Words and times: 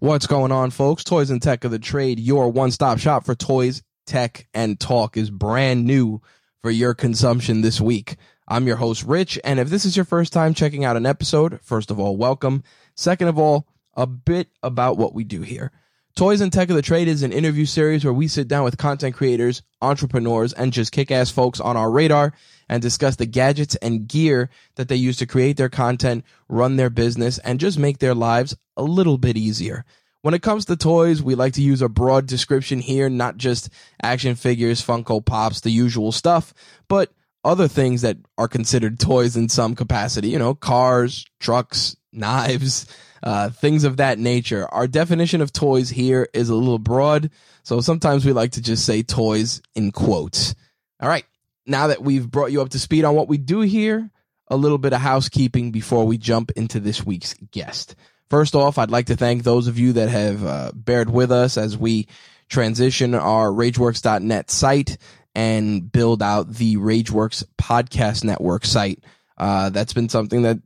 What's 0.00 0.28
going 0.28 0.52
on, 0.52 0.70
folks? 0.70 1.02
Toys 1.02 1.28
and 1.28 1.42
Tech 1.42 1.64
of 1.64 1.72
the 1.72 1.78
Trade, 1.80 2.20
your 2.20 2.52
one 2.52 2.70
stop 2.70 3.00
shop 3.00 3.24
for 3.26 3.34
toys, 3.34 3.82
tech, 4.06 4.46
and 4.54 4.78
talk 4.78 5.16
is 5.16 5.28
brand 5.28 5.86
new 5.86 6.22
for 6.62 6.70
your 6.70 6.94
consumption 6.94 7.62
this 7.62 7.80
week. 7.80 8.14
I'm 8.46 8.68
your 8.68 8.76
host, 8.76 9.02
Rich, 9.02 9.40
and 9.42 9.58
if 9.58 9.70
this 9.70 9.84
is 9.84 9.96
your 9.96 10.04
first 10.04 10.32
time 10.32 10.54
checking 10.54 10.84
out 10.84 10.96
an 10.96 11.04
episode, 11.04 11.58
first 11.64 11.90
of 11.90 11.98
all, 11.98 12.16
welcome. 12.16 12.62
Second 12.94 13.26
of 13.26 13.40
all, 13.40 13.66
a 13.94 14.06
bit 14.06 14.46
about 14.62 14.98
what 14.98 15.14
we 15.14 15.24
do 15.24 15.42
here. 15.42 15.72
Toys 16.18 16.40
and 16.40 16.52
Tech 16.52 16.68
of 16.68 16.74
the 16.74 16.82
Trade 16.82 17.06
is 17.06 17.22
an 17.22 17.30
interview 17.30 17.64
series 17.64 18.04
where 18.04 18.12
we 18.12 18.26
sit 18.26 18.48
down 18.48 18.64
with 18.64 18.76
content 18.76 19.14
creators, 19.14 19.62
entrepreneurs, 19.80 20.52
and 20.52 20.72
just 20.72 20.90
kick 20.90 21.12
ass 21.12 21.30
folks 21.30 21.60
on 21.60 21.76
our 21.76 21.88
radar 21.88 22.32
and 22.68 22.82
discuss 22.82 23.14
the 23.14 23.24
gadgets 23.24 23.76
and 23.76 24.08
gear 24.08 24.50
that 24.74 24.88
they 24.88 24.96
use 24.96 25.16
to 25.18 25.26
create 25.26 25.56
their 25.56 25.68
content, 25.68 26.24
run 26.48 26.74
their 26.74 26.90
business, 26.90 27.38
and 27.38 27.60
just 27.60 27.78
make 27.78 27.98
their 27.98 28.16
lives 28.16 28.56
a 28.76 28.82
little 28.82 29.16
bit 29.16 29.36
easier. 29.36 29.84
When 30.22 30.34
it 30.34 30.42
comes 30.42 30.64
to 30.64 30.76
toys, 30.76 31.22
we 31.22 31.36
like 31.36 31.52
to 31.52 31.62
use 31.62 31.82
a 31.82 31.88
broad 31.88 32.26
description 32.26 32.80
here, 32.80 33.08
not 33.08 33.36
just 33.36 33.70
action 34.02 34.34
figures, 34.34 34.84
Funko 34.84 35.24
Pops, 35.24 35.60
the 35.60 35.70
usual 35.70 36.10
stuff, 36.10 36.52
but 36.88 37.12
other 37.44 37.68
things 37.68 38.02
that 38.02 38.16
are 38.36 38.48
considered 38.48 38.98
toys 38.98 39.36
in 39.36 39.48
some 39.48 39.76
capacity, 39.76 40.30
you 40.30 40.38
know, 40.40 40.56
cars, 40.56 41.24
trucks, 41.38 41.94
knives, 42.12 42.86
uh, 43.22 43.50
things 43.50 43.84
of 43.84 43.98
that 43.98 44.18
nature. 44.18 44.66
Our 44.72 44.86
definition 44.86 45.40
of 45.40 45.52
toys 45.52 45.90
here 45.90 46.28
is 46.32 46.48
a 46.48 46.54
little 46.54 46.78
broad, 46.78 47.30
so 47.62 47.80
sometimes 47.80 48.24
we 48.24 48.32
like 48.32 48.52
to 48.52 48.62
just 48.62 48.84
say 48.84 49.02
toys 49.02 49.62
in 49.74 49.92
quotes. 49.92 50.54
All 51.00 51.08
right, 51.08 51.24
now 51.66 51.88
that 51.88 52.02
we've 52.02 52.28
brought 52.28 52.52
you 52.52 52.62
up 52.62 52.70
to 52.70 52.78
speed 52.78 53.04
on 53.04 53.14
what 53.14 53.28
we 53.28 53.38
do 53.38 53.60
here, 53.60 54.10
a 54.48 54.56
little 54.56 54.78
bit 54.78 54.92
of 54.92 55.00
housekeeping 55.00 55.70
before 55.70 56.04
we 56.06 56.18
jump 56.18 56.50
into 56.52 56.80
this 56.80 57.04
week's 57.04 57.34
guest. 57.52 57.94
First 58.30 58.54
off, 58.54 58.78
I'd 58.78 58.90
like 58.90 59.06
to 59.06 59.16
thank 59.16 59.42
those 59.42 59.68
of 59.68 59.78
you 59.78 59.94
that 59.94 60.08
have 60.08 60.44
uh, 60.44 60.72
bared 60.74 61.08
with 61.10 61.32
us 61.32 61.56
as 61.56 61.76
we 61.76 62.08
transition 62.48 63.14
our 63.14 63.48
RageWorks.net 63.48 64.50
site 64.50 64.98
and 65.34 65.90
build 65.90 66.22
out 66.22 66.52
the 66.52 66.76
RageWorks 66.76 67.44
Podcast 67.58 68.24
Network 68.24 68.64
site. 68.64 69.04
Uh, 69.36 69.70
that's 69.70 69.92
been 69.92 70.08
something 70.08 70.42
that's 70.42 70.60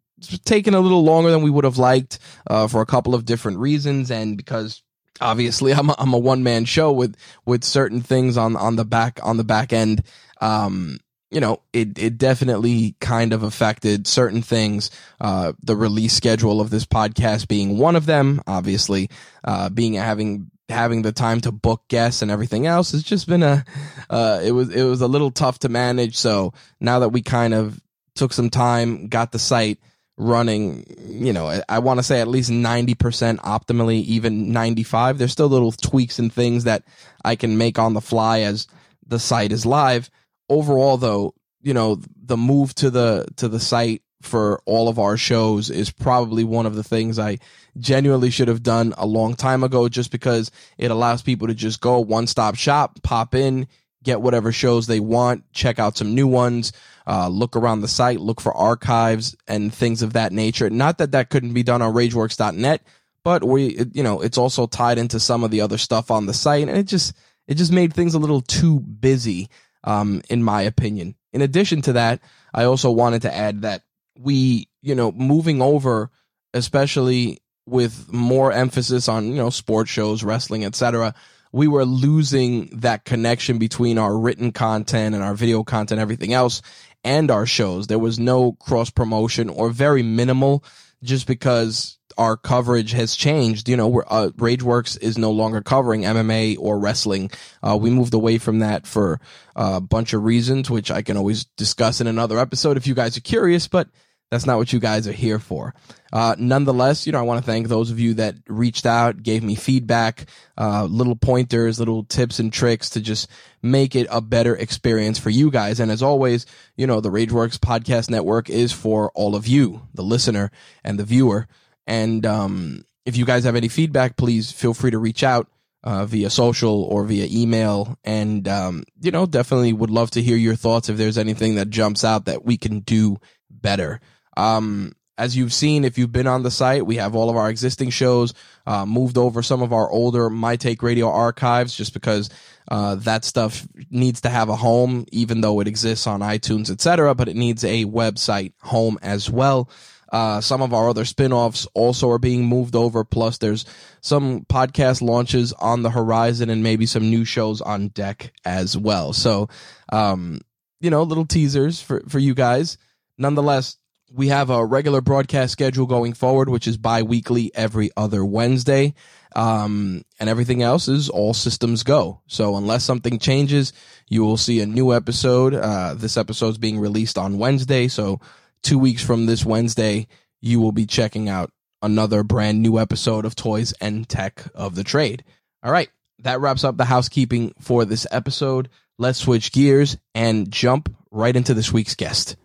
taken 0.44 0.74
a 0.74 0.80
little 0.80 1.04
longer 1.04 1.30
than 1.30 1.42
we 1.42 1.50
would 1.50 1.64
have 1.64 1.78
liked 1.78 2.18
uh, 2.46 2.68
for 2.68 2.80
a 2.80 2.86
couple 2.86 3.14
of 3.14 3.24
different 3.24 3.58
reasons, 3.58 4.10
and 4.10 4.36
because 4.36 4.82
obviously 5.20 5.72
I'm 5.72 5.90
a, 5.90 5.94
I'm 5.98 6.12
a 6.12 6.18
one 6.18 6.42
man 6.42 6.64
show 6.64 6.92
with 6.92 7.16
with 7.46 7.64
certain 7.64 8.02
things 8.02 8.36
on 8.36 8.56
on 8.56 8.76
the 8.76 8.84
back 8.84 9.20
on 9.22 9.36
the 9.36 9.44
back 9.44 9.72
end. 9.72 10.02
Um, 10.40 10.98
you 11.30 11.40
know, 11.40 11.62
it 11.72 11.98
it 11.98 12.18
definitely 12.18 12.94
kind 13.00 13.32
of 13.32 13.42
affected 13.42 14.06
certain 14.06 14.42
things. 14.42 14.90
Uh, 15.20 15.52
the 15.62 15.76
release 15.76 16.12
schedule 16.12 16.60
of 16.60 16.70
this 16.70 16.84
podcast 16.84 17.48
being 17.48 17.78
one 17.78 17.96
of 17.96 18.04
them, 18.04 18.42
obviously, 18.46 19.08
uh, 19.44 19.70
being 19.70 19.94
having 19.94 20.50
having 20.68 21.02
the 21.02 21.12
time 21.12 21.40
to 21.40 21.52
book 21.52 21.82
guests 21.88 22.22
and 22.22 22.30
everything 22.30 22.66
else 22.66 22.92
has 22.92 23.02
just 23.02 23.26
been 23.26 23.42
a 23.42 23.64
uh, 24.10 24.40
it 24.42 24.52
was 24.52 24.68
it 24.70 24.84
was 24.84 25.00
a 25.00 25.08
little 25.08 25.30
tough 25.30 25.58
to 25.60 25.68
manage. 25.68 26.16
So 26.16 26.52
now 26.80 26.98
that 26.98 27.10
we 27.10 27.22
kind 27.22 27.54
of 27.54 27.80
took 28.14 28.32
some 28.32 28.50
time, 28.50 29.08
got 29.08 29.32
the 29.32 29.38
site 29.38 29.78
running, 30.16 30.84
you 31.06 31.32
know, 31.32 31.48
I, 31.48 31.62
I 31.68 31.78
want 31.78 31.98
to 31.98 32.02
say 32.02 32.20
at 32.20 32.28
least 32.28 32.50
90% 32.50 32.96
optimally, 33.38 34.02
even 34.04 34.52
95. 34.52 35.18
There's 35.18 35.32
still 35.32 35.48
little 35.48 35.72
tweaks 35.72 36.18
and 36.18 36.32
things 36.32 36.64
that 36.64 36.84
I 37.24 37.36
can 37.36 37.58
make 37.58 37.78
on 37.78 37.94
the 37.94 38.00
fly 38.00 38.40
as 38.40 38.66
the 39.06 39.18
site 39.18 39.52
is 39.52 39.66
live. 39.66 40.10
Overall 40.48 40.96
though, 40.96 41.34
you 41.62 41.74
know, 41.74 42.00
the 42.22 42.36
move 42.36 42.74
to 42.76 42.90
the 42.90 43.26
to 43.36 43.48
the 43.48 43.60
site 43.60 44.02
for 44.20 44.62
all 44.66 44.88
of 44.88 44.98
our 44.98 45.16
shows 45.16 45.70
is 45.70 45.90
probably 45.90 46.44
one 46.44 46.66
of 46.66 46.74
the 46.74 46.84
things 46.84 47.18
I 47.18 47.38
genuinely 47.78 48.30
should 48.30 48.48
have 48.48 48.62
done 48.62 48.94
a 48.96 49.06
long 49.06 49.34
time 49.34 49.64
ago 49.64 49.88
just 49.88 50.10
because 50.10 50.50
it 50.78 50.90
allows 50.90 51.22
people 51.22 51.48
to 51.48 51.54
just 51.54 51.80
go 51.80 51.98
one 52.00 52.26
stop 52.26 52.54
shop, 52.54 53.02
pop 53.02 53.34
in, 53.34 53.66
get 54.02 54.20
whatever 54.20 54.52
shows 54.52 54.86
they 54.86 55.00
want, 55.00 55.44
check 55.52 55.78
out 55.78 55.96
some 55.96 56.14
new 56.14 56.26
ones, 56.26 56.72
uh, 57.06 57.28
look 57.28 57.56
around 57.56 57.80
the 57.80 57.88
site, 57.88 58.20
look 58.20 58.40
for 58.40 58.54
archives 58.54 59.36
and 59.46 59.72
things 59.72 60.02
of 60.02 60.12
that 60.12 60.32
nature. 60.32 60.70
Not 60.70 60.98
that 60.98 61.12
that 61.12 61.30
couldn't 61.30 61.54
be 61.54 61.62
done 61.62 61.82
on 61.82 61.94
rageworks.net, 61.94 62.82
but 63.24 63.44
we, 63.44 63.84
you 63.92 64.02
know, 64.02 64.20
it's 64.20 64.38
also 64.38 64.66
tied 64.66 64.98
into 64.98 65.20
some 65.20 65.44
of 65.44 65.50
the 65.50 65.60
other 65.60 65.78
stuff 65.78 66.10
on 66.10 66.26
the 66.26 66.34
site 66.34 66.68
and 66.68 66.76
it 66.76 66.86
just, 66.86 67.14
it 67.46 67.54
just 67.54 67.72
made 67.72 67.92
things 67.92 68.14
a 68.14 68.18
little 68.18 68.40
too 68.40 68.80
busy, 68.80 69.48
um, 69.84 70.22
in 70.30 70.42
my 70.42 70.62
opinion. 70.62 71.14
In 71.32 71.42
addition 71.42 71.82
to 71.82 71.94
that, 71.94 72.20
I 72.54 72.64
also 72.64 72.90
wanted 72.90 73.22
to 73.22 73.34
add 73.34 73.62
that 73.62 73.82
we, 74.18 74.68
you 74.82 74.94
know, 74.94 75.12
moving 75.12 75.62
over, 75.62 76.10
especially 76.54 77.40
with 77.66 78.12
more 78.12 78.52
emphasis 78.52 79.08
on, 79.08 79.28
you 79.28 79.36
know, 79.36 79.50
sports 79.50 79.90
shows, 79.90 80.22
wrestling, 80.22 80.64
etc., 80.64 81.14
we 81.52 81.68
were 81.68 81.84
losing 81.84 82.66
that 82.80 83.04
connection 83.04 83.58
between 83.58 83.98
our 83.98 84.16
written 84.16 84.52
content 84.52 85.14
and 85.14 85.22
our 85.22 85.34
video 85.34 85.62
content, 85.62 86.00
everything 86.00 86.32
else, 86.32 86.62
and 87.04 87.30
our 87.30 87.46
shows. 87.46 87.86
There 87.86 87.98
was 87.98 88.18
no 88.18 88.52
cross 88.52 88.90
promotion 88.90 89.48
or 89.48 89.70
very 89.70 90.02
minimal 90.02 90.64
just 91.02 91.26
because 91.26 91.98
our 92.18 92.36
coverage 92.36 92.92
has 92.92 93.16
changed. 93.16 93.68
You 93.68 93.76
know, 93.76 93.88
we're, 93.88 94.04
uh, 94.06 94.30
RageWorks 94.36 95.00
is 95.00 95.18
no 95.18 95.30
longer 95.30 95.60
covering 95.60 96.02
MMA 96.02 96.56
or 96.58 96.78
wrestling. 96.78 97.30
Uh, 97.62 97.76
we 97.80 97.90
moved 97.90 98.14
away 98.14 98.38
from 98.38 98.60
that 98.60 98.86
for 98.86 99.20
a 99.56 99.80
bunch 99.80 100.12
of 100.12 100.22
reasons, 100.22 100.70
which 100.70 100.90
I 100.90 101.02
can 101.02 101.16
always 101.16 101.44
discuss 101.56 102.00
in 102.00 102.06
another 102.06 102.38
episode 102.38 102.76
if 102.76 102.86
you 102.86 102.94
guys 102.94 103.16
are 103.16 103.22
curious, 103.22 103.68
but 103.68 103.88
that's 104.32 104.46
not 104.46 104.56
what 104.56 104.72
you 104.72 104.80
guys 104.80 105.06
are 105.06 105.12
here 105.12 105.38
for. 105.38 105.74
Uh, 106.10 106.34
nonetheless, 106.38 107.06
you 107.06 107.12
know, 107.12 107.18
I 107.18 107.22
want 107.22 107.44
to 107.44 107.44
thank 107.44 107.68
those 107.68 107.90
of 107.90 108.00
you 108.00 108.14
that 108.14 108.36
reached 108.48 108.86
out, 108.86 109.22
gave 109.22 109.42
me 109.42 109.54
feedback, 109.54 110.24
uh, 110.56 110.84
little 110.84 111.16
pointers, 111.16 111.78
little 111.78 112.02
tips 112.04 112.38
and 112.38 112.50
tricks 112.50 112.88
to 112.90 113.02
just 113.02 113.28
make 113.60 113.94
it 113.94 114.06
a 114.10 114.22
better 114.22 114.56
experience 114.56 115.18
for 115.18 115.28
you 115.28 115.50
guys. 115.50 115.80
And 115.80 115.90
as 115.90 116.02
always, 116.02 116.46
you 116.78 116.86
know, 116.86 117.02
the 117.02 117.10
RageWorks 117.10 117.58
podcast 117.58 118.08
network 118.08 118.48
is 118.48 118.72
for 118.72 119.12
all 119.14 119.36
of 119.36 119.46
you, 119.46 119.82
the 119.92 120.02
listener 120.02 120.50
and 120.82 120.98
the 120.98 121.04
viewer. 121.04 121.46
And, 121.86 122.24
um, 122.24 122.86
if 123.04 123.18
you 123.18 123.26
guys 123.26 123.44
have 123.44 123.56
any 123.56 123.68
feedback, 123.68 124.16
please 124.16 124.50
feel 124.50 124.72
free 124.72 124.92
to 124.92 124.98
reach 124.98 125.22
out. 125.22 125.48
Uh, 125.84 126.06
via 126.06 126.30
social 126.30 126.84
or 126.84 127.02
via 127.04 127.26
email. 127.28 127.98
And, 128.04 128.46
um, 128.46 128.84
you 129.00 129.10
know, 129.10 129.26
definitely 129.26 129.72
would 129.72 129.90
love 129.90 130.12
to 130.12 130.22
hear 130.22 130.36
your 130.36 130.54
thoughts 130.54 130.88
if 130.88 130.96
there's 130.96 131.18
anything 131.18 131.56
that 131.56 131.70
jumps 131.70 132.04
out 132.04 132.26
that 132.26 132.44
we 132.44 132.56
can 132.56 132.80
do 132.80 133.16
better. 133.50 134.00
Um, 134.36 134.92
as 135.18 135.36
you've 135.36 135.52
seen, 135.52 135.84
if 135.84 135.98
you've 135.98 136.12
been 136.12 136.26
on 136.26 136.42
the 136.42 136.50
site, 136.50 136.86
we 136.86 136.96
have 136.96 137.14
all 137.14 137.28
of 137.28 137.36
our 137.36 137.50
existing 137.50 137.90
shows, 137.90 138.32
uh, 138.66 138.86
moved 138.86 139.18
over 139.18 139.42
some 139.42 139.62
of 139.62 139.72
our 139.72 139.90
older 139.90 140.30
My 140.30 140.56
Take 140.56 140.82
Radio 140.82 141.08
archives 141.10 141.76
just 141.76 141.92
because, 141.92 142.30
uh, 142.68 142.94
that 142.96 143.24
stuff 143.24 143.66
needs 143.90 144.22
to 144.22 144.30
have 144.30 144.48
a 144.48 144.56
home, 144.56 145.04
even 145.12 145.42
though 145.42 145.60
it 145.60 145.68
exists 145.68 146.06
on 146.06 146.20
iTunes, 146.20 146.70
etc., 146.70 147.14
but 147.14 147.28
it 147.28 147.36
needs 147.36 147.62
a 147.62 147.84
website 147.84 148.52
home 148.62 148.98
as 149.02 149.28
well. 149.28 149.68
Uh, 150.12 150.42
some 150.42 150.60
of 150.60 150.74
our 150.74 150.90
other 150.90 151.06
spin-offs 151.06 151.66
also 151.74 152.10
are 152.10 152.18
being 152.18 152.44
moved 152.44 152.76
over. 152.76 153.02
Plus 153.02 153.38
there's 153.38 153.64
some 154.02 154.42
podcast 154.44 155.00
launches 155.00 155.54
on 155.54 155.82
the 155.82 155.90
horizon 155.90 156.50
and 156.50 156.62
maybe 156.62 156.84
some 156.84 157.08
new 157.08 157.24
shows 157.24 157.62
on 157.62 157.88
deck 157.88 158.32
as 158.44 158.76
well. 158.76 159.14
So, 159.14 159.48
um, 159.90 160.42
you 160.80 160.90
know, 160.90 161.02
little 161.02 161.24
teasers 161.24 161.80
for, 161.80 162.02
for 162.08 162.18
you 162.18 162.34
guys. 162.34 162.76
Nonetheless, 163.16 163.76
we 164.14 164.28
have 164.28 164.50
a 164.50 164.64
regular 164.64 165.00
broadcast 165.00 165.52
schedule 165.52 165.86
going 165.86 166.12
forward, 166.12 166.48
which 166.48 166.66
is 166.66 166.76
bi-weekly 166.76 167.50
every 167.54 167.90
other 167.96 168.24
Wednesday. 168.24 168.94
Um, 169.34 170.04
and 170.20 170.28
everything 170.28 170.62
else 170.62 170.88
is 170.88 171.08
all 171.08 171.32
systems 171.32 171.82
go. 171.82 172.20
So 172.26 172.56
unless 172.56 172.84
something 172.84 173.18
changes, 173.18 173.72
you 174.08 174.22
will 174.24 174.36
see 174.36 174.60
a 174.60 174.66
new 174.66 174.92
episode. 174.92 175.54
Uh, 175.54 175.94
this 175.94 176.18
episode 176.18 176.48
is 176.48 176.58
being 176.58 176.78
released 176.78 177.16
on 177.16 177.38
Wednesday. 177.38 177.88
So 177.88 178.20
two 178.62 178.78
weeks 178.78 179.02
from 179.02 179.24
this 179.24 179.44
Wednesday, 179.44 180.06
you 180.42 180.60
will 180.60 180.72
be 180.72 180.84
checking 180.84 181.30
out 181.30 181.50
another 181.80 182.22
brand 182.22 182.60
new 182.60 182.78
episode 182.78 183.24
of 183.24 183.34
Toys 183.34 183.72
and 183.80 184.06
Tech 184.06 184.44
of 184.54 184.74
the 184.74 184.84
Trade. 184.84 185.24
All 185.62 185.72
right, 185.72 185.88
that 186.18 186.40
wraps 186.40 186.64
up 186.64 186.76
the 186.76 186.84
housekeeping 186.84 187.54
for 187.58 187.86
this 187.86 188.06
episode. 188.10 188.68
Let's 188.98 189.20
switch 189.20 189.52
gears 189.52 189.96
and 190.14 190.50
jump 190.50 190.94
right 191.10 191.34
into 191.34 191.54
this 191.54 191.72
week's 191.72 191.94
guest. 191.94 192.36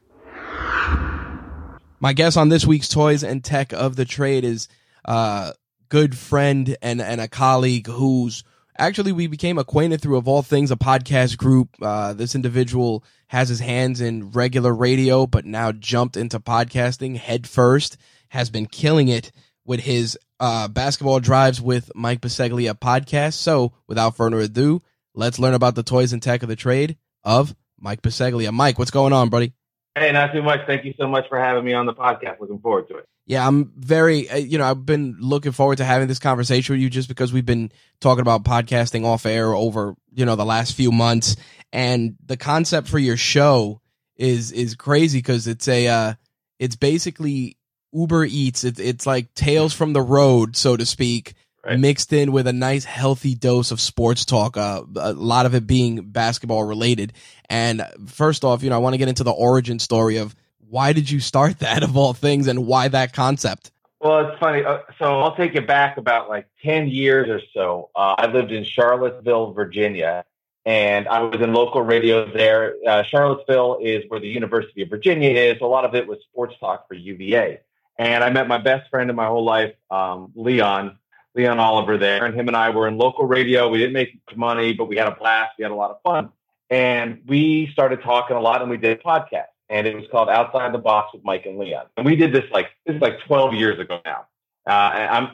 My 1.99 2.13
guest 2.13 2.37
on 2.37 2.49
this 2.49 2.65
week's 2.65 2.89
Toys 2.89 3.23
and 3.23 3.43
Tech 3.43 3.73
of 3.73 3.95
the 3.95 4.05
Trade 4.05 4.43
is 4.43 4.67
a 5.05 5.53
good 5.89 6.15
friend 6.15 6.77
and, 6.79 7.01
and 7.01 7.19
a 7.19 7.27
colleague 7.27 7.87
who's 7.87 8.43
actually 8.77 9.11
we 9.11 9.25
became 9.25 9.57
acquainted 9.57 9.99
through 9.99 10.17
of 10.17 10.27
all 10.27 10.43
things 10.43 10.69
a 10.69 10.75
podcast 10.75 11.37
group. 11.37 11.69
Uh, 11.81 12.13
this 12.13 12.35
individual 12.35 13.03
has 13.29 13.49
his 13.49 13.59
hands 13.59 13.99
in 13.99 14.29
regular 14.29 14.71
radio 14.75 15.25
but 15.25 15.45
now 15.45 15.71
jumped 15.71 16.17
into 16.17 16.39
podcasting 16.39 17.17
head 17.17 17.47
first 17.47 17.97
has 18.29 18.51
been 18.51 18.67
killing 18.67 19.07
it 19.07 19.31
with 19.65 19.79
his 19.79 20.19
uh, 20.39 20.67
basketball 20.67 21.19
drives 21.19 21.59
with 21.59 21.89
mike 21.95 22.21
Bisceglia 22.21 22.75
podcast. 22.75 23.33
So 23.33 23.73
without 23.87 24.15
further 24.15 24.39
ado 24.39 24.83
let's 25.15 25.39
learn 25.39 25.55
about 25.55 25.73
the 25.73 25.81
toys 25.81 26.13
and 26.13 26.21
tech 26.21 26.43
of 26.43 26.49
the 26.49 26.55
trade 26.55 26.95
of 27.23 27.55
mike 27.79 28.03
Bisceglia. 28.03 28.53
mike 28.53 28.77
what's 28.77 28.91
going 28.91 29.13
on 29.13 29.29
buddy 29.29 29.53
Hey, 29.97 30.11
not 30.11 30.31
too 30.31 30.43
much. 30.43 30.61
Thank 30.67 30.85
you 30.85 30.93
so 30.99 31.07
much 31.07 31.27
for 31.27 31.39
having 31.39 31.65
me 31.65 31.73
on 31.73 31.85
the 31.85 31.93
podcast. 31.93 32.39
Looking 32.39 32.59
forward 32.59 32.87
to 32.89 32.97
it. 32.97 33.07
Yeah, 33.25 33.45
I'm 33.45 33.73
very, 33.75 34.29
uh, 34.29 34.37
you 34.37 34.57
know, 34.57 34.65
I've 34.65 34.85
been 34.85 35.17
looking 35.19 35.51
forward 35.51 35.79
to 35.79 35.85
having 35.85 36.07
this 36.07 36.19
conversation 36.19 36.73
with 36.73 36.81
you 36.81 36.89
just 36.89 37.09
because 37.09 37.33
we've 37.33 37.45
been 37.45 37.71
talking 37.99 38.21
about 38.21 38.43
podcasting 38.43 39.05
off 39.05 39.25
air 39.25 39.53
over, 39.53 39.95
you 40.13 40.25
know, 40.25 40.35
the 40.35 40.45
last 40.45 40.75
few 40.75 40.91
months. 40.91 41.35
And 41.73 42.15
the 42.25 42.37
concept 42.37 42.87
for 42.87 42.99
your 42.99 43.17
show 43.17 43.81
is, 44.15 44.51
is 44.51 44.75
crazy 44.75 45.17
because 45.17 45.47
it's 45.47 45.67
a, 45.67 45.87
uh, 45.87 46.13
it's 46.59 46.75
basically 46.75 47.57
Uber 47.91 48.25
Eats. 48.25 48.63
It's, 48.63 48.79
it's 48.79 49.05
like 49.05 49.33
Tales 49.33 49.73
from 49.73 49.93
the 49.93 50.01
Road, 50.01 50.55
so 50.55 50.77
to 50.77 50.85
speak, 50.85 51.33
right. 51.67 51.79
mixed 51.79 52.13
in 52.13 52.31
with 52.31 52.47
a 52.47 52.53
nice 52.53 52.85
healthy 52.85 53.35
dose 53.35 53.71
of 53.71 53.79
sports 53.81 54.25
talk. 54.25 54.57
Uh, 54.57 54.83
a 54.95 55.13
lot 55.13 55.45
of 55.45 55.53
it 55.55 55.67
being 55.67 56.01
basketball 56.01 56.63
related. 56.63 57.13
And 57.49 57.83
first 58.07 58.43
off, 58.43 58.63
you 58.63 58.69
know, 58.69 58.75
I 58.75 58.79
want 58.79 58.93
to 58.93 58.97
get 58.97 59.07
into 59.07 59.23
the 59.23 59.31
origin 59.31 59.79
story 59.79 60.17
of 60.17 60.35
why 60.69 60.93
did 60.93 61.09
you 61.09 61.19
start 61.19 61.59
that 61.59 61.83
of 61.83 61.97
all 61.97 62.13
things 62.13 62.47
and 62.47 62.65
why 62.65 62.87
that 62.87 63.13
concept? 63.13 63.71
Well, 63.99 64.29
it's 64.29 64.39
funny. 64.39 64.63
Uh, 64.63 64.79
so 64.99 65.21
I'll 65.21 65.35
take 65.35 65.55
you 65.55 65.61
back 65.61 65.97
about 65.97 66.29
like 66.29 66.47
10 66.63 66.87
years 66.87 67.29
or 67.29 67.41
so. 67.53 67.89
Uh, 67.95 68.15
I 68.17 68.27
lived 68.27 68.51
in 68.51 68.63
Charlottesville, 68.63 69.53
Virginia, 69.53 70.23
and 70.65 71.07
I 71.07 71.21
was 71.21 71.41
in 71.41 71.51
local 71.53 71.81
radio 71.81 72.31
there. 72.31 72.75
Uh, 72.87 73.01
Charlottesville 73.03 73.79
is 73.81 74.03
where 74.09 74.19
the 74.19 74.27
University 74.27 74.83
of 74.83 74.89
Virginia 74.89 75.31
is. 75.31 75.61
A 75.61 75.65
lot 75.65 75.83
of 75.83 75.95
it 75.95 76.07
was 76.07 76.19
sports 76.29 76.55
talk 76.59 76.87
for 76.87 76.93
UVA. 76.93 77.61
And 77.97 78.23
I 78.23 78.29
met 78.29 78.47
my 78.47 78.59
best 78.59 78.89
friend 78.91 79.09
in 79.09 79.15
my 79.15 79.25
whole 79.25 79.43
life, 79.43 79.73
um, 79.89 80.31
Leon, 80.35 80.99
Leon 81.35 81.59
Oliver 81.59 81.97
there, 81.97 82.25
and 82.25 82.33
him 82.33 82.47
and 82.47 82.57
I 82.57 82.69
were 82.71 82.87
in 82.87 82.97
local 82.97 83.25
radio. 83.25 83.69
We 83.69 83.77
didn't 83.77 83.93
make 83.93 84.19
money, 84.35 84.73
but 84.73 84.85
we 84.85 84.97
had 84.97 85.07
a 85.07 85.15
blast. 85.15 85.53
We 85.57 85.63
had 85.63 85.71
a 85.71 85.75
lot 85.75 85.91
of 85.91 86.01
fun. 86.01 86.29
And 86.69 87.21
we 87.27 87.69
started 87.71 88.01
talking 88.01 88.35
a 88.35 88.41
lot 88.41 88.61
and 88.61 88.69
we 88.69 88.77
did 88.77 88.99
a 88.99 89.01
podcast. 89.01 89.47
And 89.69 89.85
it 89.85 89.95
was 89.95 90.05
called 90.11 90.29
Outside 90.29 90.73
the 90.73 90.79
Box 90.79 91.13
with 91.13 91.23
Mike 91.23 91.45
and 91.45 91.57
Leon. 91.57 91.87
And 91.97 92.05
we 92.05 92.15
did 92.15 92.33
this 92.33 92.45
like, 92.51 92.67
this 92.85 92.95
is 92.95 93.01
like 93.01 93.19
12 93.27 93.53
years 93.53 93.79
ago 93.79 93.99
now. 94.05 94.25
Uh, 94.65 94.71
I'm, 94.71 95.29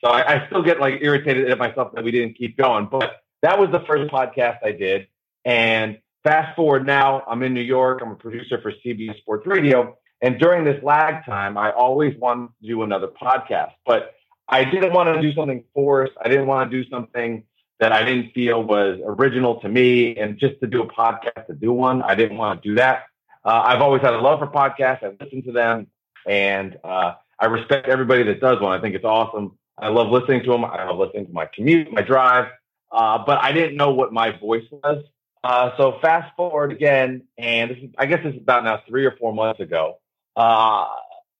so 0.00 0.08
I, 0.08 0.34
I 0.34 0.46
still 0.46 0.62
get 0.62 0.80
like 0.80 0.98
irritated 1.00 1.50
at 1.50 1.58
myself 1.58 1.92
that 1.94 2.04
we 2.04 2.10
didn't 2.10 2.36
keep 2.36 2.56
going. 2.56 2.86
But 2.86 3.22
that 3.42 3.58
was 3.58 3.70
the 3.70 3.80
first 3.80 4.12
podcast 4.12 4.58
I 4.64 4.72
did. 4.72 5.08
And 5.44 5.98
fast 6.24 6.54
forward 6.54 6.86
now, 6.86 7.22
I'm 7.26 7.42
in 7.42 7.54
New 7.54 7.62
York. 7.62 8.00
I'm 8.02 8.12
a 8.12 8.16
producer 8.16 8.60
for 8.60 8.72
CBS 8.84 9.18
Sports 9.18 9.46
Radio. 9.46 9.96
And 10.20 10.38
during 10.38 10.64
this 10.64 10.82
lag 10.82 11.24
time, 11.24 11.56
I 11.56 11.70
always 11.72 12.16
wanted 12.18 12.48
to 12.60 12.68
do 12.68 12.82
another 12.82 13.08
podcast. 13.08 13.72
But 13.86 14.14
I 14.48 14.64
didn't 14.64 14.92
want 14.92 15.14
to 15.14 15.20
do 15.20 15.32
something 15.34 15.64
forced. 15.74 16.14
I 16.22 16.28
didn't 16.28 16.46
want 16.46 16.70
to 16.70 16.82
do 16.82 16.88
something 16.88 17.44
that 17.80 17.92
I 17.92 18.04
didn't 18.04 18.32
feel 18.32 18.62
was 18.62 18.98
original 19.04 19.60
to 19.60 19.68
me. 19.68 20.16
And 20.16 20.38
just 20.38 20.58
to 20.60 20.66
do 20.66 20.82
a 20.82 20.86
podcast 20.86 21.46
to 21.46 21.54
do 21.54 21.72
one, 21.72 22.02
I 22.02 22.14
didn't 22.14 22.36
want 22.38 22.62
to 22.62 22.68
do 22.68 22.74
that. 22.76 23.04
Uh, 23.44 23.62
I've 23.64 23.80
always 23.80 24.02
had 24.02 24.14
a 24.14 24.18
love 24.18 24.40
for 24.40 24.46
podcasts. 24.48 25.02
I 25.02 25.12
listen 25.22 25.42
to 25.44 25.52
them 25.52 25.86
and 26.26 26.78
uh, 26.82 27.14
I 27.38 27.46
respect 27.46 27.88
everybody 27.88 28.24
that 28.24 28.40
does 28.40 28.60
one. 28.60 28.76
I 28.76 28.80
think 28.80 28.94
it's 28.94 29.04
awesome. 29.04 29.58
I 29.76 29.88
love 29.88 30.08
listening 30.08 30.42
to 30.44 30.50
them. 30.50 30.64
I 30.64 30.84
love 30.84 30.98
listening 30.98 31.26
to 31.26 31.32
my 31.32 31.46
commute, 31.46 31.92
my 31.92 32.02
drive. 32.02 32.50
Uh, 32.90 33.22
but 33.24 33.38
I 33.38 33.52
didn't 33.52 33.76
know 33.76 33.92
what 33.92 34.12
my 34.12 34.36
voice 34.38 34.64
was. 34.70 35.04
Uh, 35.44 35.70
so 35.76 35.98
fast 36.02 36.34
forward 36.36 36.72
again, 36.72 37.22
and 37.36 37.70
is, 37.70 37.76
I 37.96 38.06
guess 38.06 38.24
is 38.24 38.36
about 38.36 38.64
now 38.64 38.82
three 38.88 39.04
or 39.04 39.16
four 39.20 39.32
months 39.32 39.60
ago. 39.60 39.98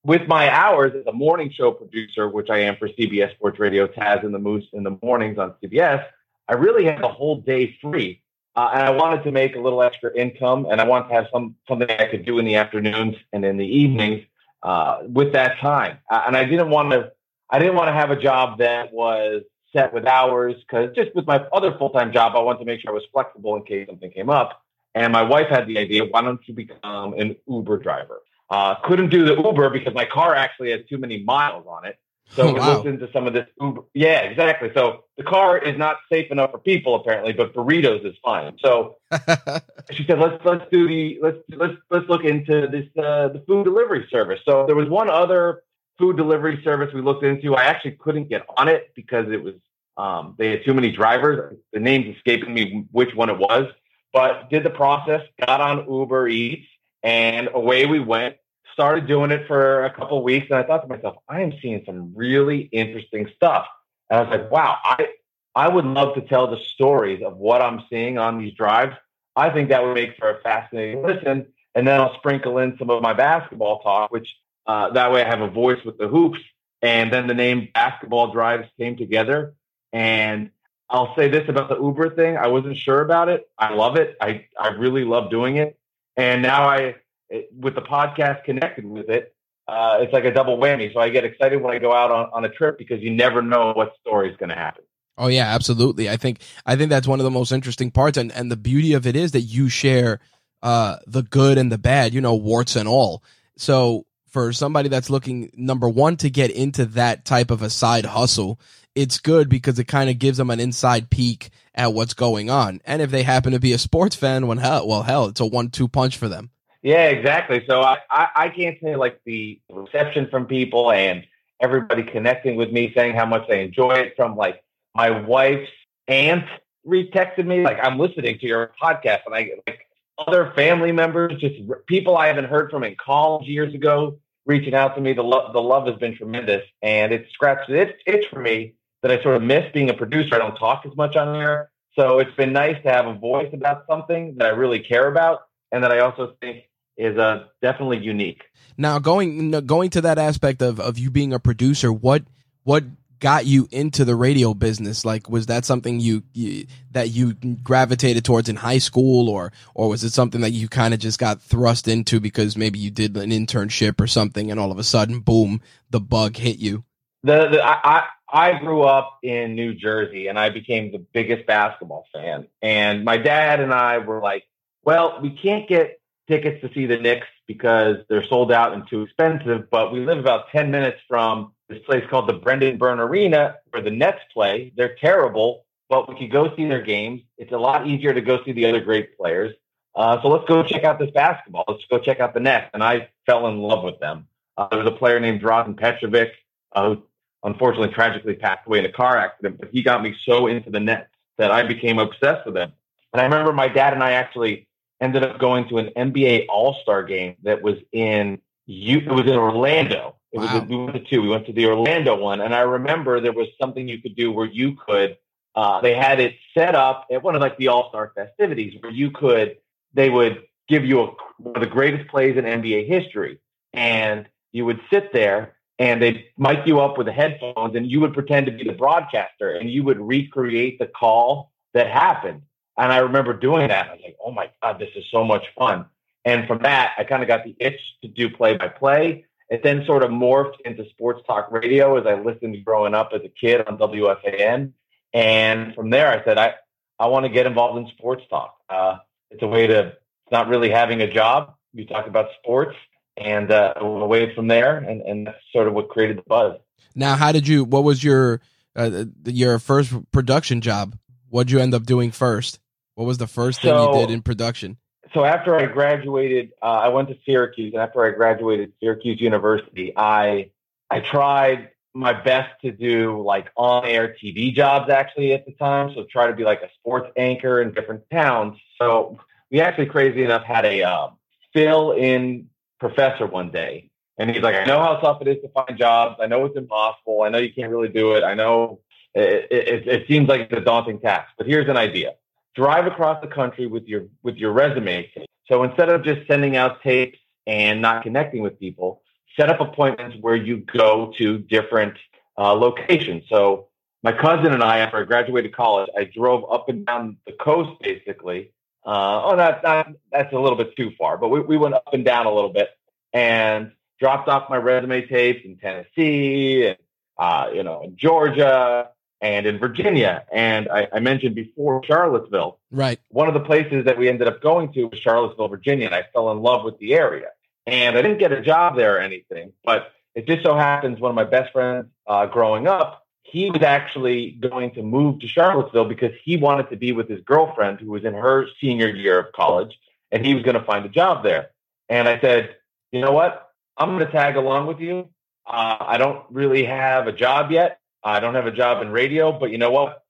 With 0.04 0.28
my 0.28 0.48
hours 0.50 0.92
as 0.94 1.06
a 1.06 1.12
morning 1.12 1.50
show 1.50 1.72
producer, 1.72 2.28
which 2.28 2.50
I 2.50 2.58
am 2.58 2.76
for 2.76 2.88
CBS 2.88 3.32
Sports 3.32 3.58
Radio, 3.58 3.86
Taz 3.88 4.24
and 4.24 4.32
the 4.32 4.38
Moose 4.38 4.64
in 4.72 4.84
the 4.84 4.96
mornings 5.02 5.38
on 5.38 5.54
CBS, 5.62 6.04
I 6.48 6.54
really 6.54 6.84
had 6.84 7.02
the 7.02 7.08
whole 7.08 7.40
day 7.40 7.76
free. 7.82 8.22
Uh, 8.54 8.70
and 8.74 8.82
I 8.82 8.90
wanted 8.90 9.22
to 9.24 9.30
make 9.30 9.54
a 9.54 9.60
little 9.60 9.82
extra 9.82 10.12
income, 10.16 10.66
and 10.70 10.80
I 10.80 10.84
wanted 10.84 11.08
to 11.08 11.14
have 11.14 11.26
some 11.32 11.54
something 11.68 11.88
I 11.90 12.06
could 12.06 12.24
do 12.24 12.38
in 12.38 12.44
the 12.44 12.56
afternoons 12.56 13.16
and 13.32 13.44
in 13.44 13.56
the 13.56 13.66
evenings 13.66 14.24
uh, 14.62 14.98
with 15.06 15.32
that 15.32 15.58
time. 15.60 15.98
Uh, 16.10 16.24
and 16.26 16.36
I 16.36 16.44
didn't 16.44 16.70
want 16.70 16.90
to, 16.90 17.12
I 17.50 17.58
didn't 17.58 17.76
want 17.76 17.88
to 17.88 17.92
have 17.92 18.10
a 18.10 18.20
job 18.20 18.58
that 18.58 18.92
was 18.92 19.42
set 19.72 19.92
with 19.92 20.06
hours 20.06 20.54
because 20.56 20.94
just 20.94 21.14
with 21.14 21.26
my 21.26 21.44
other 21.52 21.76
full 21.78 21.90
time 21.90 22.12
job, 22.12 22.34
I 22.34 22.40
wanted 22.40 22.60
to 22.60 22.64
make 22.64 22.80
sure 22.80 22.90
I 22.90 22.94
was 22.94 23.04
flexible 23.12 23.56
in 23.56 23.62
case 23.64 23.86
something 23.86 24.10
came 24.10 24.30
up. 24.30 24.62
And 24.94 25.12
my 25.12 25.22
wife 25.22 25.48
had 25.48 25.66
the 25.66 25.78
idea, 25.78 26.04
why 26.06 26.22
don't 26.22 26.40
you 26.46 26.54
become 26.54 27.12
an 27.14 27.36
Uber 27.46 27.78
driver? 27.78 28.22
Uh, 28.50 28.76
couldn't 28.84 29.10
do 29.10 29.24
the 29.24 29.36
Uber 29.42 29.70
because 29.70 29.94
my 29.94 30.06
car 30.06 30.34
actually 30.34 30.70
has 30.70 30.80
too 30.88 30.98
many 30.98 31.22
miles 31.22 31.66
on 31.68 31.84
it. 31.84 31.98
So 32.30 32.42
oh, 32.42 32.52
we 32.52 32.60
wow. 32.60 32.74
looked 32.74 32.86
into 32.86 33.10
some 33.12 33.26
of 33.26 33.32
this 33.32 33.46
Uber. 33.60 33.82
Yeah, 33.94 34.20
exactly. 34.20 34.70
So 34.74 35.04
the 35.16 35.24
car 35.24 35.58
is 35.58 35.78
not 35.78 35.96
safe 36.10 36.30
enough 36.30 36.50
for 36.50 36.58
people 36.58 36.94
apparently, 36.94 37.32
but 37.32 37.54
burritos 37.54 38.04
is 38.04 38.14
fine. 38.22 38.56
So 38.62 38.96
she 39.90 40.04
said, 40.04 40.18
let's 40.18 40.42
let's 40.44 40.64
do 40.70 40.86
the 40.86 41.18
let's 41.22 41.38
let's 41.48 41.74
let's 41.90 42.08
look 42.08 42.24
into 42.24 42.68
this 42.68 42.86
uh, 43.02 43.28
the 43.28 43.42
food 43.46 43.64
delivery 43.64 44.06
service. 44.10 44.40
So 44.44 44.66
there 44.66 44.76
was 44.76 44.88
one 44.88 45.08
other 45.08 45.62
food 45.98 46.16
delivery 46.16 46.60
service 46.62 46.92
we 46.94 47.00
looked 47.00 47.24
into. 47.24 47.54
I 47.54 47.64
actually 47.64 47.92
couldn't 47.92 48.28
get 48.28 48.44
on 48.56 48.68
it 48.68 48.92
because 48.94 49.30
it 49.30 49.42
was 49.42 49.54
um, 49.96 50.34
they 50.38 50.50
had 50.50 50.64
too 50.64 50.74
many 50.74 50.92
drivers. 50.92 51.56
The 51.72 51.80
name's 51.80 52.14
escaping 52.16 52.52
me 52.54 52.84
which 52.92 53.14
one 53.14 53.30
it 53.30 53.38
was, 53.38 53.66
but 54.12 54.48
did 54.50 54.62
the 54.62 54.70
process, 54.70 55.22
got 55.44 55.60
on 55.60 55.90
Uber 55.90 56.28
Eats, 56.28 56.66
and 57.02 57.48
away 57.52 57.86
we 57.86 58.00
went. 58.00 58.36
Started 58.72 59.08
doing 59.08 59.32
it 59.32 59.46
for 59.48 59.84
a 59.84 59.92
couple 59.92 60.22
weeks, 60.22 60.46
and 60.50 60.58
I 60.58 60.62
thought 60.62 60.82
to 60.82 60.88
myself, 60.88 61.16
I 61.28 61.40
am 61.40 61.52
seeing 61.60 61.82
some 61.84 62.12
really 62.14 62.60
interesting 62.70 63.28
stuff. 63.34 63.67
And 64.08 64.20
I 64.20 64.22
was 64.22 64.31
like, 64.31 64.50
wow, 64.50 64.76
I 64.84 65.08
I 65.55 65.69
would 65.69 65.84
love 65.84 66.14
to 66.14 66.20
tell 66.20 66.48
the 66.48 66.58
stories 66.74 67.22
of 67.24 67.36
what 67.36 67.60
I'm 67.60 67.82
seeing 67.90 68.19
on 68.19 68.38
these 68.38 68.55
drives. 68.55 68.94
I 69.34 69.50
think 69.50 69.70
that 69.70 69.82
would 69.82 69.94
make 69.94 70.17
for 70.17 70.31
a 70.31 70.40
fascinating 70.40 71.02
listen. 71.02 71.46
And 71.74 71.86
then 71.86 72.00
I'll 72.00 72.14
sprinkle 72.14 72.58
in 72.58 72.76
some 72.78 72.90
of 72.90 73.02
my 73.02 73.12
basketball 73.12 73.81
talk, 73.81 74.10
which 74.10 74.36
uh, 74.67 74.90
that 74.90 75.12
way 75.12 75.22
I 75.22 75.28
have 75.28 75.40
a 75.40 75.50
voice 75.50 75.84
with 75.84 75.98
the 75.98 76.08
hoops. 76.08 76.38
And 76.82 77.12
then 77.12 77.26
the 77.26 77.34
name 77.34 77.69
Basketball 77.74 78.32
Drives 78.32 78.69
came 78.78 78.96
together. 78.96 79.55
And 79.93 80.50
I'll 80.90 81.14
say 81.17 81.28
this 81.28 81.48
about 81.48 81.69
the 81.69 81.76
Uber 81.76 82.14
thing. 82.14 82.36
I 82.36 82.48
wasn't 82.48 82.76
sure 82.76 83.00
about 83.00 83.28
it. 83.28 83.48
I 83.58 83.74
love 83.74 83.96
it. 83.96 84.17
I, 84.20 84.46
I 84.58 84.69
really 84.69 85.05
love 85.05 85.31
doing 85.31 85.56
it. 85.56 85.78
And 86.19 86.43
now 86.43 86.69
I, 86.69 86.96
it, 87.31 87.48
with 87.56 87.75
the 87.77 87.81
podcast 87.81 88.44
connected 88.44 88.84
with 88.84 89.08
it, 89.08 89.34
uh, 89.69 89.98
it's 90.01 90.13
like 90.13 90.25
a 90.25 90.32
double 90.32 90.58
whammy. 90.58 90.93
So 90.93 91.01
I 91.01 91.10
get 91.10 91.25
excited 91.25 91.63
when 91.63 91.75
I 91.75 91.79
go 91.79 91.93
out 91.93 92.10
on, 92.10 92.29
on 92.32 92.44
a 92.44 92.48
trip 92.48 92.77
because 92.77 93.01
you 93.01 93.15
never 93.15 93.41
know 93.41 93.72
what 93.75 93.93
story 94.01 94.31
is 94.31 94.37
going 94.37 94.48
to 94.48 94.56
happen. 94.56 94.84
Oh 95.17 95.29
yeah, 95.29 95.53
absolutely. 95.53 96.08
I 96.08 96.17
think 96.17 96.41
I 96.65 96.77
think 96.77 96.91
that's 96.91 97.08
one 97.08 97.19
of 97.19 97.25
the 97.25 97.31
most 97.31 97.51
interesting 97.51 97.91
parts, 97.91 98.17
and 98.17 98.31
and 98.31 98.53
the 98.53 98.56
beauty 98.56 98.93
of 98.93 99.05
it 99.05 99.17
is 99.17 99.32
that 99.32 99.41
you 99.41 99.69
share 99.69 100.20
uh, 100.63 100.96
the 101.08 101.22
good 101.22 101.58
and 101.58 101.72
the 101.72 101.79
bad, 101.79 102.15
you 102.15 102.20
know, 102.20 102.37
warts 102.37 102.77
and 102.77 102.89
all. 102.89 103.25
So 103.56 104.06
for 104.29 104.53
somebody 104.53 104.89
that's 104.89 105.11
looking 105.11 105.51
number 105.55 105.89
one 105.89 106.17
to 106.19 106.31
get 106.31 106.51
into 106.51 106.87
that 106.87 107.25
type 107.25 107.51
of 107.51 107.63
a 107.63 107.70
side 107.70 108.05
hustle, 108.05 108.61
it's 108.94 109.19
good 109.19 109.49
because 109.49 109.79
it 109.79 109.85
kind 109.85 110.11
of 110.11 110.19
gives 110.19 110.39
them 110.39 110.51
an 110.51 110.61
inside 110.61 111.11
peek 111.11 111.51
at 111.75 111.94
what's 111.94 112.15
going 112.15 112.51
on. 112.51 112.81
And 112.85 113.01
if 113.01 113.11
they 113.11 113.23
happen 113.23 113.53
to 113.53 113.61
be 113.61 113.73
a 113.73 113.79
sports 113.79 114.17
fan, 114.17 114.47
when 114.47 114.58
hell, 114.58 114.87
well, 114.87 115.03
hell, 115.03 115.27
it's 115.27 115.41
a 115.41 115.47
one-two 115.47 115.89
punch 115.89 116.17
for 116.17 116.29
them. 116.29 116.51
Yeah, 116.82 117.06
exactly. 117.06 117.65
So 117.69 117.81
I, 117.81 117.99
I, 118.11 118.29
I 118.37 118.49
can't 118.49 118.79
say 118.82 118.97
like 118.97 119.20
the 119.25 119.61
reception 119.70 120.29
from 120.31 120.47
people 120.47 120.91
and 120.93 121.25
everybody 121.61 122.05
connecting 122.05 122.56
with 122.56 122.70
me, 122.70 122.93
saying 122.97 123.15
how 123.15 123.27
much 123.27 123.49
they 123.49 123.65
enjoy 123.65 123.93
it. 123.93 124.15
From 124.17 124.37
like 124.37 124.63
my 124.94 125.11
wife's 125.11 125.70
aunt 126.06 126.44
retexted 126.87 127.47
me, 127.47 127.63
like 127.63 127.79
I'm 127.82 127.99
listening 127.99 128.39
to 128.39 128.47
your 128.47 128.73
podcast, 128.81 129.20
and 129.27 129.35
I 129.35 129.43
get 129.43 129.63
like 129.67 129.87
other 130.19 130.53
family 130.56 130.93
members, 130.93 131.41
just 131.41 131.55
people 131.87 132.17
I 132.17 132.27
haven't 132.27 132.46
heard 132.46 132.70
from 132.70 132.84
in 132.84 132.96
college 133.03 133.46
years 133.46 133.75
ago, 133.75 134.19
reaching 134.46 134.75
out 134.75 134.94
to 134.96 135.01
me. 135.01 135.13
The 135.13 135.22
love, 135.22 135.53
the 135.53 135.60
love 135.60 135.87
has 135.87 135.96
been 135.96 136.17
tremendous, 136.17 136.63
and 136.82 137.13
it 137.13 137.27
scratched 137.32 137.70
it 137.70 137.96
itch 138.06 138.27
for 138.31 138.41
me 138.41 138.75
that 139.03 139.13
I 139.13 139.22
sort 139.22 139.37
of 139.37 139.43
miss 139.43 139.70
being 139.72 139.91
a 139.91 139.94
producer. 139.94 140.34
I 140.34 140.39
don't 140.39 140.56
talk 140.56 140.84
as 140.84 140.96
much 140.96 141.17
on 141.17 141.32
there, 141.32 141.70
so 141.96 142.19
it's 142.19 142.34
been 142.37 142.53
nice 142.53 142.82
to 142.82 142.91
have 142.91 143.06
a 143.06 143.15
voice 143.15 143.51
about 143.53 143.84
something 143.89 144.37
that 144.39 144.46
I 144.46 144.51
really 144.51 144.81
care 144.81 145.08
about, 145.08 145.41
and 145.70 145.84
that 145.84 145.93
I 145.93 146.01
also 146.01 146.34
think 146.41 146.65
is 146.96 147.17
uh, 147.17 147.44
definitely 147.63 147.98
unique. 147.98 148.43
Now, 148.77 148.98
going 148.98 149.51
going 149.67 149.91
to 149.91 150.01
that 150.03 150.19
aspect 150.19 150.63
of 150.63 150.81
of 150.81 150.98
you 150.98 151.10
being 151.10 151.32
a 151.32 151.39
producer, 151.39 151.93
what 151.93 152.25
what 152.65 152.84
got 153.20 153.46
you 153.46 153.69
into 153.70 154.05
the 154.05 154.15
radio 154.15 154.55
business? 154.55 155.05
Like, 155.05 155.29
was 155.29 155.46
that 155.46 155.65
something 155.65 156.01
you, 156.01 156.22
you 156.32 156.67
that 156.93 157.10
you 157.10 157.34
gravitated 157.34 158.25
towards 158.25 158.48
in 158.48 158.56
high 158.56 158.79
school, 158.79 159.29
or 159.29 159.53
or 159.75 159.89
was 159.89 160.05
it 160.05 160.13
something 160.13 160.41
that 160.41 160.51
you 160.51 160.69
kind 160.69 160.94
of 160.94 161.01
just 161.01 161.19
got 161.19 161.41
thrust 161.41 161.89
into 161.89 162.20
because 162.20 162.56
maybe 162.56 162.79
you 162.79 162.91
did 162.91 163.17
an 163.17 163.31
internship 163.31 164.01
or 164.01 164.06
something, 164.06 164.51
and 164.51 164.58
all 164.58 164.72
of 164.72 164.79
a 164.79 164.84
sudden, 164.84 165.20
boom, 165.20 165.60
the 165.91 166.01
bug 166.01 166.37
hit 166.37 166.58
you? 166.58 166.84
The, 167.22 167.48
the 167.48 167.63
I, 167.63 168.06
I 168.31 168.58
grew 168.58 168.82
up 168.82 169.19
in 169.22 169.55
New 169.55 169.75
Jersey, 169.75 170.29
and 170.29 170.39
I 170.39 170.51
became 170.51 170.93
the 170.93 170.98
biggest 170.98 171.46
basketball 171.46 172.06
fan. 172.13 172.46
And 172.63 173.05
my 173.05 173.17
dad 173.17 173.60
and 173.60 173.72
I 173.72 173.98
were 173.98 174.20
like, 174.20 174.44
"Well, 174.84 175.19
we 175.22 175.31
can't 175.31 175.69
get 175.69 175.97
tickets 176.29 176.61
to 176.61 176.73
see 176.73 176.87
the 176.87 176.99
Knicks 176.99 177.27
because 177.47 177.97
they're 178.08 178.25
sold 178.25 178.53
out 178.53 178.75
and 178.75 178.87
too 178.89 179.03
expensive, 179.03 179.69
but 179.70 179.93
we 179.93 180.01
live 180.01 180.19
about 180.19 180.51
ten 180.51 180.70
minutes 180.70 181.01
from." 181.08 181.53
this 181.69 181.79
place 181.85 182.05
called 182.08 182.29
the 182.29 182.35
Brendan 182.35 182.79
Byrne 182.79 183.01
Arena 183.01 183.56
where 183.70 183.82
the 183.82 183.91
Nets 183.91 184.20
play. 184.32 184.73
They're 184.77 184.97
terrible, 184.97 185.67
but 185.89 186.08
we 186.08 186.17
could 186.17 186.31
go 186.31 186.55
see 186.56 186.67
their 186.67 186.82
games. 186.82 187.23
It's 187.37 187.53
a 187.53 187.58
lot 187.58 187.87
easier 187.87 188.15
to 188.15 188.20
go 188.20 188.43
see 188.44 188.53
the 188.53 188.67
other 188.67 188.81
great 188.81 189.17
players. 189.17 189.55
Uh, 189.94 190.20
so 190.23 190.29
let's 190.29 190.47
go 190.47 190.63
check 190.63 190.85
out 190.85 190.99
this 190.99 191.11
basketball. 191.11 191.65
Let's 191.69 191.85
go 191.91 191.99
check 191.99 192.20
out 192.20 192.32
the 192.32 192.41
Nets. 192.41 192.70
And 192.73 192.82
I 192.82 193.08
fell 193.27 193.49
in 193.49 193.58
love 193.58 193.85
with 193.85 193.99
them. 193.99 194.27
Uh, 194.56 194.69
there 194.70 194.79
was 194.79 194.89
a 194.89 194.97
player 194.97 195.20
named 195.20 195.43
Drazen 195.43 195.77
Petrovic 195.79 196.31
uh, 196.73 196.94
who 196.94 197.03
unfortunately 197.43 197.94
tragically 197.94 198.35
passed 198.35 198.67
away 198.67 198.79
in 198.79 198.85
a 198.85 198.93
car 198.93 199.17
accident, 199.17 199.58
but 199.58 199.70
he 199.70 199.82
got 199.82 200.03
me 200.03 200.15
so 200.25 200.47
into 200.47 200.70
the 200.70 200.81
Nets 200.81 201.11
that 201.37 201.51
I 201.51 201.63
became 201.63 201.99
obsessed 201.99 202.47
with 202.47 202.55
them. 202.55 202.73
And 203.13 203.20
I 203.20 203.25
remember 203.25 203.53
my 203.53 203.69
dad 203.69 203.93
and 203.93 204.03
I 204.03 204.13
actually 204.13 204.68
ended 205.00 205.22
up 205.22 205.38
going 205.38 205.69
to 205.69 205.78
an 205.78 205.90
NBA 205.96 206.46
All 206.48 206.76
Star 206.82 207.02
game 207.02 207.36
that 207.43 207.62
was 207.62 207.76
in 207.93 208.40
you. 208.67 208.98
it 208.98 209.12
was 209.12 209.26
in 209.26 209.36
Orlando 209.36 210.19
it 210.32 210.38
wow. 210.38 210.60
was 210.60 210.69
we 210.69 210.76
went 210.76 210.93
to 210.93 211.00
two. 211.00 211.22
We 211.22 211.28
went 211.28 211.46
to 211.46 211.52
the 211.52 211.67
Orlando 211.67 212.17
one, 212.17 212.40
and 212.40 212.55
I 212.55 212.60
remember 212.60 213.20
there 213.20 213.32
was 213.32 213.48
something 213.60 213.88
you 213.88 214.00
could 214.00 214.14
do 214.14 214.31
where 214.31 214.46
you 214.46 214.76
could. 214.76 215.17
Uh, 215.55 215.81
they 215.81 215.94
had 215.94 216.20
it 216.20 216.34
set 216.55 216.74
up 216.74 217.06
at 217.10 217.22
one 217.22 217.34
of 217.34 217.40
like 217.40 217.56
the 217.56 217.69
All 217.69 217.88
Star 217.88 218.12
festivities 218.14 218.74
where 218.81 218.93
you 218.93 219.10
could. 219.10 219.56
They 219.94 220.10
would 220.10 220.44
give 220.69 220.84
you 220.84 221.00
a, 221.00 221.06
one 221.38 221.56
of 221.56 221.62
the 221.62 221.69
greatest 221.69 222.10
plays 222.10 222.36
in 222.36 222.44
NBA 222.44 222.86
history, 222.86 223.38
and 223.72 224.26
you 224.52 224.67
would 224.67 224.81
sit 224.90 225.12
there 225.12 225.55
and 225.78 226.02
they'd 226.02 226.24
mic 226.36 226.67
you 226.67 226.81
up 226.81 226.98
with 226.98 227.06
the 227.06 227.12
headphones, 227.12 227.74
and 227.74 227.90
you 227.90 228.00
would 228.00 228.12
pretend 228.12 228.46
to 228.46 228.52
be 228.52 228.64
the 228.64 228.72
broadcaster, 228.72 229.52
and 229.52 229.70
you 229.70 229.82
would 229.84 230.00
recreate 230.00 230.78
the 230.78 230.86
call 230.86 231.52
that 231.72 231.86
happened. 231.86 232.43
And 232.79 232.93
I 232.93 232.99
remember 232.99 233.32
doing 233.35 233.69
that. 233.69 233.89
I 233.89 233.93
was 233.93 234.01
like, 234.03 234.17
"Oh 234.25 234.31
my 234.31 234.51
god, 234.63 234.79
this 234.79 234.91
is 234.97 235.05
so 235.11 235.25
much 235.25 235.44
fun!" 235.58 235.87
And 236.25 236.47
from 236.47 236.63
that, 236.63 236.93
I 236.97 237.05
kind 237.05 237.23
of 237.23 237.29
got 237.29 237.44
the 237.44 237.56
itch 237.58 237.81
to 238.03 238.08
do 238.08 238.31
play 238.31 238.56
by 238.56 238.69
play 238.69 239.25
it 239.49 239.63
then 239.63 239.85
sort 239.87 240.03
of 240.03 240.11
morphed 240.11 240.61
into 240.65 240.89
sports 240.91 241.23
talk 241.27 241.51
radio 241.51 241.97
as 241.99 242.06
I 242.06 242.20
listened 242.20 242.63
growing 242.65 242.94
up 242.94 243.11
as 243.15 243.23
a 243.25 243.29
kid 243.29 243.67
on 243.67 243.79
WFAN. 243.79 244.73
And 245.15 245.75
from 245.75 245.91
there, 245.91 246.08
I 246.08 246.23
said, 246.25 246.37
I, 246.37 246.55
I 246.99 247.06
want 247.06 247.25
to 247.25 247.31
get 247.31 247.47
involved 247.47 247.79
in 247.79 247.89
sports 247.97 248.25
talk. 248.29 248.56
Uh, 248.69 248.99
it's 249.31 249.43
a 249.43 249.47
way 249.47 249.67
to, 249.67 249.87
it's 249.89 250.32
not 250.32 250.49
really 250.49 250.70
having 250.70 251.01
a 251.01 251.11
job. 251.11 251.55
You 251.73 251.87
talk 251.87 252.06
about 252.06 252.29
sports 252.39 252.77
and 253.17 253.51
uh, 253.51 253.75
away 253.77 254.35
from 254.35 254.49
there. 254.49 254.77
And, 254.77 255.01
and 255.01 255.27
that's 255.27 255.39
sort 255.53 255.67
of 255.67 255.73
what 255.73 255.89
created 255.89 256.19
the 256.19 256.23
buzz. 256.27 256.58
Now, 256.94 257.17
how 257.17 257.32
did 257.32 257.49
you, 257.49 257.65
what 257.65 257.85
was 257.85 258.05
your, 258.05 258.43
uh, 258.77 259.06
your 259.25 259.58
first 259.58 259.94
production 260.13 260.61
job? 260.61 260.99
What'd 261.31 261.51
you 261.51 261.58
end 261.58 261.73
up 261.73 261.85
doing 261.85 262.11
first? 262.11 262.61
What 262.98 263.06
was 263.06 263.19
the 263.19 263.28
first 263.28 263.62
thing 263.62 263.70
so, 263.70 263.93
you 263.93 264.00
did 264.00 264.12
in 264.12 264.22
production? 264.22 264.76
so 265.14 265.24
after 265.24 265.55
I 265.55 265.67
graduated, 265.67 266.50
uh, 266.60 266.67
I 266.67 266.88
went 266.88 267.08
to 267.10 267.17
Syracuse, 267.24 267.72
and 267.72 267.81
after 267.81 268.05
I 268.05 268.10
graduated 268.10 268.72
Syracuse 268.81 269.20
University, 269.20 269.93
I 269.96 270.50
I 270.90 270.98
tried 270.98 271.70
my 271.94 272.12
best 272.12 272.60
to 272.62 272.72
do 272.72 273.22
like 273.22 273.52
on-air 273.56 274.17
TV 274.20 274.52
jobs 274.52 274.90
actually 274.90 275.32
at 275.32 275.46
the 275.46 275.52
time. 275.52 275.93
So 275.94 276.06
try 276.10 276.26
to 276.26 276.34
be 276.34 276.43
like 276.43 276.62
a 276.62 276.70
sports 276.81 277.08
anchor 277.17 277.62
in 277.62 277.72
different 277.72 278.02
towns. 278.10 278.58
So 278.78 279.20
we 279.48 279.60
actually, 279.60 279.86
crazy 279.86 280.24
enough, 280.24 280.43
had 280.43 280.64
a 280.64 280.82
uh, 280.82 281.10
fill-in 281.52 282.48
professor 282.81 283.26
one 283.26 283.52
day, 283.52 283.90
and 284.19 284.28
he's 284.28 284.43
like, 284.43 284.56
"I 284.56 284.64
know 284.64 284.81
how 284.81 284.96
tough 284.96 285.22
it 285.22 285.28
is 285.28 285.36
to 285.43 285.48
find 285.50 285.78
jobs. 285.78 286.17
I 286.20 286.26
know 286.26 286.46
it's 286.46 286.56
impossible. 286.56 287.22
I 287.22 287.28
know 287.28 287.38
you 287.38 287.52
can't 287.52 287.70
really 287.70 287.90
do 287.90 288.14
it. 288.14 288.24
I 288.24 288.34
know 288.34 288.81
it, 289.14 289.46
it, 289.52 289.86
it 289.86 290.08
seems 290.08 290.28
like 290.28 290.40
it's 290.40 290.52
a 290.52 290.60
daunting 290.60 290.98
task, 290.98 291.28
but 291.38 291.46
here's 291.46 291.69
an 291.69 291.76
idea." 291.76 292.14
Drive 292.58 292.86
across 292.86 293.19
the 293.22 293.29
country 293.41 293.67
with 293.74 293.84
your 293.93 294.03
with 294.24 294.36
your 294.43 294.53
resume. 294.53 295.10
So 295.46 295.62
instead 295.62 295.88
of 295.88 296.03
just 296.03 296.27
sending 296.27 296.56
out 296.56 296.82
tapes 296.82 297.19
and 297.46 297.81
not 297.81 298.03
connecting 298.03 298.43
with 298.43 298.58
people, 298.58 299.03
set 299.38 299.48
up 299.48 299.60
appointments 299.60 300.17
where 300.20 300.34
you 300.34 300.55
go 300.84 301.12
to 301.19 301.38
different 301.38 301.94
uh, 302.36 302.53
locations. 302.53 303.22
So 303.29 303.69
my 304.03 304.12
cousin 304.12 304.53
and 304.53 304.62
I, 304.62 304.79
after 304.79 304.98
I 304.98 305.05
graduated 305.05 305.55
college, 305.55 305.88
I 305.96 306.05
drove 306.05 306.43
up 306.50 306.69
and 306.69 306.84
down 306.84 307.17
the 307.27 307.32
coast 307.32 307.81
basically. 307.81 308.53
Uh, 308.84 309.22
oh, 309.24 309.36
that, 309.36 309.62
that, 309.62 309.88
that's 310.10 310.32
a 310.32 310.38
little 310.38 310.56
bit 310.56 310.74
too 310.77 310.91
far, 310.98 311.19
but 311.19 311.29
we, 311.29 311.41
we 311.41 311.56
went 311.56 311.74
up 311.74 311.93
and 311.93 312.05
down 312.05 312.27
a 312.27 312.32
little 312.32 312.53
bit 312.53 312.69
and 313.12 313.72
dropped 314.00 314.29
off 314.29 314.48
my 314.48 314.56
resume 314.56 315.06
tapes 315.06 315.44
in 315.44 315.58
Tennessee 315.58 316.67
and, 316.69 316.77
uh, 317.19 317.50
you 317.53 317.62
know, 317.62 317.82
in 317.82 317.96
Georgia, 317.96 318.88
and 319.20 319.46
in 319.46 319.58
Virginia. 319.58 320.25
And 320.32 320.69
I, 320.69 320.89
I, 320.93 321.01
mentioned 321.01 321.34
before 321.34 321.82
Charlottesville. 321.84 322.58
Right. 322.70 323.01
One 323.08 323.29
of 323.29 323.34
the 323.34 323.41
places 323.41 323.84
that 323.87 323.98
we 323.98 324.08
ended 324.08 324.29
up 324.29 324.41
going 324.41 324.72
to 324.75 324.84
was 324.84 325.01
Charlottesville, 325.01 325.48
Virginia, 325.48 325.87
and 325.87 325.94
I 325.94 326.05
fell 326.13 326.31
in 326.31 326.41
love 326.41 326.65
with 326.65 326.79
the 326.79 326.94
area. 326.94 327.29
And 327.67 327.98
I 327.98 328.03
didn't 328.03 328.19
get 328.19 328.32
a 328.32 328.41
job 328.41 328.77
there 328.77 328.96
or 328.96 329.01
anything, 329.01 329.53
but 329.65 329.93
it 330.15 330.27
just 330.27 330.43
so 330.43 330.56
happens 330.56 331.01
one 331.01 331.10
of 331.10 331.15
my 331.15 331.25
best 331.25 331.53
friends 331.53 331.87
uh, 332.06 332.27
growing 332.27 332.67
up, 332.67 333.06
he 333.22 333.51
was 333.51 333.63
actually 333.63 334.31
going 334.31 334.72
to 334.72 334.82
move 334.82 335.20
to 335.20 335.29
Charlottesville 335.29 335.84
because 335.84 336.13
he 336.25 336.37
wanted 336.37 336.70
to 336.70 336.77
be 336.77 336.93
with 336.93 337.08
his 337.08 337.20
girlfriend 337.20 337.79
who 337.81 337.91
was 337.91 338.05
in 338.05 338.15
her 338.15 338.46
senior 338.60 338.89
year 338.89 339.19
of 339.19 339.32
college, 339.32 339.79
and 340.10 340.25
he 340.25 340.34
was 340.34 340.43
going 340.43 340.58
to 340.58 340.65
find 340.65 340.84
a 340.87 340.89
job 340.89 341.22
there. 341.22 341.51
And 341.89 342.08
I 342.08 342.19
said, 342.20 342.56
you 342.91 343.01
know 343.01 343.13
what? 343.13 343.51
I'm 343.77 343.91
going 343.91 344.06
to 344.06 344.10
tag 344.10 344.37
along 344.37 344.67
with 344.67 344.81
you. 344.81 345.08
Uh, 345.46 345.77
I 345.81 345.98
don't 345.98 346.25
really 346.31 346.65
have 346.65 347.06
a 347.06 347.13
job 347.13 347.51
yet, 347.51 347.81
I 348.08 348.20
don't 348.20 348.34
have 348.34 348.46
a 348.46 348.53
job 348.53 348.82
in 348.82 348.91
radio, 348.91 349.38
but 349.38 349.50
you 349.50 349.58
know 349.58 349.70
what? 349.70 350.03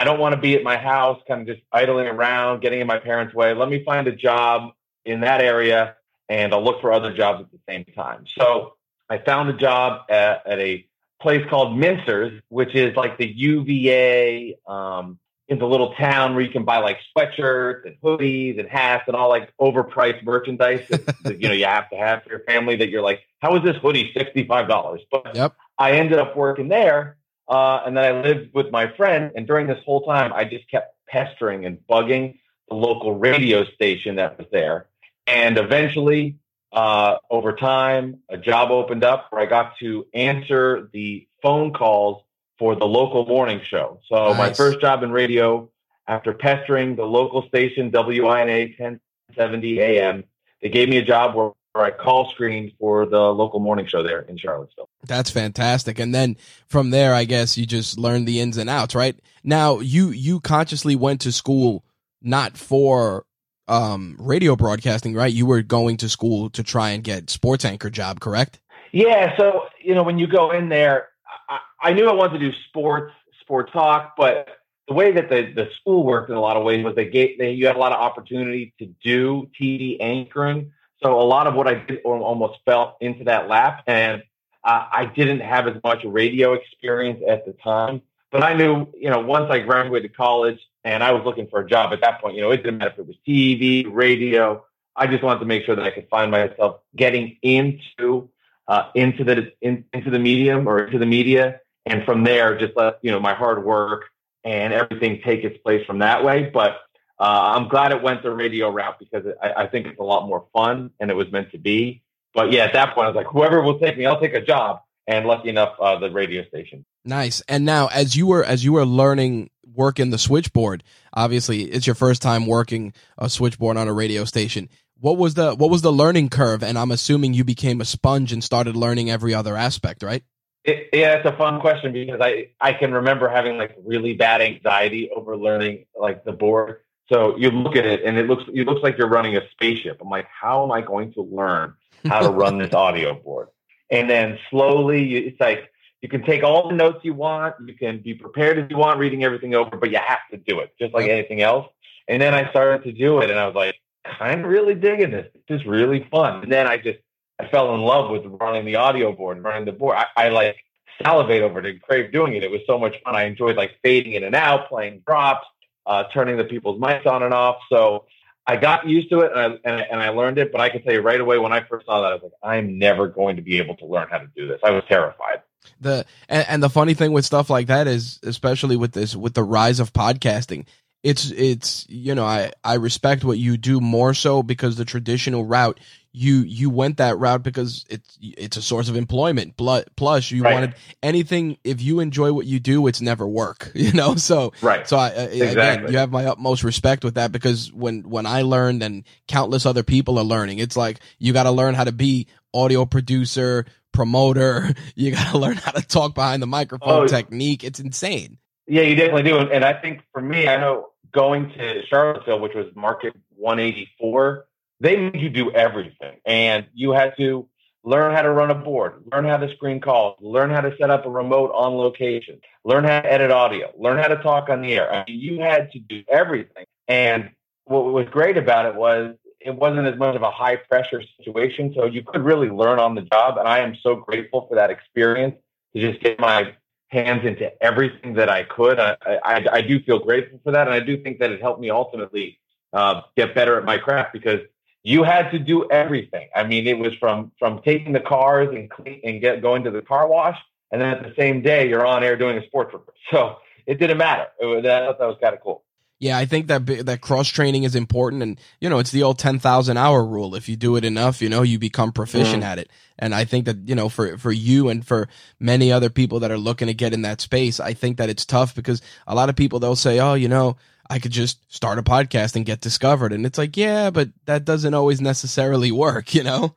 I 0.00 0.04
don't 0.04 0.18
want 0.18 0.34
to 0.34 0.40
be 0.40 0.54
at 0.54 0.62
my 0.62 0.76
house, 0.76 1.20
kind 1.28 1.42
of 1.42 1.46
just 1.46 1.64
idling 1.70 2.06
around, 2.06 2.60
getting 2.60 2.80
in 2.80 2.86
my 2.86 2.98
parents' 2.98 3.34
way. 3.34 3.54
Let 3.54 3.68
me 3.68 3.84
find 3.84 4.08
a 4.08 4.16
job 4.16 4.72
in 5.04 5.20
that 5.20 5.40
area, 5.40 5.96
and 6.28 6.52
I'll 6.52 6.64
look 6.64 6.80
for 6.80 6.92
other 6.92 7.12
jobs 7.14 7.42
at 7.42 7.52
the 7.52 7.58
same 7.68 7.84
time. 7.94 8.24
So 8.38 8.74
I 9.10 9.18
found 9.18 9.50
a 9.50 9.52
job 9.52 10.10
at, 10.10 10.46
at 10.46 10.58
a 10.58 10.86
place 11.20 11.44
called 11.48 11.78
Mincer's, 11.78 12.40
which 12.48 12.74
is 12.74 12.96
like 12.96 13.18
the 13.18 13.26
UVA 13.26 14.56
um, 14.66 15.18
in 15.48 15.58
the 15.58 15.66
little 15.66 15.94
town 15.94 16.34
where 16.34 16.42
you 16.42 16.50
can 16.50 16.64
buy 16.64 16.78
like 16.78 16.98
sweatshirts 17.16 17.84
and 17.86 17.96
hoodies 18.02 18.58
and 18.58 18.68
hats 18.68 19.04
and 19.06 19.14
all 19.14 19.28
like 19.28 19.52
overpriced 19.60 20.24
merchandise 20.24 20.86
that, 20.88 21.06
that 21.22 21.40
you 21.40 21.48
know 21.48 21.54
you 21.54 21.66
have 21.66 21.90
to 21.90 21.96
have 21.96 22.22
for 22.24 22.30
your 22.30 22.40
family. 22.40 22.76
That 22.76 22.88
you're 22.88 23.02
like, 23.02 23.20
how 23.40 23.54
is 23.56 23.62
this 23.62 23.76
hoodie 23.76 24.12
sixty 24.16 24.46
five 24.46 24.66
dollars? 24.66 25.02
But 25.10 25.36
yep. 25.36 25.54
I 25.78 25.92
ended 25.92 26.18
up 26.18 26.36
working 26.36 26.68
there 26.68 27.16
uh, 27.48 27.82
and 27.84 27.96
then 27.96 28.04
I 28.04 28.20
lived 28.22 28.54
with 28.54 28.70
my 28.70 28.88
friend. 28.96 29.32
And 29.34 29.46
during 29.46 29.66
this 29.66 29.82
whole 29.84 30.02
time, 30.02 30.32
I 30.32 30.44
just 30.44 30.68
kept 30.70 30.96
pestering 31.08 31.66
and 31.66 31.78
bugging 31.88 32.38
the 32.68 32.74
local 32.74 33.14
radio 33.14 33.64
station 33.64 34.16
that 34.16 34.38
was 34.38 34.46
there. 34.50 34.86
And 35.26 35.58
eventually, 35.58 36.36
uh, 36.72 37.16
over 37.30 37.52
time, 37.52 38.20
a 38.28 38.36
job 38.36 38.70
opened 38.70 39.04
up 39.04 39.26
where 39.30 39.42
I 39.42 39.46
got 39.46 39.78
to 39.78 40.06
answer 40.12 40.88
the 40.92 41.26
phone 41.42 41.72
calls 41.72 42.22
for 42.58 42.74
the 42.74 42.86
local 42.86 43.26
morning 43.26 43.60
show. 43.62 44.00
So 44.08 44.28
nice. 44.28 44.38
my 44.38 44.52
first 44.52 44.80
job 44.80 45.02
in 45.02 45.10
radio, 45.10 45.70
after 46.06 46.32
pestering 46.32 46.96
the 46.96 47.04
local 47.04 47.46
station 47.48 47.90
WINA 47.90 48.74
1070 48.78 49.80
AM, 49.80 50.24
they 50.62 50.68
gave 50.68 50.88
me 50.88 50.98
a 50.98 51.04
job 51.04 51.34
where 51.34 51.52
I 51.82 51.90
call 51.90 52.30
screened 52.30 52.72
for 52.78 53.06
the 53.06 53.18
local 53.18 53.58
morning 53.58 53.86
show 53.86 54.02
there 54.02 54.20
in 54.20 54.36
Charlottesville. 54.36 54.88
That's 55.06 55.30
fantastic. 55.30 55.98
And 55.98 56.14
then 56.14 56.36
from 56.68 56.90
there, 56.90 57.14
I 57.14 57.24
guess 57.24 57.58
you 57.58 57.66
just 57.66 57.98
learn 57.98 58.24
the 58.24 58.40
ins 58.40 58.58
and 58.58 58.70
outs, 58.70 58.94
right? 58.94 59.18
Now 59.42 59.80
you 59.80 60.10
you 60.10 60.40
consciously 60.40 60.94
went 60.94 61.22
to 61.22 61.32
school 61.32 61.84
not 62.22 62.56
for 62.56 63.24
um, 63.66 64.16
radio 64.18 64.56
broadcasting, 64.56 65.14
right? 65.14 65.32
You 65.32 65.46
were 65.46 65.62
going 65.62 65.96
to 65.98 66.08
school 66.08 66.50
to 66.50 66.62
try 66.62 66.90
and 66.90 67.02
get 67.02 67.30
sports 67.30 67.64
anchor 67.64 67.90
job, 67.90 68.20
correct? 68.20 68.60
Yeah. 68.92 69.36
So 69.36 69.66
you 69.82 69.94
know 69.94 70.04
when 70.04 70.18
you 70.18 70.26
go 70.26 70.52
in 70.52 70.68
there, 70.68 71.08
I, 71.48 71.58
I 71.82 71.92
knew 71.92 72.08
I 72.08 72.12
wanted 72.12 72.38
to 72.38 72.50
do 72.50 72.56
sports, 72.68 73.12
sports 73.40 73.72
talk, 73.72 74.14
but 74.16 74.48
the 74.86 74.94
way 74.94 75.12
that 75.12 75.28
the, 75.28 75.52
the 75.54 75.68
school 75.80 76.04
worked 76.04 76.30
in 76.30 76.36
a 76.36 76.40
lot 76.40 76.56
of 76.56 76.62
ways 76.62 76.84
was 76.84 76.94
they 76.94 77.08
gave 77.08 77.38
they, 77.38 77.52
you 77.52 77.66
had 77.66 77.76
a 77.76 77.78
lot 77.78 77.92
of 77.92 77.98
opportunity 77.98 78.74
to 78.78 78.86
do 79.02 79.50
TV 79.60 79.96
anchoring 80.00 80.72
so 81.04 81.20
a 81.20 81.22
lot 81.22 81.46
of 81.46 81.54
what 81.54 81.68
I 81.68 81.74
did 81.74 82.00
almost 82.04 82.60
fell 82.64 82.96
into 83.00 83.24
that 83.24 83.48
lap, 83.48 83.84
and 83.86 84.22
uh, 84.64 84.86
I 84.90 85.04
didn't 85.04 85.40
have 85.40 85.68
as 85.68 85.74
much 85.84 86.02
radio 86.04 86.54
experience 86.54 87.22
at 87.28 87.44
the 87.44 87.52
time. 87.52 88.00
But 88.30 88.42
I 88.42 88.54
knew, 88.54 88.86
you 88.98 89.10
know, 89.10 89.20
once 89.20 89.50
I 89.50 89.60
graduated 89.60 90.16
college 90.16 90.58
and 90.82 91.04
I 91.04 91.12
was 91.12 91.22
looking 91.24 91.46
for 91.46 91.60
a 91.60 91.68
job 91.68 91.92
at 91.92 92.00
that 92.00 92.20
point, 92.20 92.34
you 92.36 92.42
know, 92.42 92.50
it 92.50 92.58
didn't 92.58 92.78
matter 92.78 92.92
if 92.92 92.98
it 92.98 93.06
was 93.06 93.16
TV, 93.28 93.86
radio. 93.88 94.64
I 94.96 95.06
just 95.06 95.22
wanted 95.22 95.40
to 95.40 95.46
make 95.46 95.64
sure 95.64 95.76
that 95.76 95.84
I 95.84 95.90
could 95.90 96.08
find 96.08 96.30
myself 96.30 96.80
getting 96.96 97.36
into 97.42 98.30
uh, 98.66 98.88
into 98.94 99.24
the 99.24 99.52
in, 99.60 99.84
into 99.92 100.10
the 100.10 100.18
medium 100.18 100.66
or 100.66 100.84
into 100.84 100.98
the 100.98 101.06
media, 101.06 101.60
and 101.84 102.02
from 102.04 102.24
there, 102.24 102.58
just 102.58 102.72
let 102.76 102.98
you 103.02 103.10
know 103.10 103.20
my 103.20 103.34
hard 103.34 103.62
work 103.62 104.06
and 104.42 104.72
everything 104.72 105.20
take 105.22 105.44
its 105.44 105.58
place 105.58 105.84
from 105.86 105.98
that 105.98 106.24
way. 106.24 106.50
But 106.52 106.78
uh, 107.18 107.54
I'm 107.56 107.68
glad 107.68 107.92
it 107.92 108.02
went 108.02 108.22
the 108.22 108.32
radio 108.32 108.70
route 108.70 108.98
because 108.98 109.26
it, 109.26 109.36
I, 109.42 109.64
I 109.64 109.66
think 109.66 109.86
it's 109.86 110.00
a 110.00 110.04
lot 110.04 110.26
more 110.26 110.46
fun 110.52 110.90
and 111.00 111.10
it 111.10 111.14
was 111.14 111.30
meant 111.30 111.52
to 111.52 111.58
be. 111.58 112.02
But 112.34 112.52
yeah, 112.52 112.64
at 112.64 112.72
that 112.72 112.94
point, 112.94 113.06
I 113.06 113.08
was 113.08 113.16
like, 113.16 113.26
whoever 113.26 113.62
will 113.62 113.78
take 113.78 113.96
me, 113.96 114.06
I'll 114.06 114.20
take 114.20 114.34
a 114.34 114.44
job. 114.44 114.80
And 115.06 115.26
lucky 115.26 115.50
enough, 115.50 115.74
uh, 115.78 115.98
the 115.98 116.10
radio 116.10 116.44
station. 116.44 116.84
Nice. 117.04 117.42
And 117.46 117.66
now, 117.66 117.88
as 117.88 118.16
you 118.16 118.26
were 118.26 118.42
as 118.42 118.64
you 118.64 118.72
were 118.72 118.86
learning 118.86 119.50
working 119.74 120.10
the 120.10 120.18
switchboard, 120.18 120.82
obviously 121.12 121.62
it's 121.62 121.86
your 121.86 121.94
first 121.94 122.22
time 122.22 122.46
working 122.46 122.94
a 123.18 123.28
switchboard 123.28 123.76
on 123.76 123.86
a 123.86 123.92
radio 123.92 124.24
station. 124.24 124.70
What 124.98 125.18
was 125.18 125.34
the 125.34 125.54
what 125.54 125.70
was 125.70 125.82
the 125.82 125.92
learning 125.92 126.30
curve? 126.30 126.62
And 126.62 126.78
I'm 126.78 126.90
assuming 126.90 127.34
you 127.34 127.44
became 127.44 127.82
a 127.82 127.84
sponge 127.84 128.32
and 128.32 128.42
started 128.42 128.76
learning 128.76 129.10
every 129.10 129.34
other 129.34 129.56
aspect, 129.56 130.02
right? 130.02 130.24
It, 130.64 130.88
yeah, 130.94 131.16
it's 131.16 131.26
a 131.26 131.36
fun 131.36 131.60
question 131.60 131.92
because 131.92 132.22
I 132.22 132.48
I 132.58 132.72
can 132.72 132.94
remember 132.94 133.28
having 133.28 133.58
like 133.58 133.76
really 133.84 134.14
bad 134.14 134.40
anxiety 134.40 135.10
over 135.14 135.36
learning 135.36 135.84
like 135.94 136.24
the 136.24 136.32
board. 136.32 136.80
So 137.12 137.36
you 137.36 137.50
look 137.50 137.76
at 137.76 137.84
it 137.84 138.02
and 138.04 138.16
it 138.16 138.26
looks 138.26 138.44
it 138.52 138.66
looks 138.66 138.82
like 138.82 138.96
you're 138.96 139.08
running 139.08 139.36
a 139.36 139.42
spaceship. 139.50 139.98
I'm 140.00 140.08
like, 140.08 140.26
how 140.26 140.64
am 140.64 140.72
I 140.72 140.80
going 140.80 141.12
to 141.14 141.22
learn 141.22 141.74
how 142.06 142.20
to 142.20 142.30
run 142.30 142.58
this 142.58 142.72
audio 142.74 143.14
board? 143.14 143.48
And 143.90 144.08
then 144.08 144.38
slowly, 144.50 145.16
it's 145.16 145.40
like 145.40 145.70
you 146.00 146.08
can 146.08 146.22
take 146.22 146.42
all 146.42 146.68
the 146.68 146.74
notes 146.74 147.00
you 147.02 147.14
want, 147.14 147.54
you 147.66 147.74
can 147.74 148.00
be 148.02 148.14
prepared 148.14 148.58
if 148.58 148.70
you 148.70 148.76
want, 148.76 148.98
reading 148.98 149.24
everything 149.24 149.54
over, 149.54 149.76
but 149.76 149.90
you 149.90 149.98
have 149.98 150.20
to 150.30 150.36
do 150.36 150.60
it, 150.60 150.74
just 150.78 150.94
like 150.94 151.08
anything 151.08 151.42
else. 151.42 151.66
And 152.08 152.20
then 152.20 152.34
I 152.34 152.50
started 152.50 152.84
to 152.84 152.92
do 152.92 153.20
it, 153.20 153.30
and 153.30 153.38
I 153.38 153.46
was 153.46 153.54
like, 153.54 153.76
kind 154.18 154.44
of 154.44 154.50
really 154.50 154.74
digging 154.74 155.10
this. 155.10 155.30
This 155.48 155.60
is 155.60 155.66
really 155.66 156.06
fun. 156.10 156.42
And 156.42 156.52
then 156.52 156.66
I 156.66 156.76
just 156.76 156.98
I 157.38 157.48
fell 157.48 157.74
in 157.74 157.80
love 157.80 158.10
with 158.10 158.22
running 158.40 158.64
the 158.64 158.76
audio 158.76 159.12
board, 159.12 159.42
running 159.42 159.64
the 159.64 159.72
board. 159.72 159.96
I, 159.96 160.06
I 160.16 160.28
like 160.28 160.56
salivate 161.02 161.42
over 161.42 161.58
it 161.58 161.66
and 161.66 161.82
crave 161.82 162.12
doing 162.12 162.34
it. 162.34 162.44
It 162.44 162.50
was 162.50 162.60
so 162.66 162.78
much 162.78 162.96
fun. 163.02 163.16
I 163.16 163.24
enjoyed 163.24 163.56
like 163.56 163.78
fading 163.82 164.12
in 164.12 164.24
and 164.24 164.34
out, 164.34 164.68
playing 164.68 165.02
drops, 165.06 165.46
uh, 165.86 166.04
turning 166.12 166.36
the 166.36 166.44
people's 166.44 166.80
mics 166.80 167.06
on 167.06 167.22
and 167.22 167.34
off. 167.34 167.56
So 167.70 168.06
I 168.46 168.56
got 168.56 168.88
used 168.88 169.10
to 169.10 169.20
it 169.20 169.32
and 169.34 169.40
I, 169.40 169.44
and, 169.64 169.86
and 169.92 170.02
I 170.02 170.10
learned 170.10 170.38
it. 170.38 170.52
But 170.52 170.60
I 170.60 170.68
can 170.68 170.82
tell 170.82 170.92
you 170.92 171.00
right 171.00 171.20
away 171.20 171.38
when 171.38 171.52
I 171.52 171.62
first 171.62 171.86
saw 171.86 172.02
that, 172.02 172.12
I 172.12 172.14
was 172.14 172.22
like, 172.24 172.32
I'm 172.42 172.78
never 172.78 173.08
going 173.08 173.36
to 173.36 173.42
be 173.42 173.58
able 173.58 173.76
to 173.76 173.86
learn 173.86 174.08
how 174.10 174.18
to 174.18 174.28
do 174.36 174.46
this. 174.48 174.60
I 174.64 174.70
was 174.70 174.84
terrified. 174.88 175.42
The 175.80 176.04
and, 176.28 176.46
and 176.48 176.62
the 176.62 176.70
funny 176.70 176.94
thing 176.94 177.12
with 177.12 177.24
stuff 177.24 177.48
like 177.48 177.68
that 177.68 177.86
is, 177.86 178.20
especially 178.22 178.76
with 178.76 178.92
this, 178.92 179.16
with 179.16 179.34
the 179.34 179.42
rise 179.42 179.80
of 179.80 179.92
podcasting, 179.92 180.66
it's 181.02 181.30
it's 181.30 181.86
you 181.88 182.14
know 182.14 182.24
I 182.24 182.52
I 182.62 182.74
respect 182.74 183.24
what 183.24 183.38
you 183.38 183.56
do 183.56 183.80
more 183.80 184.14
so 184.14 184.42
because 184.42 184.76
the 184.76 184.84
traditional 184.84 185.44
route 185.44 185.80
you 186.16 186.36
you 186.42 186.70
went 186.70 186.98
that 186.98 187.18
route 187.18 187.42
because 187.42 187.84
it's 187.90 188.16
it's 188.22 188.56
a 188.56 188.62
source 188.62 188.88
of 188.88 188.94
employment. 188.94 189.56
Plus, 189.56 190.30
you 190.30 190.44
right. 190.44 190.54
wanted 190.54 190.74
anything. 191.02 191.58
If 191.64 191.82
you 191.82 191.98
enjoy 191.98 192.32
what 192.32 192.46
you 192.46 192.60
do, 192.60 192.86
it's 192.86 193.00
never 193.00 193.26
work. 193.26 193.72
You 193.84 193.92
know, 193.92 194.14
so 194.14 194.54
right. 194.62 194.88
So 194.88 194.96
I, 194.96 195.08
exactly. 195.08 195.40
again, 195.40 195.92
you 195.92 195.98
have 195.98 196.10
my 196.10 196.24
utmost 196.24 196.64
respect 196.64 197.04
with 197.04 197.16
that 197.16 197.32
because 197.32 197.70
when 197.70 198.08
when 198.08 198.24
I 198.24 198.40
learned 198.40 198.82
and 198.82 199.04
countless 199.28 199.66
other 199.66 199.82
people 199.82 200.18
are 200.18 200.24
learning, 200.24 200.58
it's 200.58 200.74
like 200.74 201.00
you 201.18 201.34
got 201.34 201.42
to 201.42 201.50
learn 201.50 201.74
how 201.74 201.84
to 201.84 201.92
be 201.92 202.28
audio 202.54 202.86
producer, 202.86 203.66
promoter. 203.92 204.72
You 204.94 205.10
got 205.10 205.32
to 205.32 205.38
learn 205.38 205.56
how 205.56 205.72
to 205.72 205.82
talk 205.82 206.14
behind 206.14 206.40
the 206.40 206.46
microphone 206.46 207.02
oh, 207.02 207.06
technique. 207.06 207.62
It's 207.62 207.80
insane. 207.80 208.38
Yeah, 208.66 208.82
you 208.82 208.94
definitely 208.94 209.24
do. 209.24 209.38
And 209.38 209.64
I 209.64 209.74
think 209.74 210.00
for 210.12 210.22
me, 210.22 210.48
I 210.48 210.56
know 210.56 210.88
going 211.12 211.50
to 211.50 211.82
Charlottesville, 211.86 212.40
which 212.40 212.54
was 212.54 212.66
market 212.74 213.14
184 213.36 214.46
they 214.84 214.96
made 214.96 215.20
you 215.20 215.30
do 215.30 215.50
everything. 215.50 216.18
And 216.26 216.66
you 216.74 216.92
had 216.92 217.16
to 217.16 217.48
learn 217.84 218.14
how 218.14 218.20
to 218.20 218.30
run 218.30 218.50
a 218.50 218.54
board, 218.54 219.02
learn 219.10 219.24
how 219.24 219.38
to 219.38 219.50
screen 219.54 219.80
calls, 219.80 220.18
learn 220.20 220.50
how 220.50 220.60
to 220.60 220.76
set 220.78 220.90
up 220.90 221.06
a 221.06 221.10
remote 221.10 221.50
on 221.54 221.72
location, 221.74 222.38
learn 222.64 222.84
how 222.84 223.00
to 223.00 223.12
edit 223.12 223.30
audio, 223.30 223.72
learn 223.78 223.98
how 223.98 224.08
to 224.08 224.16
talk 224.16 224.50
on 224.50 224.60
the 224.60 224.74
air. 224.74 224.92
I 224.92 225.04
mean, 225.08 225.20
you 225.20 225.40
had 225.40 225.72
to 225.72 225.78
do 225.78 226.02
everything. 226.08 226.66
And 226.86 227.30
what 227.64 227.86
was 227.86 228.06
great 228.10 228.36
about 228.36 228.66
it 228.66 228.74
was 228.74 229.16
it 229.40 229.54
wasn't 229.56 229.86
as 229.86 229.98
much 229.98 230.16
of 230.16 230.22
a 230.22 230.30
high 230.30 230.56
pressure 230.56 231.02
situation. 231.16 231.72
So 231.74 231.86
you 231.86 232.02
could 232.02 232.22
really 232.22 232.50
learn 232.50 232.78
on 232.78 232.94
the 232.94 233.02
job. 233.02 233.38
And 233.38 233.48
I 233.48 233.60
am 233.60 233.76
so 233.82 233.96
grateful 233.96 234.46
for 234.48 234.54
that 234.56 234.70
experience 234.70 235.36
to 235.74 235.80
just 235.80 236.02
get 236.02 236.20
my 236.20 236.54
hands 236.88 237.24
into 237.24 237.50
everything 237.62 238.14
that 238.14 238.28
I 238.28 238.44
could. 238.44 238.78
I, 238.78 238.96
I, 239.24 239.46
I 239.50 239.60
do 239.62 239.82
feel 239.82 239.98
grateful 239.98 240.40
for 240.44 240.52
that. 240.52 240.66
And 240.66 240.74
I 240.74 240.80
do 240.80 241.02
think 241.02 241.20
that 241.20 241.30
it 241.30 241.40
helped 241.40 241.60
me 241.60 241.70
ultimately 241.70 242.38
uh, 242.74 243.02
get 243.16 243.34
better 243.34 243.58
at 243.58 243.64
my 243.64 243.78
craft 243.78 244.12
because 244.12 244.40
you 244.84 245.02
had 245.02 245.30
to 245.30 245.38
do 245.38 245.68
everything. 245.70 246.28
I 246.36 246.44
mean, 246.44 246.68
it 246.68 246.78
was 246.78 246.92
from 247.00 247.32
from 247.38 247.62
taking 247.62 247.92
the 247.92 248.00
cars 248.00 248.54
and 248.54 248.70
clean, 248.70 249.00
and 249.02 249.20
get 249.20 249.42
going 249.42 249.64
to 249.64 249.70
the 249.70 249.82
car 249.82 250.06
wash, 250.06 250.38
and 250.70 250.80
then 250.80 250.90
at 250.90 251.02
the 251.02 251.14
same 251.18 251.42
day 251.42 251.68
you're 251.68 251.84
on 251.84 252.04
air 252.04 252.16
doing 252.16 252.38
a 252.38 252.46
sports 252.46 252.72
report. 252.72 252.96
So 253.10 253.36
it 253.66 253.78
didn't 253.78 253.98
matter. 253.98 254.26
It 254.40 254.46
was, 254.46 254.64
I 254.64 254.86
thought 254.86 254.98
that 254.98 255.06
was 255.06 255.16
kind 255.20 255.34
of 255.34 255.40
cool. 255.42 255.62
Yeah, 256.00 256.18
I 256.18 256.26
think 256.26 256.48
that 256.48 256.66
that 256.86 257.00
cross 257.00 257.28
training 257.28 257.62
is 257.62 257.74
important, 257.74 258.22
and 258.22 258.38
you 258.60 258.68
know, 258.68 258.78
it's 258.78 258.90
the 258.90 259.02
old 259.02 259.18
ten 259.18 259.38
thousand 259.38 259.78
hour 259.78 260.04
rule. 260.04 260.34
If 260.34 260.48
you 260.48 260.56
do 260.56 260.76
it 260.76 260.84
enough, 260.84 261.22
you 261.22 261.30
know, 261.30 261.42
you 261.42 261.58
become 261.58 261.92
proficient 261.92 262.42
mm. 262.42 262.46
at 262.46 262.58
it. 262.58 262.70
And 262.98 263.14
I 263.14 263.24
think 263.24 263.46
that 263.46 263.66
you 263.68 263.74
know, 263.74 263.88
for 263.88 264.18
for 264.18 264.32
you 264.32 264.68
and 264.68 264.86
for 264.86 265.08
many 265.40 265.72
other 265.72 265.88
people 265.88 266.20
that 266.20 266.30
are 266.30 266.38
looking 266.38 266.66
to 266.66 266.74
get 266.74 266.92
in 266.92 267.02
that 267.02 267.22
space, 267.22 267.58
I 267.58 267.72
think 267.72 267.96
that 267.96 268.10
it's 268.10 268.26
tough 268.26 268.54
because 268.54 268.82
a 269.06 269.14
lot 269.14 269.30
of 269.30 269.36
people 269.36 269.60
they'll 269.60 269.76
say, 269.76 269.98
"Oh, 269.98 270.14
you 270.14 270.28
know, 270.28 270.56
I 270.90 270.98
could 270.98 271.12
just 271.12 271.52
start 271.52 271.78
a 271.78 271.82
podcast 271.82 272.36
and 272.36 272.44
get 272.44 272.60
discovered. 272.60 273.12
And 273.12 273.24
it's 273.26 273.38
like, 273.38 273.56
yeah, 273.56 273.90
but 273.90 274.10
that 274.26 274.44
doesn't 274.44 274.74
always 274.74 275.00
necessarily 275.00 275.72
work, 275.72 276.14
you 276.14 276.22
know? 276.22 276.54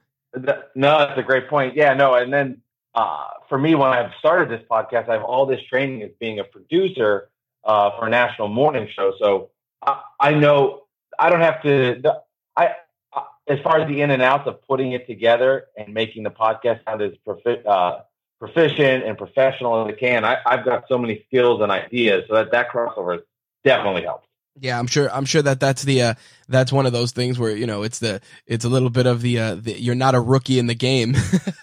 No, 0.76 1.00
that's 1.00 1.20
a 1.20 1.24
great 1.24 1.50
point. 1.50 1.76
Yeah, 1.76 1.94
no. 1.94 2.14
And 2.14 2.32
then 2.32 2.62
uh, 2.94 3.28
for 3.50 3.58
me, 3.58 3.76
when 3.76 3.90
I've 3.90 4.12
started 4.20 4.50
this 4.50 4.66
podcast, 4.70 5.10
I 5.10 5.14
have 5.14 5.24
all 5.24 5.46
this 5.46 5.62
training 5.70 6.04
as 6.04 6.12
being 6.20 6.40
a 6.40 6.44
producer 6.44 7.30
uh, 7.64 7.92
for 7.98 8.08
a 8.08 8.10
national 8.10 8.48
morning 8.50 8.88
show. 8.94 9.14
So 9.20 9.50
I, 9.86 10.02
I 10.20 10.34
know 10.34 10.84
I 11.18 11.30
don't 11.30 11.42
have 11.42 11.62
to, 11.64 12.00
the, 12.02 12.22
I, 12.56 12.76
uh, 13.14 13.24
as 13.48 13.60
far 13.60 13.80
as 13.80 13.88
the 13.88 14.02
in 14.02 14.12
and 14.12 14.22
outs 14.22 14.48
of 14.48 14.62
putting 14.68 14.92
it 14.92 15.08
together 15.08 15.66
and 15.78 15.94
making 15.94 16.24
the 16.24 16.30
podcast 16.30 16.84
sound 16.86 17.02
as 17.02 17.14
profi- 17.26 17.66
uh, 17.66 18.02
proficient 18.40 19.04
and 19.04 19.18
professional 19.18 19.86
as 19.86 19.94
it 19.94 20.00
can, 20.00 20.24
I, 20.24 20.38
have 20.46 20.66
got 20.66 20.86
so 20.88 20.98
many 20.98 21.24
skills 21.28 21.62
and 21.62 21.72
ideas. 21.72 22.26
So 22.28 22.36
that, 22.36 22.52
that 22.52 22.70
crossover 22.70 23.18
is 23.18 23.22
definitely 23.64 24.04
helped. 24.04 24.28
Yeah, 24.60 24.80
I'm 24.80 24.88
sure. 24.88 25.10
I'm 25.12 25.26
sure 25.26 25.42
that 25.42 25.60
that's 25.60 25.84
the 25.84 26.02
uh, 26.02 26.14
that's 26.50 26.72
one 26.72 26.86
of 26.86 26.94
those 26.94 27.12
things 27.12 27.38
where 27.38 27.56
you 27.56 27.68
know 27.68 27.84
it's 27.84 28.00
the 28.00 28.22
it's 28.46 28.66
a 28.66 28.70
little 28.70 28.90
bit 28.90 29.06
of 29.06 29.22
the, 29.22 29.40
uh, 29.40 29.56
the 29.56 29.80
you're 29.80 29.96
not 29.96 30.16
a 30.16 30.20
rookie 30.20 30.60
in 30.60 30.68
the 30.68 30.76
game. 30.76 31.16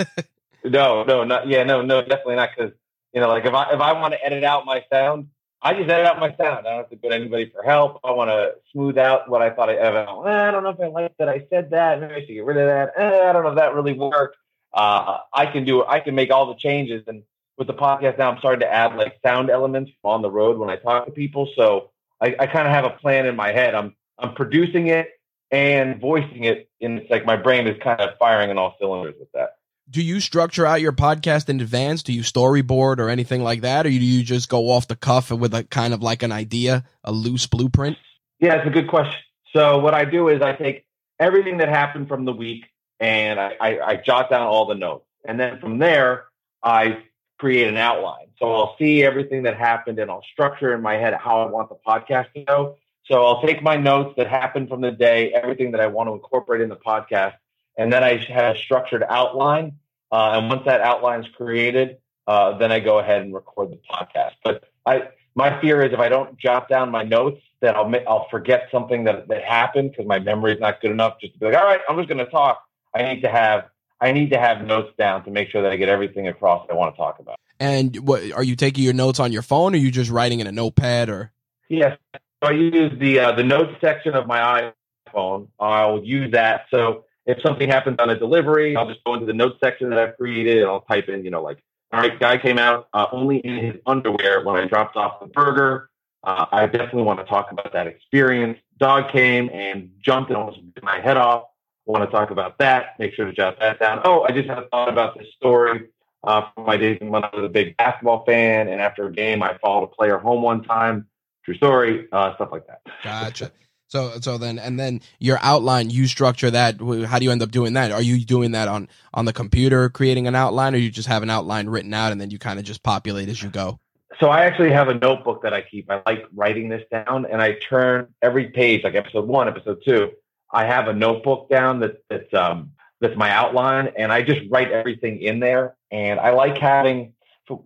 no, 0.64 1.02
no, 1.02 1.24
not 1.24 1.48
yeah, 1.48 1.64
no, 1.64 1.82
no, 1.82 2.02
definitely 2.02 2.36
not 2.36 2.50
because 2.56 2.72
you 3.12 3.20
know 3.20 3.28
like 3.28 3.44
if 3.44 3.54
I 3.54 3.72
if 3.72 3.80
I 3.80 3.92
want 3.92 4.14
to 4.14 4.24
edit 4.24 4.44
out 4.44 4.64
my 4.64 4.84
sound, 4.92 5.28
I 5.60 5.74
just 5.74 5.88
edit 5.88 6.06
out 6.06 6.20
my 6.20 6.34
sound. 6.36 6.66
I 6.66 6.70
don't 6.70 6.76
have 6.78 6.90
to 6.90 6.96
go 6.96 7.08
to 7.08 7.14
anybody 7.14 7.50
for 7.50 7.62
help. 7.62 7.98
I 8.04 8.12
want 8.12 8.30
to 8.30 8.54
smooth 8.70 8.98
out 8.98 9.28
what 9.28 9.42
I 9.42 9.50
thought 9.50 9.70
I. 9.70 9.78
I 9.78 10.50
don't 10.50 10.62
know 10.62 10.70
if 10.70 10.80
I 10.80 10.86
like 10.86 11.16
that 11.18 11.28
I 11.28 11.46
said 11.50 11.70
that. 11.70 12.00
Maybe 12.00 12.14
I 12.14 12.20
should 12.20 12.28
get 12.28 12.44
rid 12.44 12.58
of 12.58 12.66
that. 12.68 12.92
Eh, 12.96 13.28
I 13.28 13.32
don't 13.32 13.42
know 13.42 13.50
if 13.50 13.56
that 13.56 13.74
really 13.74 13.94
worked. 13.94 14.36
Uh, 14.72 15.18
I 15.32 15.46
can 15.46 15.64
do. 15.64 15.84
I 15.84 16.00
can 16.00 16.14
make 16.14 16.30
all 16.30 16.46
the 16.46 16.54
changes 16.54 17.04
and 17.06 17.22
with 17.56 17.66
the 17.66 17.74
podcast 17.74 18.18
now, 18.18 18.30
I'm 18.30 18.38
starting 18.38 18.60
to 18.60 18.72
add 18.72 18.96
like 18.96 19.18
sound 19.24 19.50
elements 19.50 19.92
on 20.02 20.22
the 20.22 20.30
road 20.30 20.58
when 20.58 20.70
I 20.70 20.76
talk 20.76 21.06
to 21.06 21.12
people. 21.12 21.48
So 21.56 21.90
I, 22.20 22.34
I 22.38 22.46
kind 22.46 22.66
of 22.66 22.72
have 22.72 22.84
a 22.84 22.90
plan 22.90 23.26
in 23.26 23.36
my 23.36 23.52
head. 23.52 23.74
I'm 23.74 23.94
I'm 24.18 24.34
producing 24.34 24.88
it 24.88 25.08
and 25.50 26.00
voicing 26.00 26.44
it, 26.44 26.68
and 26.80 26.98
it's 26.98 27.10
like 27.10 27.24
my 27.24 27.36
brain 27.36 27.66
is 27.66 27.76
kind 27.82 28.00
of 28.00 28.18
firing 28.18 28.50
on 28.50 28.58
all 28.58 28.74
cylinders 28.80 29.14
with 29.18 29.30
that. 29.32 29.56
Do 29.90 30.02
you 30.02 30.18
structure 30.20 30.64
out 30.64 30.80
your 30.80 30.92
podcast 30.92 31.48
in 31.48 31.60
advance? 31.60 32.02
Do 32.02 32.12
you 32.12 32.22
storyboard 32.22 32.98
or 32.98 33.10
anything 33.10 33.42
like 33.42 33.60
that, 33.60 33.86
or 33.86 33.90
do 33.90 33.94
you 33.94 34.24
just 34.24 34.48
go 34.48 34.70
off 34.70 34.88
the 34.88 34.96
cuff 34.96 35.30
with 35.30 35.54
a 35.54 35.64
kind 35.64 35.92
of 35.92 36.02
like 36.02 36.22
an 36.22 36.32
idea, 36.32 36.84
a 37.02 37.12
loose 37.12 37.46
blueprint? 37.46 37.98
Yeah, 38.40 38.54
it's 38.54 38.66
a 38.66 38.70
good 38.70 38.88
question. 38.88 39.20
So 39.52 39.78
what 39.78 39.94
I 39.94 40.04
do 40.04 40.28
is 40.28 40.42
I 40.42 40.54
take 40.54 40.86
everything 41.20 41.58
that 41.58 41.68
happened 41.68 42.08
from 42.08 42.24
the 42.24 42.32
week 42.32 42.64
and 42.98 43.38
I, 43.38 43.56
I, 43.60 43.80
I 43.80 43.96
jot 43.96 44.30
down 44.30 44.46
all 44.46 44.66
the 44.66 44.74
notes, 44.74 45.06
and 45.24 45.38
then 45.38 45.60
from 45.60 45.78
there 45.78 46.24
I 46.62 47.02
create 47.44 47.68
an 47.68 47.76
outline. 47.76 48.28
So 48.38 48.50
I'll 48.54 48.74
see 48.78 49.02
everything 49.02 49.42
that 49.42 49.54
happened 49.54 49.98
and 49.98 50.10
I'll 50.10 50.24
structure 50.32 50.72
in 50.72 50.80
my 50.80 50.94
head 50.94 51.12
how 51.12 51.42
I 51.42 51.46
want 51.50 51.68
the 51.68 51.76
podcast 51.86 52.32
to 52.32 52.42
go. 52.44 52.78
So 53.04 53.22
I'll 53.22 53.42
take 53.42 53.62
my 53.62 53.76
notes 53.76 54.14
that 54.16 54.28
happened 54.28 54.70
from 54.70 54.80
the 54.80 54.90
day, 54.90 55.30
everything 55.34 55.70
that 55.72 55.80
I 55.82 55.88
want 55.88 56.08
to 56.08 56.14
incorporate 56.14 56.62
in 56.62 56.70
the 56.70 56.76
podcast, 56.76 57.34
and 57.76 57.92
then 57.92 58.02
I 58.02 58.16
have 58.32 58.56
a 58.56 58.58
structured 58.58 59.04
outline. 59.06 59.74
Uh, 60.10 60.38
and 60.38 60.48
once 60.48 60.62
that 60.64 60.80
outline 60.80 61.20
is 61.20 61.26
created, 61.36 61.98
uh, 62.26 62.56
then 62.56 62.72
I 62.72 62.80
go 62.80 62.98
ahead 62.98 63.20
and 63.20 63.34
record 63.34 63.72
the 63.72 63.78
podcast. 63.90 64.36
But 64.42 64.64
I, 64.86 65.08
my 65.34 65.60
fear 65.60 65.84
is 65.84 65.92
if 65.92 65.98
I 65.98 66.08
don't 66.08 66.38
jot 66.38 66.70
down 66.70 66.90
my 66.90 67.02
notes, 67.02 67.42
that 67.60 67.76
I'll 67.76 67.92
I'll 68.08 68.26
forget 68.30 68.68
something 68.72 69.04
that 69.04 69.28
that 69.28 69.44
happened 69.44 69.90
because 69.90 70.06
my 70.06 70.18
memory 70.18 70.54
is 70.54 70.60
not 70.60 70.80
good 70.80 70.92
enough. 70.92 71.20
Just 71.20 71.34
to 71.34 71.38
be 71.40 71.46
like, 71.46 71.56
all 71.56 71.64
right, 71.64 71.80
I'm 71.90 71.98
just 71.98 72.08
going 72.08 72.24
to 72.24 72.30
talk. 72.30 72.62
I 72.94 73.02
need 73.02 73.20
to 73.20 73.28
have 73.28 73.66
I 74.04 74.12
need 74.12 74.30
to 74.30 74.38
have 74.38 74.64
notes 74.66 74.92
down 74.98 75.24
to 75.24 75.30
make 75.30 75.48
sure 75.48 75.62
that 75.62 75.72
I 75.72 75.76
get 75.76 75.88
everything 75.88 76.28
across 76.28 76.66
I 76.70 76.74
want 76.74 76.94
to 76.94 76.98
talk 76.98 77.18
about. 77.18 77.36
And 77.58 77.96
what 78.06 78.32
are 78.32 78.44
you 78.44 78.54
taking 78.54 78.84
your 78.84 78.92
notes 78.92 79.18
on 79.18 79.32
your 79.32 79.42
phone, 79.42 79.74
or 79.74 79.78
are 79.78 79.80
you 79.80 79.90
just 79.90 80.10
writing 80.10 80.40
in 80.40 80.46
a 80.46 80.52
notepad, 80.52 81.08
or? 81.08 81.32
Yes, 81.68 81.96
so 82.12 82.50
I 82.50 82.52
use 82.52 82.92
the 82.98 83.18
uh, 83.20 83.32
the 83.32 83.44
notes 83.44 83.74
section 83.80 84.14
of 84.14 84.26
my 84.26 84.72
iPhone. 85.08 85.48
I'll 85.58 86.04
use 86.04 86.32
that. 86.32 86.66
So 86.70 87.04
if 87.24 87.40
something 87.42 87.68
happens 87.68 87.96
on 87.98 88.10
a 88.10 88.18
delivery, 88.18 88.76
I'll 88.76 88.88
just 88.88 89.02
go 89.04 89.14
into 89.14 89.24
the 89.24 89.32
notes 89.32 89.58
section 89.62 89.88
that 89.90 89.98
I've 89.98 90.16
created 90.16 90.58
and 90.58 90.66
I'll 90.66 90.82
type 90.82 91.08
in, 91.08 91.24
you 91.24 91.30
know, 91.30 91.42
like, 91.42 91.62
all 91.92 92.00
right, 92.00 92.18
guy 92.20 92.36
came 92.36 92.58
out 92.58 92.88
uh, 92.92 93.06
only 93.12 93.38
in 93.38 93.56
his 93.56 93.76
underwear 93.86 94.44
when 94.44 94.56
I 94.56 94.66
dropped 94.66 94.96
off 94.96 95.20
the 95.20 95.26
burger. 95.26 95.88
Uh, 96.22 96.46
I 96.52 96.66
definitely 96.66 97.04
want 97.04 97.20
to 97.20 97.24
talk 97.24 97.50
about 97.50 97.72
that 97.72 97.86
experience. 97.86 98.58
Dog 98.78 99.10
came 99.10 99.48
and 99.50 99.90
jumped 100.02 100.30
and 100.30 100.36
almost 100.36 100.58
bit 100.74 100.84
my 100.84 101.00
head 101.00 101.16
off. 101.16 101.44
Want 101.86 102.02
to 102.02 102.10
talk 102.10 102.30
about 102.30 102.58
that. 102.58 102.98
Make 102.98 103.14
sure 103.14 103.26
to 103.26 103.32
jot 103.32 103.58
that 103.60 103.78
down. 103.78 104.00
Oh, 104.04 104.22
I 104.22 104.32
just 104.32 104.48
had 104.48 104.58
a 104.58 104.68
thought 104.68 104.88
about 104.88 105.18
this 105.18 105.26
story 105.36 105.88
uh, 106.22 106.42
from 106.54 106.64
my 106.64 106.76
days 106.76 106.98
when 107.00 107.22
I 107.22 107.30
was 107.34 107.44
a 107.44 107.48
big 107.48 107.76
basketball 107.76 108.24
fan. 108.24 108.68
And 108.68 108.80
after 108.80 109.06
a 109.06 109.12
game, 109.12 109.42
I 109.42 109.58
followed 109.58 109.84
a 109.84 109.88
player 109.88 110.18
home 110.18 110.42
one 110.42 110.62
time. 110.62 111.06
True 111.44 111.54
story, 111.54 112.08
uh, 112.10 112.34
stuff 112.36 112.48
like 112.52 112.66
that. 112.68 112.80
Gotcha. 113.02 113.52
So, 113.88 114.18
so 114.20 114.38
then, 114.38 114.58
and 114.58 114.80
then 114.80 115.02
your 115.20 115.38
outline, 115.42 115.90
you 115.90 116.06
structure 116.06 116.50
that. 116.50 116.80
How 116.80 117.18
do 117.18 117.24
you 117.24 117.30
end 117.30 117.42
up 117.42 117.50
doing 117.50 117.74
that? 117.74 117.92
Are 117.92 118.02
you 118.02 118.24
doing 118.24 118.52
that 118.52 118.66
on 118.66 118.88
on 119.12 119.26
the 119.26 119.32
computer, 119.32 119.90
creating 119.90 120.26
an 120.26 120.34
outline, 120.34 120.74
or 120.74 120.78
you 120.78 120.90
just 120.90 121.06
have 121.06 121.22
an 121.22 121.30
outline 121.30 121.68
written 121.68 121.92
out 121.92 122.10
and 122.10 122.20
then 122.20 122.30
you 122.30 122.38
kind 122.38 122.58
of 122.58 122.64
just 122.64 122.82
populate 122.82 123.28
as 123.28 123.42
you 123.42 123.50
go? 123.50 123.78
So 124.20 124.30
I 124.30 124.46
actually 124.46 124.72
have 124.72 124.88
a 124.88 124.94
notebook 124.94 125.42
that 125.42 125.52
I 125.52 125.60
keep. 125.60 125.90
I 125.90 126.00
like 126.06 126.24
writing 126.34 126.70
this 126.70 126.82
down, 126.90 127.26
and 127.26 127.42
I 127.42 127.52
turn 127.54 128.08
every 128.22 128.48
page, 128.48 128.84
like 128.84 128.94
episode 128.94 129.28
one, 129.28 129.48
episode 129.48 129.82
two. 129.84 130.12
I 130.54 130.64
have 130.66 130.88
a 130.88 130.92
notebook 130.92 131.50
down 131.50 131.80
that 131.80 132.02
that's 132.08 132.32
um, 132.32 132.72
that's 133.00 133.16
my 133.16 133.30
outline, 133.30 133.92
and 133.98 134.12
I 134.12 134.22
just 134.22 134.40
write 134.50 134.70
everything 134.70 135.20
in 135.20 135.40
there. 135.40 135.76
And 135.90 136.18
I 136.18 136.30
like 136.30 136.58
having, 136.58 137.12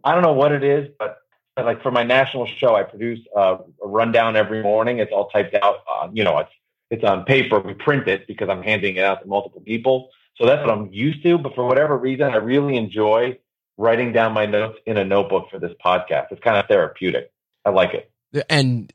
I 0.03 0.13
don't 0.15 0.23
know 0.23 0.33
what 0.33 0.53
it 0.53 0.65
is, 0.65 0.89
but 0.99 1.19
like 1.57 1.83
for 1.83 1.91
my 1.91 2.03
national 2.03 2.47
show, 2.47 2.75
I 2.75 2.83
produce 2.83 3.21
a 3.37 3.59
rundown 3.83 4.37
every 4.37 4.63
morning. 4.63 4.99
It's 4.99 5.13
all 5.13 5.29
typed 5.29 5.55
out. 5.55 5.77
Uh, 5.91 6.09
you 6.13 6.25
know, 6.25 6.39
it's 6.39 6.51
it's 6.91 7.05
on 7.05 7.25
paper. 7.25 7.61
We 7.61 7.75
print 7.75 8.09
it 8.09 8.27
because 8.27 8.49
I'm 8.49 8.63
handing 8.63 8.97
it 8.97 9.05
out 9.05 9.23
to 9.23 9.29
multiple 9.29 9.61
people. 9.61 10.11
So 10.37 10.47
that's 10.47 10.61
what 10.61 10.71
I'm 10.71 10.91
used 10.93 11.23
to. 11.25 11.37
But 11.39 11.55
for 11.55 11.67
whatever 11.67 11.97
reason, 11.97 12.27
I 12.27 12.37
really 12.37 12.77
enjoy 12.77 13.39
writing 13.77 14.13
down 14.13 14.33
my 14.33 14.47
notes 14.47 14.79
in 14.87 14.97
a 14.97 15.05
notebook 15.05 15.51
for 15.51 15.59
this 15.59 15.73
podcast. 15.85 16.29
It's 16.31 16.41
kind 16.41 16.57
of 16.57 16.67
therapeutic. 16.67 17.33
I 17.65 17.71
like 17.71 17.95
it. 17.95 18.11
And 18.49 18.91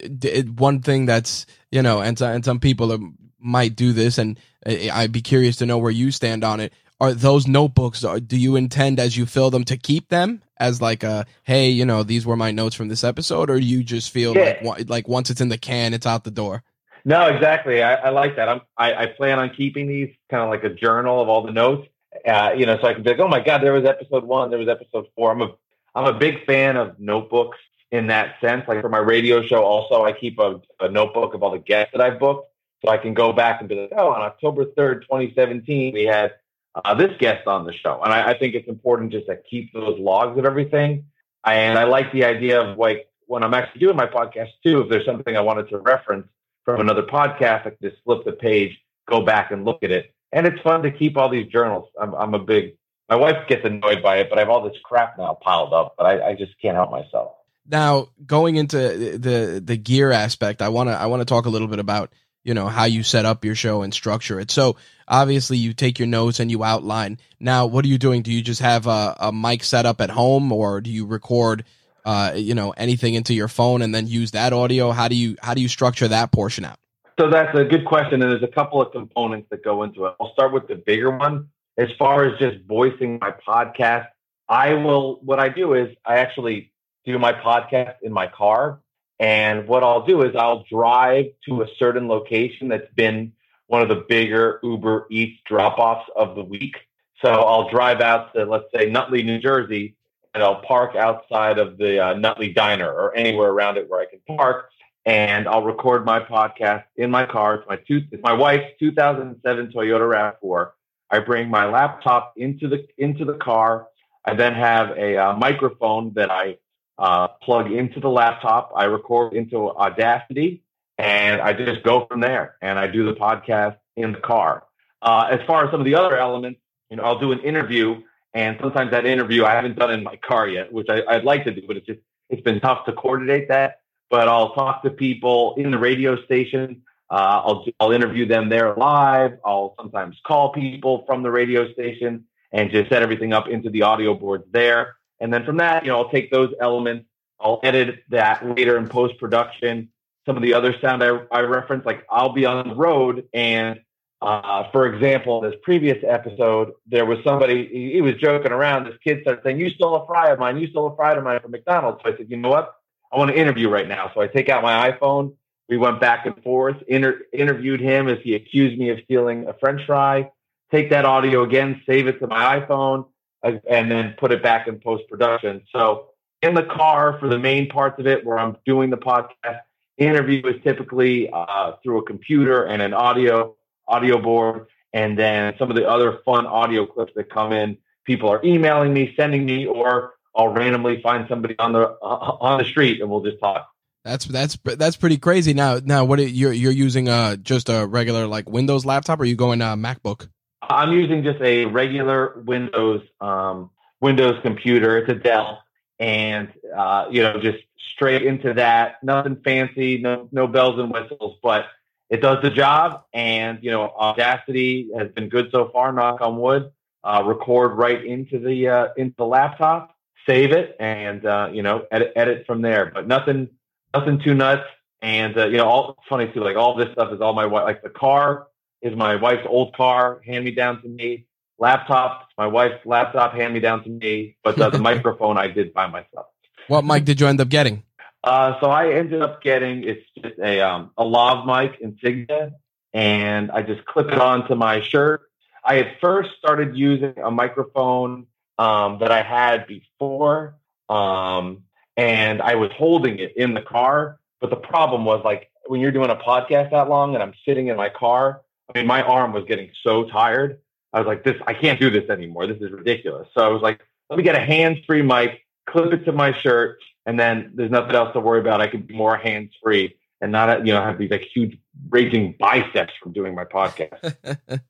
one 0.58 0.82
thing 0.82 1.06
that's 1.06 1.46
you 1.72 1.82
know, 1.82 2.02
and 2.02 2.20
and 2.22 2.46
some 2.46 2.60
people 2.60 2.98
might 3.44 3.76
do 3.76 3.94
this, 3.94 4.18
and 4.18 4.40
I'd 4.66 5.12
be 5.12 5.22
curious 5.22 5.58
to 5.58 5.66
know 5.66 5.78
where 5.78 5.92
you 5.92 6.12
stand 6.12 6.44
on 6.44 6.60
it. 6.60 6.74
Are 7.00 7.14
those 7.14 7.48
notebooks? 7.48 8.02
Do 8.02 8.38
you 8.38 8.56
intend 8.56 9.00
as 9.00 9.18
you 9.18 9.26
fill 9.26 9.50
them 9.50 9.66
to 9.66 9.78
keep 9.78 10.10
them 10.10 10.42
as 10.58 10.82
like 10.82 11.04
a 11.04 11.26
hey, 11.44 11.70
you 11.70 11.86
know, 11.86 12.04
these 12.04 12.26
were 12.26 12.38
my 12.38 12.52
notes 12.52 12.76
from 12.76 12.88
this 12.88 13.04
episode, 13.04 13.50
or 13.50 13.58
you 13.58 13.84
just 13.84 14.12
feel 14.12 14.36
yeah. 14.36 14.60
like 14.64 14.90
like 14.90 15.08
once 15.08 15.30
it's 15.30 15.42
in 15.42 15.50
the 15.50 15.58
can, 15.58 15.94
it's 15.94 16.06
out 16.06 16.24
the 16.24 16.32
door? 16.32 16.64
No, 17.06 17.28
exactly. 17.28 17.84
I, 17.84 17.96
I 17.96 18.10
like 18.10 18.38
that. 18.38 18.48
I'm, 18.48 18.62
I, 18.78 18.94
I 18.94 19.06
plan 19.08 19.38
on 19.38 19.50
keeping 19.50 19.88
these 19.88 20.16
kind 20.30 20.42
of 20.42 20.50
like 20.50 20.64
a 20.64 20.74
journal 20.74 21.22
of 21.22 21.28
all 21.28 21.46
the 21.46 21.52
notes. 21.52 21.90
Uh, 22.26 22.54
you 22.56 22.66
know, 22.66 22.78
so 22.80 22.88
I 22.88 22.94
can 22.94 23.04
be 23.04 23.10
like, 23.10 23.20
oh 23.20 23.28
my 23.28 23.42
god, 23.42 23.62
there 23.62 23.74
was 23.74 23.86
episode 23.86 24.24
one, 24.24 24.50
there 24.50 24.60
was 24.60 24.70
episode 24.70 25.08
four. 25.16 25.32
I'm 25.32 25.42
a 25.42 25.50
I'm 25.96 26.06
a 26.06 26.18
big 26.18 26.46
fan 26.46 26.78
of 26.78 27.00
notebooks 27.00 27.58
in 27.92 28.08
that 28.08 28.36
sense. 28.40 28.64
Like 28.68 28.82
for 28.82 28.90
my 28.90 29.00
radio 29.00 29.46
show, 29.46 29.64
also 29.64 30.04
I 30.04 30.14
keep 30.14 30.40
a, 30.40 30.62
a 30.80 30.90
notebook 30.90 31.34
of 31.34 31.44
all 31.44 31.52
the 31.52 31.60
guests 31.60 31.92
that 31.94 32.02
I've 32.02 32.20
booked 32.20 32.53
so 32.84 32.92
I 32.92 32.98
can 32.98 33.14
go 33.14 33.32
back 33.34 33.60
and 33.60 33.70
be 33.70 33.76
like, 33.76 33.94
oh, 33.98 34.10
on 34.10 34.22
October 34.22 34.66
3rd, 34.66 35.02
2017, 35.04 35.94
we 35.94 36.04
had 36.04 36.34
uh, 36.76 36.94
this 36.96 37.12
guest 37.20 37.48
on 37.48 37.66
the 37.66 37.74
show. 37.74 38.02
And 38.04 38.14
I, 38.14 38.32
I, 38.32 38.38
think 38.38 38.56
it's 38.56 38.68
important 38.68 39.12
just 39.12 39.28
to 39.28 39.38
keep 39.50 39.72
those 39.74 40.00
logs 40.00 40.38
of 40.38 40.46
everything. 40.46 41.06
And 41.46 41.78
I 41.78 41.84
like 41.84 42.12
the 42.12 42.26
idea 42.26 42.62
of 42.62 42.78
like 42.78 43.08
when 43.28 43.44
I'm 43.44 43.54
actually 43.54 43.82
doing 43.82 43.96
my 43.96 44.08
podcast 44.08 44.50
too, 44.66 44.82
if 44.82 44.90
there's 44.90 45.06
something 45.06 45.36
I 45.36 45.42
wanted 45.42 45.70
to 45.70 45.78
reference 45.78 46.28
from 46.66 46.82
another 46.82 47.04
podcast, 47.04 47.68
I 47.68 47.70
can 47.70 47.78
just 47.82 48.04
flip 48.04 48.26
the 48.26 48.32
page, 48.32 48.72
go 49.08 49.24
back 49.24 49.52
and 49.52 49.66
look 49.66 49.84
at 49.84 49.92
it. 49.92 50.14
And 50.32 50.48
it's 50.48 50.60
fun 50.62 50.82
to 50.84 50.92
keep 50.92 51.16
all 51.16 51.30
these 51.30 51.48
journals. 51.52 51.90
I'm, 52.00 52.14
I'm 52.16 52.34
a 52.34 52.40
big, 52.40 52.78
my 53.08 53.16
wife 53.16 53.48
gets 53.48 53.64
annoyed 53.66 54.02
by 54.02 54.18
it, 54.18 54.28
but 54.30 54.40
I 54.40 54.42
have 54.42 54.50
all 54.50 54.64
this 54.64 54.78
crap 54.84 55.18
now 55.18 55.38
piled 55.40 55.74
up, 55.74 55.94
but 55.98 56.06
I, 56.06 56.30
I 56.30 56.36
just 56.36 56.60
can't 56.60 56.76
help 56.76 56.90
myself. 56.90 57.34
Now, 57.66 58.08
going 58.26 58.58
into 58.58 58.78
the 58.78 59.62
the 59.64 59.78
gear 59.78 60.12
aspect, 60.12 60.62
I 60.62 60.68
want 60.68 60.90
to 60.90 60.94
I 60.94 61.06
want 61.06 61.22
to 61.22 61.26
talk 61.26 61.46
a 61.46 61.50
little 61.50 61.70
bit 61.70 61.80
about 61.80 62.12
you 62.44 62.54
know 62.54 62.68
how 62.68 62.86
you 62.86 63.04
set 63.04 63.26
up 63.26 63.46
your 63.46 63.56
show 63.56 63.82
and 63.82 63.94
structure 63.94 64.40
it. 64.40 64.52
So 64.52 64.76
obviously 65.08 65.58
you 65.58 65.74
take 65.74 66.00
your 66.00 66.08
notes 66.08 66.40
and 66.40 66.50
you 66.50 66.64
outline. 66.64 67.20
Now 67.40 67.66
what 67.66 67.86
are 67.86 67.88
you 67.88 67.98
doing? 67.98 68.22
Do 68.22 68.32
you 68.32 68.42
just 68.42 68.62
have 68.62 68.88
a, 68.88 69.16
a 69.20 69.32
mic 69.32 69.64
set 69.64 69.86
up 69.86 70.02
at 70.02 70.10
home 70.10 70.52
or 70.52 70.82
do 70.82 70.90
you 70.90 71.06
record 71.06 71.66
uh, 72.06 72.34
you 72.36 72.54
know 72.54 72.72
anything 72.72 73.14
into 73.14 73.34
your 73.34 73.48
phone 73.48 73.82
and 73.82 73.94
then 73.94 74.08
use 74.08 74.32
that 74.32 74.54
audio? 74.54 74.92
How 74.92 75.08
do 75.08 75.16
you 75.16 75.38
how 75.42 75.54
do 75.54 75.62
you 75.62 75.68
structure 75.68 76.08
that 76.08 76.32
portion 76.32 76.66
out? 76.66 76.78
So 77.20 77.30
that's 77.30 77.58
a 77.58 77.64
good 77.64 77.86
question 77.86 78.22
and 78.22 78.32
there's 78.32 78.44
a 78.44 78.48
couple 78.48 78.82
of 78.82 78.92
components 78.92 79.48
that 79.52 79.64
go 79.64 79.84
into 79.84 80.06
it. 80.06 80.16
I'll 80.20 80.34
start 80.34 80.52
with 80.52 80.68
the 80.68 80.76
bigger 80.76 81.16
one. 81.16 81.50
As 81.78 81.90
far 81.98 82.26
as 82.26 82.38
just 82.40 82.58
voicing 82.68 83.18
my 83.20 83.34
podcast 83.48 84.08
i 84.50 84.74
will 84.74 85.20
what 85.22 85.40
i 85.40 85.50
do 85.50 85.74
is 85.74 85.90
i 86.06 86.18
actually 86.18 86.72
do 87.06 87.18
my 87.18 87.34
podcast 87.34 87.96
in 88.02 88.12
my 88.12 88.28
car 88.28 88.80
and 89.24 89.70
what 89.70 89.86
I'll 89.86 90.06
do 90.06 90.24
is 90.24 90.36
I'll 90.36 90.66
drive 90.70 91.28
to 91.48 91.62
a 91.62 91.68
certain 91.80 92.10
location 92.10 92.68
that's 92.68 92.94
been 92.94 93.32
one 93.68 93.82
of 93.82 93.88
the 93.88 94.04
bigger 94.10 94.60
Uber 94.62 95.08
Eats 95.10 95.40
drop 95.46 95.80
offs 95.80 96.10
of 96.14 96.36
the 96.36 96.44
week. 96.44 96.76
So 97.24 97.32
I'll 97.32 97.70
drive 97.70 98.02
out 98.02 98.34
to, 98.34 98.44
let's 98.44 98.66
say, 98.76 98.90
Nutley, 98.90 99.24
New 99.24 99.40
Jersey, 99.40 99.96
and 100.34 100.44
I'll 100.44 100.62
park 100.64 100.98
outside 100.98 101.58
of 101.58 101.78
the 101.78 102.06
uh, 102.06 102.14
Nutley 102.16 102.52
Diner 102.52 102.92
or 102.92 103.16
anywhere 103.16 103.50
around 103.50 103.78
it 103.78 103.90
where 103.90 104.02
I 104.02 104.08
can 104.08 104.20
park. 104.36 104.70
And 105.06 105.48
I'll 105.48 105.64
record 105.64 106.04
my 106.04 106.20
podcast 106.20 106.84
in 106.98 107.10
my 107.10 107.26
car. 107.26 107.56
It's 107.56 107.70
my, 107.70 107.78
two, 107.78 108.02
it's 108.12 108.24
my 108.24 108.34
wife's 108.34 108.74
2007 108.80 109.72
Toyota 109.72 110.36
RAV4. 110.44 110.72
I 111.12 111.20
bring 111.20 111.50
my 111.50 111.66
laptop 111.66 112.34
into 112.36 112.68
the 112.68 112.86
into 112.98 113.24
the 113.24 113.36
car. 113.36 113.88
I 114.26 114.34
then 114.34 114.54
have 114.54 114.98
a 114.98 115.16
uh, 115.16 115.38
microphone 115.38 116.12
that 116.16 116.30
I 116.30 116.58
uh, 116.98 117.28
plug 117.42 117.72
into 117.72 118.00
the 118.00 118.10
laptop. 118.10 118.72
I 118.76 118.86
record 118.86 119.34
into 119.34 119.70
Audacity, 119.70 120.64
and 120.98 121.42
I 121.42 121.54
just 121.54 121.84
go 121.84 122.06
from 122.06 122.22
there. 122.22 122.56
And 122.62 122.78
I 122.78 122.88
do 122.88 123.06
the 123.06 123.14
podcast 123.14 123.78
in 123.96 124.14
the 124.14 124.20
car. 124.20 124.64
Uh, 125.02 125.28
as 125.32 125.40
far 125.46 125.66
as 125.66 125.72
some 125.72 125.82
of 125.82 125.86
the 125.86 125.96
other 125.96 126.18
elements, 126.18 126.60
you 126.90 126.98
know, 126.98 127.04
I'll 127.04 127.20
do 127.20 127.32
an 127.32 127.40
interview, 127.40 128.02
and 128.34 128.58
sometimes 128.62 128.92
that 128.92 129.06
interview 129.06 129.46
I 129.46 129.52
haven't 129.52 129.78
done 129.78 129.92
in 129.92 130.04
my 130.04 130.16
car 130.18 130.48
yet, 130.48 130.72
which 130.72 130.88
I, 130.90 131.16
would 131.16 131.26
like 131.26 131.44
to 131.46 131.52
do, 131.52 131.64
but 131.68 131.78
it's 131.78 131.86
just 131.86 132.00
it's 132.30 132.42
been 132.42 132.60
tough 132.60 132.86
to 132.86 132.94
coordinate 132.94 133.50
that. 133.50 133.82
But 134.10 134.28
I'll 134.28 134.54
talk 134.54 134.84
to 134.84 134.92
people 134.92 135.56
in 135.58 135.72
the 135.72 135.78
radio 135.78 136.24
station. 136.24 136.84
Uh, 137.10 137.42
I'll 137.46 137.66
I'll 137.80 137.92
interview 137.92 138.26
them 138.28 138.50
there 138.50 138.76
live. 138.76 139.40
I'll 139.44 139.76
sometimes 139.78 140.18
call 140.26 140.54
people 140.54 141.04
from 141.06 141.24
the 141.24 141.32
radio 141.32 141.72
station 141.74 142.26
and 142.52 142.72
just 142.72 142.90
set 142.90 143.02
everything 143.02 143.34
up 143.34 143.48
into 143.48 143.70
the 143.70 143.82
audio 143.82 144.14
boards 144.14 144.46
there. 144.52 144.96
And 145.24 145.34
then 145.34 145.46
from 145.46 145.58
that, 145.58 145.86
you 145.86 145.92
know, 145.92 146.00
I'll 146.00 146.10
take 146.10 146.30
those 146.30 146.54
elements, 146.60 147.08
I'll 147.40 147.62
edit 147.64 148.04
that 148.10 148.46
later 148.46 148.78
in 148.78 148.90
post 148.90 149.18
production. 149.18 149.90
Some 150.26 150.36
of 150.36 150.44
the 150.44 150.54
other 150.54 150.76
sound 150.82 151.02
I, 151.02 151.22
I 151.32 151.42
reference, 151.42 151.86
like 151.86 152.06
I'll 152.10 152.34
be 152.34 152.46
on 152.46 152.68
the 152.68 152.76
road 152.76 153.26
and 153.34 153.80
uh, 154.22 154.72
for 154.72 154.86
example, 154.88 155.42
this 155.42 155.56
previous 155.64 156.02
episode, 156.08 156.72
there 156.88 157.06
was 157.06 157.18
somebody, 157.26 157.68
he, 157.68 157.92
he, 157.94 158.02
was 158.02 158.14
joking 158.16 158.54
around. 158.54 158.86
This 158.86 158.96
kid 159.04 159.20
started 159.22 159.42
saying, 159.44 159.60
You 159.60 159.70
stole 159.72 159.96
a 159.96 160.08
fry 160.08 160.30
of 160.30 160.40
mine. 160.40 160.58
You 160.58 160.68
stole 160.68 160.88
a 160.88 160.96
fry 160.96 161.14
of 161.14 161.24
mine 161.26 161.42
from 161.42 161.52
McDonald's. 161.52 162.00
So 162.02 162.14
I 162.14 162.16
said, 162.16 162.28
You 162.30 162.38
know 162.38 162.48
what? 162.48 162.74
I 163.12 163.18
want 163.18 163.32
to 163.32 163.38
interview 163.38 163.68
right 163.68 163.86
now. 163.88 164.12
So 164.14 164.22
I 164.22 164.28
take 164.28 164.48
out 164.48 164.64
my 164.64 164.90
iPhone. 164.90 165.36
We 165.68 165.76
went 165.76 166.00
back 166.00 166.26
and 166.26 166.42
forth, 166.42 166.78
inter- 166.88 167.24
interviewed 167.34 167.82
him 167.82 168.08
as 168.08 168.18
he 168.24 168.36
accused 168.36 168.78
me 168.80 168.92
of 168.92 169.00
stealing 169.04 169.50
a 169.50 169.54
french 169.54 169.86
fry. 169.86 170.32
Take 170.72 170.92
that 170.92 171.04
audio 171.04 171.44
again, 171.44 171.82
save 171.86 172.08
it 172.08 172.20
to 172.20 172.28
my 172.28 172.62
iPhone, 172.62 173.08
and 173.44 173.92
then 173.92 174.16
put 174.18 174.32
it 174.32 174.42
back 174.42 174.68
in 174.68 174.80
post 174.80 175.04
production. 175.10 175.64
So 175.72 176.10
in 176.42 176.54
the 176.54 176.64
car 176.64 177.18
for 177.20 177.28
the 177.28 177.40
main 177.40 177.70
parts 177.70 178.00
of 178.00 178.08
it, 178.08 178.26
where 178.26 178.40
I'm 178.40 178.58
doing 178.66 178.90
the 178.90 178.98
podcast, 178.98 179.60
interview 179.98 180.46
is 180.48 180.62
typically 180.64 181.30
uh, 181.32 181.74
through 181.84 182.00
a 182.00 182.04
computer 182.04 182.64
and 182.64 182.82
an 182.82 182.94
audio 182.94 183.56
audio 183.88 184.22
board, 184.22 184.68
and 184.94 185.18
then 185.18 185.54
some 185.60 185.70
of 185.70 185.76
the 185.76 185.88
other 185.88 186.20
fun 186.26 186.46
audio 186.46 186.86
clips 186.86 187.14
that 187.16 187.30
come 187.30 187.52
in. 187.52 187.78
People 188.06 188.30
are 188.30 188.44
emailing 188.44 188.94
me, 188.94 189.14
sending 189.16 189.46
me, 189.46 189.66
or 189.66 190.14
I'll 190.36 190.50
randomly 190.50 191.02
find 191.02 191.28
somebody 191.30 191.58
on 191.60 191.74
the 191.74 191.82
uh, 192.02 192.38
on 192.42 192.60
the 192.60 192.66
street 192.66 193.02
and 193.02 193.10
we'll 193.10 193.22
just 193.24 193.40
talk. 193.40 193.70
That's 194.04 194.26
that's 194.26 194.58
that's 194.64 194.98
pretty 194.98 195.18
crazy. 195.18 195.54
Now 195.54 195.80
now 195.84 196.04
what 196.06 196.20
you're 196.20 196.52
you're 196.52 196.72
using 196.72 197.08
uh 197.08 197.38
just 197.38 197.70
a 197.70 197.86
regular 197.86 198.28
like 198.28 198.50
Windows 198.50 198.86
laptop 198.86 199.20
or 199.20 199.24
are 199.24 199.26
you 199.26 199.36
going 199.36 199.62
uh 199.62 199.76
MacBook? 199.76 200.28
I'm 200.70 200.92
using 200.92 201.24
just 201.24 201.42
a 201.42 201.66
regular 201.66 202.42
Windows 202.46 203.02
um, 203.22 203.70
Windows 204.02 204.40
computer. 204.42 204.98
It's 204.98 205.10
a 205.10 205.16
Dell, 205.16 205.64
and 206.00 206.52
uh, 206.76 207.06
you 207.10 207.22
know, 207.24 207.40
just 207.40 207.60
straight 207.96 208.24
into 208.24 208.54
that. 208.56 209.04
Nothing 209.04 209.38
fancy, 209.44 210.00
no 210.00 210.28
no 210.32 210.48
bells 210.48 210.80
and 210.80 210.92
whistles, 210.92 211.38
but 211.42 211.68
it 212.10 212.22
does 212.22 212.42
the 212.42 212.50
job. 212.50 213.04
And 213.14 213.60
you 213.62 213.72
know, 213.72 213.84
Audacity 213.84 214.90
has 214.98 215.10
been 215.12 215.30
good 215.30 215.50
so 215.52 215.70
far. 215.72 215.92
Knock 215.92 216.22
on 216.22 216.38
wood. 216.38 216.72
Uh, 217.04 217.22
record 217.26 217.78
right 217.78 218.06
into 218.06 218.40
the 218.40 218.70
uh, 218.70 218.88
into 218.96 219.14
the 219.18 219.26
laptop, 219.26 219.98
save 220.26 220.52
it, 220.52 220.76
and 220.80 221.26
uh, 221.26 221.50
you 221.52 221.62
know, 221.62 221.86
edit 221.92 222.14
edit 222.16 222.46
from 222.48 222.62
there. 222.62 222.92
But 222.94 223.08
nothing 223.08 223.50
nothing 223.94 224.20
too 224.20 224.34
nuts. 224.34 224.64
And 225.02 225.38
uh, 225.38 225.48
you 225.48 225.58
know, 225.58 225.66
all 225.66 225.98
funny 226.08 226.32
too. 226.34 226.42
Like 226.42 226.56
all 226.56 226.76
this 226.76 226.90
stuff 226.94 227.12
is 227.12 227.20
all 227.20 227.34
my 227.34 227.46
wife. 227.46 227.66
Like 227.66 227.84
the 227.84 227.90
car 227.90 228.48
is 228.84 228.96
my 228.96 229.16
wife's 229.16 229.48
old 229.48 229.76
car, 229.76 230.22
hand 230.26 230.46
me 230.46 230.52
down 230.52 230.82
to 230.82 230.88
me. 230.88 231.26
Laptop, 231.58 232.28
my 232.38 232.48
wife's 232.48 232.86
laptop, 232.86 233.34
hand 233.34 233.54
me 233.54 233.60
down 233.60 233.84
to 233.84 233.90
me. 233.90 234.36
But 234.44 234.60
uh, 234.60 234.70
the 234.70 234.80
microphone 234.92 235.38
I 235.38 235.48
did 235.48 235.74
by 235.74 235.88
myself. 235.88 236.28
What 236.68 236.84
mic 236.84 237.06
did 237.06 237.20
you 237.20 237.28
end 237.28 237.42
up 237.42 237.50
getting? 237.50 237.84
Uh, 238.24 238.60
so 238.62 238.70
I 238.70 238.94
ended 238.94 239.22
up 239.22 239.42
getting 239.42 239.84
it's 239.84 240.06
just 240.18 240.40
a 240.40 240.62
um, 240.62 240.92
a 240.98 241.04
lav 241.04 241.46
mic 241.46 241.80
Insignia, 241.82 242.54
and 242.94 243.52
I 243.52 243.64
just 243.64 243.86
clip 243.86 244.08
it 244.08 244.20
onto 244.20 244.56
my 244.56 244.82
shirt. 244.82 245.24
I 245.64 245.76
had 245.76 245.98
first 246.02 246.32
started 246.38 246.76
using 246.76 247.16
a 247.22 247.32
microphone 247.32 248.28
um, 248.58 249.00
that 249.00 249.12
I 249.12 249.24
had 249.24 249.68
before, 249.68 250.56
um, 250.90 251.64
and 251.98 252.42
I 252.42 252.56
was 252.56 252.72
holding 252.78 253.20
it 253.20 253.36
in 253.36 253.54
the 253.54 253.62
car. 253.62 254.20
But 254.40 254.50
the 254.50 254.58
problem 254.58 255.04
was 255.06 255.22
like 255.26 255.50
when 255.68 255.82
you're 255.82 255.92
doing 255.92 256.10
a 256.10 256.16
podcast 256.16 256.72
that 256.72 256.90
long, 256.90 257.16
and 257.16 257.24
I'm 257.24 257.34
sitting 257.46 257.68
in 257.68 257.76
my 257.76 257.90
car. 257.90 258.42
I 258.70 258.80
mean, 258.80 258.88
my 258.88 259.02
arm 259.02 259.34
was 259.34 259.46
getting 259.46 259.70
so 259.84 260.06
tired. 260.06 260.60
I 260.94 261.00
was 261.00 261.08
like, 261.08 261.24
this, 261.24 261.36
I 261.48 261.54
can't 261.54 261.80
do 261.80 261.90
this 261.90 262.10
anymore. 262.10 262.48
This 262.48 262.62
is 262.62 262.72
ridiculous. 262.72 263.28
So 263.36 263.44
I 263.44 263.48
was 263.48 263.62
like, 263.62 263.82
let 264.10 264.18
me 264.18 264.24
get 264.24 264.36
a 264.36 264.40
hands-free 264.40 265.02
mic, 265.02 265.42
clip 265.68 265.92
it 265.92 266.06
to 266.06 266.12
my 266.12 266.34
shirt, 266.34 266.80
and 267.06 267.20
then 267.20 267.52
there's 267.56 267.72
nothing 267.72 267.96
else 267.96 268.14
to 268.14 268.20
worry 268.20 268.40
about. 268.40 268.62
I 268.62 268.68
can 268.68 268.82
be 268.82 268.96
more 268.96 269.18
hands-free 269.18 269.96
and 270.22 270.32
not, 270.32 270.66
you 270.66 270.74
know, 270.74 270.82
have 270.82 270.98
these 270.98 271.12
like 271.12 271.28
huge 271.34 271.58
raging 271.90 272.36
biceps 272.40 272.94
from 273.02 273.12
doing 273.12 273.36
my 273.36 273.44
podcast. 273.44 274.16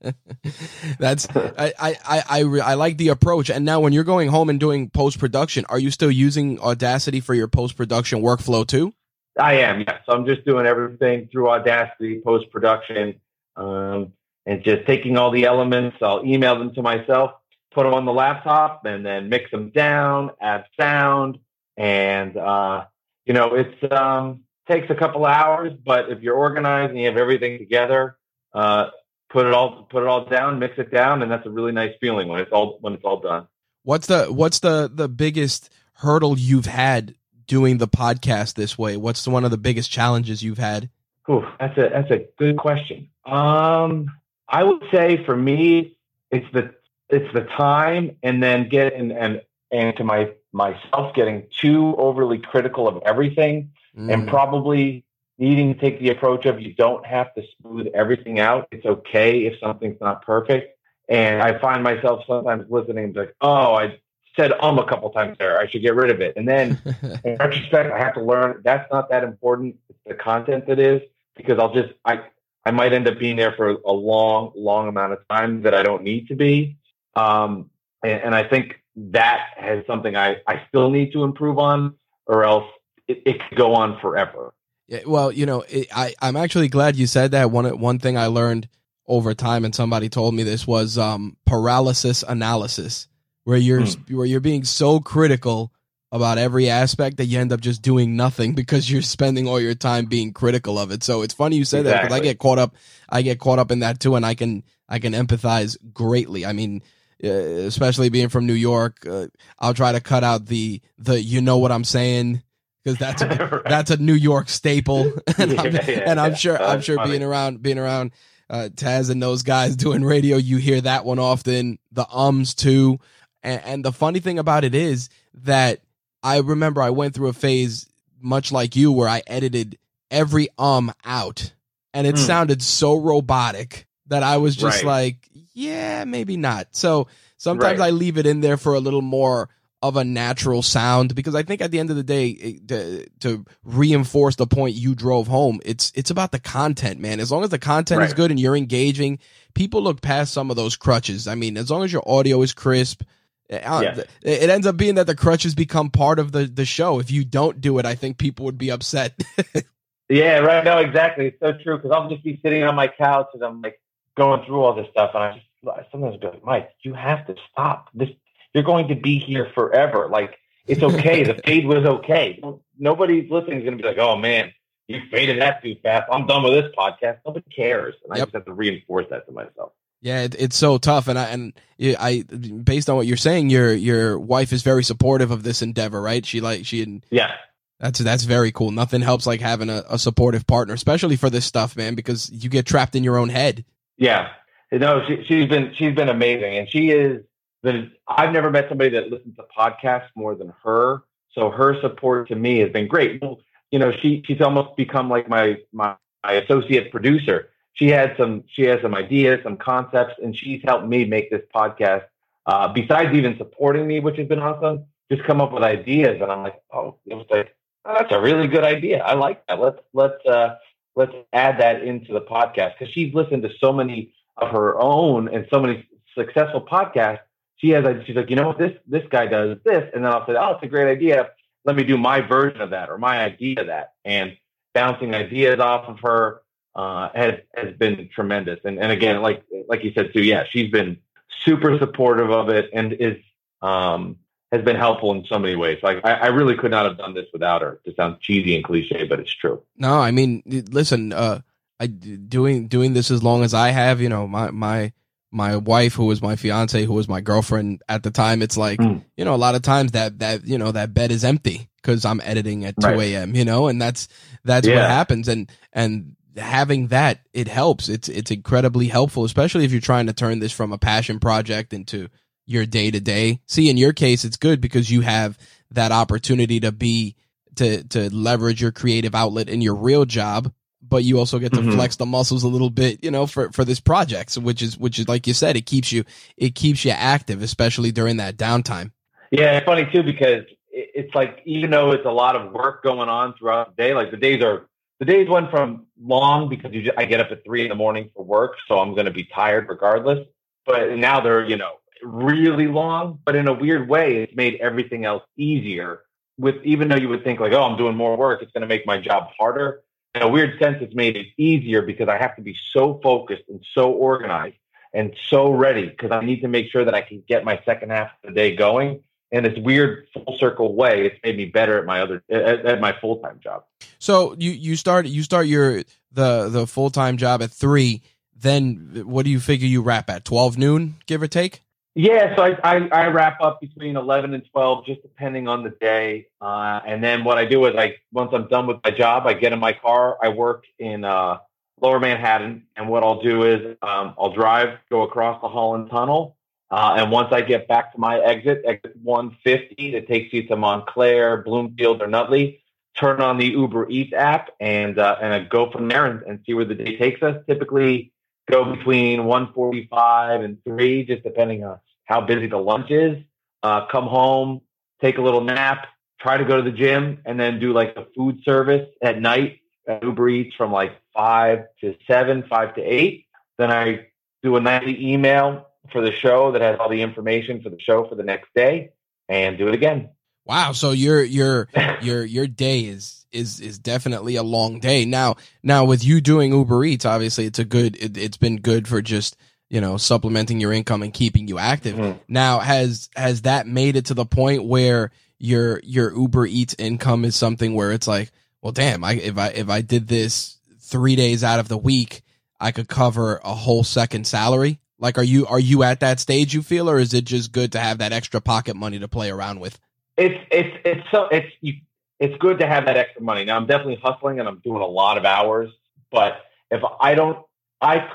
That's 1.00 1.28
I 1.36 1.74
I 1.80 1.98
I 2.06 2.24
I, 2.30 2.40
re- 2.40 2.62
I 2.62 2.74
like 2.74 2.98
the 2.98 3.10
approach. 3.10 3.52
And 3.52 3.64
now, 3.64 3.80
when 3.80 3.94
you're 3.94 4.04
going 4.04 4.30
home 4.30 4.50
and 4.50 4.60
doing 4.60 4.90
post 4.90 5.20
production, 5.20 5.66
are 5.70 5.78
you 5.78 5.92
still 5.92 6.10
using 6.10 6.60
Audacity 6.60 7.20
for 7.20 7.36
your 7.36 7.48
post 7.48 7.78
production 7.78 8.22
workflow 8.22 8.66
too? 8.66 8.94
I 9.40 9.56
am, 9.56 9.82
yes. 9.82 10.02
So 10.06 10.14
I'm 10.14 10.26
just 10.26 10.46
doing 10.46 10.66
everything 10.66 11.30
through 11.32 11.50
Audacity, 11.50 12.22
post 12.24 12.50
production, 12.52 13.20
um, 13.56 14.14
and 14.46 14.64
just 14.64 14.86
taking 14.86 15.18
all 15.18 15.32
the 15.32 15.46
elements. 15.46 15.98
I'll 16.02 16.26
email 16.26 16.58
them 16.58 16.74
to 16.76 16.82
myself, 16.82 17.32
put 17.72 17.84
them 17.84 17.94
on 17.94 18.06
the 18.06 18.14
laptop, 18.14 18.86
and 18.86 19.06
then 19.06 19.30
mix 19.30 19.52
them 19.52 19.70
down, 19.70 20.32
add 20.42 20.66
sound, 20.80 21.40
and 21.78 22.38
uh, 22.38 22.86
you 23.26 23.34
know, 23.34 23.56
it's 23.56 23.94
um, 23.94 24.42
takes 24.68 24.90
a 24.90 24.96
couple 24.96 25.26
hours, 25.26 25.74
but 25.86 26.10
if 26.10 26.22
you're 26.22 26.36
organized 26.36 26.92
and 26.92 27.00
you 27.00 27.08
have 27.08 27.18
everything 27.18 27.58
together, 27.58 28.18
uh, 28.54 28.90
put 29.30 29.46
it 29.46 29.54
all 29.54 29.88
put 29.90 30.04
it 30.04 30.08
all 30.08 30.26
down, 30.26 30.60
mix 30.60 30.78
it 30.78 30.92
down, 30.92 31.22
and 31.22 31.32
that's 31.32 31.46
a 31.46 31.50
really 31.50 31.72
nice 31.72 31.94
feeling 32.00 32.28
when 32.28 32.40
it's 32.40 32.52
all 32.52 32.78
when 32.82 32.94
it's 32.94 33.04
all 33.04 33.20
done. 33.20 33.48
What's 33.84 34.08
the 34.08 34.26
what's 34.26 34.60
the 34.60 34.90
the 34.94 35.10
biggest 35.10 35.70
hurdle 35.96 36.38
you've 36.38 36.66
had 36.66 37.16
doing 37.48 37.78
the 37.78 37.88
podcast 37.88 38.56
this 38.56 38.78
way? 38.78 38.96
What's 38.98 39.28
one 39.28 39.44
of 39.44 39.52
the 39.52 39.58
biggest 39.58 39.92
challenges 39.92 40.44
you've 40.44 40.58
had? 40.58 40.90
Ooh, 41.30 41.46
that's 41.60 41.78
a 41.78 41.90
that's 41.90 42.12
a 42.12 42.26
good 42.38 42.58
question. 42.58 43.10
Um, 43.26 44.12
I 44.48 44.64
would 44.64 44.84
say 44.92 45.24
for 45.26 45.36
me, 45.36 45.98
it's 46.32 46.46
the 46.52 46.74
it's 47.10 47.32
the 47.34 47.42
time, 47.42 48.18
and 48.24 48.44
then 48.44 48.68
getting 48.70 49.12
and 49.12 49.42
and 49.72 49.96
to 49.98 50.04
my 50.04 50.32
myself 50.52 51.16
getting 51.16 51.48
too 51.60 51.96
overly 51.98 52.40
critical 52.40 52.88
of 52.88 53.02
everything, 53.06 53.72
mm. 53.98 54.14
and 54.14 54.28
probably 54.28 55.06
needing 55.38 55.74
to 55.74 55.80
take 55.80 56.00
the 56.00 56.10
approach 56.10 56.46
of 56.46 56.62
you 56.62 56.74
don't 56.74 57.06
have 57.06 57.34
to 57.36 57.44
smooth 57.60 57.88
everything 57.96 58.40
out. 58.40 58.68
It's 58.72 58.86
okay 58.86 59.46
if 59.46 59.60
something's 59.60 60.00
not 60.00 60.26
perfect. 60.26 60.78
And 61.10 61.42
I 61.42 61.60
find 61.60 61.84
myself 61.84 62.24
sometimes 62.28 62.66
listening 62.70 63.14
to 63.14 63.22
like, 63.22 63.36
oh, 63.42 63.76
I 63.76 64.00
said 64.36 64.52
um 64.60 64.80
a 64.80 64.86
couple 64.86 65.10
times 65.12 65.38
there. 65.38 65.60
I 65.60 65.68
should 65.68 65.82
get 65.82 65.96
rid 65.96 66.12
of 66.12 66.22
it. 66.22 66.36
And 66.36 66.48
then 66.48 66.82
in 67.24 67.38
retrospect, 67.38 67.92
I 67.92 68.00
have 68.00 68.14
to 68.16 68.22
learn 68.22 68.62
that's 68.64 68.92
not 68.92 69.10
that 69.10 69.24
important. 69.24 69.78
It's 69.90 70.00
the 70.06 70.14
content 70.14 70.68
that 70.68 70.80
is 70.80 71.02
because 71.36 71.60
I'll 71.60 71.74
just 71.74 71.94
I 72.06 72.22
I 72.66 72.72
might 72.72 72.94
end 72.94 73.08
up 73.08 73.20
being 73.20 73.36
there 73.36 73.54
for 73.54 73.70
a 73.70 73.92
long, 73.92 74.54
long 74.56 74.88
amount 74.88 75.14
of 75.14 75.20
time 75.30 75.64
that 75.64 75.74
I 75.74 75.84
don't 75.84 76.04
need 76.04 76.30
to 76.30 76.36
be. 76.36 76.78
Um, 77.16 77.70
and, 78.04 78.22
and 78.22 78.36
I 78.36 78.48
think 78.48 78.82
that 78.96 79.48
has 79.58 79.86
something 79.86 80.16
I, 80.16 80.38
I 80.48 80.64
still 80.70 80.90
need 80.90 81.12
to 81.14 81.24
improve 81.24 81.58
on, 81.58 81.96
or 82.26 82.44
else 82.46 82.66
it, 83.08 83.22
it 83.26 83.42
could 83.50 83.58
go 83.58 83.76
on 83.76 84.00
forever. 84.00 84.54
Yeah, 84.88 85.02
well, 85.06 85.32
you 85.32 85.46
know, 85.46 85.62
it, 85.68 85.88
I 85.96 86.14
I'm 86.22 86.36
actually 86.36 86.68
glad 86.68 86.96
you 86.96 87.08
said 87.08 87.32
that. 87.32 87.52
One 87.52 87.80
one 87.80 88.00
thing 88.00 88.18
I 88.18 88.28
learned 88.28 88.68
over 89.08 89.34
time, 89.34 89.66
and 89.66 89.74
somebody 89.74 90.10
told 90.10 90.34
me 90.34 90.44
this 90.44 90.68
was 90.68 90.98
um, 90.98 91.38
paralysis 91.46 92.24
analysis, 92.28 93.08
where 93.44 93.58
you're 93.58 93.86
hmm. 93.86 94.16
where 94.16 94.26
you're 94.26 94.40
being 94.40 94.64
so 94.64 95.00
critical 95.00 95.72
about 96.14 96.38
every 96.38 96.70
aspect 96.70 97.18
that 97.18 97.26
you 97.26 97.40
end 97.40 97.52
up 97.52 97.60
just 97.60 97.82
doing 97.82 98.16
nothing 98.16 98.54
because 98.56 98.90
you're 98.90 99.02
spending 99.02 99.48
all 99.48 99.60
your 99.60 99.74
time 99.74 100.06
being 100.06 100.32
critical 100.32 100.78
of 100.78 100.92
it. 100.92 101.04
So 101.04 101.24
it's 101.24 101.34
funny 101.34 101.58
you 101.58 101.66
say 101.66 101.80
exactly. 101.80 101.92
that 101.92 102.04
because 102.04 102.20
I 102.20 102.24
get 102.24 102.40
caught 102.40 102.60
up, 102.60 102.76
I 103.10 103.22
get 103.24 103.40
caught 103.40 103.60
up 103.60 103.72
in 103.72 103.80
that 103.80 104.00
too, 104.00 104.16
and 104.16 104.26
I 104.26 104.36
can 104.36 104.64
I 104.88 105.00
can 105.00 105.14
empathize 105.14 105.76
greatly. 105.92 106.46
I 106.46 106.54
mean, 106.54 106.84
uh, 107.24 107.28
especially 107.28 108.10
being 108.10 108.30
from 108.30 108.46
New 108.46 108.54
York, 108.54 109.06
uh, 109.10 109.28
I'll 109.60 109.74
try 109.74 109.92
to 109.92 110.00
cut 110.00 110.24
out 110.24 110.46
the 110.46 110.82
the 111.00 111.22
you 111.22 111.42
know 111.42 111.58
what 111.58 111.72
I'm 111.72 111.84
saying 111.84 112.44
because 112.84 113.00
that's 113.00 113.22
a, 113.24 113.28
right. 113.52 113.62
that's 113.66 113.90
a 113.90 113.98
New 113.98 114.14
York 114.14 114.50
staple, 114.50 115.12
and, 115.38 115.54
yeah, 115.54 115.62
I'm, 115.62 115.74
yeah, 115.74 116.04
and 116.06 116.20
I'm 116.20 116.36
sure 116.36 116.62
I'm 116.62 116.82
sure 116.82 116.98
funny. 116.98 117.12
being 117.12 117.24
around 117.24 117.64
being 117.64 117.80
around 117.80 118.12
uh, 118.52 118.70
Taz 118.76 119.10
and 119.10 119.24
those 119.24 119.42
guys 119.42 119.76
doing 119.76 120.04
radio, 120.04 120.38
you 120.38 120.58
hear 120.58 120.80
that 120.82 121.06
one 121.06 121.18
often. 121.18 121.80
The 121.92 122.06
ums 122.12 122.54
too, 122.54 123.00
and, 123.42 123.62
and 123.66 123.86
the 123.86 123.92
funny 123.92 124.20
thing 124.20 124.38
about 124.38 124.64
it 124.64 124.76
is 124.76 125.10
that 125.46 125.82
I 126.24 126.38
remember 126.40 126.82
I 126.82 126.90
went 126.90 127.14
through 127.14 127.28
a 127.28 127.34
phase 127.34 127.88
much 128.22 128.52
like 128.52 128.76
you 128.76 128.92
where 128.92 129.10
I 129.10 129.22
edited 129.28 129.78
every 130.10 130.48
um 130.58 130.94
out 131.04 131.54
and 131.94 132.08
it 132.08 132.16
mm. 132.16 132.20
sounded 132.20 132.62
so 132.62 132.96
robotic 132.96 133.88
that 134.08 134.24
I 134.24 134.38
was 134.38 134.56
just 134.56 134.84
right. 134.84 135.08
like, 135.10 135.30
yeah, 135.54 136.04
maybe 136.06 136.38
not. 136.38 136.68
So 136.72 137.08
sometimes 137.38 137.80
right. 137.80 137.88
I 137.88 137.92
leave 137.92 138.18
it 138.18 138.26
in 138.26 138.42
there 138.42 138.58
for 138.58 138.74
a 138.74 138.80
little 138.80 139.02
more 139.02 139.50
of 139.84 139.98
a 139.98 140.04
natural 140.04 140.62
sound 140.62 141.14
because 141.14 141.36
I 141.36 141.44
think 141.44 141.60
at 141.62 141.70
the 141.72 141.80
end 141.80 141.90
of 141.90 141.98
the 141.98 142.04
day 142.04 142.60
to, 142.68 143.06
to 143.20 143.46
reinforce 143.66 144.38
the 144.38 144.48
point 144.48 144.76
you 144.76 144.96
drove 144.96 145.28
home 145.28 145.60
it's 145.66 145.92
it's 145.94 146.10
about 146.10 146.32
the 146.32 146.40
content 146.40 147.02
man 147.02 147.20
as 147.20 147.30
long 147.30 147.44
as 147.44 147.50
the 147.50 147.60
content 147.60 148.00
right. 148.00 148.08
is 148.08 148.14
good 148.14 148.32
and 148.32 148.40
you're 148.40 148.56
engaging 148.56 149.20
people 149.54 149.84
look 149.84 150.00
past 150.00 150.32
some 150.32 150.50
of 150.50 150.56
those 150.56 150.78
crutches 150.78 151.28
I 151.28 151.36
mean 151.36 151.58
as 151.58 151.70
long 151.70 151.84
as 151.84 151.92
your 151.92 152.04
audio 152.08 152.42
is 152.44 152.54
crisp 152.54 153.04
Eh, 153.50 153.62
ah, 153.66 153.82
yeah. 153.82 154.04
It 154.22 154.50
ends 154.50 154.66
up 154.66 154.78
being 154.78 154.96
that 154.96 155.08
the 155.08 155.16
crutches 155.16 155.56
become 155.56 155.90
part 155.90 156.20
of 156.20 156.32
the, 156.32 156.46
the 156.46 156.66
show. 156.66 157.00
If 157.00 157.12
you 157.12 157.26
don't 157.26 157.62
do 157.62 157.78
it, 157.80 157.86
I 157.86 157.96
think 157.96 158.18
people 158.18 158.46
would 158.46 158.58
be 158.58 158.72
upset. 158.72 159.22
yeah, 160.10 160.40
right. 160.40 160.64
No, 160.64 160.78
exactly. 160.78 161.28
It's 161.28 161.40
so 161.40 161.54
true. 161.54 161.78
Because 161.78 161.92
I'll 161.92 162.10
just 162.10 162.24
be 162.24 162.40
sitting 162.42 162.64
on 162.64 162.76
my 162.76 162.88
couch 162.88 163.28
and 163.34 163.44
I'm 163.44 163.62
like 163.62 163.80
going 164.16 164.46
through 164.46 164.62
all 164.62 164.74
this 164.76 164.88
stuff, 164.92 165.12
and 165.14 165.24
I 165.24 165.34
just 165.34 165.92
sometimes 165.92 166.18
be 166.18 166.28
like, 166.28 166.44
Mike, 166.44 166.70
you 166.84 166.94
have 166.94 167.26
to 167.28 167.36
stop. 167.52 167.90
This 167.94 168.10
you're 168.54 168.64
going 168.64 168.88
to 168.90 168.96
be 168.96 169.20
here 169.20 169.52
forever. 169.54 170.08
Like 170.10 170.38
it's 170.68 170.84
okay. 170.84 171.24
the 171.24 171.36
fade 171.46 171.66
was 171.66 171.86
okay. 171.86 172.42
Nobody's 172.78 173.30
listening 173.30 173.60
is 173.60 173.64
going 173.64 173.78
to 173.78 173.82
be 173.82 173.88
like, 173.88 173.98
oh 173.98 174.18
man, 174.18 174.54
you 174.88 175.02
faded 175.12 175.42
that 175.42 175.62
too 175.64 175.76
fast. 175.82 176.06
I'm 176.12 176.28
done 176.28 176.44
with 176.44 176.54
this 176.54 176.72
podcast. 176.78 177.20
Nobody 177.26 177.46
cares, 177.56 177.96
and 178.04 178.14
I 178.14 178.18
just 178.18 178.34
have 178.34 178.46
to 178.46 178.54
reinforce 178.54 179.08
that 179.10 179.26
to 179.28 179.32
myself. 179.32 179.74
Yeah, 180.04 180.24
it, 180.24 180.36
it's 180.38 180.58
so 180.58 180.78
tough, 180.78 181.08
and 181.08 181.18
I 181.18 181.30
and 181.30 181.54
I, 181.80 182.24
based 182.24 182.90
on 182.90 182.98
what 182.98 183.08
you're 183.08 183.16
saying, 183.16 183.50
your 183.50 183.74
your 183.74 184.20
wife 184.20 184.52
is 184.52 184.62
very 184.62 184.84
supportive 184.84 185.32
of 185.32 185.44
this 185.44 185.62
endeavor, 185.62 186.02
right? 186.02 186.26
She 186.26 186.42
like 186.42 186.66
she 186.66 187.02
yeah. 187.10 187.36
That's 187.80 188.00
that's 188.00 188.26
very 188.26 188.52
cool. 188.52 188.72
Nothing 188.72 189.00
helps 189.00 189.26
like 189.26 189.40
having 189.40 189.70
a, 189.70 189.82
a 189.90 189.98
supportive 189.98 190.46
partner, 190.46 190.74
especially 190.74 191.16
for 191.16 191.30
this 191.30 191.46
stuff, 191.46 191.78
man, 191.78 191.96
because 191.96 192.30
you 192.30 192.50
get 192.50 192.66
trapped 192.66 192.98
in 192.98 193.04
your 193.06 193.18
own 193.18 193.30
head. 193.30 193.64
Yeah, 193.98 194.32
no, 194.74 195.06
she, 195.08 195.24
she's 195.26 195.48
been 195.48 195.74
she's 195.74 195.96
been 195.96 196.10
amazing, 196.10 196.58
and 196.58 196.70
she 196.70 196.92
is. 196.92 197.24
The, 197.62 197.90
I've 198.06 198.34
never 198.34 198.52
met 198.52 198.68
somebody 198.68 198.90
that 198.90 199.10
listens 199.10 199.38
to 199.38 199.46
podcasts 199.58 200.10
more 200.16 200.36
than 200.36 200.54
her. 200.66 201.04
So 201.32 201.50
her 201.50 201.80
support 201.80 202.28
to 202.28 202.36
me 202.36 202.60
has 202.60 202.72
been 202.72 202.90
great. 202.90 203.24
You 203.72 203.80
know, 203.80 203.94
she 204.02 204.22
she's 204.28 204.42
almost 204.42 204.76
become 204.76 205.10
like 205.10 205.30
my 205.30 205.60
my, 205.72 205.96
my 206.26 206.34
associate 206.34 206.92
producer 206.92 207.52
she 207.74 207.90
had 207.90 208.16
some 208.18 208.44
she 208.48 208.64
has 208.64 208.82
some 208.82 208.96
ideas, 208.96 209.40
some 209.44 209.58
concepts, 209.58 210.16
and 210.24 210.36
she's 210.36 210.62
helped 210.64 210.88
me 210.88 211.06
make 211.06 211.30
this 211.30 211.42
podcast. 211.54 212.04
Uh, 212.46 212.68
besides 212.74 213.16
even 213.16 213.38
supporting 213.38 213.88
me, 213.88 214.00
which 214.00 214.18
has 214.18 214.28
been 214.28 214.40
awesome, 214.40 214.86
just 215.12 215.24
come 215.24 215.42
up 215.42 215.54
with 215.54 215.64
ideas, 215.64 216.22
and 216.22 216.32
I'm 216.32 216.44
like, 216.44 216.62
oh, 216.74 216.98
it 217.06 217.16
was 217.16 217.26
like 217.30 217.56
oh, 217.86 217.96
that's 217.98 218.12
a 218.12 218.22
really 218.22 218.48
good 218.48 218.64
idea. 218.64 219.04
I 219.04 219.14
like 219.14 219.46
that. 219.48 219.60
Let's 219.60 219.80
let's 219.94 220.26
uh, 220.26 220.56
let's 220.96 221.14
add 221.32 221.60
that 221.60 221.84
into 221.84 222.14
the 222.14 222.22
podcast 222.22 222.74
because 222.78 222.94
she's 222.94 223.14
listened 223.14 223.44
to 223.44 223.50
so 223.60 223.74
many 223.74 224.14
of 224.38 224.50
her 224.50 224.80
own 224.80 225.28
and 225.34 225.48
so 225.52 225.60
many 225.60 225.88
successful 226.18 226.62
podcasts. 226.62 227.20
She 227.58 227.70
has 227.70 227.86
she's 228.06 228.16
like, 228.16 228.30
you 228.30 228.36
know 228.36 228.48
what, 228.48 228.58
this 228.58 228.74
this 228.88 229.04
guy 229.10 229.28
does 229.28 229.58
this, 229.66 229.90
and 229.94 230.04
then 230.04 230.12
I'll 230.12 230.26
say, 230.26 230.36
oh, 230.38 230.54
it's 230.54 230.64
a 230.64 230.68
great 230.68 230.92
idea. 230.92 231.30
Let 231.66 231.76
me 231.76 231.84
do 231.84 231.98
my 231.98 232.20
version 232.22 232.62
of 232.62 232.72
that 232.72 232.90
or 232.90 232.98
my 232.98 233.24
idea 233.24 233.62
of 233.62 233.68
that, 233.68 233.94
and 234.04 234.38
bouncing 234.74 235.14
ideas 235.16 235.60
off 235.60 235.88
of 235.88 236.00
her 236.04 236.42
uh, 236.76 237.10
has 237.14 237.36
has 237.56 237.76
been 237.78 238.10
tremendous. 238.14 238.60
And 238.64 238.80
and 238.80 238.92
again, 238.92 239.22
like 239.22 239.44
like 239.68 239.84
you 239.84 239.92
said 239.94 240.14
too, 240.14 240.24
yeah, 240.24 240.44
she's 240.50 240.72
been 240.72 240.98
super 241.44 241.78
supportive 241.78 242.32
of 242.32 242.50
it 242.50 242.70
and 242.74 242.94
is 242.94 243.18
um, 243.62 244.18
has 244.52 244.62
been 244.64 244.76
helpful 244.76 245.12
in 245.12 245.26
so 245.26 245.40
many 245.40 245.56
ways. 245.56 245.80
Like 245.84 246.02
I, 246.04 246.14
I 246.14 246.28
really 246.28 246.56
could 246.56 246.72
not 246.72 246.86
have 246.86 246.98
done 246.98 247.14
this 247.14 247.26
without 247.34 247.62
her. 247.62 247.80
It 247.86 247.96
sounds 247.96 248.20
cheesy 248.22 248.56
and 248.56 248.64
cliche, 248.64 249.06
but 249.06 249.20
it's 249.20 249.34
true. 249.34 249.64
No, 249.78 250.00
I 250.00 250.12
mean, 250.12 250.44
listen, 250.46 251.14
uh, 251.14 251.42
I 251.80 251.88
doing 251.88 252.68
doing 252.68 252.94
this 252.94 253.12
as 253.12 253.24
long 253.24 253.44
as 253.44 253.54
I 253.54 253.70
have, 253.70 254.02
you 254.02 254.10
know, 254.10 254.28
my 254.28 254.52
my 254.52 254.94
my 255.34 255.58
wife 255.58 255.96
who 255.96 256.06
was 256.06 256.22
my 256.22 256.36
fiance 256.36 256.86
who 256.86 256.94
was 256.94 257.10
my 257.10 257.20
girlfriend 257.20 257.82
at 257.90 258.04
the 258.04 258.12
time 258.12 258.44
it's 258.44 258.56
like 258.56 258.80
mm. 258.80 259.04
you 259.18 259.26
know 259.26 259.34
a 259.34 259.36
lot 259.36 259.56
of 259.56 259.64
times 259.64 259.94
that 259.94 260.20
that 260.20 260.46
you 260.46 260.60
know 260.60 260.72
that 260.72 260.94
bed 260.94 261.12
is 261.12 261.24
empty 261.24 261.68
because 261.78 262.06
i'm 262.06 262.22
editing 262.24 262.64
at 262.66 262.80
2 262.80 262.88
a.m 262.88 263.30
right. 263.30 263.36
you 263.36 263.44
know 263.44 263.68
and 263.68 263.82
that's 263.82 264.08
that's 264.44 264.68
yeah. 264.68 264.76
what 264.76 264.90
happens 264.92 265.28
and 265.28 265.52
and 265.74 266.16
having 266.38 266.88
that 266.88 267.20
it 267.34 267.48
helps 267.48 267.90
it's 267.90 268.10
it's 268.10 268.32
incredibly 268.32 268.88
helpful 268.88 269.24
especially 269.24 269.66
if 269.66 269.72
you're 269.72 269.82
trying 269.82 270.08
to 270.08 270.14
turn 270.14 270.40
this 270.40 270.52
from 270.52 270.72
a 270.72 270.78
passion 270.78 271.20
project 271.20 271.74
into 271.74 272.08
your 272.46 272.66
day 272.66 272.90
to 272.90 273.00
day 273.00 273.40
see 273.46 273.70
in 273.70 273.78
your 273.78 273.94
case 273.94 274.26
it's 274.26 274.38
good 274.38 274.60
because 274.60 274.90
you 274.90 275.02
have 275.02 275.38
that 275.72 275.92
opportunity 275.92 276.60
to 276.60 276.72
be 276.72 277.16
to 277.56 277.84
to 277.86 278.14
leverage 278.14 278.62
your 278.62 278.72
creative 278.72 279.14
outlet 279.14 279.48
in 279.48 279.62
your 279.62 279.76
real 279.76 280.06
job 280.06 280.52
but 280.94 281.04
you 281.04 281.18
also 281.18 281.40
get 281.40 281.54
to 281.54 281.60
mm-hmm. 281.60 281.72
flex 281.72 281.96
the 281.96 282.06
muscles 282.06 282.44
a 282.44 282.48
little 282.48 282.70
bit, 282.70 283.04
you 283.04 283.10
know, 283.10 283.26
for, 283.26 283.52
for 283.52 283.64
this 283.64 283.80
project, 283.80 284.32
so 284.32 284.42
which 284.42 284.62
is, 284.62 284.78
which 284.78 285.00
is, 285.00 285.08
like 285.08 285.26
you 285.26 285.34
said, 285.34 285.56
it 285.56 285.66
keeps 285.66 285.92
you, 285.92 286.04
it 286.38 286.56
keeps 286.56 286.84
you 286.84 286.92
active, 286.92 287.42
especially 287.42 287.92
during 287.92 288.18
that 288.18 288.38
downtime. 288.38 288.92
Yeah. 289.32 289.58
It's 289.58 289.66
funny 289.66 289.88
too, 289.92 290.04
because 290.04 290.44
it's 290.70 291.14
like, 291.16 291.42
even 291.46 291.72
though 291.72 291.92
it's 291.92 292.06
a 292.06 292.12
lot 292.12 292.36
of 292.36 292.52
work 292.52 292.84
going 292.84 293.10
on 293.10 293.34
throughout 293.34 293.76
the 293.76 293.82
day, 293.82 293.94
like 293.94 294.12
the 294.12 294.18
days 294.18 294.44
are, 294.44 294.68
the 295.00 295.06
days 295.06 295.28
went 295.30 295.50
from 295.50 295.88
long 296.02 296.50
because 296.50 296.72
just, 296.72 296.92
I 296.98 297.06
get 297.06 297.20
up 297.20 297.32
at 297.32 297.44
three 297.44 297.64
in 297.64 297.70
the 297.70 297.76
morning 297.76 298.10
for 298.16 298.24
work. 298.24 298.56
So 298.68 298.80
I'm 298.80 298.94
going 298.94 299.06
to 299.06 299.12
be 299.12 299.26
tired 299.26 299.68
regardless. 299.68 300.28
But 300.66 300.98
now 300.98 301.20
they're, 301.20 301.44
you 301.44 301.58
know, 301.58 301.74
really 302.04 302.68
long, 302.68 303.20
but 303.26 303.36
in 303.36 303.48
a 303.48 303.54
weird 303.54 303.90
way, 303.90 304.24
it's 304.24 304.36
made 304.36 304.60
everything 304.62 305.06
else 305.06 305.24
easier 305.38 306.02
with, 306.38 306.56
even 306.64 306.88
though 306.88 306.96
you 306.96 307.10
would 307.10 307.24
think 307.24 307.40
like, 307.40 307.54
oh, 307.54 307.64
I'm 307.64 307.78
doing 307.78 307.96
more 307.96 308.16
work. 308.16 308.42
It's 308.42 308.52
going 308.52 308.62
to 308.62 308.68
make 308.68 308.86
my 308.86 308.98
job 308.98 309.28
harder 309.38 309.84
in 310.16 310.22
a 310.22 310.28
weird 310.28 310.60
sense, 310.60 310.78
it's 310.82 310.94
made 310.94 311.18
it 311.18 311.28
easier 311.38 311.82
because 311.82 312.08
I 312.08 312.18
have 312.18 312.36
to 312.36 312.42
be 312.42 312.56
so 312.72 313.00
focused 313.02 313.44
and 313.50 313.66
so 313.74 313.92
organized 313.92 314.58
and 314.94 315.16
so 315.30 315.50
ready 315.50 315.88
because 315.88 316.12
I 316.12 316.22
need 316.22 316.42
to 316.42 316.48
make 316.48 316.72
sure 316.72 316.86
that 316.86 316.94
I 316.94 317.02
can 317.02 317.24
get 317.28 317.44
my 317.44 317.60
second 317.66 317.90
half 317.90 318.12
of 318.24 318.30
the 318.30 318.32
day 318.32 318.56
going. 318.56 319.04
In 319.34 319.44
this 319.44 319.58
weird 319.58 320.08
full 320.14 320.38
circle 320.40 320.76
way, 320.76 321.08
it's 321.08 321.20
made 321.24 321.36
me 321.36 321.46
better 321.46 321.80
at 321.80 321.86
my 321.86 322.02
other 322.02 322.24
at, 322.30 322.66
at 322.66 322.80
my 322.80 322.94
full 323.02 323.18
time 323.18 323.40
job. 323.44 323.64
So 323.98 324.36
you 324.38 324.52
you 324.52 324.76
start 324.76 325.08
you 325.08 325.24
start 325.24 325.48
your 325.48 325.84
the 326.12 326.50
the 326.50 326.68
full 326.68 326.92
time 326.92 327.18
job 327.18 327.42
at 327.42 327.52
three. 327.52 328.04
Then 328.36 329.04
what 329.06 329.26
do 329.26 329.32
you 329.32 329.40
figure 329.40 329.68
you 329.68 329.82
wrap 329.82 330.10
at 330.10 330.24
twelve 330.24 330.58
noon, 330.58 330.98
give 331.08 331.22
or 331.22 331.28
take? 331.28 331.64
Yeah, 331.96 332.36
so 332.36 332.42
I, 332.42 332.58
I, 332.64 332.88
I, 332.92 333.08
wrap 333.08 333.40
up 333.40 333.62
between 333.62 333.98
11 333.98 334.34
and 334.34 334.44
12, 334.52 334.86
just 334.88 335.04
depending 335.04 335.48
on 335.48 335.64
the 335.64 335.70
day. 335.70 336.26
Uh, 336.42 336.80
and 336.88 337.04
then 337.04 337.24
what 337.24 337.38
I 337.38 337.46
do 337.46 337.68
is 337.68 337.76
I, 337.78 337.98
once 338.12 338.32
I'm 338.34 338.48
done 338.48 338.66
with 338.66 338.78
my 338.84 338.90
job, 338.90 339.28
I 339.28 339.34
get 339.34 339.54
in 339.54 339.60
my 339.60 339.74
car. 339.74 340.18
I 340.20 340.30
work 340.30 340.64
in 340.80 341.04
uh, 341.04 341.38
lower 341.82 342.00
Manhattan. 342.00 342.66
And 342.76 342.90
what 342.90 343.04
I'll 343.04 343.22
do 343.22 343.44
is 343.44 343.78
um, 343.84 344.16
I'll 344.18 344.34
drive, 344.34 344.80
go 344.90 345.04
across 345.04 345.40
the 345.42 345.50
Holland 345.50 345.92
Tunnel. 345.92 346.36
Uh, 346.74 346.96
and 346.98 347.12
once 347.12 347.28
I 347.32 347.42
get 347.42 347.68
back 347.68 347.94
to 347.94 348.00
my 348.00 348.18
exit, 348.20 348.64
exit 348.66 348.96
150, 349.04 349.92
that 349.92 350.08
takes 350.08 350.34
you 350.34 350.48
to 350.48 350.56
Montclair, 350.56 351.44
Bloomfield, 351.44 352.02
or 352.02 352.08
Nutley, 352.08 352.64
turn 353.00 353.22
on 353.22 353.38
the 353.38 353.46
Uber 353.46 353.92
Eats 353.92 354.12
app 354.12 354.50
and, 354.60 354.98
uh, 354.98 355.18
and 355.22 355.32
I 355.36 355.42
go 355.42 355.70
from 355.70 355.88
there 355.88 356.08
and, 356.08 356.24
and 356.24 356.40
see 356.44 356.56
where 356.56 356.66
the 356.66 356.74
day 356.74 356.98
takes 356.98 357.22
us. 357.22 357.38
Typically, 357.48 358.12
go 358.50 358.66
between 358.76 359.26
145 359.26 360.42
and 360.42 360.58
3, 360.64 361.06
just 361.06 361.22
depending 361.22 361.64
on 361.64 361.78
how 362.06 362.22
busy 362.22 362.48
the 362.48 362.58
lunch 362.58 362.90
is. 362.90 363.20
Uh, 363.62 363.86
come 363.86 364.08
home, 364.08 364.60
take 365.00 365.20
a 365.20 365.22
little 365.22 365.42
nap, 365.42 365.86
try 366.20 366.38
to 366.38 366.44
go 366.44 366.58
to 366.58 366.64
the 366.64 366.76
gym, 366.76 367.20
and 367.26 367.40
then 367.40 367.60
do 367.60 367.72
like 367.72 367.94
the 367.94 368.08
food 368.16 368.40
service 368.44 368.90
at 369.00 369.22
night 369.22 369.60
at 369.88 370.02
Uber 370.02 370.28
Eats 370.28 370.56
from 370.56 370.72
like 370.72 370.94
5 371.14 371.66
to 371.82 371.96
7, 372.08 372.46
5 372.50 372.76
to 372.76 372.82
8. 372.82 373.26
Then 373.60 373.70
I 373.70 374.08
do 374.42 374.56
a 374.56 374.60
nightly 374.60 375.14
email 375.14 375.68
for 375.92 376.02
the 376.02 376.12
show 376.12 376.52
that 376.52 376.62
has 376.62 376.80
all 376.80 376.90
the 376.90 377.02
information 377.02 377.62
for 377.62 377.70
the 377.70 377.80
show 377.80 378.08
for 378.08 378.16
the 378.16 378.24
next 378.24 378.54
day 378.56 378.92
and 379.30 379.58
do 379.58 379.68
it 379.68 379.74
again. 379.74 380.10
Wow, 380.46 380.74
so 380.74 380.92
your 380.92 381.24
your 381.24 381.70
your 382.02 382.24
your 382.24 382.48
day 382.48 382.82
is 382.82 383.26
is 383.32 383.60
is 383.60 383.80
definitely 383.80 384.36
a 384.36 384.44
long 384.44 384.80
day. 384.80 385.06
Now 385.06 385.38
now 385.62 385.86
with 385.86 386.04
you 386.04 386.22
doing 386.22 386.52
Uber 386.54 386.84
Eats, 386.84 387.06
obviously 387.06 387.46
it's 387.46 387.60
a 387.60 387.66
good 387.66 387.96
it, 387.96 388.16
has 388.18 388.38
been 388.38 388.58
good 388.58 388.88
for 388.88 389.02
just 389.02 389.38
you 389.70 389.80
know 389.80 389.98
supplementing 389.98 390.60
your 390.60 390.74
income 390.74 391.02
and 391.02 391.14
keeping 391.14 391.48
you 391.48 391.58
active. 391.60 391.96
Mm-hmm. 391.96 392.20
Now 392.28 392.60
has 392.60 393.10
has 393.16 393.44
that 393.44 393.68
made 393.68 393.96
it 393.96 394.08
to 394.08 394.14
the 394.14 394.26
point 394.26 394.66
where 394.66 395.12
your 395.40 395.80
your 395.84 396.14
Uber 396.14 396.46
Eats 396.46 396.76
income 396.78 397.26
is 397.26 397.36
something 397.36 397.74
where 397.74 397.92
it's 397.92 398.08
like, 398.08 398.32
well, 398.62 398.72
damn, 398.72 399.04
I 399.04 399.14
if 399.14 399.38
I 399.38 399.48
if 399.48 399.70
I 399.70 399.82
did 399.82 400.08
this 400.08 400.58
three 400.80 401.16
days 401.16 401.44
out 401.44 401.60
of 401.60 401.70
the 401.70 401.78
week, 401.78 402.22
I 402.60 402.72
could 402.72 402.88
cover 402.88 403.42
a 403.44 403.54
whole 403.54 403.84
second 403.84 404.28
salary. 404.28 404.80
Like, 405.04 405.20
are 405.20 405.24
you 405.24 405.46
are 405.46 405.60
you 405.60 405.84
at 405.84 406.00
that 406.00 406.20
stage? 406.20 406.56
You 406.56 406.64
feel, 406.64 406.90
or 406.90 406.98
is 406.98 407.14
it 407.14 407.26
just 407.26 407.52
good 407.52 407.74
to 407.74 407.80
have 407.80 408.00
that 408.00 408.12
extra 408.14 408.42
pocket 408.42 408.76
money 408.76 408.98
to 408.98 409.08
play 409.08 409.30
around 409.30 409.60
with? 409.60 409.80
it's 410.18 410.46
it's 410.52 410.78
it's 410.86 411.02
so 411.12 411.28
it's 411.30 411.48
you, 411.62 411.74
it's 412.20 412.38
good 412.38 412.60
to 412.60 412.68
have 412.68 412.86
that 412.86 412.98
extra 412.98 413.22
money. 413.22 413.46
Now 413.46 413.58
I'm 413.58 413.66
definitely 413.66 414.00
hustling 414.04 414.40
and 414.40 414.48
I'm 414.48 414.60
doing 414.60 414.82
a 414.82 414.88
lot 414.88 415.18
of 415.18 415.26
hours, 415.26 415.70
but 416.12 416.42
if 416.72 416.82
I 417.00 417.16
don't, 417.16 417.40
I 417.82 418.08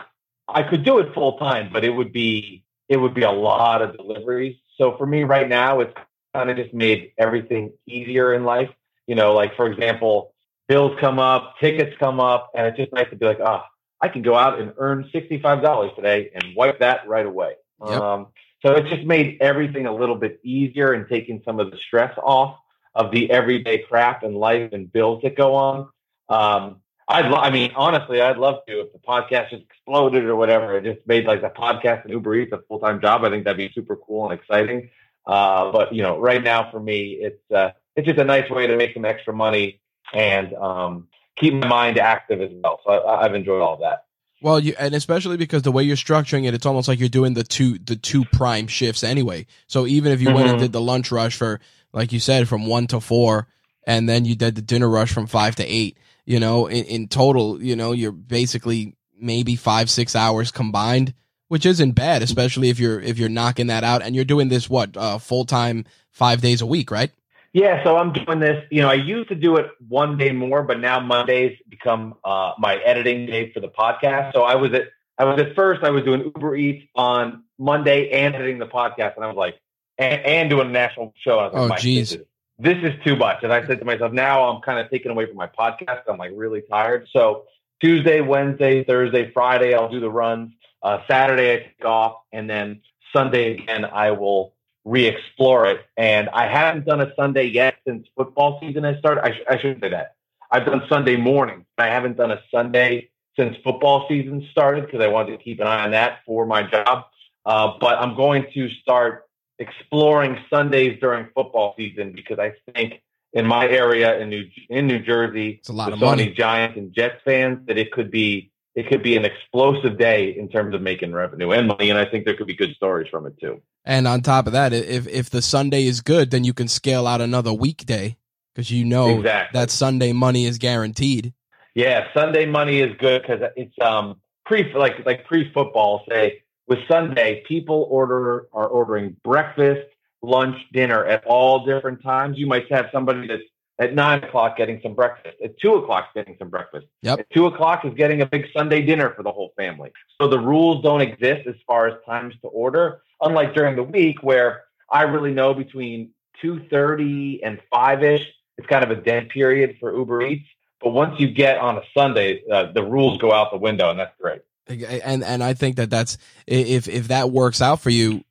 I 0.47 0.63
could 0.63 0.85
do 0.85 0.99
it 0.99 1.13
full 1.15 1.39
time, 1.39 1.71
but 1.73 1.85
it 1.85 1.91
would 1.91 2.13
be 2.13 2.65
it 2.89 2.97
would 2.97 3.15
be 3.15 3.23
a 3.23 3.31
lot 3.31 3.83
of 3.83 3.97
deliveries. 3.97 4.57
So 4.77 4.97
for 4.97 5.07
me 5.07 5.25
right 5.25 5.49
now, 5.49 5.81
it's 5.81 5.95
kind 6.35 6.51
of 6.51 6.57
just 6.57 6.73
made 6.73 7.13
everything 7.19 7.73
easier 7.87 8.33
in 8.35 8.45
life. 8.45 8.71
You 9.07 9.15
know, 9.15 9.35
like 9.35 9.57
for 9.57 9.71
example, 9.71 10.35
bills 10.69 10.97
come 11.01 11.19
up, 11.19 11.57
tickets 11.61 11.97
come 11.99 12.21
up, 12.21 12.53
and 12.55 12.67
it's 12.67 12.77
just 12.77 12.93
nice 12.93 13.11
to 13.11 13.17
be 13.17 13.27
like, 13.27 13.41
ah, 13.43 13.65
oh, 13.65 13.78
I 14.01 14.09
can 14.09 14.23
go 14.23 14.35
out 14.35 14.61
and 14.61 14.73
earn 14.77 15.09
sixty 15.13 15.41
five 15.41 15.63
dollars 15.63 15.91
today 15.97 16.31
and 16.35 16.55
wipe 16.57 16.81
that 16.81 17.09
right 17.09 17.27
away. 17.27 17.55
Yep. 17.85 18.01
Um, 18.01 18.27
so 18.65 18.73
it 18.73 18.87
just 18.87 19.05
made 19.05 19.39
everything 19.41 19.87
a 19.87 19.95
little 19.95 20.17
bit 20.17 20.41
easier 20.43 20.93
and 20.93 21.09
taking 21.09 21.43
some 21.45 21.61
of 21.61 21.71
the 21.71 21.79
stress 21.79 22.17
off 22.19 22.59
of 22.95 23.13
the 23.13 23.31
everyday 23.31 23.79
crap 23.79 24.25
and 24.25 24.37
life 24.37 24.73
and 24.73 24.93
bills 24.93 25.23
that 25.23 25.37
go 25.37 25.55
on. 25.55 25.89
Um, 26.29 26.81
I'd, 27.07 27.27
lo- 27.27 27.39
I 27.39 27.51
mean, 27.51 27.73
honestly, 27.75 28.21
I'd 28.21 28.37
love 28.37 28.67
to 28.67 28.81
if 28.81 28.93
the 28.93 28.99
podcast 28.99 29.51
just 29.51 29.63
exploded 29.63 30.25
or 30.25 30.37
whatever. 30.37 30.77
It 30.77 30.85
just 30.85 31.07
made 31.07 31.25
like 31.25 31.41
the 31.41 31.49
podcast 31.49 32.05
and 32.05 32.13
Uber 32.13 32.35
Eats 32.35 32.53
a 32.53 32.59
full 32.69 32.81
time 32.81 33.01
job. 33.01 33.25
I 33.25 33.31
think 33.31 33.45
that'd 33.45 33.57
be 33.57 33.73
super 33.75 33.97
cool 33.97 34.29
and 34.29 34.39
exciting. 34.39 34.91
Uh, 35.27 35.71
but 35.73 35.95
you 35.95 36.03
know, 36.03 36.19
right 36.19 36.43
now 36.43 36.71
for 36.71 36.81
me, 36.81 37.19
it's 37.21 37.51
uh, 37.51 37.71
it's 37.97 38.07
just 38.07 38.19
a 38.19 38.25
nice 38.25 38.51
way 38.51 38.67
to 38.67 38.77
make 38.77 38.93
some 38.93 39.05
extra 39.05 39.33
money 39.33 39.81
and 40.13 40.53
um, 40.55 41.09
keep 41.39 41.55
my 41.55 41.69
mind 41.69 41.99
active 41.99 42.41
as 42.41 42.51
well. 42.63 42.81
So 42.85 42.91
I, 42.93 43.25
I've 43.25 43.35
enjoyed 43.35 43.63
all 43.63 43.75
of 43.75 43.81
that. 43.81 44.05
Well, 44.41 44.61
you, 44.61 44.75
and 44.79 44.95
especially 44.95 45.37
because 45.37 45.63
the 45.63 45.73
way 45.73 45.83
you're 45.83 45.97
structuring 45.97 46.47
it, 46.47 46.55
it's 46.55 46.67
almost 46.67 46.87
like 46.87 47.01
you're 47.01 47.09
doing 47.09 47.35
the 47.35 47.43
two 47.43 47.79
the 47.79 47.97
two 47.97 48.25
prime 48.25 48.69
shifts 48.69 49.03
anyway. 49.03 49.47
So 49.67 49.87
even 49.87 50.13
if 50.13 50.21
you 50.21 50.29
mm-hmm. 50.29 50.37
went 50.37 50.49
and 50.49 50.57
mm-hmm. 50.57 50.65
did 50.65 50.73
the 50.73 50.81
lunch 50.81 51.11
rush 51.11 51.37
for, 51.37 51.61
like 51.93 52.13
you 52.13 52.21
said, 52.21 52.49
from 52.49 52.67
one 52.67 52.87
to 52.89 53.01
four, 53.01 53.49
and 53.85 54.09
then 54.09 54.25
you 54.25 54.37
did 54.37 54.55
the 54.55 54.63
dinner 54.63 54.89
rush 54.89 55.13
from 55.13 55.27
five 55.27 55.57
to 55.57 55.65
eight, 55.65 55.99
you 56.25 56.39
know, 56.39 56.67
in, 56.67 56.85
in 56.85 57.09
total, 57.09 57.61
you 57.61 57.75
know, 57.75 57.93
you're 57.93 58.13
basically 58.13 58.95
maybe 59.19 59.57
five 59.57 59.91
six 59.91 60.15
hours 60.15 60.53
combined, 60.53 61.15
which 61.49 61.67
isn't 61.67 61.93
bad, 61.93 62.23
especially 62.23 62.69
if 62.69 62.79
you're 62.79 63.01
if 63.01 63.19
you're 63.19 63.29
knocking 63.29 63.67
that 63.69 63.83
out 63.83 64.03
and 64.03 64.15
you're 64.15 64.25
doing 64.25 64.49
this 64.49 64.71
what 64.71 64.97
uh, 64.97 65.19
full 65.19 65.47
time 65.47 65.85
five 66.13 66.41
days 66.41 66.61
a 66.61 66.67
week, 66.67 66.93
right? 66.93 67.11
Yeah, 67.53 67.83
so 67.83 67.97
I'm 67.97 68.13
doing 68.13 68.41
this. 68.41 68.65
You 68.71 68.83
know, 68.83 68.91
I 68.91 68.95
used 68.95 69.31
to 69.31 69.35
do 69.35 69.57
it 69.57 69.71
one 69.89 70.19
day 70.19 70.33
more, 70.33 70.63
but 70.63 70.81
now 70.81 71.01
Mondays 71.01 71.59
become 71.69 72.15
uh, 72.25 72.53
my 72.59 72.77
editing 72.77 73.27
day 73.27 73.53
for 73.53 73.61
the 73.61 73.69
podcast. 73.69 74.35
So 74.35 74.43
I 74.43 74.57
was 74.57 74.73
at 74.75 74.89
I 75.17 75.25
was 75.25 75.41
at 75.41 75.55
first 75.57 75.83
I 75.83 75.91
was 75.91 76.05
doing 76.05 76.25
Uber 76.25 76.57
Eats 76.57 76.87
on 76.95 77.45
Monday 77.59 78.11
and 78.11 78.35
editing 78.35 78.59
the 78.59 78.67
podcast, 78.67 79.17
and 79.17 79.25
I 79.25 79.29
was 79.29 79.37
like, 79.37 79.59
and, 79.99 80.21
and 80.23 80.51
doing 80.51 80.69
a 80.69 80.71
national 80.71 81.15
show. 81.17 81.41
And 81.41 81.57
I 81.57 81.61
was 81.61 81.71
like, 81.71 81.79
oh, 81.79 81.83
geez. 81.83 82.11
This, 82.11 82.23
this 82.59 82.79
is 82.83 83.05
too 83.05 83.17
much. 83.17 83.43
And 83.43 83.53
I 83.53 83.67
said 83.67 83.79
to 83.79 83.85
myself, 83.85 84.13
now 84.13 84.49
I'm 84.49 84.61
kind 84.63 84.79
of 84.79 84.91
taken 84.91 85.11
away 85.11 85.27
from 85.27 85.37
my 85.37 85.47
podcast. 85.47 86.03
I'm 86.09 86.19
like 86.19 86.33
really 86.35 86.63
tired. 86.69 87.09
So 87.13 87.45
Tuesday, 87.81 88.21
Wednesday, 88.21 88.85
Thursday, 88.85 89.31
Friday, 89.33 89.75
I'll 89.75 89.91
do 89.91 90.01
the 90.01 90.11
runs. 90.11 90.53
Uh, 90.83 90.99
Saturday, 91.09 91.53
I 91.53 91.57
take 91.59 91.85
off, 91.85 92.19
and 92.33 92.49
then 92.49 92.83
Sunday 93.13 93.55
again, 93.55 93.85
I 93.85 94.13
will 94.13 94.55
re-explore 94.89 95.67
it. 95.67 95.81
And 95.97 96.29
I 96.31 96.47
haven't 96.47 96.87
done 96.87 97.01
a 97.01 97.13
Sunday 97.15 97.47
yet 97.47 97.77
since 97.87 98.07
football 98.17 98.59
season 98.61 98.85
has 98.85 98.99
started. 98.99 99.23
I, 99.23 99.33
sh- 99.33 99.45
I 99.49 99.59
shouldn't 99.59 99.83
say 99.83 99.91
that. 99.91 100.15
I've 100.51 100.65
done 100.65 100.83
Sunday 100.89 101.17
morning. 101.17 101.67
I 101.77 101.87
haven't 101.87 102.17
done 102.17 102.31
a 102.31 102.41
Sunday 102.51 103.11
since 103.39 103.57
football 103.63 104.07
season 104.09 104.47
started 104.51 104.87
because 104.87 105.01
I 105.01 105.09
wanted 105.09 105.33
to 105.37 105.45
keep 105.45 105.61
an 105.61 105.67
eye 105.67 105.85
on 105.85 105.91
that 105.91 106.21
for 106.25 106.47
my 106.47 106.63
job. 106.63 107.05
Uh, 107.45 107.73
but 107.81 107.99
I'm 107.99 108.17
going 108.17 108.47
to 108.55 108.69
start 108.83 109.25
exploring 109.59 110.39
Sundays 110.49 110.99
during 111.01 111.29
football 111.35 111.75
season 111.77 112.13
because 112.13 112.39
I 112.39 112.53
think 112.75 113.03
in 113.35 113.47
my 113.47 113.69
area 113.69 114.19
in 114.19 114.31
New 114.31 114.45
in 114.71 114.87
New 114.87 115.01
Jersey, 115.01 115.59
it's 115.61 115.69
a 115.69 115.73
lot 115.73 115.87
with 115.87 115.95
of 115.95 116.01
so 116.01 116.07
money. 116.07 116.25
many 116.25 116.35
Giants 116.35 116.79
and 116.79 116.93
Jets 116.95 117.21
fans, 117.25 117.67
that 117.67 117.77
it 117.77 117.93
could 117.93 118.11
be 118.11 118.51
it 118.79 118.87
could 118.87 119.03
be 119.03 119.17
an 119.17 119.25
explosive 119.25 119.99
day 119.99 120.37
in 120.39 120.49
terms 120.49 120.73
of 120.73 120.81
making 120.81 121.11
revenue 121.11 121.51
and 121.51 121.67
money. 121.67 121.91
And 121.91 121.99
I 121.99 122.05
think 122.05 122.25
there 122.25 122.37
could 122.37 122.47
be 122.47 122.55
good 122.55 122.77
stories 122.77 123.09
from 123.11 123.27
it 123.27 123.35
too. 123.41 123.61
And 123.85 124.07
on 124.07 124.23
top 124.23 124.47
of 124.47 124.53
that, 124.53 124.73
if 124.73 125.09
if 125.09 125.31
the 125.31 125.43
Sunday 125.43 125.87
is 125.87 126.01
good, 126.01 126.31
then 126.31 126.45
you 126.45 126.55
can 126.55 126.69
scale 126.69 127.05
out 127.09 127.21
another 127.21 127.53
weekday 127.53 128.17
because 128.55 128.71
you 128.71 128.85
know 128.85 129.19
exactly. 129.19 129.59
that 129.59 129.71
Sunday 129.73 130.13
money 130.13 130.47
is 130.47 130.59
guaranteed. 130.59 131.35
Yeah, 131.75 132.07
Sunday 132.15 132.47
money 132.47 132.81
is 132.81 132.95
good 133.01 133.23
because 133.23 133.51
it's 133.57 133.75
um 133.81 134.21
pre 134.47 134.73
like 134.73 135.05
like 135.05 135.25
pre 135.25 135.53
football. 135.53 136.05
Say 136.09 136.45
with 136.69 136.79
Sunday, 136.87 137.43
people 137.49 137.89
order 137.91 138.47
are 138.53 138.69
ordering 138.69 139.17
breakfast, 139.25 139.89
lunch, 140.23 140.57
dinner 140.73 141.05
at 141.05 141.25
all 141.25 141.67
different 141.67 142.01
times. 142.05 142.39
You 142.39 142.47
might 142.47 142.71
have 142.71 142.87
somebody 142.93 143.27
that's 143.27 143.43
at 143.79 143.95
nine 143.95 144.23
o'clock 144.25 144.57
getting 144.57 144.81
some 144.83 144.95
breakfast. 144.95 145.37
At 145.43 145.59
two 145.59 145.75
o'clock 145.75 146.09
getting 146.15 146.37
some 146.39 146.49
breakfast. 146.49 146.87
Yep. 147.03 147.21
At 147.21 147.31
two 147.31 147.47
o'clock 147.47 147.85
is 147.85 147.95
getting 147.95 148.23
a 148.23 148.27
big 148.27 148.47
Sunday 148.53 148.83
dinner 148.83 149.13
for 149.15 149.23
the 149.23 149.31
whole 149.31 149.53
family. 149.57 149.93
So 150.21 150.29
the 150.29 150.39
rules 150.39 150.83
don't 150.83 151.01
exist 151.01 151.47
as 151.47 151.55
far 151.67 151.87
as 151.87 151.95
times 152.05 152.35
to 152.43 152.49
order, 152.49 153.03
unlike 153.21 153.55
during 153.55 153.77
the 153.77 153.85
week 153.85 154.23
where 154.23 154.65
I 154.91 155.03
really 155.03 155.33
know 155.33 155.55
between 155.55 156.11
two 156.41 156.67
thirty 156.71 157.43
and 157.43 157.61
five 157.71 158.03
ish, 158.03 158.27
it's 158.57 158.67
kind 158.67 158.85
of 158.85 158.91
a 158.91 159.01
dead 159.01 159.29
period 159.29 159.77
for 159.79 159.97
Uber 159.97 160.23
Eats. 160.23 160.47
But 160.81 160.91
once 160.91 161.19
you 161.19 161.29
get 161.31 161.59
on 161.59 161.77
a 161.77 161.83
Sunday, 161.93 162.43
uh, 162.51 162.73
the 162.73 162.85
rules 162.85 163.19
go 163.19 163.33
out 163.33 163.51
the 163.51 163.59
window, 163.59 163.91
and 163.91 163.99
that's 163.99 164.15
great. 164.21 164.43
And 164.69 165.25
and 165.25 165.43
I 165.43 165.55
think 165.55 165.77
that 165.77 165.91
that's 165.91 166.19
if 166.47 166.89
if 166.89 167.09
that 167.09 167.31
works 167.31 167.63
out 167.63 167.81
for 167.81 167.91
you, 167.91 168.23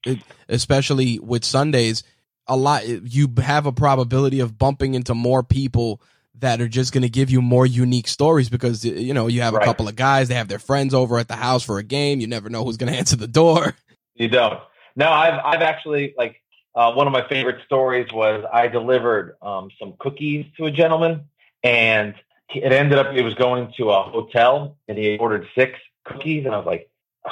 especially 0.47 1.19
with 1.19 1.43
Sundays, 1.43 2.03
a 2.47 2.55
lot 2.55 2.87
you 2.87 3.31
have 3.37 3.65
a 3.65 3.71
probability 3.71 4.39
of 4.39 4.57
bumping 4.57 4.93
into 4.93 5.13
more 5.13 5.43
people 5.43 6.01
that 6.39 6.61
are 6.61 6.67
just 6.67 6.93
going 6.93 7.01
to 7.01 7.09
give 7.09 7.29
you 7.29 7.41
more 7.41 7.65
unique 7.65 8.07
stories 8.07 8.49
because 8.49 8.85
you 8.85 9.13
know 9.13 9.27
you 9.27 9.41
have 9.41 9.55
a 9.55 9.59
couple 9.59 9.87
of 9.87 9.95
guys 9.95 10.27
they 10.27 10.35
have 10.35 10.47
their 10.47 10.59
friends 10.59 10.93
over 10.93 11.17
at 11.17 11.27
the 11.27 11.35
house 11.35 11.63
for 11.63 11.79
a 11.79 11.83
game 11.83 12.19
you 12.19 12.27
never 12.27 12.49
know 12.49 12.63
who's 12.63 12.77
going 12.77 12.91
to 12.91 12.97
answer 12.97 13.15
the 13.15 13.27
door. 13.27 13.75
You 14.15 14.27
don't. 14.27 14.59
No 14.95 15.09
i've 15.09 15.39
i've 15.43 15.61
actually 15.61 16.13
like 16.17 16.41
uh, 16.75 16.93
one 16.93 17.07
of 17.07 17.13
my 17.13 17.27
favorite 17.27 17.63
stories 17.65 18.07
was 18.11 18.43
i 18.51 18.67
delivered 18.67 19.35
um, 19.41 19.69
some 19.79 19.93
cookies 19.99 20.45
to 20.57 20.65
a 20.65 20.71
gentleman 20.71 21.25
and 21.63 22.15
it 22.49 22.71
ended 22.71 22.97
up 22.97 23.13
it 23.13 23.23
was 23.23 23.33
going 23.35 23.73
to 23.77 23.89
a 23.89 24.03
hotel 24.03 24.77
and 24.87 24.97
he 24.97 25.17
ordered 25.17 25.45
six 25.55 25.77
cookies 26.05 26.45
and 26.45 26.53
i 26.53 26.57
was 26.57 26.65
like 26.65 26.89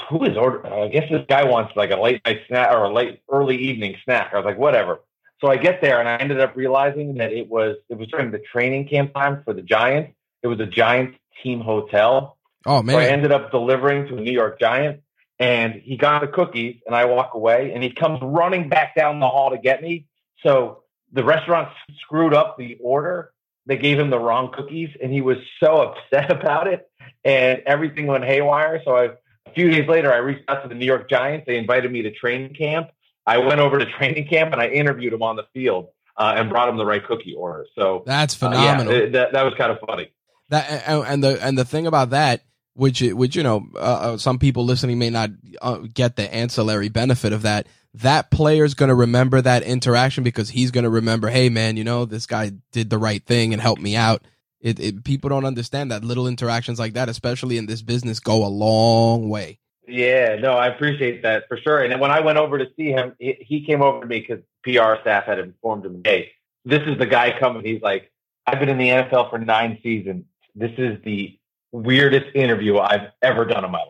who 0.10 0.24
is 0.26 0.36
ordering 0.36 0.74
i 0.74 0.88
guess 0.88 1.10
this 1.10 1.26
guy 1.30 1.44
wants 1.44 1.76
like 1.76 1.92
a 1.92 1.96
late 1.96 2.22
night 2.26 2.42
snack 2.48 2.72
or 2.72 2.84
a 2.84 2.94
late 2.94 3.22
early 3.32 3.56
evening 3.58 3.96
snack. 4.04 4.32
I 4.34 4.38
was 4.38 4.46
like 4.46 4.58
whatever 4.58 5.00
so 5.42 5.50
I 5.50 5.58
get 5.58 5.82
there 5.82 6.00
and 6.00 6.08
I 6.08 6.18
ended 6.18 6.40
up 6.40 6.56
realizing 6.56 7.16
that 7.16 7.32
it 7.34 7.50
was 7.50 7.78
it 7.90 7.98
was 7.98 8.08
during 8.08 8.32
the 8.32 8.40
training 8.40 8.88
camp 8.88 9.14
time 9.14 9.42
for 9.44 9.54
the 9.54 9.62
Giants. 9.62 10.14
It 10.44 10.48
was 10.48 10.60
a 10.60 10.66
Giants 10.66 11.18
team 11.44 11.60
hotel. 11.62 12.38
Oh 12.66 12.82
man! 12.82 12.96
So 12.96 13.00
I 13.00 13.06
ended 13.06 13.32
up 13.32 13.52
delivering 13.52 14.08
to 14.08 14.18
a 14.18 14.22
New 14.22 14.32
York 14.32 14.60
Giant, 14.60 15.02
and 15.40 15.74
he 15.74 15.98
got 15.98 16.22
the 16.22 16.28
cookies, 16.28 16.78
and 16.86 16.96
I 16.96 17.06
walk 17.06 17.34
away, 17.34 17.74
and 17.74 17.84
he 17.84 17.92
comes 17.92 18.20
running 18.22 18.70
back 18.70 18.96
down 18.96 19.20
the 19.20 19.28
hall 19.28 19.52
to 19.52 19.58
get 19.58 19.82
me. 19.82 20.08
So 20.42 20.84
the 21.12 21.24
restaurant 21.24 21.70
screwed 22.02 22.34
up 22.34 22.58
the 22.58 22.78
order. 22.82 23.32
They 23.66 23.78
gave 23.78 24.00
him 24.00 24.10
the 24.10 24.20
wrong 24.20 24.52
cookies, 24.54 24.90
and 25.02 25.12
he 25.12 25.22
was 25.22 25.38
so 25.60 25.94
upset 26.14 26.32
about 26.32 26.68
it, 26.68 26.90
and 27.24 27.62
everything 27.66 28.08
went 28.08 28.24
haywire. 28.24 28.82
So 28.86 28.96
I, 28.96 29.04
a 29.48 29.54
few 29.54 29.70
days 29.70 29.88
later, 29.88 30.14
I 30.14 30.18
reached 30.18 30.44
out 30.48 30.64
to 30.64 30.70
the 30.70 30.76
New 30.76 30.86
York 30.86 31.10
Giants. 31.10 31.46
They 31.46 31.58
invited 31.58 31.92
me 31.92 32.04
to 32.04 32.12
training 32.12 32.54
camp 32.56 32.90
I 33.26 33.40
went 33.40 33.60
over 33.60 33.80
to 33.80 33.86
training 33.86 34.28
camp 34.28 34.54
and 34.54 34.62
I 34.62 34.68
interviewed 34.68 35.14
him 35.14 35.24
on 35.24 35.36
the 35.36 35.46
field 35.54 35.90
uh, 36.18 36.36
and 36.38 36.50
brought 36.50 36.70
him 36.70 36.78
the 36.78 36.86
right 36.86 37.06
cookie 37.06 37.36
order. 37.36 37.66
So 37.76 38.04
that's 38.06 38.36
phenomenal. 38.36 38.94
Uh, 38.94 38.98
yeah, 38.98 39.10
that, 39.10 39.34
that 39.34 39.44
was 39.44 39.54
kind 39.58 39.72
of 39.72 39.80
funny. 39.80 40.12
That 40.50 40.88
and 40.88 41.24
the 41.24 41.44
and 41.44 41.58
the 41.58 41.66
thing 41.66 41.88
about 41.88 42.12
that, 42.12 42.44
which 42.74 43.02
which 43.02 43.36
you 43.36 43.44
know, 43.44 43.66
uh, 43.76 44.18
some 44.18 44.38
people 44.38 44.64
listening 44.64 45.00
may 45.00 45.10
not 45.10 45.32
uh, 45.62 45.80
get 45.92 46.16
the 46.16 46.34
ancillary 46.34 46.90
benefit 46.90 47.34
of 47.34 47.42
that. 47.42 47.68
That 47.96 48.30
player's 48.30 48.74
going 48.74 48.90
to 48.90 48.96
remember 48.96 49.42
that 49.42 49.64
interaction 49.64 50.24
because 50.24 50.50
he's 50.50 50.72
going 50.72 50.84
to 50.84 50.90
remember, 50.90 51.30
hey 51.30 51.50
man, 51.50 51.78
you 51.78 51.84
know, 51.84 52.06
this 52.06 52.28
guy 52.28 52.52
did 52.72 52.90
the 52.90 52.98
right 52.98 53.26
thing 53.26 53.54
and 53.54 53.62
helped 53.62 53.82
me 53.82 53.96
out. 53.96 54.24
It, 54.62 54.80
it 54.80 55.04
people 55.04 55.30
don't 55.30 55.46
understand 55.46 55.92
that 55.92 56.04
little 56.04 56.28
interactions 56.28 56.78
like 56.78 56.94
that, 56.94 57.10
especially 57.10 57.58
in 57.58 57.66
this 57.66 57.82
business, 57.82 58.20
go 58.20 58.46
a 58.46 58.50
long 58.50 59.30
way. 59.30 59.60
Yeah, 59.88 60.38
no, 60.40 60.54
I 60.54 60.68
appreciate 60.68 61.24
that 61.24 61.48
for 61.48 61.58
sure. 61.58 61.84
And 61.84 62.00
when 62.00 62.12
I 62.12 62.20
went 62.22 62.38
over 62.38 62.58
to 62.58 62.68
see 62.76 62.92
him, 62.92 63.14
he 63.20 63.66
came 63.66 63.82
over 63.82 64.02
to 64.02 64.08
me 64.08 64.20
because 64.20 64.44
PR 64.64 65.02
staff 65.02 65.26
had 65.26 65.40
informed 65.40 65.86
him, 65.86 66.02
"Hey, 66.04 66.32
this 66.64 66.82
is 66.86 66.98
the 66.98 67.06
guy 67.06 67.38
coming." 67.40 67.64
He's 67.64 67.82
like, 67.82 68.12
"I've 68.48 68.60
been 68.60 68.70
in 68.70 68.78
the 68.78 68.90
NFL 68.90 69.30
for 69.30 69.38
nine 69.38 69.80
seasons. 69.84 70.26
This 70.56 70.72
is 70.78 70.98
the 71.04 71.38
weirdest 71.72 72.36
interview 72.36 72.80
I've 72.80 73.12
ever 73.22 73.46
done 73.46 73.64
in 73.64 73.72
my 73.72 73.80
life." 73.80 73.90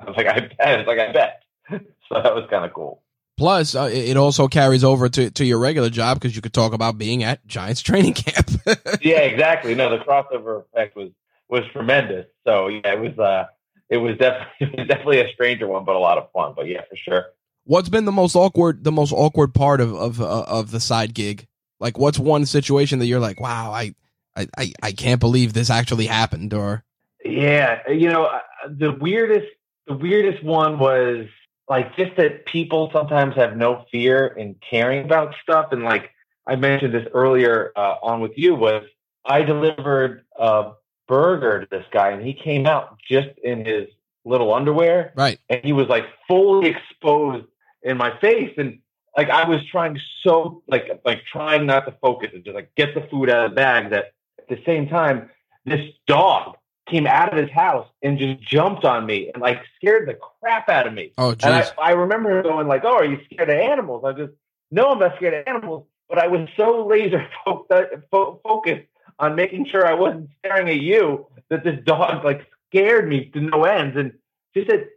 I 0.00 0.04
was 0.06 0.16
like, 0.16 0.26
"I 0.26 0.40
bet." 0.40 0.60
I 0.60 0.76
was 0.76 0.86
like, 0.86 0.98
"I 0.98 1.12
bet." 1.12 1.42
so 1.70 2.22
that 2.22 2.34
was 2.34 2.46
kind 2.48 2.64
of 2.64 2.72
cool. 2.72 3.02
Plus, 3.36 3.74
uh, 3.74 3.90
it 3.92 4.16
also 4.16 4.46
carries 4.46 4.84
over 4.84 5.08
to, 5.08 5.30
to 5.32 5.44
your 5.44 5.58
regular 5.58 5.90
job 5.90 6.20
because 6.20 6.36
you 6.36 6.42
could 6.42 6.52
talk 6.52 6.72
about 6.72 6.98
being 6.98 7.24
at 7.24 7.44
Giants 7.48 7.80
training 7.80 8.14
camp. 8.14 8.48
yeah, 9.02 9.18
exactly. 9.18 9.74
No, 9.74 9.90
the 9.90 10.04
crossover 10.04 10.64
effect 10.64 10.96
was 10.96 11.10
was 11.48 11.64
tremendous. 11.72 12.26
So 12.46 12.68
yeah, 12.68 12.92
it 12.92 13.00
was. 13.00 13.18
uh 13.18 13.46
it 13.90 13.98
was 13.98 14.16
definitely 14.18 14.84
definitely 14.86 15.20
a 15.20 15.32
stranger 15.32 15.66
one, 15.66 15.84
but 15.84 15.96
a 15.96 15.98
lot 15.98 16.18
of 16.18 16.30
fun. 16.32 16.54
But 16.56 16.66
yeah, 16.66 16.82
for 16.88 16.96
sure. 16.96 17.26
What's 17.64 17.88
been 17.88 18.04
the 18.04 18.12
most 18.12 18.36
awkward 18.36 18.84
the 18.84 18.92
most 18.92 19.12
awkward 19.12 19.54
part 19.54 19.80
of 19.80 19.94
of 19.94 20.20
uh, 20.20 20.44
of 20.46 20.70
the 20.70 20.80
side 20.80 21.14
gig? 21.14 21.46
Like, 21.80 21.98
what's 21.98 22.18
one 22.18 22.46
situation 22.46 22.98
that 23.00 23.06
you're 23.06 23.20
like, 23.20 23.40
wow, 23.40 23.72
I 23.72 23.94
I 24.36 24.72
I 24.82 24.92
can't 24.92 25.20
believe 25.20 25.52
this 25.52 25.70
actually 25.70 26.06
happened, 26.06 26.52
or 26.52 26.84
yeah, 27.24 27.80
you 27.88 28.10
know, 28.10 28.24
uh, 28.26 28.40
the 28.68 28.92
weirdest 28.92 29.46
the 29.86 29.94
weirdest 29.94 30.42
one 30.42 30.78
was 30.78 31.26
like 31.68 31.96
just 31.96 32.16
that 32.16 32.46
people 32.46 32.90
sometimes 32.92 33.34
have 33.36 33.56
no 33.56 33.84
fear 33.90 34.26
in 34.26 34.56
caring 34.68 35.04
about 35.04 35.34
stuff, 35.42 35.72
and 35.72 35.84
like 35.84 36.10
I 36.46 36.56
mentioned 36.56 36.92
this 36.92 37.06
earlier 37.14 37.72
uh, 37.76 37.96
on 38.02 38.20
with 38.20 38.32
you 38.36 38.54
was 38.54 38.84
I 39.24 39.42
delivered 39.42 40.24
uh, 40.38 40.72
burger 41.06 41.60
to 41.60 41.66
this 41.70 41.84
guy, 41.92 42.10
and 42.10 42.24
he 42.24 42.34
came 42.34 42.66
out 42.66 42.98
just 43.08 43.28
in 43.42 43.64
his 43.64 43.88
little 44.24 44.52
underwear, 44.54 45.12
right? 45.16 45.38
And 45.48 45.62
he 45.64 45.72
was 45.72 45.88
like 45.88 46.04
fully 46.28 46.70
exposed 46.70 47.46
in 47.82 47.96
my 47.96 48.18
face, 48.20 48.52
and 48.56 48.78
like 49.16 49.30
I 49.30 49.48
was 49.48 49.64
trying 49.70 49.98
so 50.22 50.62
like 50.66 50.88
like 51.04 51.22
trying 51.30 51.66
not 51.66 51.86
to 51.86 51.92
focus 52.00 52.30
and 52.34 52.44
just 52.44 52.54
like 52.54 52.74
get 52.76 52.94
the 52.94 53.06
food 53.10 53.30
out 53.30 53.46
of 53.46 53.50
the 53.50 53.54
bag. 53.54 53.90
That 53.90 54.12
at 54.38 54.48
the 54.48 54.60
same 54.64 54.88
time, 54.88 55.30
this 55.64 55.90
dog 56.06 56.56
came 56.88 57.06
out 57.06 57.32
of 57.32 57.38
his 57.38 57.50
house 57.50 57.88
and 58.02 58.18
just 58.18 58.40
jumped 58.42 58.84
on 58.84 59.06
me 59.06 59.30
and 59.32 59.42
like 59.42 59.62
scared 59.76 60.08
the 60.08 60.14
crap 60.40 60.68
out 60.68 60.86
of 60.86 60.92
me. 60.92 61.12
Oh, 61.16 61.30
and 61.30 61.44
I, 61.44 61.70
I 61.78 61.90
remember 61.92 62.42
going 62.42 62.66
like, 62.68 62.82
"Oh, 62.84 62.96
are 62.96 63.04
you 63.04 63.20
scared 63.26 63.50
of 63.50 63.56
animals?" 63.56 64.04
I 64.04 64.12
just, 64.12 64.32
"No, 64.70 64.90
I'm 64.90 64.98
not 64.98 65.16
scared 65.16 65.34
of 65.34 65.46
animals." 65.46 65.86
But 66.08 66.18
I 66.18 66.28
was 66.28 66.48
so 66.56 66.86
laser 66.86 67.26
focused 67.44 68.86
on 69.18 69.34
making 69.34 69.66
sure 69.66 69.86
I 69.86 69.94
wasn't 69.94 70.30
staring 70.38 70.68
at 70.68 70.80
you 70.80 71.26
that 71.50 71.64
this 71.64 71.78
dog 71.84 72.24
like 72.24 72.46
scared 72.68 73.08
me 73.08 73.30
to 73.34 73.40
no 73.40 73.64
ends. 73.64 73.96
And 73.96 74.12
she 74.54 74.64
said, 74.68 74.88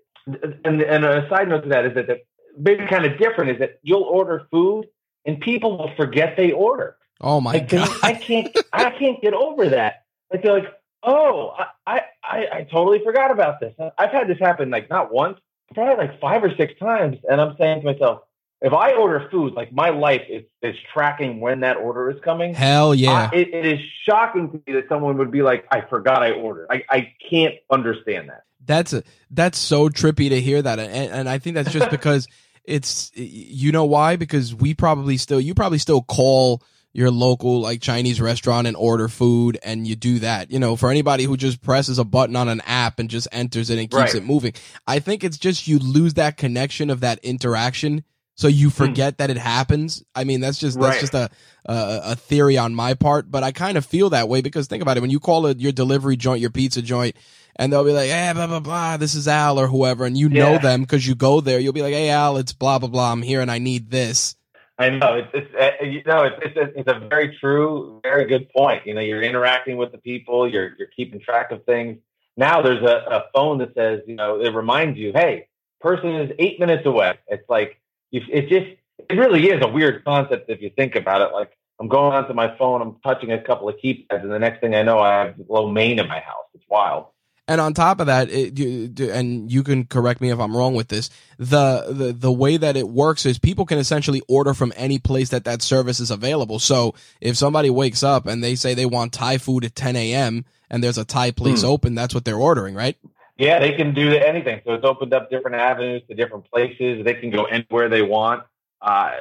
and, 0.66 0.82
and 0.82 1.06
a 1.06 1.28
side 1.30 1.48
note 1.50 1.64
to 1.64 1.70
that 1.70 1.86
is 1.86 1.96
that 1.96 2.08
the 2.08 2.22
maybe 2.58 2.86
kind 2.88 3.06
of 3.06 3.18
different 3.18 3.52
is 3.52 3.60
that 3.60 3.80
you'll 3.82 4.04
order 4.04 4.48
food 4.52 4.88
and 5.26 5.40
people 5.40 5.78
will 5.78 5.92
forget 5.96 6.36
they 6.38 6.52
order. 6.52 6.98
Oh 7.22 7.42
my 7.42 7.54
like, 7.54 7.70
god! 7.70 7.90
I 8.04 8.14
can't, 8.14 8.56
I 8.72 8.92
can't 8.92 9.22
get 9.22 9.34
over 9.34 9.70
that. 9.70 10.06
Like 10.32 10.44
they're 10.44 10.54
like, 10.60 10.74
oh, 11.04 11.54
I, 11.86 12.02
I, 12.24 12.46
I 12.54 12.68
totally 12.72 13.00
forgot 13.04 13.32
about 13.32 13.60
this. 13.60 13.74
I've 13.98 14.12
had 14.12 14.28
this 14.28 14.38
happen 14.40 14.70
like 14.70 14.90
not 14.90 15.12
once, 15.12 15.40
probably 15.74 16.08
like 16.08 16.20
five 16.20 16.44
or 16.44 16.56
six 16.56 16.74
times, 16.80 17.18
and 17.30 17.42
I'm 17.42 17.56
saying 17.58 17.82
to 17.82 17.86
myself, 17.86 18.22
if 18.62 18.74
I 18.74 18.94
order 18.94 19.28
food, 19.30 19.54
like 19.54 19.72
my 19.72 19.90
life 19.90 20.24
is, 20.30 20.44
is 20.62 20.76
tracking 20.94 21.40
when 21.40 21.60
that 21.60 21.78
order 21.78 22.10
is 22.10 22.20
coming. 22.22 22.54
Hell 22.54 22.96
yeah. 22.96 23.30
I, 23.32 23.36
it, 23.36 23.54
it 23.54 23.66
is 23.66 23.80
shocking 24.04 24.50
to 24.50 24.62
me 24.66 24.74
that 24.74 24.90
someone 24.90 25.18
would 25.18 25.32
be 25.32 25.44
like, 25.44 25.66
I 25.72 25.82
forgot 25.82 26.24
I 26.24 26.32
ordered. 26.32 26.68
I, 26.70 26.84
I 26.90 27.14
can't 27.30 27.56
understand 27.72 28.30
that. 28.30 28.44
That's 28.66 28.94
a, 28.94 29.04
that's 29.30 29.58
so 29.60 29.90
trippy 29.90 30.30
to 30.30 30.42
hear 30.42 30.62
that. 30.62 30.80
And, 30.80 31.12
and 31.12 31.30
I 31.30 31.38
think 31.38 31.56
that's 31.56 31.72
just 31.72 31.90
because 31.92 32.28
it's, 32.64 33.12
you 33.16 33.72
know 33.72 33.86
why? 33.86 34.16
Because 34.16 34.56
we 34.56 34.74
probably 34.74 35.18
still, 35.18 35.40
you 35.40 35.54
probably 35.54 35.78
still 35.78 36.02
call 36.02 36.64
your 36.94 37.12
local 37.12 37.62
like 37.62 37.80
Chinese 37.80 38.20
restaurant 38.20 38.66
and 38.66 38.76
order 38.76 39.08
food 39.08 39.60
and 39.64 39.86
you 39.86 39.96
do 39.96 40.18
that. 40.20 40.50
You 40.50 40.58
know, 40.58 40.76
for 40.76 40.90
anybody 40.90 41.26
who 41.26 41.38
just 41.38 41.62
presses 41.62 42.00
a 42.00 42.04
button 42.04 42.36
on 42.36 42.50
an 42.50 42.62
app 42.66 42.98
and 42.98 43.08
just 43.08 43.28
enters 43.32 43.70
it 43.70 43.78
and 43.78 43.88
keeps 43.88 43.96
Right. 43.96 44.16
it 44.16 44.26
moving. 44.26 44.54
I 44.88 44.98
think 44.98 45.24
it's 45.24 45.38
just 45.38 45.68
you 45.68 45.78
lose 45.78 46.16
that 46.16 46.38
connection 46.38 46.90
of 46.90 47.02
that 47.02 47.20
interaction 47.20 48.04
so 48.38 48.48
you 48.48 48.70
forget 48.70 49.18
that 49.18 49.30
it 49.30 49.38
happens. 49.38 50.04
I 50.14 50.24
mean, 50.24 50.42
that's 50.42 50.60
just 50.60 50.80
that's 50.80 50.96
Right. 50.96 51.00
just 51.00 51.16
a, 51.16 51.30
a 51.66 52.02
a 52.12 52.16
theory 52.16 52.58
on 52.58 52.76
my 52.76 52.94
part, 52.94 53.30
but 53.32 53.44
I 53.44 53.52
kind 53.52 53.78
of 53.78 53.86
feel 53.86 54.12
that 54.12 54.30
way 54.30 54.42
because 54.42 54.68
think 54.68 54.82
about 54.82 54.96
it: 54.98 55.02
when 55.02 55.10
you 55.10 55.20
call 55.20 55.48
it 55.48 55.60
your 55.60 55.72
delivery 55.72 56.16
joint, 56.18 56.40
your 56.40 56.52
pizza 56.52 56.82
joint, 56.82 57.16
and 57.56 57.74
they'll 57.74 57.84
be 57.84 57.92
like, 57.92 58.10
"Hey, 58.10 58.32
blah 58.34 58.48
blah 58.48 58.60
blah, 58.60 58.98
this 58.98 59.16
is 59.16 59.28
Al 59.28 59.60
or 59.60 59.68
whoever," 59.68 60.06
and 60.06 60.18
you 60.18 60.30
know 60.30 60.58
them 60.60 60.82
because 60.82 61.06
you 61.08 61.16
go 61.16 61.42
there. 61.42 61.60
You'll 61.60 61.74
be 61.74 61.82
like, 61.82 61.94
"Hey, 61.94 62.10
Al, 62.10 62.38
it's 62.38 62.54
blah 62.54 62.78
blah 62.80 62.90
blah. 62.90 63.12
I'm 63.12 63.24
here 63.24 63.42
and 63.42 63.50
I 63.50 63.58
need 63.58 63.90
this." 63.90 64.36
I 64.80 64.92
know 64.92 65.16
it's, 65.16 65.30
it's 65.34 65.56
uh, 65.56 65.84
you 65.84 66.04
know 66.06 66.24
it's, 66.24 66.36
it's 66.44 66.58
a, 66.58 66.80
it's 66.80 66.92
a 66.92 67.08
very 67.08 67.36
true, 67.40 68.00
very 68.04 68.26
good 68.26 68.50
point. 68.50 68.86
You 68.86 68.94
know, 68.94 69.02
you're 69.02 69.24
interacting 69.24 69.78
with 69.78 69.92
the 69.92 69.98
people, 69.98 70.48
you're 70.48 70.76
you're 70.78 70.90
keeping 70.96 71.20
track 71.20 71.52
of 71.52 71.66
things. 71.66 71.98
Now 72.38 72.62
there's 72.62 72.84
a, 72.84 73.04
a 73.10 73.24
phone 73.34 73.58
that 73.58 73.74
says, 73.74 74.02
you 74.06 74.16
know, 74.16 74.40
it 74.40 74.54
reminds 74.54 75.00
you, 75.00 75.12
hey, 75.12 75.48
person 75.82 76.14
is 76.14 76.32
eight 76.38 76.60
minutes 76.60 76.86
away. 76.86 77.18
It's 77.28 77.50
like, 77.50 77.82
it 78.12 78.50
just, 78.50 78.68
it 79.10 79.14
really 79.14 79.50
is 79.50 79.62
a 79.62 79.68
weird 79.68 80.04
concept 80.04 80.50
if 80.50 80.62
you 80.62 80.70
think 80.76 80.96
about 80.96 81.22
it. 81.22 81.34
Like 81.34 81.58
I'm 81.80 81.88
going 81.88 82.14
onto 82.14 82.34
my 82.34 82.56
phone, 82.58 82.82
I'm 82.82 82.96
touching 83.04 83.32
a 83.32 83.42
couple 83.42 83.70
of 83.70 83.76
keypads, 83.84 84.24
and 84.24 84.32
the 84.32 84.40
next 84.40 84.62
thing 84.62 84.76
I 84.76 84.84
know, 84.84 85.00
I 85.00 85.26
have 85.26 85.36
lo 85.48 85.70
mein 85.70 86.00
in 86.00 86.08
my 86.08 86.20
house. 86.20 86.46
It's 86.54 86.66
wild. 86.70 87.08
And 87.50 87.62
on 87.62 87.74
top 87.74 88.02
of 88.02 88.08
that, 88.08 88.30
it, 88.30 88.60
you, 88.60 88.92
and 89.10 89.50
you 89.50 89.64
can 89.64 89.86
correct 89.86 90.20
me 90.20 90.32
if 90.32 90.40
I'm 90.40 90.56
wrong 90.56 90.76
with 90.76 90.90
this. 90.90 91.10
The, 91.38 91.86
the 91.90 92.12
the 92.12 92.32
way 92.32 92.58
that 92.58 92.76
it 92.76 92.90
works 92.90 93.26
is 93.26 93.40
people 93.40 93.66
can 93.66 93.78
essentially 93.78 94.22
order 94.28 94.54
from 94.54 94.74
any 94.76 95.00
place 95.00 95.30
that 95.30 95.46
that 95.46 95.62
service 95.62 96.02
is 96.02 96.12
available. 96.12 96.60
So 96.60 96.94
if 97.22 97.38
somebody 97.38 97.70
wakes 97.70 98.04
up 98.04 98.26
and 98.26 98.44
they 98.44 98.56
say 98.56 98.74
they 98.74 98.86
want 98.86 99.14
Thai 99.14 99.38
food 99.38 99.64
at 99.64 99.76
10 99.76 99.96
a.m. 99.96 100.44
and 100.70 100.84
there's 100.84 100.98
a 100.98 101.06
Thai 101.06 101.32
place 101.32 101.62
hmm. 101.62 101.68
open, 101.68 101.96
that's 101.96 102.14
what 102.14 102.26
they're 102.26 102.36
ordering, 102.36 102.76
right? 102.76 102.98
Yeah, 103.38 103.60
they 103.60 103.74
can 103.74 103.94
do 103.94 104.16
anything. 104.16 104.62
So 104.66 104.74
it's 104.74 104.86
opened 104.86 105.14
up 105.14 105.30
different 105.30 105.58
avenues 105.58 106.02
to 106.10 106.16
different 106.16 106.50
places. 106.52 107.06
They 107.06 107.14
can 107.14 107.30
go 107.30 107.46
anywhere 107.46 107.88
they 107.88 108.02
want. 108.02 108.44
Uh, 108.82 109.12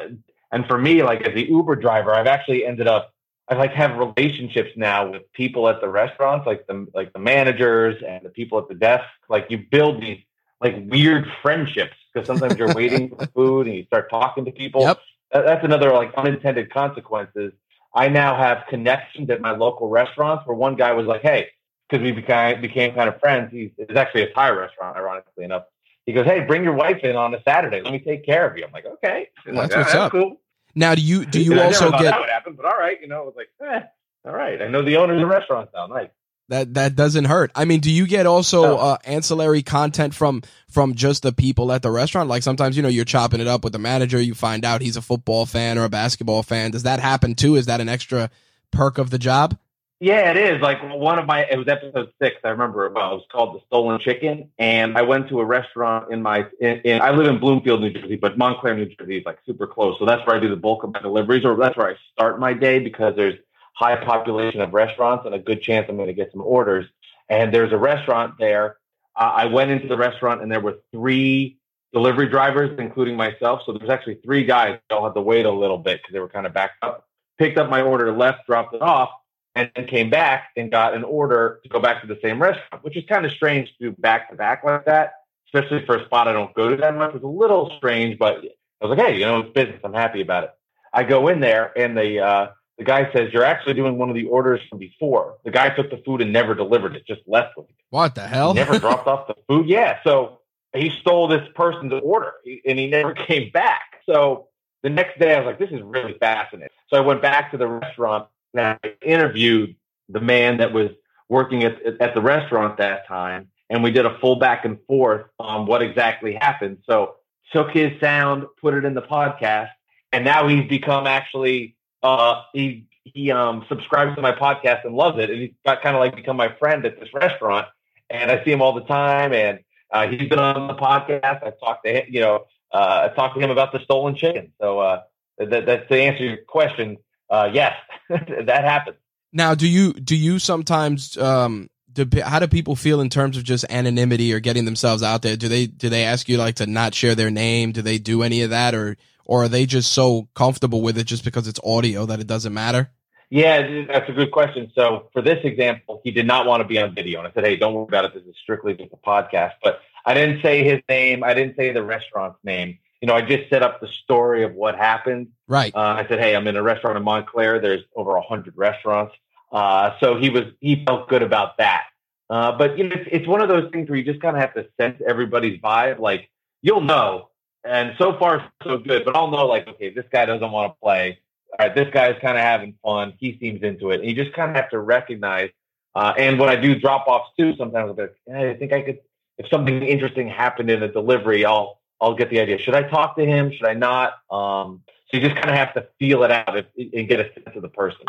and 0.51 0.67
for 0.67 0.79
me, 0.79 1.03
like 1.03 1.23
as 1.23 1.35
the 1.35 1.45
Uber 1.45 1.77
driver, 1.77 2.15
I've 2.15 2.27
actually 2.27 2.65
ended 2.65 2.87
up 2.87 3.13
I 3.49 3.55
like 3.55 3.73
have 3.75 3.97
relationships 3.97 4.71
now 4.77 5.09
with 5.09 5.33
people 5.33 5.69
at 5.69 5.81
the 5.81 5.89
restaurants, 5.89 6.47
like 6.47 6.67
the 6.67 6.87
like 6.95 7.13
the 7.13 7.21
managers 7.21 8.03
and 8.07 8.25
the 8.25 8.31
people 8.31 8.59
at 8.59 8.69
the 8.69 8.75
desk. 8.75 9.05
Like 9.29 9.47
you 9.51 9.65
build 9.71 10.03
these 10.03 10.19
like 10.61 10.75
weird 10.87 11.27
friendships 11.43 11.95
because 12.13 12.27
sometimes 12.27 12.59
you're 12.59 12.75
waiting 12.75 13.11
for 13.11 13.27
food 13.35 13.67
and 13.69 13.77
you 13.77 13.85
start 13.85 14.11
talking 14.11 14.45
to 14.47 14.51
people. 14.51 14.83
Yep. 14.83 15.01
That's 15.33 15.65
another 15.65 15.93
like 15.93 16.13
unintended 16.15 16.73
consequences. 16.73 17.53
I 17.95 18.09
now 18.09 18.37
have 18.37 18.65
connections 18.69 19.31
at 19.31 19.41
my 19.41 19.53
local 19.53 19.89
restaurants 19.89 20.47
where 20.47 20.57
one 20.57 20.75
guy 20.75 20.93
was 20.93 21.07
like, 21.07 21.23
"Hey," 21.23 21.49
because 21.89 22.03
we 22.03 22.13
became 22.13 22.61
became 22.61 22.95
kind 22.95 23.09
of 23.09 23.19
friends. 23.21 23.51
He's 23.53 23.71
it's 23.79 23.97
actually 23.97 24.23
a 24.23 24.33
Thai 24.33 24.51
restaurant, 24.51 24.97
ironically 24.97 25.45
enough. 25.45 25.65
He 26.05 26.13
goes, 26.13 26.25
"Hey, 26.25 26.41
bring 26.41 26.65
your 26.65 26.75
wife 26.75 27.03
in 27.03 27.17
on 27.17 27.35
a 27.35 27.43
Saturday. 27.43 27.81
Let 27.81 27.93
me 27.93 27.99
take 27.99 28.25
care 28.25 28.49
of 28.49 28.57
you." 28.57 28.65
I'm 28.65 28.73
like, 28.73 28.87
"Okay." 28.87 29.29
That's 29.45 29.57
like, 29.57 29.71
what's 29.77 29.95
up. 29.95 30.13
Cool. 30.13 30.41
Now, 30.75 30.95
do 30.95 31.01
you 31.01 31.25
do 31.25 31.43
you 31.43 31.61
also 31.61 31.91
get 31.91 32.03
that 32.03 32.21
would 32.21 32.29
happen? 32.29 32.55
But 32.55 32.67
all 32.67 32.79
right, 32.79 33.01
you 33.01 33.09
know, 33.09 33.23
it 33.23 33.27
was 33.27 33.35
like, 33.37 33.49
eh, 33.63 33.81
all 34.27 34.35
right. 34.35 34.61
I 34.61 34.69
know 34.69 34.83
the 34.83 34.99
owner 34.99 35.21
of 35.21 35.29
restaurants 35.29 35.73
now. 35.75 35.87
Nice. 35.87 36.11
That 36.49 36.75
that 36.75 36.95
doesn't 36.95 37.25
hurt. 37.25 37.51
I 37.57 37.65
mean, 37.65 37.81
do 37.81 37.91
you 37.91 38.07
get 38.07 38.27
also 38.27 38.77
uh, 38.77 38.99
ancillary 39.05 39.63
content 39.63 40.15
from 40.15 40.43
from 40.71 40.95
just 40.95 41.23
the 41.23 41.33
people 41.33 41.73
at 41.73 41.83
the 41.83 41.91
restaurant? 41.91 42.29
Like 42.29 42.45
sometimes 42.45 42.77
you 42.77 42.83
know 42.83 42.89
you're 42.89 43.05
chopping 43.05 43.41
it 43.41 43.49
up 43.49 43.65
with 43.65 43.73
the 43.73 43.81
manager, 43.81 44.21
you 44.21 44.35
find 44.35 44.65
out 44.65 44.81
he's 44.81 44.97
a 44.97 45.03
football 45.03 45.47
fan 45.47 45.79
or 45.79 45.85
a 45.85 45.89
basketball 45.89 46.45
fan. 46.45 46.71
Does 46.71 46.85
that 46.85 47.01
happen 47.01 47.35
too? 47.35 47.57
Is 47.57 47.67
that 47.67 47.81
an 47.81 47.89
extra 47.89 48.31
perk 48.71 48.99
of 48.99 49.11
the 49.11 49.19
job? 49.19 49.59
Yeah, 49.99 50.31
it 50.31 50.37
is. 50.37 50.61
Like 50.61 50.79
one 50.83 51.19
of 51.19 51.25
my, 51.25 51.47
it 51.47 51.57
was 51.57 51.69
episode 51.69 52.13
six. 52.21 52.37
I 52.45 52.49
remember 52.49 52.85
it 52.85 52.93
well. 52.93 53.13
It 53.13 53.15
was 53.15 53.27
called 53.33 53.57
The 53.57 53.61
Stolen 53.67 53.99
Chicken. 53.99 54.51
And 54.59 54.97
I 54.97 55.03
went 55.03 55.31
to 55.31 55.41
a 55.41 55.45
restaurant 55.45 56.13
in 56.13 56.21
my, 56.23 56.47
in, 56.61 56.81
in, 56.81 57.01
I 57.01 57.13
live 57.13 57.27
in 57.29 57.39
Bloomfield, 57.39 57.81
New 57.81 57.91
Jersey, 57.91 58.17
but 58.17 58.37
Montclair, 58.37 58.77
New 58.77 58.87
Jersey 58.87 59.19
is 59.19 59.25
like 59.25 59.39
super 59.47 59.67
close. 59.67 59.99
So 59.99 60.05
that's 60.05 60.27
where 60.27 60.37
I 60.37 60.41
do 60.41 60.51
the 60.51 60.57
bulk 60.57 60.85
of 60.85 60.93
my 60.93 61.01
deliveries 61.01 61.47
or 61.47 61.57
that's 61.57 61.79
where 61.79 61.89
I 61.89 61.97
start 62.13 62.39
my 62.39 62.53
day 62.53 62.79
because 62.79 63.17
there's 63.17 63.39
high 63.73 63.97
population 64.05 64.61
of 64.61 64.75
restaurants 64.75 65.25
and 65.25 65.35
a 65.35 65.39
good 65.39 65.63
chance 65.63 65.87
I'm 65.89 65.97
going 65.97 66.09
to 66.09 66.15
get 66.15 66.31
some 66.31 66.43
orders. 66.43 66.85
And 67.31 67.53
there's 67.53 67.73
a 67.73 67.79
restaurant 67.79 68.35
there. 68.39 68.77
Uh, 69.19 69.33
I 69.35 69.47
went 69.47 69.71
into 69.71 69.89
the 69.89 69.97
restaurant 69.97 70.43
and 70.43 70.53
there 70.53 70.61
were 70.61 70.77
three 70.93 71.57
delivery 71.95 72.29
drivers, 72.29 72.79
including 72.79 73.17
myself. 73.17 73.63
So 73.65 73.73
there's 73.73 73.89
actually 73.89 74.17
three 74.17 74.45
guys. 74.45 74.79
I'll 74.91 75.05
have 75.05 75.15
to 75.15 75.23
wait 75.23 75.47
a 75.47 75.51
little 75.51 75.79
bit 75.79 76.01
because 76.03 76.13
they 76.13 76.21
were 76.21 76.29
kind 76.29 76.47
of 76.47 76.53
backed 76.53 76.85
up. 76.85 77.09
Picked 77.39 77.57
up 77.57 77.71
my 77.71 77.81
order, 77.81 78.13
left, 78.13 78.47
dropped 78.47 78.75
it 78.75 78.83
off 78.83 79.09
and 79.57 79.71
then 79.75 79.87
came 79.87 80.11
back 80.11 80.51
and 80.57 80.71
got 80.71 80.95
an 80.95 81.03
order 81.03 81.61
to 81.63 81.69
go 81.69 81.81
back 81.81 82.03
to 82.03 82.07
the 82.07 82.19
same 82.23 82.41
restaurant, 82.41 82.85
which 82.85 82.97
is 82.97 83.05
kind 83.09 83.25
of 83.25 83.33
strange 83.33 83.69
to 83.79 83.91
do 83.91 83.97
back 83.99 84.31
to 84.31 84.37
back 84.37 84.63
like 84.63 84.85
that, 84.85 85.15
especially 85.49 85.85
for 85.85 85.97
a 85.97 86.05
spot 86.05 86.29
I 86.29 86.33
don't 86.33 86.55
go 86.55 86.69
to 86.69 86.77
that 86.77 86.95
much. 86.95 87.09
It 87.09 87.15
was 87.15 87.23
a 87.23 87.27
little 87.27 87.73
strange, 87.79 88.19
but 88.19 88.45
I 88.83 88.87
was 88.87 88.97
like, 88.97 89.07
hey, 89.07 89.19
you 89.19 89.25
know, 89.25 89.41
it's 89.41 89.53
business. 89.53 89.81
I'm 89.83 89.95
happy 89.95 90.21
about 90.21 90.45
it. 90.45 90.51
I 90.93 91.03
go 91.03 91.29
in 91.29 91.41
there 91.41 91.77
and 91.77 91.97
the 91.97 92.21
uh, 92.21 92.47
the 92.79 92.85
guy 92.85 93.11
says, 93.13 93.33
You're 93.33 93.45
actually 93.45 93.75
doing 93.75 93.97
one 93.97 94.11
of 94.11 94.15
the 94.15 94.27
orders 94.27 94.61
from 94.69 94.79
before. 94.79 95.39
The 95.45 95.51
guy 95.51 95.71
took 95.71 95.91
the 95.91 96.03
food 96.05 96.21
and 96.21 96.33
never 96.33 96.55
delivered 96.55 96.95
it, 96.95 97.07
just 97.07 97.23
left 97.27 97.57
with 97.57 97.69
it. 97.69 97.75
What 97.91 98.15
the 98.15 98.27
hell? 98.27 98.53
He 98.53 98.55
never 98.55 98.79
dropped 98.79 99.07
off 99.07 99.27
the 99.27 99.35
food. 99.49 99.67
Yeah. 99.67 99.99
So 100.05 100.41
he 100.75 100.91
stole 100.91 101.29
this 101.29 101.47
person's 101.55 101.93
order 102.03 102.33
and 102.45 102.79
he 102.79 102.87
never 102.89 103.15
came 103.29 103.51
back. 103.51 104.03
So 104.05 104.49
the 104.83 104.91
next 104.91 105.19
day 105.19 105.35
I 105.35 105.39
was 105.39 105.47
like, 105.47 105.59
This 105.59 105.71
is 105.71 105.83
really 105.83 106.17
fascinating. 106.19 106.69
So 106.89 106.97
I 106.97 107.01
went 107.01 107.23
back 107.23 107.51
to 107.53 107.57
the 107.57 107.67
restaurant 107.67 108.29
I 108.61 108.79
interviewed 109.03 109.77
the 110.09 110.21
man 110.21 110.59
that 110.59 110.73
was 110.73 110.91
working 111.29 111.65
at, 111.65 111.83
at 112.01 112.15
the 112.15 112.21
restaurant 112.21 112.79
that 112.79 113.07
time, 113.07 113.49
and 113.71 113.83
we 113.83 113.91
did 113.91 114.07
a 114.07 114.19
full 114.19 114.37
back 114.37 114.65
and 114.65 114.79
forth 114.87 115.27
on 115.39 115.67
what 115.67 115.83
exactly 115.83 116.35
happened. 116.35 116.79
So 116.87 117.17
took 117.53 117.71
his 117.71 117.99
sound, 118.01 118.45
put 118.61 118.75
it 118.75 118.85
in 118.85 118.95
the 118.95 119.03
podcast, 119.03 119.71
and 120.13 120.25
now 120.25 120.49
he's 120.49 120.69
become 120.69 121.07
actually 121.07 121.77
uh, 122.03 122.43
he 122.53 122.87
he 123.05 123.31
um, 123.31 123.65
subscribes 123.69 124.15
to 124.17 124.23
my 124.23 124.33
podcast 124.33 124.85
and 124.85 124.95
loves 124.95 125.19
it, 125.19 125.31
and 125.31 125.41
he's 125.41 125.53
got 125.65 125.83
kind 125.83 125.97
of 125.97 126.01
like 126.01 126.17
become 126.17 126.37
my 126.37 126.55
friend 126.59 126.85
at 126.87 126.99
this 126.99 127.09
restaurant, 127.15 127.67
and 128.11 128.31
I 128.31 128.45
see 128.45 128.53
him 128.53 128.63
all 128.63 128.73
the 128.73 128.85
time, 128.85 129.33
and 129.33 129.61
uh, 129.91 130.09
he's 130.09 130.29
been 130.29 130.39
on 130.39 130.69
the 130.69 130.75
podcast. 130.75 131.45
I've 131.45 131.59
talked 131.61 131.85
to 131.85 131.93
him, 131.93 132.05
you 132.09 132.21
know, 132.21 132.47
uh, 132.73 133.09
I 133.11 133.15
talked 133.15 133.37
to 133.37 133.41
him 133.41 133.51
about 133.51 133.73
the 133.73 133.81
stolen 133.81 134.15
chicken. 134.15 134.53
So 134.61 134.81
uh, 134.81 135.03
that, 135.39 135.67
that's 135.67 135.89
to 135.89 136.01
answer 136.01 136.25
your 136.25 136.39
question 136.39 136.99
uh, 137.31 137.51
yes, 137.53 137.75
that 138.09 138.65
happens. 138.65 138.97
Now, 139.33 139.55
do 139.55 139.69
you 139.69 139.93
do 139.93 140.17
you 140.17 140.39
sometimes 140.39 141.17
um, 141.19 141.69
do, 141.93 142.07
how 142.23 142.39
do 142.39 142.47
people 142.47 142.77
feel 142.77 143.01
in 143.01 143.09
terms 143.09 143.37
of 143.37 143.45
just 143.45 143.65
anonymity 143.69 144.33
or 144.33 144.41
getting 144.41 144.65
themselves 144.65 145.03
out 145.03 145.23
there? 145.23 145.37
Do 145.37 145.49
they 145.49 145.67
do 145.67 145.89
they 145.89 146.05
ask 146.05 146.29
you 146.29 146.39
like 146.39 146.57
to 146.57 146.67
not 146.67 146.95
share 146.95 147.15
their 147.15 147.31
name? 147.31 147.73
Do 147.73 147.83
they 147.83 147.99
do 147.99 148.23
any 148.23 148.43
of 148.43 148.51
that, 148.51 148.75
or 148.75 148.97
or 149.25 149.45
are 149.45 149.49
they 149.49 149.67
just 149.67 149.93
so 149.93 150.29
comfortable 150.35 150.83
with 150.83 150.97
it 150.97 151.05
just 151.05 151.25
because 151.25 151.49
it's 151.49 151.61
audio 151.65 152.07
that 152.07 152.21
it 152.21 152.27
doesn't 152.27 152.55
matter? 152.55 152.91
Yeah, 153.29 153.85
that's 153.89 154.09
a 154.09 154.13
good 154.13 154.31
question. 154.31 154.71
So 154.75 155.09
for 155.13 155.21
this 155.21 155.41
example, 155.45 156.01
he 156.05 156.13
did 156.13 156.27
not 156.27 156.47
want 156.47 156.61
to 156.61 156.69
be 156.69 156.79
on 156.79 156.95
video, 156.95 157.19
and 157.19 157.29
I 157.29 157.33
said, 157.33 157.45
"Hey, 157.45 157.57
don't 157.57 157.75
worry 157.75 157.87
about 157.89 158.05
it. 158.05 158.15
This 158.15 158.23
is 158.23 158.37
strictly 158.41 158.75
just 158.75 158.93
a 158.93 158.97
podcast." 158.97 159.55
But 159.63 159.81
I 160.05 160.15
didn't 160.15 160.43
say 160.43 160.63
his 160.63 160.81
name. 160.89 161.25
I 161.25 161.35
didn't 161.35 161.57
say 161.57 161.73
the 161.73 161.83
restaurant's 161.83 162.39
name 162.45 162.79
you 163.01 163.09
know, 163.09 163.15
I 163.15 163.23
just 163.23 163.49
set 163.51 163.63
up 163.63 163.81
the 163.81 163.89
story 163.89 164.43
of 164.43 164.55
what 164.55 164.77
happened. 164.77 165.29
Right. 165.49 165.75
Uh, 165.75 165.79
I 165.79 166.07
said, 166.09 166.19
hey, 166.19 166.35
I'm 166.35 166.47
in 166.47 166.57
a 166.57 166.63
restaurant 166.63 166.97
in 166.97 167.05
Montclair. 167.05 167.61
There's 167.61 167.83
over 167.95 168.17
a 168.17 168.23
hundred 168.23 168.57
restaurants. 168.57 169.15
Uh, 169.53 169.93
so 170.01 170.19
he 170.19 170.29
was 170.29 170.45
he 170.61 170.85
felt 170.85 171.09
good 171.09 171.23
about 171.23 171.59
that. 171.59 171.85
Uh, 172.29 172.53
but 172.53 172.77
you 172.77 172.85
know, 172.85 172.97
it's, 172.97 173.09
it's 173.13 173.27
one 173.29 173.41
of 173.41 173.49
those 173.49 173.71
things 173.71 173.89
where 173.89 173.99
you 173.99 174.05
just 174.05 174.21
kind 174.21 174.37
of 174.37 174.43
have 174.43 174.55
to 174.55 174.67
sense 174.79 175.01
everybody's 175.07 175.61
vibe. 175.61 176.01
Like 176.01 176.29
you'll 176.63 176.81
know, 176.81 177.29
and 177.65 177.95
so 177.99 178.19
far 178.19 178.51
so 178.65 178.79
good. 178.79 179.05
But 179.05 179.17
I'll 179.17 179.31
know, 179.31 179.47
like, 179.47 179.69
okay, 179.69 179.91
this 179.91 180.05
guy 180.11 180.25
doesn't 180.27 180.51
want 180.51 180.73
to 180.73 180.81
play. 180.81 181.21
All 181.59 181.67
right, 181.67 181.75
this 181.75 181.89
guy's 181.93 182.17
kind 182.21 182.37
of 182.37 182.43
having 182.43 182.75
fun. 182.83 183.15
He 183.19 183.39
seems 183.39 183.63
into 183.63 183.91
it. 183.91 184.01
And 184.01 184.09
you 184.09 184.15
just 184.15 184.35
kind 184.35 184.51
of 184.51 184.57
have 184.57 184.71
to 184.71 184.81
recognize. 184.81 185.51
Uh, 185.95 186.13
and 186.19 186.39
when 186.39 186.49
I 186.49 186.57
do 186.57 186.79
drop 186.79 187.07
offs 187.07 187.31
too, 187.39 187.55
sometimes 187.57 187.89
I'll 187.89 187.95
be 187.95 188.03
like, 188.03 188.17
hey, 188.27 188.51
I 188.51 188.55
think 188.55 188.73
I 188.73 188.83
could. 188.83 188.99
If 189.39 189.49
something 189.49 189.83
interesting 189.83 190.29
happened 190.29 190.71
in 190.71 190.83
a 190.83 190.89
delivery, 190.89 191.45
I'll 191.45 191.79
I'll 192.01 192.15
get 192.15 192.31
the 192.31 192.41
idea. 192.41 192.59
Should 192.59 192.75
I 192.75 192.83
talk 192.83 193.17
to 193.17 193.25
him? 193.25 193.53
Should 193.53 193.67
I 193.67 193.75
not? 193.75 194.15
Um, 194.31 194.83
so 195.09 195.17
you 195.17 195.21
just 195.21 195.37
kind 195.37 195.51
of 195.51 195.57
have 195.57 195.75
to 195.75 195.87
feel 195.99 196.23
it 196.25 196.31
out 196.31 196.57
and 196.57 197.09
get 197.09 197.21
a 197.21 197.33
sense 197.33 197.55
of 197.55 197.63
the 197.63 197.69
person. 197.69 198.05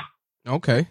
Okay. 0.48 0.88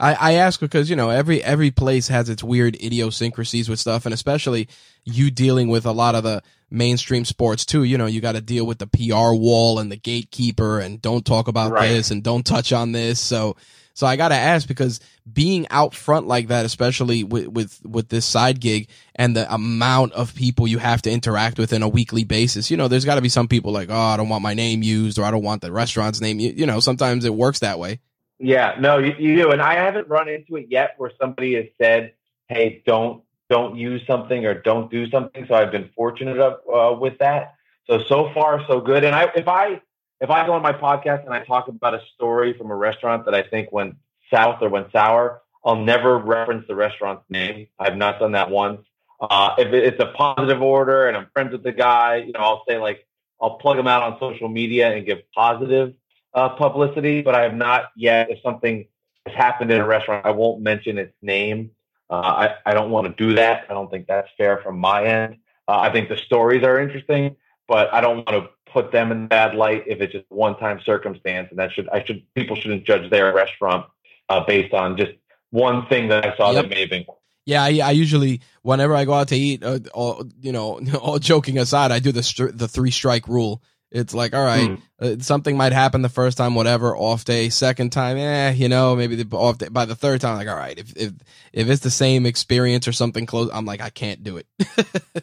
I, 0.00 0.14
I 0.14 0.32
ask 0.34 0.58
because 0.58 0.90
you 0.90 0.96
know 0.96 1.10
every 1.10 1.42
every 1.42 1.70
place 1.70 2.08
has 2.08 2.28
its 2.28 2.42
weird 2.42 2.74
idiosyncrasies 2.76 3.68
with 3.68 3.78
stuff, 3.78 4.04
and 4.04 4.12
especially 4.12 4.68
you 5.04 5.30
dealing 5.30 5.68
with 5.68 5.86
a 5.86 5.92
lot 5.92 6.14
of 6.14 6.24
the 6.24 6.42
mainstream 6.70 7.24
sports 7.24 7.64
too. 7.64 7.84
You 7.84 7.98
know, 7.98 8.06
you 8.06 8.20
got 8.20 8.32
to 8.32 8.40
deal 8.40 8.66
with 8.66 8.78
the 8.78 8.86
PR 8.86 9.32
wall 9.32 9.78
and 9.78 9.92
the 9.92 9.96
gatekeeper, 9.96 10.80
and 10.80 11.00
don't 11.00 11.24
talk 11.24 11.48
about 11.48 11.72
right. 11.72 11.88
this 11.88 12.10
and 12.10 12.22
don't 12.22 12.44
touch 12.44 12.72
on 12.72 12.92
this. 12.92 13.20
So 13.20 13.56
so 13.94 14.08
I 14.08 14.16
got 14.16 14.28
to 14.28 14.34
ask 14.34 14.66
because 14.66 14.98
being 15.32 15.66
out 15.70 15.94
front 15.94 16.26
like 16.26 16.48
that, 16.48 16.64
especially 16.64 17.22
with, 17.22 17.46
with, 17.46 17.80
with 17.86 18.08
this 18.08 18.26
side 18.26 18.60
gig 18.60 18.88
and 19.14 19.36
the 19.36 19.52
amount 19.52 20.12
of 20.14 20.34
people 20.34 20.66
you 20.66 20.78
have 20.78 21.00
to 21.02 21.10
interact 21.10 21.58
with 21.58 21.72
on 21.72 21.82
a 21.82 21.88
weekly 21.88 22.24
basis, 22.24 22.72
you 22.72 22.76
know, 22.76 22.88
there's 22.88 23.04
got 23.04 23.14
to 23.14 23.22
be 23.22 23.28
some 23.28 23.46
people 23.46 23.70
like, 23.70 23.90
oh, 23.90 23.96
I 23.96 24.16
don't 24.16 24.28
want 24.28 24.42
my 24.42 24.52
name 24.52 24.82
used 24.82 25.16
or 25.16 25.24
I 25.24 25.30
don't 25.30 25.44
want 25.44 25.62
the 25.62 25.70
restaurant's 25.70 26.20
name. 26.20 26.40
You, 26.40 26.52
you 26.56 26.66
know, 26.66 26.80
sometimes 26.80 27.24
it 27.24 27.32
works 27.32 27.60
that 27.60 27.78
way. 27.78 28.00
Yeah, 28.40 28.74
no, 28.80 28.98
you, 28.98 29.14
you 29.16 29.36
do. 29.36 29.52
And 29.52 29.62
I 29.62 29.74
haven't 29.74 30.08
run 30.08 30.28
into 30.28 30.56
it 30.56 30.66
yet 30.68 30.94
where 30.98 31.12
somebody 31.20 31.54
has 31.54 31.66
said, 31.80 32.14
hey, 32.48 32.82
don't, 32.84 33.22
don't 33.48 33.76
use 33.76 34.02
something 34.08 34.44
or 34.44 34.60
don't 34.60 34.90
do 34.90 35.08
something. 35.08 35.46
So 35.46 35.54
I've 35.54 35.70
been 35.70 35.90
fortunate 35.94 36.40
of, 36.40 36.54
uh, 36.68 36.98
with 36.98 37.18
that. 37.18 37.54
So, 37.86 38.02
so 38.08 38.32
far, 38.34 38.64
so 38.66 38.80
good. 38.80 39.04
And 39.04 39.14
I, 39.14 39.30
if 39.36 39.46
I, 39.46 39.80
if 40.24 40.30
I 40.30 40.46
go 40.46 40.54
on 40.54 40.62
my 40.62 40.72
podcast 40.72 41.26
and 41.26 41.34
I 41.34 41.44
talk 41.44 41.68
about 41.68 41.92
a 41.92 42.00
story 42.14 42.56
from 42.56 42.70
a 42.70 42.74
restaurant 42.74 43.26
that 43.26 43.34
I 43.34 43.42
think 43.42 43.70
went 43.72 43.96
south 44.32 44.62
or 44.62 44.70
went 44.70 44.90
sour, 44.90 45.42
I'll 45.62 45.76
never 45.76 46.16
reference 46.16 46.66
the 46.66 46.74
restaurant's 46.74 47.24
name. 47.28 47.68
I've 47.78 47.98
not 47.98 48.20
done 48.20 48.32
that 48.32 48.50
once. 48.50 48.80
Uh, 49.20 49.54
if 49.58 49.74
it's 49.74 50.00
a 50.00 50.06
positive 50.06 50.62
order 50.62 51.08
and 51.08 51.16
I'm 51.16 51.28
friends 51.34 51.52
with 51.52 51.62
the 51.62 51.72
guy, 51.72 52.16
you 52.26 52.32
know, 52.32 52.40
I'll 52.40 52.64
say 52.66 52.78
like 52.78 53.06
I'll 53.38 53.56
plug 53.56 53.78
him 53.78 53.86
out 53.86 54.02
on 54.02 54.18
social 54.18 54.48
media 54.48 54.94
and 54.94 55.04
give 55.04 55.18
positive 55.34 55.92
uh, 56.32 56.48
publicity. 56.48 57.20
But 57.20 57.34
I 57.34 57.42
have 57.42 57.54
not 57.54 57.90
yet. 57.94 58.30
If 58.30 58.40
something 58.42 58.86
has 59.26 59.34
happened 59.36 59.70
in 59.70 59.80
a 59.82 59.86
restaurant, 59.86 60.24
I 60.24 60.30
won't 60.30 60.62
mention 60.62 60.96
its 60.96 61.14
name. 61.20 61.70
Uh, 62.08 62.14
I, 62.14 62.54
I 62.64 62.72
don't 62.72 62.90
want 62.90 63.06
to 63.08 63.14
do 63.22 63.34
that. 63.34 63.66
I 63.68 63.74
don't 63.74 63.90
think 63.90 64.06
that's 64.06 64.28
fair 64.38 64.62
from 64.62 64.78
my 64.78 65.04
end. 65.04 65.36
Uh, 65.68 65.80
I 65.80 65.92
think 65.92 66.08
the 66.08 66.16
stories 66.16 66.62
are 66.62 66.80
interesting, 66.80 67.36
but 67.68 67.92
I 67.92 68.00
don't 68.00 68.16
want 68.16 68.28
to 68.28 68.53
put 68.74 68.92
them 68.92 69.12
in 69.12 69.28
bad 69.28 69.54
light 69.54 69.84
if 69.86 70.00
it's 70.00 70.12
just 70.12 70.26
one 70.28 70.58
time 70.58 70.80
circumstance. 70.84 71.48
And 71.50 71.58
that 71.58 71.72
should, 71.72 71.88
I 71.88 72.04
should, 72.04 72.22
people 72.34 72.56
shouldn't 72.56 72.84
judge 72.84 73.08
their 73.08 73.32
restaurant 73.32 73.86
uh, 74.28 74.44
based 74.44 74.74
on 74.74 74.98
just 74.98 75.12
one 75.50 75.86
thing 75.86 76.08
that 76.08 76.26
I 76.26 76.36
saw 76.36 76.50
yep. 76.50 76.64
that 76.64 76.70
may 76.70 76.80
have 76.80 76.90
been. 76.90 77.06
Yeah, 77.46 77.62
I, 77.62 77.80
I, 77.84 77.90
usually 77.92 78.40
whenever 78.62 78.94
I 78.94 79.04
go 79.04 79.14
out 79.14 79.28
to 79.28 79.36
eat, 79.36 79.62
uh, 79.62 79.78
all, 79.92 80.26
you 80.40 80.50
know, 80.50 80.80
all 81.00 81.18
joking 81.18 81.58
aside, 81.58 81.92
I 81.92 82.00
do 82.00 82.12
the 82.12 82.52
the 82.52 82.68
three 82.68 82.90
strike 82.90 83.28
rule. 83.28 83.62
It's 83.90 84.12
like, 84.12 84.34
all 84.34 84.44
right, 84.44 84.70
mm. 84.70 84.80
uh, 84.98 85.22
something 85.22 85.56
might 85.56 85.72
happen 85.72 86.02
the 86.02 86.08
first 86.08 86.36
time, 86.36 86.56
whatever, 86.56 86.96
off 86.96 87.24
day. 87.24 87.48
Second 87.48 87.92
time, 87.92 88.16
eh, 88.16 88.50
you 88.50 88.68
know, 88.68 88.96
maybe 88.96 89.14
the 89.14 89.36
off 89.36 89.58
day. 89.58 89.68
By 89.68 89.84
the 89.84 89.94
third 89.94 90.20
time, 90.20 90.36
like, 90.36 90.48
all 90.48 90.56
right, 90.56 90.76
if 90.76 90.96
if 90.96 91.12
if 91.52 91.68
it's 91.68 91.82
the 91.82 91.90
same 91.90 92.26
experience 92.26 92.88
or 92.88 92.92
something 92.92 93.24
close, 93.24 93.50
I'm 93.52 93.66
like, 93.66 93.80
I 93.80 93.90
can't 93.90 94.24
do 94.24 94.38
it. 94.38 94.46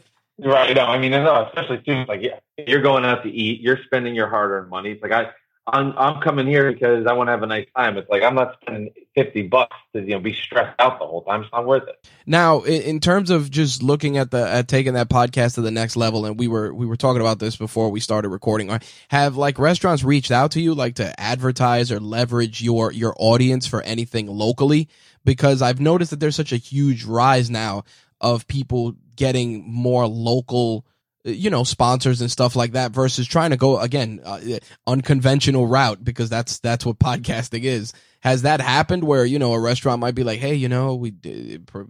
right. 0.39 0.75
No, 0.75 0.85
I 0.85 0.97
mean, 0.97 1.11
no, 1.11 1.25
uh, 1.25 1.47
especially 1.47 1.81
too, 1.85 2.05
like, 2.07 2.21
yeah, 2.21 2.39
you're 2.57 2.81
going 2.81 3.05
out 3.05 3.23
to 3.23 3.29
eat, 3.29 3.61
you're 3.61 3.79
spending 3.85 4.15
your 4.15 4.27
hard 4.27 4.51
earned 4.51 4.69
money. 4.69 4.91
It's 4.91 5.01
like 5.01 5.11
I 5.11 5.31
I'm 5.67 5.93
I'm 5.97 6.21
coming 6.21 6.47
here 6.47 6.71
because 6.71 7.05
I 7.05 7.13
want 7.13 7.27
to 7.27 7.31
have 7.31 7.43
a 7.43 7.47
nice 7.47 7.67
time. 7.75 7.97
It's 7.97 8.09
like 8.09 8.23
I'm 8.23 8.33
not 8.33 8.57
spending 8.61 8.91
fifty 9.13 9.43
bucks 9.43 9.75
to 9.93 10.01
you 10.01 10.09
know 10.09 10.19
be 10.19 10.33
stressed 10.33 10.79
out 10.79 10.99
the 10.99 11.05
whole 11.05 11.23
time. 11.23 11.43
It's 11.43 11.51
not 11.51 11.67
worth 11.67 11.87
it. 11.87 12.07
Now, 12.25 12.61
in 12.61 12.99
terms 12.99 13.29
of 13.29 13.51
just 13.51 13.83
looking 13.83 14.17
at 14.17 14.31
the 14.31 14.47
at 14.49 14.67
taking 14.67 14.93
that 14.93 15.07
podcast 15.07 15.55
to 15.55 15.61
the 15.61 15.69
next 15.69 15.95
level, 15.95 16.25
and 16.25 16.39
we 16.39 16.47
were 16.47 16.73
we 16.73 16.87
were 16.87 16.97
talking 16.97 17.21
about 17.21 17.37
this 17.37 17.55
before 17.55 17.91
we 17.91 17.99
started 17.99 18.29
recording. 18.29 18.71
Uh, 18.71 18.79
have 19.09 19.37
like 19.37 19.59
restaurants 19.59 20.03
reached 20.03 20.31
out 20.31 20.51
to 20.51 20.61
you 20.61 20.73
like 20.73 20.95
to 20.95 21.19
advertise 21.19 21.91
or 21.91 21.99
leverage 21.99 22.61
your 22.63 22.91
your 22.91 23.13
audience 23.19 23.67
for 23.67 23.83
anything 23.83 24.27
locally? 24.27 24.89
Because 25.23 25.61
I've 25.61 25.79
noticed 25.79 26.09
that 26.09 26.19
there's 26.19 26.35
such 26.35 26.51
a 26.51 26.57
huge 26.57 27.05
rise 27.05 27.51
now 27.51 27.83
of 28.21 28.47
people 28.47 28.95
getting 29.15 29.69
more 29.69 30.07
local 30.07 30.85
you 31.23 31.49
know 31.49 31.63
sponsors 31.63 32.21
and 32.21 32.31
stuff 32.31 32.55
like 32.55 32.71
that 32.71 32.91
versus 32.91 33.27
trying 33.27 33.51
to 33.51 33.57
go 33.57 33.79
again 33.79 34.21
uh, 34.23 34.39
unconventional 34.87 35.67
route 35.67 36.03
because 36.03 36.29
that's 36.29 36.59
that's 36.59 36.85
what 36.85 36.99
podcasting 36.99 37.63
is. 37.63 37.93
Has 38.21 38.43
that 38.43 38.61
happened 38.61 39.03
where 39.03 39.25
you 39.25 39.39
know 39.39 39.53
a 39.53 39.59
restaurant 39.59 39.99
might 39.99 40.15
be 40.15 40.23
like 40.23 40.39
hey 40.39 40.55
you 40.55 40.69
know 40.69 40.95
we 40.95 41.13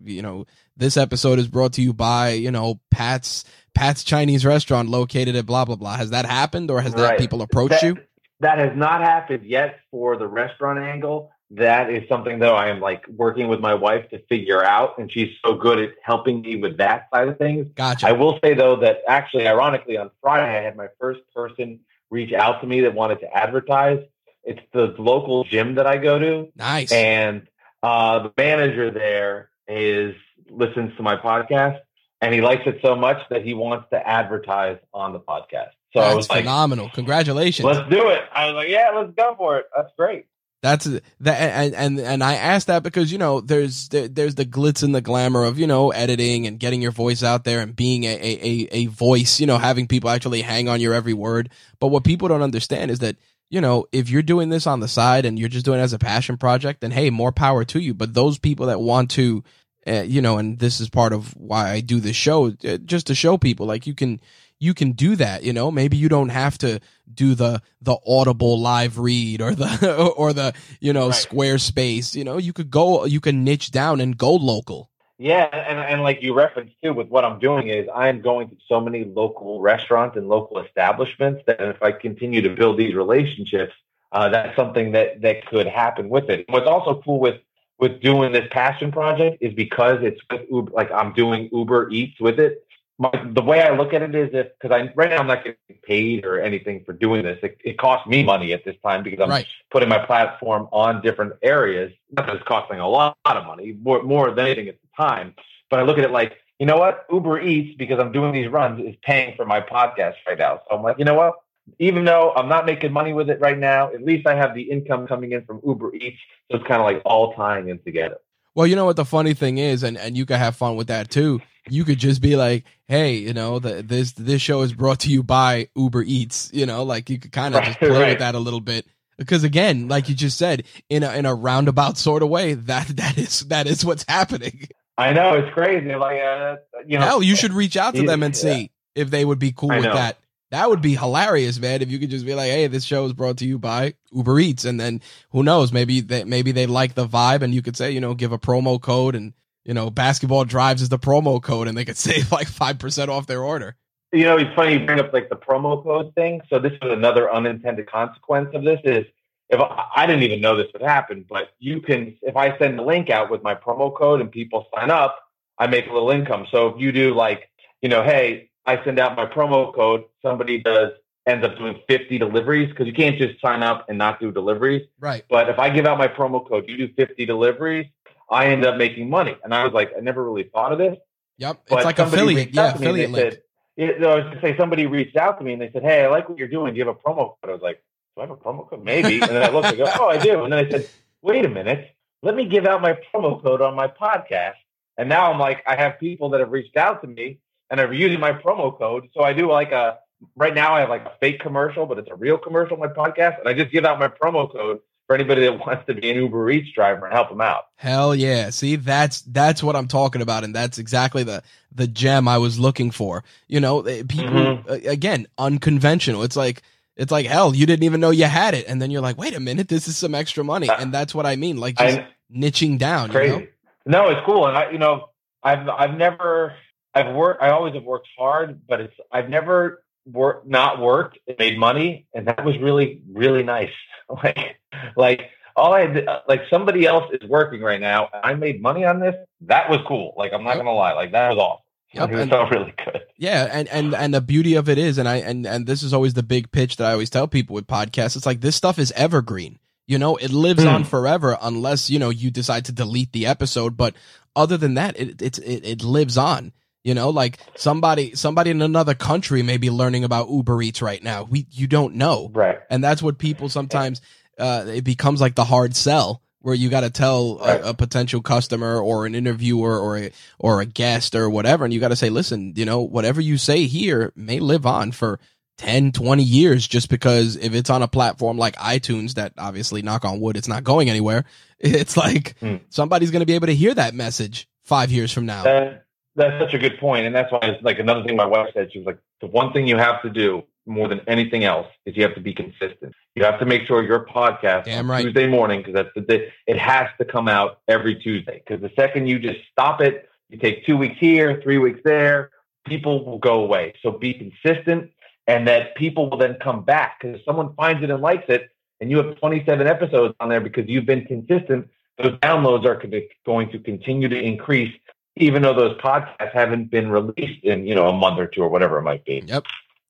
you 0.04 0.22
know 0.22 0.46
this 0.78 0.98
episode 0.98 1.40
is 1.40 1.48
brought 1.48 1.74
to 1.74 1.82
you 1.82 1.94
by 1.94 2.32
you 2.32 2.52
know 2.52 2.80
pat's 2.90 3.46
pat's 3.74 4.04
chinese 4.04 4.46
restaurant 4.46 4.90
located 4.90 5.36
at 5.36 5.46
blah 5.46 5.66
blah 5.66 5.76
blah. 5.76 5.96
Has 5.96 6.10
that 6.12 6.26
happened 6.26 6.72
or 6.72 6.82
has 6.82 6.94
right. 6.94 7.02
that 7.02 7.20
people 7.20 7.42
approached 7.42 7.82
that, 7.82 7.84
you? 7.84 7.98
that 8.40 8.58
has 8.58 8.76
not 8.76 9.02
happened 9.02 9.46
yet 9.46 9.80
for 9.92 10.18
the 10.18 10.28
restaurant 10.28 10.80
angle 10.80 11.32
that 11.54 11.90
is 11.90 12.08
something 12.08 12.40
though 12.40 12.56
I 12.56 12.70
am 12.70 12.80
like 12.80 13.06
working 13.08 13.48
with 13.50 13.60
my 13.60 13.74
wife 13.74 14.10
to 14.10 14.20
figure 14.28 14.64
out, 14.64 14.98
and 14.98 15.12
she's 15.12 15.36
so 15.44 15.56
good 15.56 15.80
at 15.80 15.90
helping 16.02 16.42
me 16.42 16.56
with 16.56 16.78
that 16.78 17.08
side 17.14 17.28
of 17.28 17.38
things. 17.38 17.68
Gotcha. 17.76 18.08
I 18.08 18.14
will 18.14 18.40
say 18.44 18.54
though 18.54 18.78
that 18.78 19.00
actually, 19.08 19.48
ironically, 19.48 19.98
on 19.98 20.12
Friday 20.22 20.58
I 20.58 20.62
had 20.62 20.78
my 20.78 20.88
first 21.00 21.22
person 21.36 21.82
reach 22.10 22.34
out 22.34 22.62
to 22.62 22.68
me 22.68 22.82
that 22.82 22.94
wanted 22.94 23.20
to 23.20 23.36
advertise. 23.36 24.00
It's 24.44 24.62
the 24.74 24.96
local 24.98 25.44
gym 25.44 25.76
that 25.76 25.86
I 25.86 25.98
go 25.98 26.18
to. 26.18 26.52
Nice. 26.56 26.92
And 26.92 27.48
uh, 27.84 28.20
the 28.24 28.34
manager 28.38 28.90
there 28.90 29.50
is 29.68 30.16
listens 30.50 30.96
to 30.98 31.04
my 31.04 31.18
podcast, 31.18 31.80
and 32.22 32.34
he 32.34 32.42
likes 32.42 32.64
it 32.66 32.80
so 32.82 32.96
much 32.96 33.22
that 33.30 33.44
he 33.44 33.54
wants 33.54 33.88
to 33.92 34.08
advertise 34.08 34.78
on 34.94 35.12
the 35.12 35.20
podcast. 35.20 35.72
So 35.94 36.00
That's 36.00 36.14
I 36.14 36.16
was 36.16 36.30
like, 36.30 36.40
phenomenal! 36.40 36.90
Congratulations. 36.94 37.66
Let's 37.66 37.90
do 37.90 38.10
it. 38.10 38.24
I 38.34 38.46
was 38.48 38.56
like, 38.56 38.70
yeah, 38.70 38.92
let's 38.96 39.12
go 39.16 39.36
for 39.38 39.58
it. 39.58 39.66
That's 39.76 39.92
great. 39.98 40.28
That's 40.62 40.86
that, 41.22 41.40
and 41.40 41.74
and 41.74 42.00
and 42.00 42.24
I 42.24 42.36
asked 42.36 42.68
that 42.68 42.84
because 42.84 43.12
you 43.12 43.18
know 43.18 43.42
there's 43.42 43.90
there, 43.90 44.08
there's 44.08 44.36
the 44.36 44.46
glitz 44.46 44.84
and 44.84 44.94
the 44.94 45.02
glamour 45.02 45.44
of 45.44 45.58
you 45.58 45.66
know 45.66 45.90
editing 45.90 46.46
and 46.46 46.60
getting 46.60 46.84
your 46.84 46.92
voice 46.92 47.24
out 47.24 47.46
there 47.46 47.62
and 47.62 47.76
being 47.76 48.04
a, 48.04 48.16
a 48.16 48.68
a 48.72 48.86
voice, 48.86 49.40
you 49.40 49.48
know, 49.48 49.58
having 49.58 49.88
people 49.88 50.12
actually 50.12 50.44
hang 50.44 50.70
on 50.70 50.80
your 50.80 50.94
every 50.94 51.16
word. 51.16 51.50
But 51.80 51.88
what 51.88 52.04
people 52.04 52.28
don't 52.28 52.44
understand 52.44 52.92
is 52.92 53.00
that 53.00 53.16
you 53.50 53.60
know 53.60 53.88
if 53.92 54.12
you're 54.12 54.22
doing 54.22 54.50
this 54.50 54.68
on 54.68 54.82
the 54.82 54.88
side 54.88 55.26
and 55.26 55.40
you're 55.40 55.50
just 55.50 55.66
doing 55.66 55.80
it 55.80 55.84
as 55.84 55.94
a 55.94 56.00
passion 56.00 56.38
project, 56.38 56.82
then 56.82 56.92
hey, 56.92 57.10
more 57.10 57.32
power 57.32 57.66
to 57.66 57.80
you. 57.80 57.96
But 57.96 58.14
those 58.14 58.38
people 58.38 58.68
that 58.68 58.80
want 58.80 59.10
to, 59.12 59.44
uh, 59.88 60.04
you 60.04 60.22
know, 60.22 60.38
and 60.38 60.60
this 60.60 60.80
is 60.80 60.92
part 60.92 61.12
of 61.12 61.36
why 61.36 61.72
I 61.72 61.80
do 61.80 62.00
this 62.00 62.16
show, 62.16 62.54
uh, 62.68 62.78
just 62.78 63.08
to 63.08 63.16
show 63.16 63.40
people 63.40 63.66
like 63.66 63.88
you 63.88 63.96
can 63.96 64.22
you 64.62 64.74
can 64.74 64.94
do 64.94 65.16
that 65.18 65.44
you 65.44 65.52
know? 65.52 65.72
Maybe 65.72 65.98
you 65.98 66.08
don't 66.10 66.30
have 66.30 66.58
to 66.60 66.80
do 67.14 67.36
the 67.36 67.62
the 67.82 67.98
audible 68.08 68.60
live 68.60 68.98
read 68.98 69.42
or 69.42 69.54
the 69.54 70.14
or 70.18 70.32
the 70.34 70.54
you 70.80 70.94
know 70.94 71.08
right. 71.08 71.16
squarespace 71.16 72.16
you 72.16 72.24
know? 72.24 72.38
You 72.38 72.54
could 72.54 72.70
go 72.70 73.06
you 73.06 73.20
can 73.20 73.44
niche 73.44 73.72
down 73.72 74.00
and 74.00 74.18
go 74.18 74.34
local. 74.34 74.90
Yeah 75.18 75.50
and, 75.52 75.78
and 75.80 76.02
like 76.02 76.24
you 76.24 76.34
referenced 76.34 76.74
too 76.84 76.94
with 76.94 77.10
what 77.10 77.24
i'm 77.24 77.38
doing 77.38 77.68
is 77.68 77.88
i'm 77.94 78.22
going 78.22 78.50
to 78.50 78.56
so 78.68 78.82
many 78.82 79.04
local 79.04 79.62
restaurants 79.62 80.18
and 80.18 80.28
local 80.28 80.58
establishments 80.58 81.44
that 81.46 81.62
if 81.62 81.84
i 81.84 81.92
continue 81.92 82.42
to 82.42 82.50
build 82.50 82.80
these 82.80 82.96
relationships 82.96 83.74
uh, 84.12 84.30
that's 84.30 84.56
something 84.56 84.92
that 84.92 85.22
that 85.22 85.46
could 85.48 85.68
happen 85.68 86.10
with 86.10 86.30
it. 86.30 86.46
What's 86.50 86.68
also 86.68 87.02
cool 87.04 87.20
with 87.20 87.40
with 87.80 88.02
doing 88.02 88.32
this 88.32 88.48
passion 88.52 88.92
project 88.92 89.38
is 89.42 89.54
because 89.54 90.00
it's 90.02 90.20
with 90.30 90.42
Uber, 90.52 90.72
like 90.72 90.92
I'm 90.92 91.14
doing 91.14 91.50
Uber 91.52 91.90
Eats 91.90 92.20
with 92.20 92.40
it 92.40 92.66
my, 93.02 93.12
the 93.34 93.42
way 93.42 93.64
I 93.64 93.76
look 93.76 93.96
at 93.96 94.04
it 94.04 94.14
is 94.14 94.30
if 94.32 94.50
because 94.62 94.72
I 94.72 94.94
right 94.94 95.10
now 95.10 95.18
I'm 95.18 95.26
not 95.26 95.44
getting 95.44 95.80
paid 95.82 96.24
or 96.24 96.40
anything 96.40 96.84
for 96.86 96.94
doing 96.94 97.24
this. 97.24 97.40
It, 97.42 97.58
it 97.66 97.80
costs 97.80 98.06
me 98.08 98.22
money 98.24 98.54
at 98.54 98.64
this 98.64 98.76
time 98.86 99.02
because 99.02 99.20
I'm 99.20 99.30
right. 99.30 99.48
putting 99.72 99.90
my 99.90 100.06
platform 100.06 100.68
on 100.72 101.02
different 101.02 101.34
areas. 101.42 101.92
Not 102.12 102.28
that 102.28 102.36
it's 102.36 102.46
costing 102.48 102.80
a 102.80 102.88
lot, 102.88 103.18
lot 103.26 103.38
of 103.38 103.48
money, 103.48 103.76
more 103.82 104.04
more 104.04 104.30
than 104.30 104.46
anything 104.46 104.68
at 104.68 104.76
the 104.80 105.04
time. 105.04 105.34
But 105.72 105.80
I 105.80 105.82
look 105.82 105.98
at 105.98 106.04
it 106.04 106.12
like 106.12 106.34
you 106.60 106.68
know 106.68 106.78
what 106.78 107.08
Uber 107.12 107.42
Eats 107.42 107.76
because 107.76 107.98
I'm 108.00 108.12
doing 108.12 108.34
these 108.34 108.50
runs 108.50 108.80
is 108.88 108.96
paying 109.02 109.36
for 109.36 109.46
my 109.46 109.62
podcast 109.62 110.14
right 110.28 110.38
now. 110.38 110.62
So 110.70 110.78
I'm 110.78 110.84
like 110.84 111.00
you 111.00 111.06
know 111.06 111.16
what 111.16 111.34
even 111.80 112.06
though 112.06 112.34
I'm 112.36 112.50
not 112.50 112.68
making 112.68 112.94
money 112.94 113.14
with 113.14 113.32
it 113.32 113.40
right 113.40 113.58
now, 113.58 113.92
at 113.92 114.04
least 114.04 114.28
I 114.28 114.36
have 114.36 114.54
the 114.54 114.62
income 114.62 115.08
coming 115.08 115.32
in 115.32 115.44
from 115.46 115.60
Uber 115.66 115.96
Eats. 115.96 116.20
So 116.52 116.58
it's 116.58 116.68
kind 116.68 116.80
of 116.80 116.86
like 116.86 117.02
all 117.04 117.34
tying 117.34 117.70
in 117.70 117.80
together. 117.80 118.18
Well, 118.54 118.68
you 118.68 118.76
know 118.76 118.86
what 118.86 118.98
the 118.98 119.06
funny 119.06 119.34
thing 119.34 119.58
is, 119.58 119.82
and, 119.82 119.98
and 119.98 120.16
you 120.16 120.26
can 120.26 120.38
have 120.38 120.56
fun 120.56 120.76
with 120.76 120.88
that 120.88 121.10
too 121.10 121.42
you 121.70 121.84
could 121.84 122.00
just 122.00 122.22
be 122.22 122.36
like, 122.36 122.66
"Hey, 122.88 123.16
you 123.16 123.34
know, 123.34 123.60
the, 123.60 123.84
this 123.84 124.14
this 124.14 124.42
show 124.42 124.62
is 124.62 124.74
brought 124.74 125.02
to 125.02 125.10
you 125.10 125.24
by 125.24 125.70
Uber 125.76 126.04
Eats." 126.04 126.50
You 126.54 126.66
know, 126.66 126.84
like 126.84 127.10
you 127.10 127.20
could 127.20 127.32
kind 127.32 127.56
of 127.56 127.60
right, 127.60 127.68
just 127.68 127.80
play 127.80 127.90
right. 127.90 128.10
with 128.10 128.20
that 128.20 128.36
a 128.36 128.40
little 128.40 128.62
bit 128.62 128.86
because 129.22 129.44
again, 129.44 129.88
like 129.88 130.10
you 130.10 130.16
just 130.16 130.38
said, 130.38 130.64
in 130.90 131.04
a 131.04 131.14
in 131.14 131.26
a 131.26 131.34
roundabout 131.34 131.98
sort 131.98 132.24
of 132.24 132.30
way, 132.30 132.54
that 132.56 132.88
that 132.98 133.18
is 133.18 133.42
that 133.42 133.68
is 133.68 133.86
what's 133.86 134.06
happening. 134.08 134.68
I 134.98 135.14
know 135.14 135.36
it's 135.36 135.54
crazy. 135.54 135.96
Like, 135.96 136.22
uh, 136.22 136.58
you 136.86 137.00
know, 137.00 137.06
hell, 137.06 137.24
you 137.24 137.36
should 137.36 137.54
reach 137.54 137.78
out 137.78 137.96
to 137.96 138.06
them 138.06 138.24
and 138.24 138.36
see 138.36 138.62
yeah. 138.62 138.68
if 139.04 139.10
they 139.10 139.26
would 139.26 139.40
be 139.40 139.52
cool 139.52 139.70
with 139.70 139.84
that. 139.84 140.18
That 140.52 140.70
would 140.70 140.82
be 140.82 140.96
hilarious, 140.96 141.60
man. 141.60 141.82
If 141.82 141.90
you 141.90 141.98
could 141.98 142.10
just 142.10 142.26
be 142.26 142.36
like, 142.36 142.52
"Hey, 142.52 142.68
this 142.68 142.84
show 142.84 143.06
is 143.06 143.14
brought 143.14 143.38
to 143.38 143.46
you 143.46 143.58
by 143.58 143.94
Uber 144.12 144.40
Eats," 144.40 144.66
and 144.66 144.80
then 144.80 145.02
who 145.32 145.44
knows, 145.44 145.72
maybe 145.72 146.02
they 146.02 146.26
maybe 146.26 146.52
they 146.52 146.66
like 146.66 146.94
the 146.94 147.08
vibe, 147.08 147.42
and 147.42 147.54
you 147.54 147.62
could 147.62 147.78
say, 147.78 147.92
you 147.92 148.02
know, 148.02 148.14
give 148.14 148.34
a 148.34 148.38
promo 148.38 148.80
code 148.82 149.16
and 149.16 149.34
you 149.66 149.74
know, 149.74 149.90
basketball 149.90 150.46
drives 150.46 150.82
is 150.82 150.90
the 150.90 151.00
promo 151.00 151.42
code 151.42 151.68
and 151.68 151.78
they 151.78 151.86
could 151.86 151.98
save 152.10 152.32
like 152.32 152.48
5% 152.48 153.08
off 153.08 153.28
their 153.28 153.44
order. 153.44 153.76
You 154.14 154.26
know, 154.26 154.38
it's 154.38 154.54
funny 154.56 154.74
you 154.74 154.86
bring 154.86 155.00
up 155.00 155.14
like 155.14 155.30
the 155.30 155.38
promo 155.38 155.82
code 155.82 156.14
thing. 156.16 156.42
So 156.50 156.60
this 156.60 156.74
is 156.74 156.92
another 156.92 157.34
unintended 157.34 157.90
consequence 157.90 158.50
of 158.54 158.64
this 158.64 158.80
is 158.84 159.06
if 159.50 159.60
I, 159.60 159.86
I 159.96 160.06
didn't 160.06 160.24
even 160.24 160.42
know 160.42 160.56
this 160.56 160.68
would 160.74 160.82
happen, 160.82 161.26
but 161.30 161.52
you 161.60 161.82
can, 161.82 162.18
if 162.22 162.36
I 162.36 162.58
send 162.58 162.78
the 162.78 162.84
link 162.84 163.10
out 163.10 163.32
with 163.32 163.42
my 163.42 163.56
promo 163.56 163.96
code 163.96 164.20
and 164.20 164.30
people 164.30 164.68
sign 164.76 164.92
up, 164.92 165.18
I 165.58 165.68
make 165.68 165.88
a 165.88 165.94
little 165.94 166.12
income. 166.12 166.48
So 166.52 166.68
if 166.68 166.82
you 166.82 166.92
do 166.92 167.14
like, 167.14 167.50
you 167.82 167.88
know, 167.88 168.04
hey, 168.04 168.50
I 168.66 168.84
send 168.84 169.00
out 169.00 169.16
my 169.16 169.26
promo 169.26 169.74
code, 169.74 170.04
somebody 170.22 170.60
does 170.60 170.92
ends 171.28 171.46
up 171.46 171.58
doing 171.58 171.80
50 171.88 172.18
deliveries 172.18 172.70
because 172.70 172.88
you 172.88 172.94
can't 172.94 173.18
just 173.18 173.40
sign 173.42 173.62
up 173.62 173.86
and 173.90 173.98
not 173.98 174.20
do 174.20 174.32
deliveries. 174.32 174.88
Right. 175.00 175.24
But 175.30 175.50
if 175.50 175.60
I 175.60 175.70
give 175.70 175.86
out 175.86 175.98
my 175.98 176.08
promo 176.08 176.48
code, 176.48 176.66
you 176.68 176.78
do 176.78 176.94
50 176.94 177.26
deliveries, 177.26 177.86
I 178.32 178.48
end 178.48 178.66
up 178.66 178.78
making 178.78 179.10
money. 179.10 179.36
And 179.44 179.54
I 179.54 179.64
was 179.64 179.74
like, 179.74 179.92
I 179.96 180.00
never 180.00 180.24
really 180.24 180.44
thought 180.44 180.72
of 180.72 180.78
this. 180.78 180.98
Yep. 181.38 181.64
But 181.68 181.76
it's 181.78 181.86
like 181.86 182.00
affiliate. 182.00 182.54
Yeah, 182.54 182.74
affiliate 182.74 183.12
link. 183.12 183.34
Said, 183.78 184.00
know, 184.00 184.12
I 184.12 184.16
was 184.24 184.34
to 184.34 184.42
say 184.42 184.58
somebody 184.58 184.86
reached 184.86 185.18
out 185.18 185.38
to 185.40 185.44
me 185.44 185.54
and 185.54 185.62
they 185.62 185.72
said, 185.72 185.84
Hey, 185.84 186.04
I 186.04 186.08
like 186.08 186.30
what 186.30 186.38
you're 186.38 186.48
doing. 186.48 186.74
Do 186.74 186.80
you 186.80 186.86
have 186.86 186.96
a 186.96 187.00
promo 187.00 187.36
code? 187.42 187.50
I 187.50 187.52
was 187.52 187.62
like, 187.62 187.84
Do 188.16 188.22
I 188.22 188.26
have 188.28 188.32
a 188.32 188.38
promo 188.38 188.70
code? 188.70 188.84
Maybe. 188.84 189.22
And 189.22 189.30
then 189.32 189.44
I 189.44 189.50
looked 189.50 189.68
and 189.68 189.78
go, 189.78 189.92
Oh, 190.00 190.08
I 190.08 190.18
do. 190.18 190.44
And 190.44 190.54
then 190.54 190.66
I 190.66 190.70
said, 190.70 190.90
Wait 191.22 191.46
a 191.46 191.50
minute. 191.50 191.96
Let 192.24 192.36
me 192.36 192.48
give 192.48 192.66
out 192.66 192.82
my 192.82 192.98
promo 193.14 193.42
code 193.42 193.62
on 193.62 193.76
my 193.76 193.88
podcast. 193.88 194.54
And 194.98 195.10
now 195.10 195.32
I'm 195.32 195.40
like, 195.40 195.64
I 195.66 195.76
have 195.76 196.00
people 196.00 196.30
that 196.30 196.40
have 196.40 196.52
reached 196.52 196.78
out 196.78 197.02
to 197.02 197.08
me 197.08 197.40
and 197.70 197.80
are 197.80 197.92
using 197.92 198.20
my 198.20 198.34
promo 198.34 198.78
code. 198.78 199.10
So 199.14 199.24
I 199.24 199.34
do 199.34 199.50
like 199.52 199.72
a 199.72 199.98
right 200.36 200.54
now 200.54 200.76
I 200.76 200.82
have 200.82 200.90
like 200.90 201.06
a 201.06 201.14
fake 201.20 201.40
commercial, 201.40 201.86
but 201.86 201.98
it's 201.98 202.10
a 202.12 202.16
real 202.16 202.38
commercial 202.38 202.80
on 202.80 202.80
my 202.80 202.94
podcast. 202.94 203.40
And 203.40 203.48
I 203.48 203.54
just 203.54 203.72
give 203.72 203.86
out 203.86 204.00
my 204.00 204.08
promo 204.08 204.52
code 204.52 204.80
for 205.12 205.16
anybody 205.16 205.42
that 205.42 205.60
wants 205.68 205.86
to 205.88 205.94
be 205.94 206.10
an 206.10 206.16
Uber 206.16 206.50
Eats 206.52 206.72
driver 206.72 207.06
and 207.06 207.14
help 207.14 207.28
them 207.28 207.42
out. 207.42 207.64
Hell 207.76 208.16
yeah. 208.16 208.50
See, 208.50 208.78
that's 208.78 209.22
that's 209.24 209.62
what 209.62 209.76
I'm 209.76 209.90
talking 209.90 210.22
about 210.22 210.46
and 210.46 210.56
that's 210.56 210.78
exactly 210.78 211.24
the 211.24 211.44
the 211.70 211.86
gem 211.86 212.30
I 212.30 212.38
was 212.38 212.58
looking 212.58 212.92
for. 212.92 213.26
You 213.50 213.60
know, 213.60 213.82
eh, 213.82 214.04
people 214.08 214.30
mm-hmm. 214.30 214.88
again, 214.88 215.28
unconventional. 215.38 216.24
It's 216.24 216.38
like 216.38 216.62
it's 216.96 217.12
like 217.12 217.26
hell, 217.26 217.54
you 217.54 217.66
didn't 217.66 217.84
even 217.84 218.00
know 218.00 218.12
you 218.12 218.24
had 218.24 218.54
it 218.54 218.68
and 218.70 218.82
then 218.82 218.90
you're 218.90 219.02
like, 219.02 219.18
"Wait 219.18 219.36
a 219.36 219.42
minute, 219.42 219.68
this 219.68 219.90
is 219.90 219.98
some 219.98 220.16
extra 220.16 220.46
money." 220.46 220.70
Uh, 220.70 220.78
and 220.80 220.94
that's 220.94 221.14
what 221.14 221.26
I 221.26 221.36
mean, 221.36 221.58
like 221.58 221.78
just 221.78 222.00
I, 222.00 222.08
niching 222.34 222.78
down, 222.78 223.12
crazy. 223.12 223.34
You 223.34 223.40
know? 223.88 224.04
No, 224.04 224.10
it's 224.12 224.26
cool, 224.26 224.48
and 224.48 224.56
I, 224.56 224.72
you 224.72 224.78
know, 224.78 225.10
I've 225.44 225.68
I've 225.68 225.98
never 225.98 226.54
I've 226.94 227.14
worked. 227.14 227.44
I 227.44 227.50
always 227.50 227.74
have 227.74 227.84
worked 227.84 228.08
hard, 228.18 228.62
but 228.66 228.80
it's 228.80 228.96
I've 229.12 229.28
never 229.28 229.84
worked 230.06 230.48
not 230.48 230.80
worked 230.80 231.20
and 231.28 231.38
made 231.38 231.58
money, 231.58 232.08
and 232.14 232.28
that 232.28 232.44
was 232.46 232.58
really 232.60 233.02
really 233.12 233.44
nice. 233.44 233.72
like 234.24 234.58
like 234.96 235.22
all 235.56 235.74
I 235.74 235.86
did, 235.88 236.08
like 236.28 236.42
somebody 236.50 236.86
else 236.86 237.06
is 237.12 237.28
working 237.30 237.62
right 237.62 237.80
now. 237.82 238.10
I 238.14 238.34
made 238.36 238.62
money 238.62 238.86
on 238.86 239.00
this. 239.00 239.16
That 239.42 239.70
was 239.70 239.80
cool. 239.88 240.14
Like 240.18 240.32
I'm 240.34 240.44
not 240.44 240.56
Yep. 240.56 240.66
gonna 240.66 240.74
lie, 240.74 240.94
like 240.94 241.12
that 241.12 241.30
was 241.30 241.38
awesome. 241.38 241.64
Yep, 241.94 242.10
It 242.12 242.20
and- 242.22 242.32
felt 242.32 242.52
really 242.52 242.74
good. 242.84 243.02
Yeah, 243.18 243.48
and 243.52 243.68
and 243.68 243.94
and 243.94 244.14
the 244.14 244.22
beauty 244.22 244.56
of 244.56 244.70
it 244.70 244.78
is, 244.78 244.98
and 244.98 245.08
I 245.08 245.18
and 245.18 245.46
and 245.46 245.68
this 245.68 245.84
is 245.84 245.94
always 245.94 246.14
the 246.14 246.24
big 246.24 246.52
pitch 246.52 246.78
that 246.78 246.88
I 246.88 246.94
always 246.94 247.10
tell 247.10 247.28
people 247.28 247.54
with 247.54 247.68
podcasts. 247.68 248.16
It's 248.16 248.26
like 248.26 248.42
this 248.42 248.56
stuff 248.56 248.80
is 248.80 248.92
evergreen. 248.94 249.60
You 249.88 249.98
know, 250.00 250.16
it 250.16 250.32
lives 250.32 250.64
Hmm. 250.64 250.70
on 250.70 250.84
forever 250.86 251.38
unless 251.42 251.90
you 251.90 252.00
know 252.00 252.10
you 252.10 252.32
decide 252.32 252.66
to 252.66 252.72
delete 252.72 253.12
the 253.12 253.26
episode. 253.28 253.76
But 253.78 253.94
other 254.36 254.56
than 254.58 254.76
that, 254.76 254.98
it 255.00 255.22
it's 255.22 255.38
it, 255.40 255.66
it 255.66 255.84
lives 255.84 256.18
on. 256.18 256.54
You 256.84 256.94
know, 256.96 257.10
like 257.12 257.38
somebody 257.56 258.16
somebody 258.16 258.50
in 258.52 258.62
another 258.62 258.96
country 258.96 259.44
may 259.44 259.58
be 259.58 259.70
learning 259.70 260.04
about 260.04 260.30
Uber 260.30 260.62
Eats 260.64 260.82
right 260.82 261.04
now. 261.04 261.24
We 261.24 261.46
you 261.52 261.68
don't 261.68 261.96
know, 261.96 262.30
Right. 262.34 262.58
and 262.70 262.84
that's 262.84 263.04
what 263.04 263.18
people 263.20 263.50
sometimes 263.50 264.02
uh, 264.40 264.66
it 264.68 264.84
becomes 264.84 265.22
like 265.22 265.36
the 265.36 265.44
hard 265.46 265.76
sell 265.76 266.22
where 266.40 266.56
you 266.56 266.70
got 266.70 266.82
to 266.82 266.90
tell 266.90 267.38
Right. 267.38 267.62
a, 267.62 267.70
a 267.70 267.74
potential 267.76 268.22
customer 268.24 268.80
or 268.82 269.06
an 269.06 269.14
interviewer 269.14 269.78
or 269.80 269.98
a 270.00 270.12
or 270.40 270.60
a 270.62 270.66
guest 270.66 271.14
or 271.14 271.30
whatever 271.30 271.66
and 271.66 271.72
you 271.74 271.80
got 271.80 271.90
to 271.90 271.96
say 271.96 272.10
listen 272.10 272.54
you 272.56 272.66
know 272.66 272.82
whatever 272.82 273.22
you 273.22 273.38
say 273.38 273.68
here 273.68 274.12
may 274.16 274.40
live 274.40 274.66
on 274.66 274.92
for 274.92 275.20
10 275.60 275.92
20 275.92 276.24
years 276.24 276.68
just 276.68 276.90
because 276.90 277.36
if 277.36 277.54
it's 277.54 277.70
on 277.70 277.84
a 277.84 277.88
platform 277.88 278.40
like 278.40 278.56
iTunes 278.56 279.14
that 279.14 279.34
obviously 279.38 279.84
knock 279.84 280.04
on 280.04 280.20
wood 280.20 280.36
it's 280.36 280.48
not 280.48 280.64
going 280.64 280.90
anywhere 280.90 281.26
it's 281.60 281.96
like 281.96 282.36
Hmm. 282.40 282.56
somebody's 282.70 283.12
going 283.12 283.20
to 283.20 283.28
be 283.28 283.36
able 283.36 283.46
to 283.48 283.56
hear 283.56 283.76
that 283.76 283.94
message 283.94 284.48
5 284.64 284.90
years 284.92 285.12
from 285.14 285.28
now 285.28 285.44
That, 285.44 285.86
that's 286.16 286.40
such 286.42 286.54
a 286.54 286.58
good 286.58 286.78
point, 286.80 287.06
and 287.06 287.16
that's 287.16 287.32
why 287.32 287.40
it's 287.44 287.64
like 287.64 287.80
another 287.80 288.04
thing 288.04 288.16
my 288.16 288.26
wife 288.26 288.50
said. 288.54 288.72
She 288.72 288.80
was 288.80 288.86
like, 288.86 289.00
the 289.22 289.28
one 289.28 289.54
thing 289.54 289.68
you 289.68 289.78
have 289.78 290.02
to 290.02 290.10
do 290.10 290.44
more 290.66 290.88
than 290.88 291.02
anything 291.08 291.44
else 291.44 291.68
is 291.86 291.96
you 291.96 292.04
have 292.04 292.16
to 292.16 292.22
be 292.22 292.34
consistent. 292.34 292.94
You 293.16 293.24
have 293.24 293.40
to 293.40 293.46
make 293.46 293.66
sure 293.66 293.84
your 293.84 294.06
podcast 294.06 294.66
Damn 294.66 294.90
right. 294.90 295.04
Tuesday 295.04 295.28
morning 295.28 295.62
because 295.62 295.74
that's 295.74 295.90
the 295.96 296.02
day 296.02 296.32
it 296.48 296.58
has 296.58 296.88
to 297.00 297.06
come 297.06 297.28
out 297.28 297.60
every 297.68 297.96
Tuesday. 297.96 298.44
Because 298.46 298.62
the 298.62 298.72
second 298.76 299.08
you 299.08 299.20
just 299.20 299.40
stop 299.52 299.82
it, 299.82 300.10
you 300.30 300.38
take 300.38 300.66
two 300.66 300.78
weeks 300.78 300.98
here, 301.00 301.42
three 301.42 301.58
weeks 301.58 301.80
there, 301.84 302.32
people 302.66 303.06
will 303.06 303.20
go 303.20 303.44
away. 303.44 303.74
So 303.82 303.92
be 303.92 304.14
consistent, 304.14 304.92
and 305.28 305.48
that 305.48 305.76
people 305.76 306.10
will 306.10 306.18
then 306.18 306.38
come 306.42 306.64
back 306.64 307.00
because 307.00 307.20
if 307.20 307.26
someone 307.26 307.54
finds 307.56 307.84
it 307.84 307.90
and 307.90 308.02
likes 308.02 308.26
it, 308.28 308.50
and 308.80 308.90
you 308.90 308.98
have 308.98 309.16
27 309.18 309.68
episodes 309.68 310.16
on 310.20 310.30
there 310.30 310.42
because 310.42 310.68
you've 310.68 310.88
been 310.88 311.06
consistent, 311.06 311.70
those 312.02 312.14
downloads 312.20 312.66
are 312.66 312.82
going 313.26 313.50
to 313.52 313.60
continue 313.60 314.10
to 314.10 314.20
increase 314.20 314.74
even 315.16 315.42
though 315.42 315.54
those 315.54 315.78
podcasts 315.78 316.34
haven't 316.34 316.72
been 316.72 316.90
released 316.90 317.44
in 317.44 317.66
you 317.66 317.76
know 317.76 317.88
a 317.88 317.94
month 317.94 318.20
or 318.20 318.28
two 318.28 318.42
or 318.42 318.50
whatever 318.50 318.78
it 318.78 318.84
might 318.84 319.06
be. 319.06 319.24
Yep. 319.26 319.46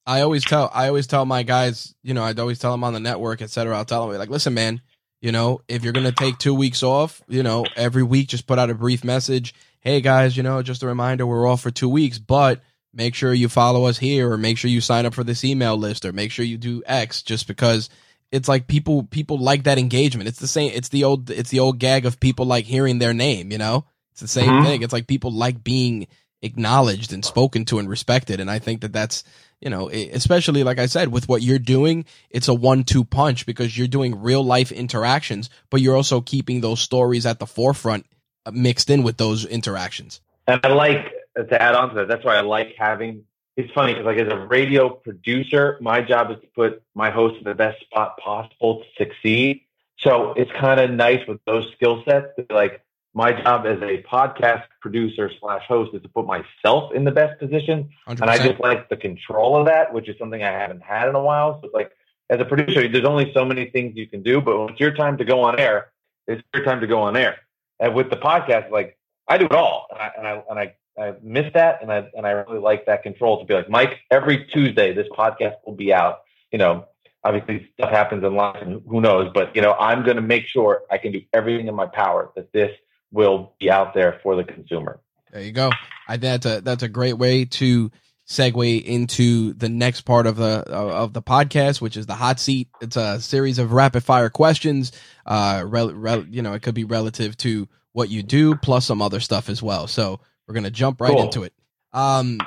I 0.05 0.21
always 0.21 0.43
tell 0.43 0.71
I 0.73 0.87
always 0.87 1.07
tell 1.07 1.25
my 1.25 1.43
guys, 1.43 1.93
you 2.03 2.13
know, 2.13 2.23
I'd 2.23 2.39
always 2.39 2.59
tell 2.59 2.71
them 2.71 2.83
on 2.83 2.93
the 2.93 2.99
network, 2.99 3.41
et 3.41 3.49
cetera. 3.49 3.77
I'll 3.77 3.85
tell 3.85 4.07
them 4.07 4.17
like, 4.17 4.29
listen, 4.29 4.53
man, 4.53 4.81
you 5.21 5.31
know, 5.31 5.61
if 5.67 5.83
you're 5.83 5.93
gonna 5.93 6.11
take 6.11 6.37
two 6.37 6.55
weeks 6.55 6.81
off, 6.83 7.21
you 7.27 7.43
know, 7.43 7.65
every 7.75 8.03
week 8.03 8.29
just 8.29 8.47
put 8.47 8.59
out 8.59 8.69
a 8.69 8.75
brief 8.75 9.03
message. 9.03 9.53
Hey 9.79 10.01
guys, 10.01 10.35
you 10.35 10.43
know, 10.43 10.61
just 10.61 10.83
a 10.83 10.87
reminder, 10.87 11.25
we're 11.25 11.47
off 11.47 11.61
for 11.61 11.71
two 11.71 11.89
weeks, 11.89 12.17
but 12.17 12.61
make 12.93 13.15
sure 13.15 13.33
you 13.33 13.47
follow 13.47 13.85
us 13.85 13.97
here 13.97 14.31
or 14.31 14.37
make 14.37 14.57
sure 14.57 14.69
you 14.69 14.81
sign 14.81 15.05
up 15.05 15.13
for 15.13 15.23
this 15.23 15.43
email 15.43 15.77
list 15.77 16.03
or 16.03 16.11
make 16.11 16.31
sure 16.31 16.45
you 16.45 16.57
do 16.57 16.83
X 16.85 17.21
just 17.21 17.47
because 17.47 17.89
it's 18.31 18.47
like 18.49 18.67
people 18.67 19.03
people 19.03 19.37
like 19.37 19.63
that 19.63 19.77
engagement. 19.77 20.27
It's 20.27 20.39
the 20.39 20.47
same 20.47 20.71
it's 20.73 20.89
the 20.89 21.03
old 21.03 21.29
it's 21.29 21.51
the 21.51 21.59
old 21.59 21.79
gag 21.79 22.05
of 22.05 22.19
people 22.19 22.45
like 22.45 22.65
hearing 22.65 22.97
their 22.97 23.13
name, 23.13 23.51
you 23.51 23.57
know? 23.59 23.85
It's 24.11 24.21
the 24.21 24.27
same 24.27 24.49
Mhm. 24.49 24.63
thing. 24.65 24.81
It's 24.81 24.93
like 24.93 25.07
people 25.07 25.31
like 25.31 25.63
being 25.63 26.07
acknowledged 26.41 27.13
and 27.13 27.23
spoken 27.23 27.65
to 27.65 27.79
and 27.79 27.89
respected. 27.89 28.39
And 28.39 28.49
I 28.49 28.59
think 28.59 28.81
that 28.81 28.93
that's, 28.93 29.23
you 29.61 29.69
know, 29.69 29.89
especially 29.89 30.63
like 30.63 30.79
I 30.79 30.87
said, 30.87 31.09
with 31.09 31.29
what 31.29 31.41
you're 31.41 31.59
doing, 31.59 32.05
it's 32.29 32.47
a 32.47 32.53
one 32.53 32.83
two 32.83 33.03
punch 33.03 33.45
because 33.45 33.77
you're 33.77 33.87
doing 33.87 34.21
real 34.21 34.43
life 34.43 34.71
interactions, 34.71 35.49
but 35.69 35.81
you're 35.81 35.95
also 35.95 36.19
keeping 36.19 36.61
those 36.61 36.79
stories 36.79 37.25
at 37.25 37.39
the 37.39 37.45
forefront 37.45 38.05
uh, 38.45 38.51
mixed 38.51 38.89
in 38.89 39.03
with 39.03 39.17
those 39.17 39.45
interactions. 39.45 40.19
And 40.47 40.59
I 40.63 40.69
like 40.69 41.11
to 41.35 41.61
add 41.61 41.75
on 41.75 41.89
to 41.89 41.95
that. 41.95 42.07
That's 42.07 42.25
why 42.25 42.37
I 42.37 42.41
like 42.41 42.73
having. 42.77 43.23
It's 43.55 43.71
funny 43.73 43.93
because 43.93 44.05
like 44.05 44.17
as 44.17 44.31
a 44.31 44.47
radio 44.47 44.89
producer, 44.89 45.77
my 45.81 46.01
job 46.01 46.31
is 46.31 46.37
to 46.41 46.47
put 46.55 46.81
my 46.95 47.11
host 47.11 47.37
in 47.37 47.43
the 47.43 47.53
best 47.53 47.81
spot 47.81 48.17
possible 48.17 48.81
to 48.81 49.05
succeed. 49.05 49.61
So 49.97 50.33
it's 50.33 50.51
kind 50.53 50.79
of 50.79 50.89
nice 50.89 51.27
with 51.27 51.39
those 51.45 51.71
skill 51.73 52.03
sets. 52.03 52.29
Like 52.49 52.81
my 53.13 53.33
job 53.33 53.65
as 53.65 53.81
a 53.81 54.01
podcast 54.03 54.63
producer 54.79 55.29
slash 55.39 55.63
host 55.67 55.93
is 55.93 56.01
to 56.01 56.09
put 56.09 56.25
myself 56.25 56.93
in 56.93 57.03
the 57.03 57.11
best 57.11 57.39
position 57.39 57.89
100%. 58.07 58.21
And 58.21 58.29
I 58.29 58.37
just 58.37 58.59
like 58.59 58.89
the 58.89 58.95
control 58.95 59.57
of 59.57 59.65
that, 59.65 59.93
which 59.93 60.07
is 60.07 60.17
something 60.17 60.41
I 60.41 60.51
haven't 60.51 60.81
had 60.81 61.09
in 61.09 61.15
a 61.15 61.21
while. 61.21 61.59
So 61.59 61.65
it's 61.65 61.73
like, 61.73 61.91
as 62.29 62.39
a 62.39 62.45
producer, 62.45 62.87
there's 62.87 63.05
only 63.05 63.31
so 63.33 63.43
many 63.43 63.69
things 63.69 63.97
you 63.97 64.07
can 64.07 64.23
do, 64.23 64.39
but 64.39 64.57
when 64.57 64.69
it's 64.69 64.79
your 64.79 64.93
time 64.93 65.17
to 65.17 65.25
go 65.25 65.41
on 65.41 65.59
air, 65.59 65.91
it's 66.27 66.41
your 66.53 66.63
time 66.63 66.79
to 66.79 66.87
go 66.87 67.01
on 67.01 67.17
air. 67.17 67.37
And 67.79 67.93
with 67.93 68.09
the 68.09 68.15
podcast, 68.15 68.71
like 68.71 68.97
I 69.27 69.37
do 69.37 69.45
it 69.45 69.51
all, 69.51 69.87
and 69.91 69.99
I 69.99 70.11
and 70.17 70.27
I, 70.27 70.43
and 70.49 70.59
I, 70.59 70.75
I 71.01 71.13
miss 71.21 71.51
that, 71.53 71.81
and 71.81 71.91
I 71.91 72.07
and 72.15 72.25
I 72.25 72.31
really 72.31 72.59
like 72.59 72.85
that 72.85 73.03
control 73.03 73.39
to 73.39 73.45
be 73.45 73.53
like, 73.53 73.69
Mike, 73.69 73.99
every 74.09 74.45
Tuesday 74.45 74.93
this 74.93 75.07
podcast 75.09 75.55
will 75.65 75.75
be 75.75 75.93
out. 75.93 76.21
You 76.51 76.59
know, 76.59 76.85
obviously 77.23 77.69
stuff 77.73 77.89
happens 77.89 78.23
in 78.23 78.35
life, 78.35 78.61
and 78.61 78.81
who 78.87 79.01
knows, 79.01 79.31
but 79.33 79.55
you 79.55 79.61
know, 79.61 79.73
I'm 79.73 80.03
going 80.03 80.15
to 80.15 80.21
make 80.21 80.45
sure 80.45 80.83
I 80.89 80.99
can 80.99 81.11
do 81.11 81.21
everything 81.33 81.67
in 81.67 81.75
my 81.75 81.87
power 81.87 82.31
that 82.35 82.53
this 82.53 82.71
will 83.11 83.53
be 83.59 83.69
out 83.69 83.93
there 83.93 84.19
for 84.23 84.35
the 84.35 84.43
consumer. 84.43 84.99
There 85.31 85.41
you 85.41 85.51
go. 85.51 85.69
I 86.07 86.13
think 86.17 86.21
that's 86.21 86.45
a 86.45 86.61
that's 86.61 86.83
a 86.83 86.89
great 86.89 87.13
way 87.13 87.45
to 87.45 87.91
segue 88.27 88.83
into 88.83 89.53
the 89.53 89.67
next 89.69 90.01
part 90.01 90.27
of 90.27 90.35
the 90.37 90.63
of 90.69 91.13
the 91.13 91.21
podcast, 91.21 91.81
which 91.81 91.97
is 91.97 92.05
the 92.05 92.15
hot 92.15 92.39
seat. 92.39 92.69
It's 92.81 92.95
a 92.97 93.19
series 93.21 93.59
of 93.59 93.71
rapid 93.73 94.03
fire 94.03 94.29
questions. 94.29 94.91
Uh, 95.25 95.63
rel, 95.65 95.93
rel, 95.93 96.25
you 96.25 96.41
know, 96.41 96.53
it 96.53 96.61
could 96.61 96.75
be 96.75 96.83
relative 96.85 97.35
to 97.37 97.67
what 97.93 98.09
you 98.09 98.23
do, 98.23 98.55
plus 98.55 98.85
some 98.85 99.01
other 99.01 99.19
stuff 99.19 99.49
as 99.49 99.61
well. 99.61 99.87
So 99.87 100.19
we're 100.47 100.53
gonna 100.55 100.69
jump 100.69 100.99
right 101.01 101.11
Cool. 101.11 101.23
into 101.23 101.43
it. 101.43 101.53
Um, 101.93 102.39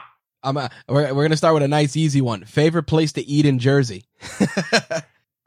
I'm 0.43 0.57
uh, 0.57 0.69
we're 0.89 1.13
we're 1.15 1.25
gonna 1.25 1.37
start 1.37 1.55
with 1.55 1.63
a 1.63 1.69
nice 1.69 1.97
easy 1.97 2.21
one. 2.21 2.45
Favorite 2.45 2.85
place 2.85 3.13
to 3.13 3.23
eat 3.27 3.47
in 3.47 3.59
Jersey? 3.59 4.05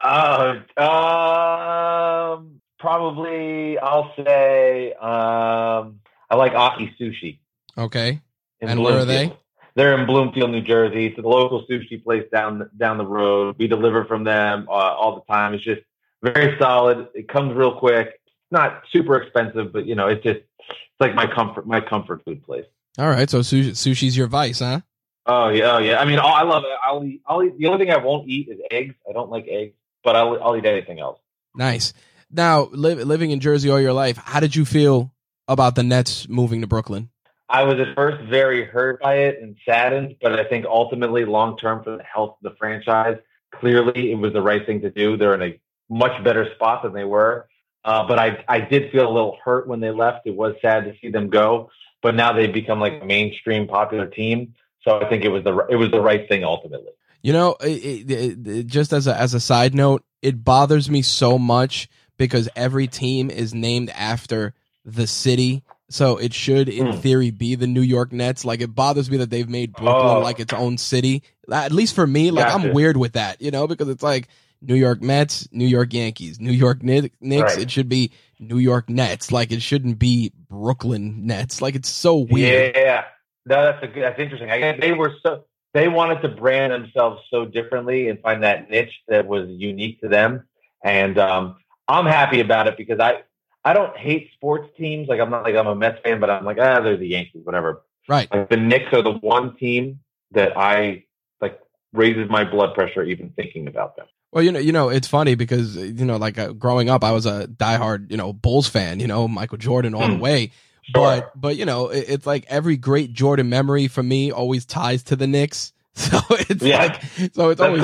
Uh, 0.00 0.60
um, 0.80 2.57
probably 2.78 3.78
I'll 3.78 4.12
say 4.16 4.92
um, 4.94 6.00
I 6.30 6.36
like 6.36 6.52
Aki 6.52 6.94
Sushi. 7.00 7.38
okay, 7.76 8.20
And 8.60 8.82
where 8.82 8.98
are 8.98 9.04
they? 9.04 9.32
They're 9.74 9.96
in 9.96 10.06
Bloomfield, 10.06 10.50
New 10.50 10.60
Jersey. 10.62 11.06
It's 11.06 11.18
a 11.18 11.22
local 11.22 11.64
sushi 11.70 12.02
place 12.02 12.24
down 12.32 12.68
down 12.76 12.98
the 12.98 13.06
road. 13.06 13.54
We 13.58 13.68
deliver 13.68 14.04
from 14.06 14.24
them 14.24 14.66
uh, 14.68 14.72
all 14.72 15.14
the 15.14 15.32
time. 15.32 15.54
It's 15.54 15.62
just 15.62 15.82
very 16.20 16.58
solid. 16.58 17.06
It 17.14 17.28
comes 17.28 17.54
real 17.54 17.78
quick. 17.78 18.08
It's 18.08 18.50
not 18.50 18.82
super 18.92 19.16
expensive, 19.22 19.72
but 19.72 19.86
you 19.86 19.94
know, 19.94 20.08
it's 20.08 20.22
just 20.24 20.40
it's 20.40 21.00
like 21.00 21.14
my 21.14 21.32
comfort 21.32 21.66
my 21.66 21.80
comfort 21.80 22.24
food 22.24 22.42
place. 22.44 22.64
all 22.98 23.08
right. 23.08 23.30
So 23.30 23.40
sushi, 23.40 23.70
sushi's 23.70 24.16
your 24.16 24.26
vice, 24.26 24.58
huh? 24.58 24.80
Oh 25.26 25.50
yeah, 25.50 25.76
oh 25.76 25.78
yeah. 25.78 26.00
I 26.00 26.04
mean, 26.06 26.18
I 26.18 26.42
love 26.42 26.64
it. 26.64 26.76
I'll 26.84 27.04
eat. 27.04 27.22
I'll 27.26 27.42
eat. 27.44 27.56
The 27.56 27.66
only 27.66 27.84
thing 27.84 27.94
I 27.94 27.98
won't 27.98 28.28
eat 28.28 28.48
is 28.48 28.58
eggs. 28.72 28.96
I 29.08 29.12
don't 29.12 29.30
like 29.30 29.46
eggs, 29.48 29.74
but 30.02 30.16
I'll 30.16 30.42
I'll 30.42 30.56
eat 30.56 30.66
anything 30.66 30.98
else. 30.98 31.20
Nice. 31.54 31.92
Now, 32.30 32.68
li- 32.72 32.94
living 32.94 33.30
in 33.30 33.40
Jersey 33.40 33.70
all 33.70 33.80
your 33.80 33.92
life, 33.92 34.16
how 34.16 34.40
did 34.40 34.54
you 34.54 34.64
feel 34.64 35.12
about 35.46 35.74
the 35.74 35.82
Nets 35.82 36.28
moving 36.28 36.60
to 36.60 36.66
Brooklyn? 36.66 37.10
I 37.48 37.62
was 37.62 37.80
at 37.80 37.94
first 37.94 38.22
very 38.28 38.64
hurt 38.64 39.00
by 39.00 39.20
it 39.20 39.38
and 39.40 39.56
saddened, 39.64 40.16
but 40.20 40.38
I 40.38 40.44
think 40.44 40.66
ultimately, 40.66 41.24
long 41.24 41.56
term, 41.56 41.82
for 41.82 41.96
the 41.96 42.02
health 42.02 42.36
of 42.42 42.50
the 42.50 42.56
franchise, 42.58 43.16
clearly 43.54 44.12
it 44.12 44.16
was 44.16 44.34
the 44.34 44.42
right 44.42 44.64
thing 44.66 44.82
to 44.82 44.90
do. 44.90 45.16
They're 45.16 45.34
in 45.34 45.42
a 45.42 45.60
much 45.88 46.22
better 46.22 46.52
spot 46.54 46.82
than 46.82 46.92
they 46.92 47.04
were. 47.04 47.48
Uh, 47.84 48.06
but 48.06 48.18
I, 48.18 48.44
I 48.48 48.60
did 48.60 48.92
feel 48.92 49.08
a 49.08 49.12
little 49.12 49.38
hurt 49.42 49.66
when 49.66 49.80
they 49.80 49.90
left. 49.90 50.26
It 50.26 50.36
was 50.36 50.54
sad 50.60 50.84
to 50.84 50.94
see 51.00 51.10
them 51.10 51.30
go, 51.30 51.70
but 52.02 52.14
now 52.14 52.34
they've 52.34 52.52
become 52.52 52.80
like 52.80 53.00
a 53.00 53.06
mainstream 53.06 53.66
popular 53.66 54.06
team. 54.06 54.54
So 54.82 55.00
I 55.00 55.08
think 55.08 55.24
it 55.24 55.28
was 55.28 55.44
the 55.44 55.56
it 55.70 55.76
was 55.76 55.90
the 55.90 56.00
right 56.00 56.28
thing 56.28 56.44
ultimately. 56.44 56.92
You 57.22 57.32
know, 57.32 57.56
it, 57.60 58.10
it, 58.10 58.46
it, 58.46 58.66
just 58.66 58.92
as 58.92 59.06
a 59.06 59.16
as 59.16 59.32
a 59.32 59.40
side 59.40 59.74
note, 59.74 60.04
it 60.22 60.44
bothers 60.44 60.90
me 60.90 61.02
so 61.02 61.38
much 61.38 61.88
because 62.18 62.48
every 62.56 62.86
team 62.86 63.30
is 63.30 63.54
named 63.54 63.90
after 63.90 64.52
the 64.84 65.06
city. 65.06 65.62
So 65.90 66.18
it 66.18 66.34
should, 66.34 66.68
in 66.68 66.92
Hmm. 66.92 66.98
theory, 66.98 67.30
be 67.30 67.54
the 67.54 67.66
New 67.66 67.80
York 67.80 68.12
Nets. 68.12 68.44
Like 68.44 68.60
it 68.60 68.74
bothers 68.74 69.10
me 69.10 69.16
that 69.18 69.30
they've 69.30 69.48
made 69.48 69.72
Brooklyn 69.72 70.16
Oh. 70.18 70.20
like 70.20 70.38
its 70.40 70.52
own 70.52 70.76
city. 70.76 71.22
At 71.50 71.72
least 71.72 71.94
for 71.94 72.06
me, 72.06 72.30
like 72.30 72.52
I'm 72.52 72.74
weird 72.74 72.98
with 72.98 73.14
that, 73.14 73.40
you 73.40 73.50
know, 73.50 73.66
because 73.66 73.88
it's 73.88 74.02
like 74.02 74.28
New 74.60 74.74
York 74.74 75.00
Mets, 75.00 75.48
New 75.50 75.66
York 75.66 75.94
Yankees, 75.94 76.40
New 76.40 76.52
York 76.52 76.80
Kni- 76.80 77.12
Knicks. 77.22 77.54
Right. 77.54 77.62
It 77.62 77.70
should 77.70 77.88
be 77.88 78.10
New 78.38 78.58
York 78.58 78.90
Nets. 78.90 79.32
Like 79.32 79.50
it 79.50 79.62
shouldn't 79.62 79.98
be 79.98 80.32
Brooklyn 80.50 81.26
Nets. 81.26 81.62
Like 81.62 81.74
it's 81.74 81.88
so 81.88 82.16
weird. 82.16 82.74
Yeah, 82.76 83.04
no, 83.46 83.62
that's 83.64 83.82
a 83.82 83.86
good, 83.86 84.02
that's 84.02 84.18
interesting. 84.20 84.50
I 84.50 84.76
they 84.78 84.92
were 84.92 85.14
so 85.22 85.44
they 85.72 85.88
wanted 85.88 86.20
to 86.22 86.28
brand 86.28 86.72
themselves 86.72 87.22
so 87.30 87.46
differently 87.46 88.08
and 88.08 88.20
find 88.20 88.42
that 88.42 88.68
niche 88.68 88.92
that 89.08 89.26
was 89.26 89.48
unique 89.48 90.00
to 90.02 90.08
them. 90.08 90.46
And 90.84 91.16
um, 91.18 91.56
I'm 91.88 92.06
happy 92.06 92.40
about 92.40 92.68
it 92.68 92.76
because 92.76 93.00
I 93.00 93.22
I 93.64 93.72
don't 93.72 93.96
hate 93.96 94.30
sports 94.34 94.68
teams. 94.76 95.08
Like 95.08 95.20
I'm 95.20 95.30
not 95.30 95.42
like 95.44 95.54
I'm 95.56 95.66
a 95.66 95.74
Mets 95.74 95.98
fan, 96.04 96.20
but 96.20 96.30
I'm 96.30 96.44
like 96.44 96.58
ah, 96.60 96.80
they're 96.80 96.96
the 96.96 97.08
Yankees, 97.08 97.42
whatever. 97.44 97.82
Right. 98.08 98.28
Like 98.32 98.48
the 98.48 98.56
Knicks 98.56 98.92
are 98.92 99.02
the 99.02 99.12
one 99.14 99.56
team 99.56 100.00
that 100.32 100.56
I 100.56 101.04
like 101.40 101.60
raises 101.92 102.28
my 102.30 102.44
blood 102.44 102.74
pressure 102.74 103.02
even 103.02 103.30
thinking 103.30 103.66
about 103.68 103.96
them. 103.96 104.06
Well, 104.32 104.44
you 104.44 104.52
know, 104.52 104.58
you 104.58 104.72
know, 104.72 104.90
it's 104.90 105.08
funny 105.08 105.34
because 105.34 105.76
you 105.76 106.04
know, 106.04 106.16
like 106.16 106.38
uh, 106.38 106.52
growing 106.52 106.90
up, 106.90 107.02
I 107.02 107.12
was 107.12 107.24
a 107.26 107.46
diehard, 107.48 108.10
you 108.10 108.16
know, 108.16 108.32
Bulls 108.32 108.68
fan. 108.68 109.00
You 109.00 109.06
know, 109.06 109.26
Michael 109.26 109.58
Jordan 109.58 109.94
all 109.94 110.02
the 110.08 110.14
Hmm. 110.14 110.20
way. 110.20 110.52
Sure. 110.82 111.02
But 111.02 111.40
but 111.40 111.56
you 111.56 111.64
know, 111.64 111.88
it, 111.88 112.04
it's 112.08 112.26
like 112.26 112.44
every 112.48 112.76
great 112.76 113.12
Jordan 113.12 113.48
memory 113.48 113.88
for 113.88 114.02
me 114.02 114.30
always 114.30 114.64
ties 114.66 115.02
to 115.04 115.16
the 115.16 115.26
Knicks. 115.26 115.72
So 115.98 116.20
it's 116.30 116.62
Yeah. 116.62 116.78
like 116.78 117.02
so 117.34 117.50
it's 117.50 117.60
That's 117.60 117.60
always 117.60 117.82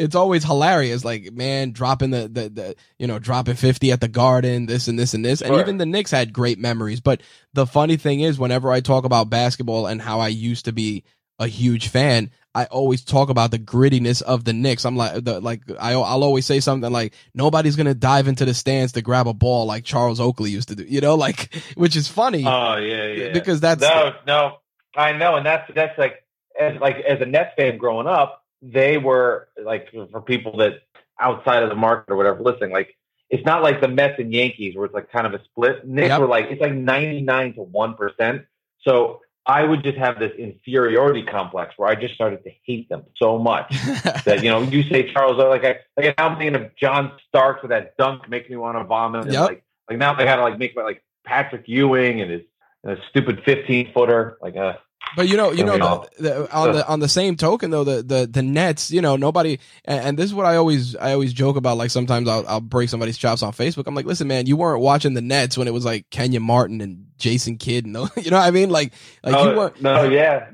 it's 0.00 0.14
always 0.14 0.44
hilarious. 0.44 1.04
Like 1.04 1.32
man, 1.32 1.72
dropping 1.72 2.10
the, 2.10 2.28
the 2.28 2.48
the 2.48 2.76
you 2.98 3.06
know 3.06 3.18
dropping 3.18 3.54
fifty 3.54 3.92
at 3.92 4.00
the 4.00 4.08
Garden, 4.08 4.66
this 4.66 4.88
and 4.88 4.98
this 4.98 5.14
and 5.14 5.24
this, 5.24 5.40
and 5.42 5.50
Sure. 5.50 5.60
even 5.60 5.78
the 5.78 5.86
Knicks 5.86 6.10
had 6.10 6.32
great 6.32 6.58
memories. 6.58 7.00
But 7.00 7.22
the 7.52 7.66
funny 7.66 7.96
thing 7.96 8.20
is, 8.20 8.38
whenever 8.38 8.70
I 8.72 8.80
talk 8.80 9.04
about 9.04 9.30
basketball 9.30 9.86
and 9.86 10.00
how 10.00 10.20
I 10.20 10.28
used 10.28 10.64
to 10.64 10.72
be 10.72 11.04
a 11.38 11.46
huge 11.46 11.88
fan, 11.88 12.30
I 12.54 12.64
always 12.66 13.04
talk 13.04 13.30
about 13.30 13.50
the 13.50 13.58
grittiness 13.58 14.20
of 14.22 14.44
the 14.44 14.52
Knicks. 14.52 14.84
I'm 14.84 14.96
like, 14.96 15.24
the, 15.24 15.40
like 15.40 15.62
I, 15.78 15.92
I'll 15.92 16.24
always 16.24 16.44
say 16.46 16.60
something 16.60 16.90
like, 16.92 17.14
nobody's 17.34 17.76
gonna 17.76 17.94
dive 17.94 18.28
into 18.28 18.44
the 18.44 18.54
stands 18.54 18.92
to 18.92 19.02
grab 19.02 19.26
a 19.28 19.34
ball 19.34 19.66
like 19.66 19.84
Charles 19.84 20.20
Oakley 20.20 20.50
used 20.50 20.68
to 20.68 20.76
do. 20.76 20.84
You 20.84 21.00
know, 21.00 21.14
like 21.26 21.54
which 21.76 21.96
is 21.96 22.08
funny 22.08 22.44
Oh 22.46 22.76
yeah, 22.76 23.06
yeah. 23.06 23.32
because 23.32 23.60
that's 23.60 23.82
no, 23.82 24.14
no, 24.26 24.56
I 24.96 25.12
know, 25.12 25.36
and 25.36 25.46
that's 25.46 25.70
that's 25.74 25.98
like 25.98 26.24
as 26.60 26.78
like 26.80 26.96
as 26.96 27.20
a 27.20 27.26
Nets 27.26 27.52
fan 27.56 27.78
growing 27.78 28.06
up, 28.06 28.39
they 28.62 28.98
were 28.98 29.48
like 29.62 29.88
for 30.10 30.20
people 30.20 30.56
that 30.58 30.82
outside 31.18 31.62
of 31.62 31.68
the 31.68 31.76
market 31.76 32.12
or 32.12 32.16
whatever 32.16 32.40
listening, 32.42 32.70
like 32.70 32.96
it's 33.28 33.44
not 33.44 33.62
like 33.62 33.80
the 33.80 33.88
Mets 33.88 34.18
and 34.18 34.32
Yankees 34.32 34.74
where 34.76 34.84
it's 34.86 34.94
like 34.94 35.10
kind 35.10 35.26
of 35.26 35.34
a 35.34 35.42
split. 35.44 35.86
Knicks 35.86 36.08
Yep. 36.08 36.20
were 36.20 36.26
like 36.26 36.46
it's 36.50 36.60
like 36.60 36.74
ninety 36.74 37.20
nine 37.22 37.54
to 37.54 37.62
one 37.62 37.94
percent. 37.94 38.42
So 38.82 39.20
I 39.46 39.64
would 39.64 39.82
just 39.82 39.96
have 39.98 40.18
this 40.18 40.32
inferiority 40.38 41.22
complex 41.24 41.74
where 41.76 41.88
I 41.88 41.94
just 41.94 42.14
started 42.14 42.44
to 42.44 42.50
hate 42.64 42.88
them 42.88 43.04
so 43.16 43.38
much 43.38 43.68
that 44.24 44.42
you 44.42 44.50
know 44.50 44.62
you 44.62 44.82
say 44.84 45.12
Charles 45.12 45.38
like 45.38 45.64
I 45.64 45.78
like 45.96 46.16
now 46.18 46.28
I'm 46.28 46.38
thinking 46.38 46.54
of 46.60 46.74
John 46.76 47.12
Starks 47.28 47.62
with 47.62 47.70
that 47.70 47.96
dunk 47.96 48.28
making 48.28 48.50
me 48.50 48.56
want 48.56 48.76
to 48.78 48.84
vomit. 48.84 49.30
Yep. 49.32 49.40
like 49.42 49.64
like 49.88 49.98
now 49.98 50.14
they 50.14 50.24
gotta 50.24 50.42
like 50.42 50.58
make 50.58 50.76
like 50.76 51.02
Patrick 51.24 51.64
Ewing 51.66 52.20
and 52.20 52.30
his 52.30 52.42
and 52.84 52.96
his 52.96 53.06
stupid 53.08 53.42
fifteen 53.44 53.92
footer. 53.92 54.38
Like 54.42 54.56
uh 54.56 54.74
But 55.16 55.28
you 55.28 55.36
know, 55.36 55.50
you 55.50 55.64
know, 55.64 55.72
on. 55.74 56.06
the, 56.18 56.22
the, 56.22 56.52
on 56.54 56.72
the 56.72 56.86
on 56.86 57.00
the 57.00 57.08
same 57.08 57.36
token 57.36 57.70
though, 57.70 57.84
the 57.84 58.02
the 58.02 58.26
the 58.26 58.42
Nets, 58.42 58.90
you 58.90 59.00
know, 59.00 59.16
nobody, 59.16 59.58
and, 59.84 60.04
and 60.04 60.18
this 60.18 60.26
is 60.26 60.34
what 60.34 60.46
I 60.46 60.56
always 60.56 60.94
I 60.96 61.12
always 61.12 61.32
joke 61.32 61.56
about. 61.56 61.76
Like 61.76 61.90
sometimes 61.90 62.28
I'll 62.28 62.46
I'll 62.46 62.60
break 62.60 62.88
somebody's 62.88 63.18
chops 63.18 63.42
on 63.42 63.52
Facebook. 63.52 63.86
I'm 63.86 63.94
like, 63.94 64.06
listen, 64.06 64.28
man, 64.28 64.46
you 64.46 64.56
weren't 64.56 64.80
watching 64.80 65.14
the 65.14 65.20
Nets 65.20 65.58
when 65.58 65.68
it 65.68 65.72
was 65.72 65.84
like 65.84 66.08
Kenyon 66.10 66.42
Martin 66.42 66.80
and 66.80 67.06
Jason 67.18 67.56
Kidd, 67.56 67.86
and 67.86 67.94
those- 67.96 68.10
you 68.16 68.30
know 68.30 68.38
what 68.38 68.46
I 68.46 68.50
mean? 68.50 68.70
Like 68.70 68.92
like 69.22 69.34
oh, 69.34 69.50
you 69.50 69.56
weren't. 69.56 69.82
no, 69.82 70.04
yeah. 70.04 70.48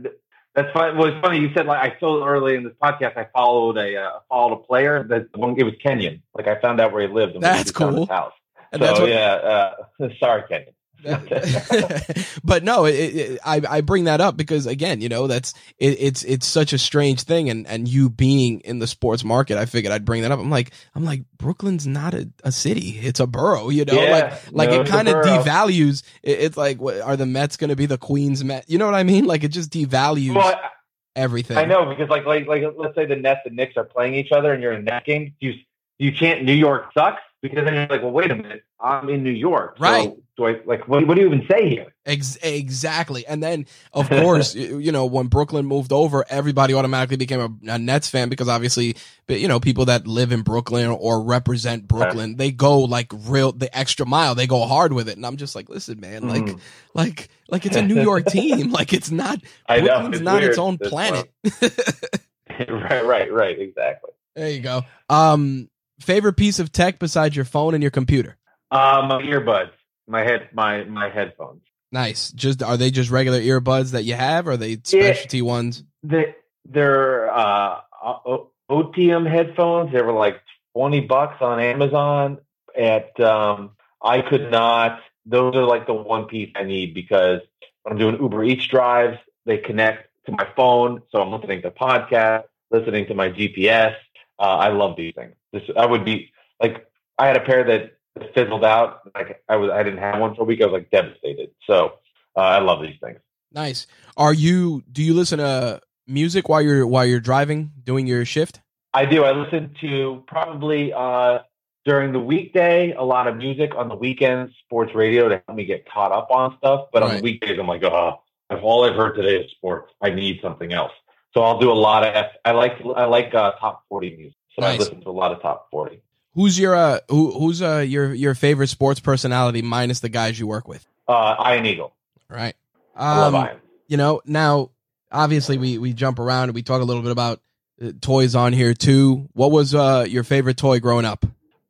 That's 0.55 0.73
fine. 0.73 0.97
Well, 0.97 1.09
it's 1.09 1.21
funny 1.21 1.41
you 1.41 1.51
said 1.55 1.67
like 1.67 1.93
I 1.93 2.01
so 2.01 2.25
early 2.25 2.55
in 2.55 2.65
this 2.65 2.73
podcast 2.83 3.19
I 3.19 3.27
followed 3.35 3.77
a 3.77 3.95
uh, 3.97 4.11
followed 4.31 4.55
a 4.55 4.63
player 4.63 5.05
that 5.05 5.29
it 5.35 5.65
was 5.65 5.75
Kenyon. 5.83 6.23
Like 6.35 6.49
I 6.49 6.59
found 6.63 6.81
out 6.81 6.93
where 6.93 7.07
he 7.07 7.13
lived. 7.13 7.35
And 7.35 7.45
That's 7.45 7.71
cool. 7.71 8.01
His 8.01 8.09
house. 8.09 8.33
And 8.73 8.81
so 8.81 8.87
that's 8.87 9.01
what, 9.01 9.09
yeah, 9.11 9.75
uh, 10.01 10.09
sorry, 10.19 10.45
Kenyon. 10.49 10.75
but 12.45 12.65
no, 12.65 12.85
it, 12.85 12.93
it, 12.95 13.41
I 13.45 13.63
I 13.69 13.81
bring 13.81 14.05
that 14.05 14.21
up 14.21 14.37
because 14.37 14.67
again, 14.67 15.01
you 15.01 15.09
know, 15.09 15.27
that's 15.27 15.55
it, 15.79 15.97
it's 16.01 16.25
it's 16.25 16.47
such 16.47 16.73
a 16.73 16.79
strange 16.79 17.23
thing, 17.23 17.49
and 17.49 17.67
and 17.67 17.87
you 17.87 18.11
being 18.11 18.61
in 18.61 18.79
the 18.79 18.87
sports 18.87 19.25
market, 19.25 19.57
I 19.57 19.67
figured 19.67 19.93
I'd 19.93 20.05
bring 20.05 20.23
that 20.23 20.33
up. 20.33 20.41
I'm 20.41 20.51
like 20.51 20.73
I'm 20.95 21.05
like 21.05 21.23
Brooklyn's 21.37 21.87
not 21.87 22.15
a, 22.15 22.29
a 22.43 22.51
city; 22.51 22.99
it's 23.01 23.21
a 23.21 23.27
borough. 23.27 23.69
You 23.69 23.85
know, 23.85 23.95
Yeah, 23.95 24.11
like 24.11 24.53
like 24.53 24.71
no, 24.71 24.81
it 24.81 24.89
kind 24.89 25.09
of 25.09 25.17
devalues. 25.17 26.03
It, 26.23 26.41
it's 26.41 26.57
like, 26.57 26.81
what, 26.81 27.01
are 27.01 27.17
the 27.17 27.27
Mets 27.27 27.57
going 27.57 27.71
to 27.71 27.77
be 27.77 27.87
the 27.87 27.99
Queens 27.99 28.43
Met? 28.43 28.69
You 28.69 28.79
know 28.79 28.87
what 28.87 28.95
I 28.95 29.05
mean? 29.05 29.27
Like 29.27 29.45
it 29.45 29.49
just 29.49 29.71
devalues 29.71 30.35
Well, 30.35 30.47
I, 30.47 30.71
everything. 31.15 31.57
I 31.57 31.65
know 31.65 31.87
because 31.87 32.09
like 32.09 32.27
like 32.27 32.47
like 32.47 32.65
let's 32.77 32.95
say 32.95 33.07
the 33.07 33.17
Nets 33.17 33.41
and 33.45 33.55
Knicks 33.55 33.77
are 33.77 33.85
playing 33.85 34.15
each 34.15 34.33
other 34.33 34.53
and 34.53 34.63
you're 34.63 34.73
in 34.73 34.87
that 34.87 35.05
game, 35.05 35.35
you 35.41 35.55
you 35.99 36.13
can't. 36.13 36.45
New 36.45 36.53
York 36.53 36.91
sucks 36.95 37.23
because 37.49 37.65
then 37.65 37.75
you're 37.75 37.87
like, 37.89 38.03
well, 38.03 38.13
wait 38.13 38.31
a 38.31 38.35
minute, 38.35 38.65
I'm 38.81 39.09
in 39.09 39.23
New 39.23 39.31
York, 39.31 39.77
Right. 39.79 40.11
So 40.11 40.23
do 40.37 40.47
I 40.47 40.61
like 40.67 40.87
what, 40.87 41.07
what 41.07 41.15
do 41.15 41.23
you 41.23 41.29
even 41.29 41.47
say 41.51 41.69
here? 41.71 41.95
Ex- 42.05 42.37
exactly. 42.43 43.27
And 43.27 43.43
then, 43.43 43.65
of 43.95 44.07
course, 44.09 44.55
you, 44.55 44.93
know, 44.93 45.07
when 45.07 45.29
Brooklyn 45.29 45.65
moved 45.65 45.93
over, 45.93 46.27
everybody 46.29 46.75
automatically 46.75 47.17
became 47.17 47.41
a, 47.41 47.73
a 47.73 47.79
Nets 47.79 48.11
fan 48.11 48.29
because 48.29 48.47
obviously, 48.47 48.97
but, 49.27 49.41
you 49.41 49.49
know, 49.49 49.61
people 49.61 49.87
that 49.87 50.07
live 50.07 50.33
in 50.33 50.43
Brooklyn 50.43 50.89
or 50.91 51.23
represent 51.23 51.89
Brooklyn, 51.89 52.37
they 52.37 52.51
go 52.51 52.81
like 52.81 53.11
real, 53.27 53.53
the 53.53 53.75
extra 53.77 54.05
mile, 54.05 54.35
they 54.35 54.47
go 54.47 54.67
hard 54.67 54.93
with 54.93 55.09
it. 55.09 55.17
And 55.17 55.25
I'm 55.25 55.39
just 55.39 55.55
like, 55.57 55.71
listen, 55.71 56.01
man, 56.01 56.29
like, 56.29 56.43
Mhm. 56.45 56.61
like, 56.93 57.31
like 57.49 57.65
it's 57.65 57.77
a 57.77 57.83
New 57.83 58.03
York 58.03 58.27
team. 58.29 58.73
Like 58.73 58.93
it's 58.93 59.11
not, 59.11 59.41
I 59.67 59.81
know 59.81 60.01
Brooklyn's 60.01 60.21
not 60.21 60.43
its 60.43 60.59
own 60.59 60.77
planet. 60.77 61.31
right, 62.69 63.05
right, 63.05 63.33
right, 63.33 63.59
exactly. 63.59 64.11
there 64.35 64.51
you 64.51 64.61
go. 64.61 64.83
Um, 65.09 65.71
favorite 66.01 66.35
piece 66.35 66.59
of 66.59 66.73
tech 66.73 66.99
besides 66.99 67.35
your 67.37 67.45
phone 67.45 67.75
and 67.75 67.83
your 67.83 67.91
computer? 67.91 68.37
Uh, 68.71 69.07
my 69.09 69.23
earbuds, 69.23 69.71
my 70.07 70.23
head, 70.23 70.49
my 70.53 70.85
my 70.85 71.09
headphones. 71.09 71.63
Nice. 71.93 72.33
Just, 72.33 72.63
are 72.63 72.77
they 72.77 72.91
just 72.91 73.11
regular 73.11 73.41
earbuds 73.41 73.93
that 73.93 74.03
you 74.03 74.15
have 74.15 74.49
or 74.49 74.53
are 74.53 74.57
they 74.57 74.79
specialty 74.83 75.41
ones? 75.41 75.85
They 76.03 76.35
they're 76.65 77.31
uh, 77.33 77.81
O- 78.05 78.51
OTIM 78.71 79.31
headphones. 79.31 79.93
They 79.93 80.03
were 80.03 80.13
like 80.13 80.41
twenty 80.75 81.01
bucks 81.01 81.37
on 81.41 81.61
Amazon. 81.61 82.39
At 82.77 83.19
um, 83.21 83.71
I 84.03 84.21
could 84.21 84.51
not. 84.51 85.01
Those 85.25 85.55
are 85.55 85.65
like 85.65 85.87
the 85.87 85.95
one 85.95 86.27
piece 86.27 86.53
I 86.55 86.65
need 86.65 86.95
because 86.95 87.41
when 87.83 87.93
I'm 87.93 87.99
doing 87.99 88.21
Uber 88.21 88.45
Eats 88.45 88.67
drives, 88.67 89.19
they 89.45 89.59
connect 89.59 90.09
to 90.27 90.33
my 90.33 90.47
phone, 90.57 91.03
so 91.11 91.21
I'm 91.21 91.33
listening 91.33 91.63
to 91.63 91.71
podcasts, 91.71 92.45
listening 92.71 93.07
to 93.07 93.15
my 93.15 93.31
GPS. 93.31 93.95
Uh, 94.39 94.43
I 94.43 94.69
love 94.69 94.97
these 94.97 95.15
things. 95.15 95.35
This 95.57 95.77
I 95.77 95.87
would 95.87 96.05
be 96.05 96.33
like 96.61 96.87
I 97.19 97.27
had 97.27 97.37
a 97.37 97.41
pair 97.41 97.65
that 97.65 97.97
fizzled 98.35 98.65
out. 98.65 99.11
Like 99.15 99.43
I 99.49 99.57
was 99.57 99.71
I 99.71 99.83
didn't 99.83 100.01
have 100.01 100.21
one 100.21 100.35
for 100.35 100.43
a 100.43 100.45
week. 100.45 100.61
I 100.61 100.67
was 100.67 100.73
like 100.73 100.91
devastated. 100.91 101.51
So 101.67 101.95
uh, 102.37 102.41
I 102.41 102.59
love 102.61 102.83
these 102.83 102.99
things. 103.03 103.19
Nice. 103.53 103.87
Are 104.17 104.35
you? 104.35 104.83
Do 104.91 105.03
you 105.03 105.15
listen 105.15 105.39
to 105.39 105.81
music 106.07 106.49
while 106.49 106.63
you're 106.63 106.87
while 106.87 107.07
you're 107.07 107.21
driving, 107.21 107.73
doing 107.83 108.07
your 108.07 108.25
shift? 108.25 108.61
I 108.93 109.05
do. 109.05 109.25
I 109.25 109.33
listen 109.33 109.75
to 109.81 110.25
probably 110.27 110.93
uh, 110.93 111.41
during 111.85 112.13
the 112.13 112.21
weekday 112.21 112.93
a 112.93 113.03
lot 113.03 113.27
of 113.27 113.37
music. 113.37 113.75
On 113.77 113.89
the 113.89 113.95
weekends, 113.95 114.53
sports 114.65 114.95
radio 114.95 115.29
to 115.29 115.43
help 115.47 115.57
me 115.57 115.65
get 115.65 115.89
caught 115.89 116.13
up 116.13 116.31
on 116.31 116.57
stuff. 116.59 116.89
But 116.93 117.03
on 117.03 117.17
the 117.17 117.23
weekdays, 117.23 117.59
I'm 117.59 117.69
like, 117.69 117.83
oh, 117.85 118.21
if 118.51 118.63
all 118.63 118.85
I've 118.85 118.97
heard 118.97 119.15
today 119.15 119.37
is 119.37 119.51
sports, 119.53 119.93
I 120.03 120.11
need 120.11 120.41
something 120.43 120.73
else. 120.73 120.93
So 121.35 121.43
I'll 121.43 121.59
do 121.59 121.71
a 121.71 121.75
lot 121.75 122.05
of. 122.05 122.27
I 122.45 122.53
like 122.53 122.81
I 122.97 123.05
like 123.05 123.35
uh, 123.35 123.53
top 123.61 123.85
forty 123.89 124.17
music. 124.17 124.37
So 124.59 124.65
I 124.65 124.71
Nice. 124.71 124.81
listen 124.81 125.01
to 125.03 125.11
a 125.11 125.13
lot 125.13 125.33
of 125.33 125.43
top 125.43 125.69
forty. 125.71 126.01
Who's 126.35 126.59
your 126.59 126.75
uh 126.75 127.01
who 127.09 127.33
who's 127.39 127.63
uh 127.63 127.79
your 127.87 128.13
your 128.15 128.35
favorite 128.35 128.69
sports 128.69 129.01
personality 129.01 129.63
minus 129.63 130.01
the 130.01 130.09
guys 130.09 130.39
you 130.39 130.47
work 130.47 130.67
with? 130.69 130.87
Uh, 131.09 131.13
Iron 131.39 131.67
Eagle. 131.67 131.95
Right. 132.29 132.55
I 132.95 133.21
love 133.21 133.35
Um, 133.35 133.43
Iron. 133.45 133.57
you 133.89 133.97
know, 133.97 134.21
now 134.25 134.71
obviously 135.13 135.57
we 135.59 135.79
we 135.79 135.93
jump 135.93 136.19
around 136.19 136.45
and 136.45 136.55
we 136.55 136.63
talk 136.63 136.81
a 136.81 136.85
little 136.85 137.03
bit 137.03 137.13
about 137.13 137.41
uh, 137.83 137.93
toys 138.01 138.35
on 138.35 138.53
here 138.53 138.75
too. 138.75 139.29
What 139.35 139.51
was 139.51 139.75
uh 139.75 140.07
your 140.09 140.25
favorite 140.25 140.57
toy 140.57 140.81
growing 140.81 141.05
up? 141.05 141.25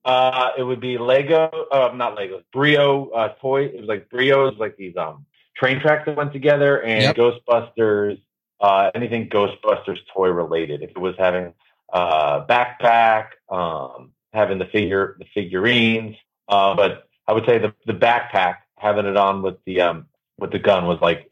Uh, 0.05 0.51
it 0.57 0.63
would 0.63 0.81
be 0.81 0.99
Lego, 0.99 1.51
uh, 1.73 1.91
not 1.95 2.15
Lego, 2.15 2.41
Brio 2.53 3.09
uh, 3.11 3.31
toy. 3.41 3.65
It 3.65 3.81
was 3.81 3.89
like 3.89 4.09
Brio, 4.09 4.45
was 4.47 4.55
like 4.59 4.77
these 4.77 4.97
um 4.97 5.27
train 5.57 5.81
tracks 5.81 6.05
that 6.07 6.17
went 6.17 6.33
together, 6.33 6.83
and 6.83 7.03
Yep. 7.03 7.17
Ghostbusters, 7.17 8.21
uh, 8.61 8.91
anything 8.95 9.29
Ghostbusters 9.29 9.99
toy 10.15 10.29
related. 10.29 10.83
If 10.83 10.91
it 10.91 10.99
was 10.99 11.15
having 11.19 11.55
uh 11.93 12.45
backpack, 12.47 13.29
um, 13.51 14.13
having 14.33 14.59
the 14.59 14.67
figure, 14.67 15.17
the 15.19 15.25
figurines, 15.35 16.17
uh, 16.49 16.75
but 16.75 17.09
I 17.27 17.33
would 17.33 17.45
say 17.47 17.59
the 17.59 17.75
the 17.87 17.93
backpack, 17.93 18.57
having 18.79 19.07
it 19.07 19.17
on 19.17 19.43
with 19.43 19.57
the 19.65 19.81
um 19.83 20.07
with 20.39 20.51
the 20.53 20.59
gun 20.59 20.87
was 20.87 20.99
like 21.01 21.27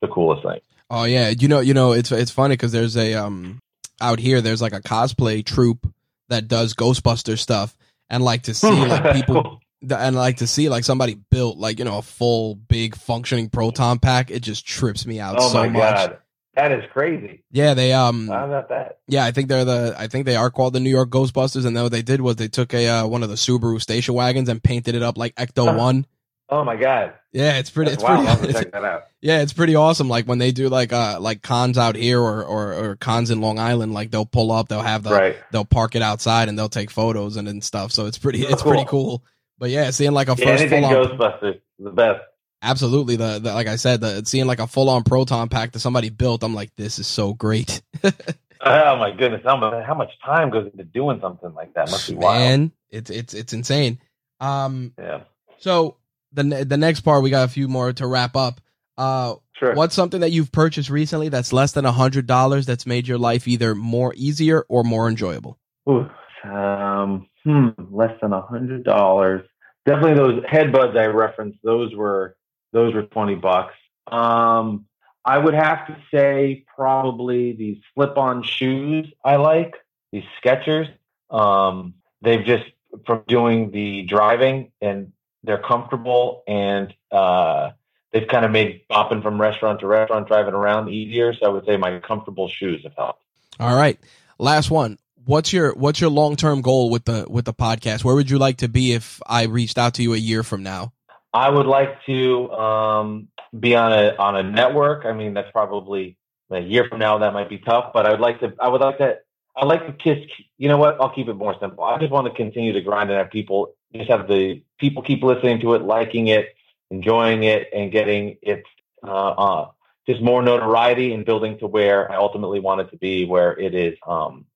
the 0.00 0.08
coolest 0.08 0.42
thing. 0.44 0.60
Oh 0.90 1.04
yeah, 1.04 1.28
you 1.30 1.48
know, 1.48 1.60
you 1.60 1.74
know, 1.74 1.92
it's 1.92 2.10
it's 2.12 2.30
funny 2.30 2.54
because 2.54 2.72
there's 2.72 2.96
a 2.96 3.14
um 3.14 3.60
out 4.00 4.18
here 4.18 4.40
there's 4.40 4.62
like 4.62 4.72
a 4.72 4.80
cosplay 4.80 5.44
troupe 5.44 5.86
that 6.28 6.48
does 6.48 6.74
Ghostbuster 6.74 7.38
stuff, 7.38 7.76
and 8.10 8.22
like 8.24 8.44
to 8.44 8.54
see 8.54 8.70
like 8.70 9.12
people 9.14 9.42
Cool. 9.42 9.60
and 9.98 10.16
like 10.16 10.38
to 10.38 10.46
see 10.46 10.68
like 10.68 10.84
somebody 10.84 11.14
built 11.30 11.58
like 11.58 11.78
you 11.78 11.84
know 11.84 11.98
a 11.98 12.02
full 12.02 12.54
big 12.54 12.96
functioning 12.96 13.48
proton 13.50 13.98
pack. 13.98 14.30
It 14.30 14.40
just 14.40 14.66
trips 14.66 15.06
me 15.06 15.20
out 15.20 15.36
Oh 15.38 15.48
so 15.48 15.58
my 15.58 15.68
much. 15.68 15.80
god, 15.82 16.18
that 16.58 16.72
is 16.72 16.84
crazy. 16.92 17.42
Yeah, 17.50 17.74
they 17.74 17.92
um 17.92 18.26
How 18.28 18.46
about 18.46 18.68
that? 18.70 18.98
yeah, 19.06 19.24
I 19.24 19.30
think 19.30 19.48
they're 19.48 19.64
the 19.64 19.94
I 19.96 20.08
think 20.08 20.26
they 20.26 20.36
are 20.36 20.50
called 20.50 20.72
the 20.74 20.80
New 20.80 20.90
York 20.90 21.08
Ghostbusters, 21.10 21.64
and 21.64 21.76
then 21.76 21.84
what 21.84 21.92
they 21.92 22.02
did 22.02 22.20
was 22.20 22.36
they 22.36 22.48
took 22.48 22.74
a 22.74 22.88
uh, 22.88 23.06
one 23.06 23.22
of 23.22 23.28
the 23.28 23.36
Subaru 23.36 23.80
station 23.80 24.14
wagons 24.14 24.48
and 24.48 24.62
painted 24.62 24.94
it 24.94 25.02
up 25.02 25.16
like 25.16 25.34
Ecto. 25.36 25.76
One. 25.76 26.04
Oh 26.50 26.64
my 26.64 26.76
god, 26.76 27.12
Yeah, 27.32 27.58
it's 27.58 27.68
pretty. 27.68 27.90
That's 27.90 28.02
It's 28.02 28.08
wild. 28.10 28.38
Pretty. 28.38 28.54
to 28.54 28.58
check 28.64 28.72
that 28.72 28.82
out. 28.84 29.02
Yeah, 29.20 29.42
it's 29.42 29.52
pretty 29.52 29.74
awesome. 29.76 30.08
Like 30.08 30.24
when 30.26 30.38
they 30.38 30.50
do 30.50 30.68
like 30.70 30.92
uh 30.94 31.18
like 31.20 31.42
cons 31.42 31.76
out 31.76 31.94
here 31.94 32.18
or 32.20 32.42
or, 32.42 32.72
or 32.72 32.96
cons 32.96 33.30
in 33.30 33.40
Long 33.42 33.58
Island, 33.58 33.92
like 33.92 34.10
they'll 34.10 34.24
pull 34.24 34.50
up, 34.50 34.68
they'll 34.68 34.80
have 34.80 35.02
the 35.02 35.10
Right. 35.10 35.36
they'll 35.52 35.66
park 35.66 35.94
it 35.94 36.00
outside 36.02 36.48
and 36.48 36.58
they'll 36.58 36.70
take 36.70 36.90
photos 36.90 37.36
and, 37.36 37.46
and 37.48 37.62
stuff. 37.62 37.92
So 37.92 38.06
it's 38.06 38.16
pretty 38.18 38.42
it's 38.46 38.62
pretty 38.62 38.86
cool. 38.86 39.22
But 39.58 39.68
yeah, 39.70 39.90
seeing 39.90 40.12
like 40.12 40.28
a 40.28 40.36
Yeah, 40.38 40.46
first 40.46 40.62
anything 40.62 40.84
Ghostbusters, 40.84 41.60
the 41.78 41.90
best. 41.90 42.20
Absolutely 42.62 43.16
the, 43.16 43.38
the 43.38 43.52
like 43.52 43.66
I 43.66 43.76
said, 43.76 44.00
the 44.00 44.24
seeing 44.24 44.46
like 44.46 44.60
a 44.60 44.66
full 44.66 44.88
on 44.90 45.04
proton 45.04 45.48
pack 45.48 45.72
that 45.72 45.80
somebody 45.80 46.10
built, 46.10 46.42
I'm 46.42 46.54
like, 46.54 46.74
this 46.76 46.98
is 46.98 47.06
so 47.06 47.32
great. 47.34 47.82
Oh 48.60 48.96
my 48.96 49.12
goodness, 49.12 49.42
how 49.44 49.56
much, 49.56 50.10
time 50.24 50.50
goes 50.50 50.68
into 50.72 50.84
doing 50.84 51.20
something 51.20 51.54
like 51.54 51.74
that? 51.74 51.90
Must 51.90 52.08
be 52.08 52.16
wild. 52.16 52.38
Man, 52.40 52.72
it's 52.90 53.10
it's 53.10 53.34
it's 53.34 53.52
insane. 53.52 54.00
Um, 54.40 54.94
Yeah, 54.98 55.20
so 55.58 55.96
the 56.32 56.42
the 56.42 56.76
next 56.76 57.00
part 57.02 57.22
we 57.22 57.30
got 57.30 57.44
a 57.44 57.52
few 57.52 57.68
more 57.68 57.92
to 57.92 58.06
wrap 58.06 58.36
up. 58.36 58.60
Uh, 58.96 59.36
sure. 59.52 59.74
what's 59.74 59.94
something 59.94 60.22
that 60.22 60.32
you've 60.32 60.50
purchased 60.50 60.90
recently 60.90 61.28
that's 61.28 61.52
less 61.52 61.70
than 61.70 61.86
a 61.86 61.92
hundred 61.92 62.26
dollars 62.26 62.66
that's 62.66 62.84
made 62.84 63.06
your 63.06 63.18
life 63.18 63.46
either 63.46 63.76
more 63.76 64.12
easier 64.16 64.64
or 64.68 64.82
more 64.82 65.08
enjoyable? 65.08 65.56
Ooh, 65.88 66.08
um, 66.42 67.28
hmm, 67.44 67.68
less 67.92 68.18
than 68.20 68.32
a 68.32 68.42
hundred 68.42 68.82
dollars. 68.82 69.46
Definitely 69.86 70.14
those 70.14 70.42
headbuds 70.44 70.98
I 70.98 71.06
referenced. 71.06 71.58
Those 71.62 71.94
were 71.94 72.36
those 72.72 72.94
were 72.94 73.02
twenty 73.02 73.34
bucks. 73.34 73.74
Um, 74.06 74.86
I 75.24 75.36
would 75.36 75.54
have 75.54 75.86
to 75.88 75.96
say 76.12 76.64
probably 76.74 77.52
these 77.52 77.78
slip-on 77.94 78.42
shoes 78.42 79.12
I 79.24 79.36
like. 79.36 79.74
These 80.10 80.24
Skechers. 80.42 80.88
Um, 81.30 81.94
they've 82.22 82.44
just 82.44 82.64
from 83.04 83.24
doing 83.28 83.70
the 83.70 84.02
driving 84.02 84.72
and 84.80 85.12
they're 85.42 85.62
comfortable 85.62 86.42
and 86.48 86.94
uh, 87.12 87.70
they've 88.12 88.26
kind 88.26 88.44
of 88.44 88.50
made 88.50 88.82
bopping 88.90 89.22
from 89.22 89.40
restaurant 89.40 89.80
to 89.80 89.86
restaurant, 89.86 90.26
driving 90.26 90.54
around 90.54 90.88
easier. 90.88 91.34
So 91.34 91.46
I 91.46 91.48
would 91.50 91.66
say 91.66 91.76
my 91.76 91.98
comfortable 92.00 92.48
shoes 92.48 92.82
have 92.84 92.94
helped. 92.96 93.22
All 93.60 93.76
right, 93.76 93.98
last 94.38 94.70
one. 94.70 94.98
What's 95.24 95.52
your 95.52 95.74
what's 95.74 96.00
your 96.00 96.08
long 96.08 96.36
term 96.36 96.62
goal 96.62 96.88
with 96.88 97.04
the 97.04 97.26
with 97.28 97.44
the 97.44 97.52
podcast? 97.52 98.02
Where 98.02 98.14
would 98.14 98.30
you 98.30 98.38
like 98.38 98.58
to 98.58 98.68
be 98.68 98.92
if 98.92 99.20
I 99.26 99.44
reached 99.44 99.76
out 99.76 99.94
to 99.94 100.02
you 100.02 100.14
a 100.14 100.18
year 100.18 100.42
from 100.42 100.62
now? 100.62 100.92
I 101.32 101.48
would 101.48 101.66
like 101.66 102.04
to 102.06 102.50
um, 102.52 103.28
be 103.58 103.74
on 103.74 103.92
a 103.92 104.16
on 104.16 104.36
a 104.36 104.42
network. 104.42 105.04
I 105.04 105.12
mean, 105.12 105.34
that's 105.34 105.50
probably 105.52 106.16
a 106.50 106.60
year 106.60 106.86
from 106.88 106.98
now. 106.98 107.18
That 107.18 107.32
might 107.32 107.48
be 107.48 107.58
tough, 107.58 107.92
but 107.92 108.06
I 108.06 108.10
would 108.10 108.20
like 108.20 108.40
to. 108.40 108.54
I 108.60 108.68
would 108.68 108.80
like 108.80 108.98
to. 108.98 109.18
I 109.56 109.64
like 109.64 109.86
to 109.86 109.92
kiss. 109.92 110.18
You 110.56 110.68
know 110.68 110.78
what? 110.78 111.00
I'll 111.00 111.10
keep 111.10 111.28
it 111.28 111.34
more 111.34 111.54
simple. 111.60 111.84
I 111.84 111.98
just 111.98 112.12
want 112.12 112.26
to 112.26 112.32
continue 112.32 112.72
to 112.72 112.80
grind 112.80 113.10
and 113.10 113.18
have 113.18 113.30
people 113.30 113.74
just 113.94 114.10
have 114.10 114.28
the 114.28 114.62
people 114.78 115.02
keep 115.02 115.22
listening 115.22 115.60
to 115.60 115.74
it, 115.74 115.82
liking 115.82 116.28
it, 116.28 116.54
enjoying 116.90 117.44
it, 117.44 117.68
and 117.74 117.90
getting 117.90 118.36
it 118.42 118.62
uh, 119.06 119.30
uh, 119.30 119.70
just 120.06 120.22
more 120.22 120.42
notoriety 120.42 121.12
and 121.12 121.24
building 121.24 121.58
to 121.58 121.66
where 121.66 122.10
I 122.10 122.16
ultimately 122.16 122.60
want 122.60 122.80
it 122.80 122.90
to 122.90 122.96
be, 122.96 123.24
where 123.24 123.58
it 123.58 123.74
is 123.74 123.98
um, 124.06 124.46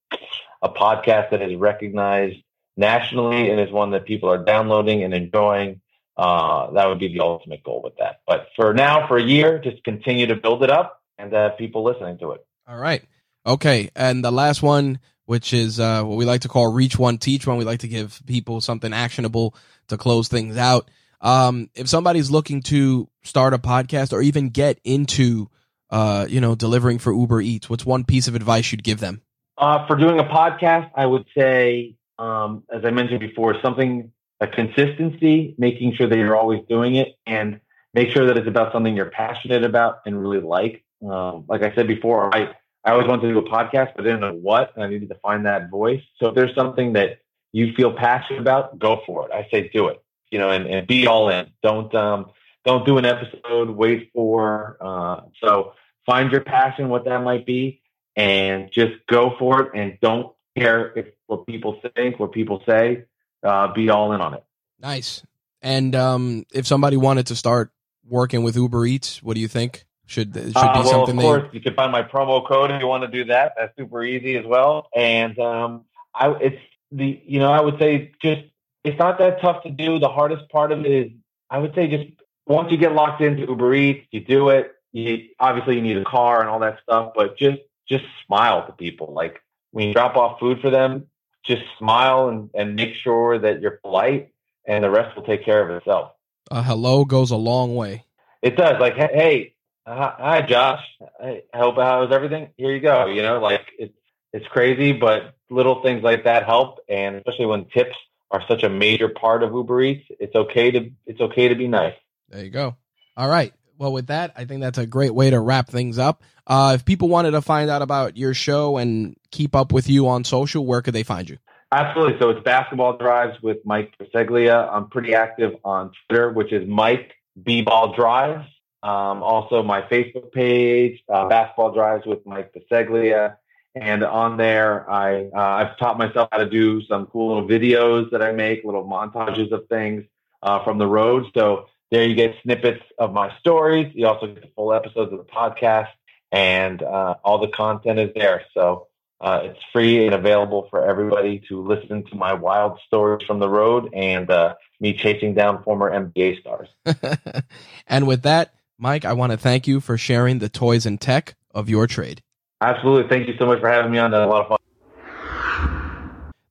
a 0.62 0.68
podcast 0.68 1.30
that 1.30 1.42
is 1.42 1.56
recognized 1.56 2.38
nationally 2.76 3.50
and 3.50 3.60
is 3.60 3.70
one 3.70 3.90
that 3.90 4.06
people 4.06 4.30
are 4.30 4.42
downloading 4.42 5.02
and 5.02 5.12
enjoying 5.12 5.80
uh, 6.16 6.70
that 6.72 6.88
would 6.88 6.98
be 6.98 7.08
the 7.08 7.20
ultimate 7.20 7.62
goal 7.62 7.80
with 7.82 7.96
that. 7.98 8.20
But 8.26 8.48
for 8.56 8.74
now, 8.74 9.08
for 9.08 9.16
a 9.16 9.22
year, 9.22 9.58
just 9.58 9.82
continue 9.84 10.26
to 10.26 10.36
build 10.36 10.62
it 10.62 10.70
up 10.70 11.00
and 11.18 11.32
have 11.32 11.56
people 11.58 11.84
listening 11.84 12.18
to 12.18 12.32
it. 12.32 12.46
All 12.68 12.76
right. 12.76 13.02
Okay. 13.46 13.90
And 13.96 14.24
the 14.24 14.30
last 14.30 14.62
one, 14.62 15.00
which 15.24 15.52
is 15.52 15.80
uh, 15.80 16.02
what 16.02 16.16
we 16.16 16.24
like 16.24 16.42
to 16.42 16.48
call 16.48 16.72
reach 16.72 16.98
one, 16.98 17.18
teach 17.18 17.46
one. 17.46 17.56
We 17.56 17.64
like 17.64 17.80
to 17.80 17.88
give 17.88 18.20
people 18.26 18.60
something 18.60 18.92
actionable 18.92 19.54
to 19.88 19.96
close 19.96 20.28
things 20.28 20.56
out. 20.56 20.90
Um, 21.20 21.70
if 21.74 21.88
somebody's 21.88 22.30
looking 22.30 22.62
to 22.62 23.08
start 23.22 23.54
a 23.54 23.58
podcast 23.58 24.12
or 24.12 24.20
even 24.22 24.50
get 24.50 24.80
into, 24.84 25.48
uh, 25.90 26.26
you 26.28 26.40
know, 26.40 26.54
delivering 26.54 26.98
for 26.98 27.12
Uber 27.12 27.40
Eats, 27.40 27.70
what's 27.70 27.86
one 27.86 28.04
piece 28.04 28.28
of 28.28 28.34
advice 28.34 28.72
you'd 28.72 28.84
give 28.84 29.00
them? 29.00 29.22
Uh, 29.56 29.86
for 29.86 29.96
doing 29.96 30.18
a 30.18 30.24
podcast, 30.24 30.90
I 30.96 31.06
would 31.06 31.24
say, 31.36 31.94
um, 32.18 32.64
as 32.74 32.84
I 32.84 32.90
mentioned 32.90 33.20
before, 33.20 33.54
something 33.62 34.10
a 34.42 34.46
consistency, 34.48 35.54
making 35.56 35.94
sure 35.94 36.08
that 36.08 36.18
you're 36.18 36.36
always 36.36 36.62
doing 36.68 36.96
it, 36.96 37.16
and 37.26 37.60
make 37.94 38.10
sure 38.10 38.26
that 38.26 38.36
it's 38.36 38.48
about 38.48 38.72
something 38.72 38.96
you're 38.96 39.10
passionate 39.10 39.62
about 39.64 40.00
and 40.04 40.20
really 40.20 40.40
like. 40.40 40.84
Um, 41.08 41.44
like 41.48 41.62
I 41.62 41.72
said 41.74 41.86
before, 41.86 42.34
I 42.34 42.54
I 42.84 42.90
always 42.90 43.06
wanted 43.06 43.28
to 43.28 43.32
do 43.32 43.38
a 43.38 43.48
podcast, 43.48 43.92
but 43.94 44.00
I 44.00 44.08
didn't 44.08 44.20
know 44.20 44.34
what. 44.34 44.72
And 44.74 44.82
I 44.82 44.88
needed 44.88 45.08
to 45.10 45.14
find 45.16 45.46
that 45.46 45.70
voice. 45.70 46.02
So 46.18 46.28
if 46.28 46.34
there's 46.34 46.54
something 46.56 46.94
that 46.94 47.20
you 47.52 47.72
feel 47.74 47.92
passionate 47.92 48.40
about, 48.40 48.78
go 48.80 49.02
for 49.06 49.28
it. 49.28 49.32
I 49.32 49.46
say 49.50 49.70
do 49.72 49.86
it. 49.86 50.02
You 50.32 50.38
know, 50.40 50.50
and, 50.50 50.66
and 50.66 50.86
be 50.86 51.06
all 51.06 51.28
in. 51.28 51.46
Don't 51.62 51.94
um, 51.94 52.30
don't 52.64 52.84
do 52.84 52.98
an 52.98 53.04
episode. 53.04 53.70
Wait 53.70 54.10
for. 54.12 54.76
Uh, 54.80 55.20
so 55.40 55.74
find 56.04 56.32
your 56.32 56.40
passion, 56.40 56.88
what 56.88 57.04
that 57.04 57.22
might 57.22 57.46
be, 57.46 57.80
and 58.16 58.72
just 58.72 58.94
go 59.06 59.36
for 59.38 59.62
it. 59.62 59.70
And 59.74 59.98
don't 60.00 60.32
care 60.58 60.92
if 60.98 61.06
what 61.26 61.46
people 61.46 61.80
think, 61.94 62.18
what 62.18 62.32
people 62.32 62.62
say. 62.66 63.04
Uh, 63.42 63.72
be 63.72 63.90
all 63.90 64.12
in 64.12 64.20
on 64.20 64.34
it. 64.34 64.44
Nice. 64.80 65.22
And 65.62 65.94
um, 65.94 66.44
if 66.52 66.66
somebody 66.66 66.96
wanted 66.96 67.26
to 67.28 67.36
start 67.36 67.70
working 68.08 68.42
with 68.42 68.56
Uber 68.56 68.86
Eats, 68.86 69.22
what 69.22 69.34
do 69.34 69.40
you 69.40 69.48
think? 69.48 69.84
Should 70.06 70.34
should 70.34 70.44
be 70.44 70.52
Uh, 70.54 70.72
well, 70.74 70.84
something 70.84 71.16
of 71.16 71.22
they 71.22 71.22
course, 71.22 71.48
you 71.52 71.60
can 71.60 71.74
find 71.74 71.92
my 71.92 72.02
promo 72.02 72.46
code 72.46 72.70
if 72.70 72.80
you 72.80 72.86
want 72.86 73.02
to 73.04 73.08
do 73.08 73.24
that. 73.26 73.54
That's 73.56 73.74
super 73.76 74.02
easy 74.02 74.36
as 74.36 74.44
well. 74.44 74.88
And 74.94 75.38
um, 75.38 75.84
I, 76.14 76.32
it's 76.40 76.60
the 76.90 77.22
you 77.24 77.38
know 77.38 77.52
I 77.52 77.60
would 77.60 77.78
say 77.78 78.12
just 78.20 78.42
it's 78.84 78.98
not 78.98 79.18
that 79.18 79.40
tough 79.40 79.62
to 79.62 79.70
do. 79.70 79.98
The 79.98 80.08
hardest 80.08 80.48
part 80.50 80.72
of 80.72 80.80
it 80.80 80.90
is 80.90 81.12
I 81.48 81.58
would 81.58 81.74
say 81.74 81.86
just 81.86 82.10
once 82.46 82.70
you 82.70 82.76
get 82.76 82.92
locked 82.92 83.20
into 83.22 83.42
Uber 83.42 83.74
Eats, 83.74 84.06
you 84.10 84.20
do 84.20 84.50
it. 84.50 84.72
You 84.92 85.28
obviously 85.38 85.76
you 85.76 85.82
need 85.82 85.96
a 85.96 86.04
car 86.04 86.40
and 86.40 86.50
all 86.50 86.58
that 86.58 86.80
stuff, 86.82 87.12
but 87.14 87.38
just 87.38 87.60
just 87.88 88.04
smile 88.26 88.66
to 88.66 88.72
people. 88.72 89.12
Like 89.14 89.40
when 89.70 89.88
you 89.88 89.94
drop 89.94 90.16
off 90.16 90.40
food 90.40 90.60
for 90.60 90.70
them, 90.70 91.06
just 91.44 91.62
smile 91.78 92.28
and, 92.28 92.50
and 92.54 92.76
make 92.76 92.94
sure 92.94 93.38
that 93.38 93.60
you're 93.60 93.78
polite, 93.82 94.32
and 94.66 94.84
the 94.84 94.90
rest 94.90 95.16
will 95.16 95.24
take 95.24 95.44
care 95.44 95.68
of 95.68 95.76
itself. 95.76 96.12
a 96.50 96.62
hello 96.62 97.04
goes 97.04 97.30
a 97.30 97.36
long 97.36 97.74
way. 97.74 98.04
It 98.42 98.56
does. 98.56 98.80
Like, 98.80 98.94
hey, 98.94 99.10
hey 99.12 99.54
uh, 99.86 100.12
hi, 100.16 100.42
Josh. 100.42 100.84
I 101.20 101.42
hope 101.54 101.76
how's 101.76 102.12
everything? 102.12 102.50
Here 102.56 102.72
you 102.72 102.80
go. 102.80 103.06
You 103.06 103.22
know, 103.22 103.40
like 103.40 103.66
it's 103.78 103.94
it's 104.32 104.46
crazy, 104.48 104.92
but 104.92 105.34
little 105.50 105.82
things 105.82 106.02
like 106.02 106.24
that 106.24 106.44
help, 106.44 106.78
and 106.88 107.16
especially 107.16 107.46
when 107.46 107.64
tips 107.66 107.96
are 108.30 108.42
such 108.48 108.62
a 108.62 108.68
major 108.68 109.08
part 109.08 109.42
of 109.42 109.52
Uber 109.52 109.82
Eats, 109.82 110.06
it's 110.20 110.34
okay 110.34 110.70
to 110.70 110.90
it's 111.06 111.20
okay 111.20 111.48
to 111.48 111.54
be 111.54 111.68
nice. 111.68 111.94
There 112.28 112.44
you 112.44 112.50
go. 112.50 112.76
All 113.16 113.28
right. 113.28 113.52
Well, 113.82 113.92
with 113.92 114.06
that, 114.06 114.32
I 114.36 114.44
think 114.44 114.60
that's 114.60 114.78
a 114.78 114.86
great 114.86 115.12
way 115.12 115.30
to 115.30 115.40
wrap 115.40 115.66
things 115.66 115.98
up. 115.98 116.22
Uh, 116.46 116.74
if 116.76 116.84
people 116.84 117.08
wanted 117.08 117.32
to 117.32 117.42
find 117.42 117.68
out 117.68 117.82
about 117.82 118.16
your 118.16 118.32
show 118.32 118.76
and 118.76 119.16
keep 119.32 119.56
up 119.56 119.72
with 119.72 119.88
you 119.88 120.06
on 120.06 120.22
social, 120.22 120.64
where 120.64 120.82
could 120.82 120.94
they 120.94 121.02
find 121.02 121.28
you? 121.28 121.38
Absolutely. 121.72 122.16
So 122.20 122.30
it's 122.30 122.40
basketball 122.44 122.96
drives 122.96 123.42
with 123.42 123.56
Mike 123.64 123.92
Bisceglia. 123.98 124.72
I'm 124.72 124.88
pretty 124.88 125.16
active 125.16 125.56
on 125.64 125.90
Twitter, 126.06 126.30
which 126.30 126.52
is 126.52 126.64
Mike 126.68 127.14
B 127.42 127.62
Ball 127.62 127.92
Drives. 127.92 128.46
Um, 128.84 129.24
also, 129.24 129.64
my 129.64 129.82
Facebook 129.82 130.30
page, 130.30 131.02
uh, 131.12 131.26
Basketball 131.26 131.74
Drives 131.74 132.06
with 132.06 132.24
Mike 132.24 132.54
Bisceglia. 132.54 133.38
And 133.74 134.04
on 134.04 134.36
there, 134.36 134.88
I 134.88 135.24
uh, 135.34 135.40
I've 135.40 135.76
taught 135.78 135.98
myself 135.98 136.28
how 136.30 136.38
to 136.38 136.48
do 136.48 136.82
some 136.82 137.06
cool 137.06 137.34
little 137.34 137.48
videos 137.48 138.12
that 138.12 138.22
I 138.22 138.30
make, 138.30 138.62
little 138.62 138.84
montages 138.84 139.50
of 139.50 139.66
things 139.66 140.04
uh, 140.40 140.62
from 140.62 140.78
the 140.78 140.86
road. 140.86 141.26
So 141.34 141.66
there 141.92 142.04
you 142.04 142.14
get 142.14 142.34
snippets 142.42 142.82
of 142.98 143.12
my 143.12 143.36
stories. 143.38 143.92
You 143.94 144.06
also 144.06 144.26
get 144.26 144.40
the 144.40 144.48
full 144.56 144.72
episodes 144.72 145.12
of 145.12 145.18
the 145.18 145.24
podcast, 145.24 145.90
and 146.32 146.82
uh, 146.82 147.16
all 147.22 147.38
the 147.38 147.48
content 147.48 147.98
is 147.98 148.10
there. 148.14 148.44
So 148.54 148.88
uh, 149.20 149.42
it's 149.44 149.60
free 149.74 150.06
and 150.06 150.14
available 150.14 150.66
for 150.70 150.88
everybody 150.88 151.44
to 151.50 151.62
listen 151.62 152.04
to 152.06 152.16
my 152.16 152.32
wild 152.32 152.80
stories 152.86 153.24
from 153.26 153.40
the 153.40 153.48
road 153.48 153.92
and 153.92 154.30
uh, 154.30 154.54
me 154.80 154.94
chasing 154.94 155.34
down 155.34 155.62
former 155.62 155.90
NBA 155.90 156.40
stars. 156.40 156.68
and 157.86 158.06
with 158.06 158.22
that, 158.22 158.54
Mike, 158.78 159.04
I 159.04 159.12
want 159.12 159.32
to 159.32 159.38
thank 159.38 159.68
you 159.68 159.80
for 159.80 159.98
sharing 159.98 160.38
the 160.38 160.48
toys 160.48 160.86
and 160.86 160.98
tech 160.98 161.36
of 161.54 161.68
your 161.68 161.86
trade. 161.86 162.22
Absolutely. 162.62 163.08
Thank 163.10 163.28
you 163.28 163.34
so 163.38 163.44
much 163.44 163.60
for 163.60 163.68
having 163.68 163.92
me 163.92 163.98
on. 163.98 164.12
That 164.12 164.20
was 164.20 164.26
a 164.26 164.30
lot 164.30 164.42
of 164.42 164.48
fun. 164.48 164.58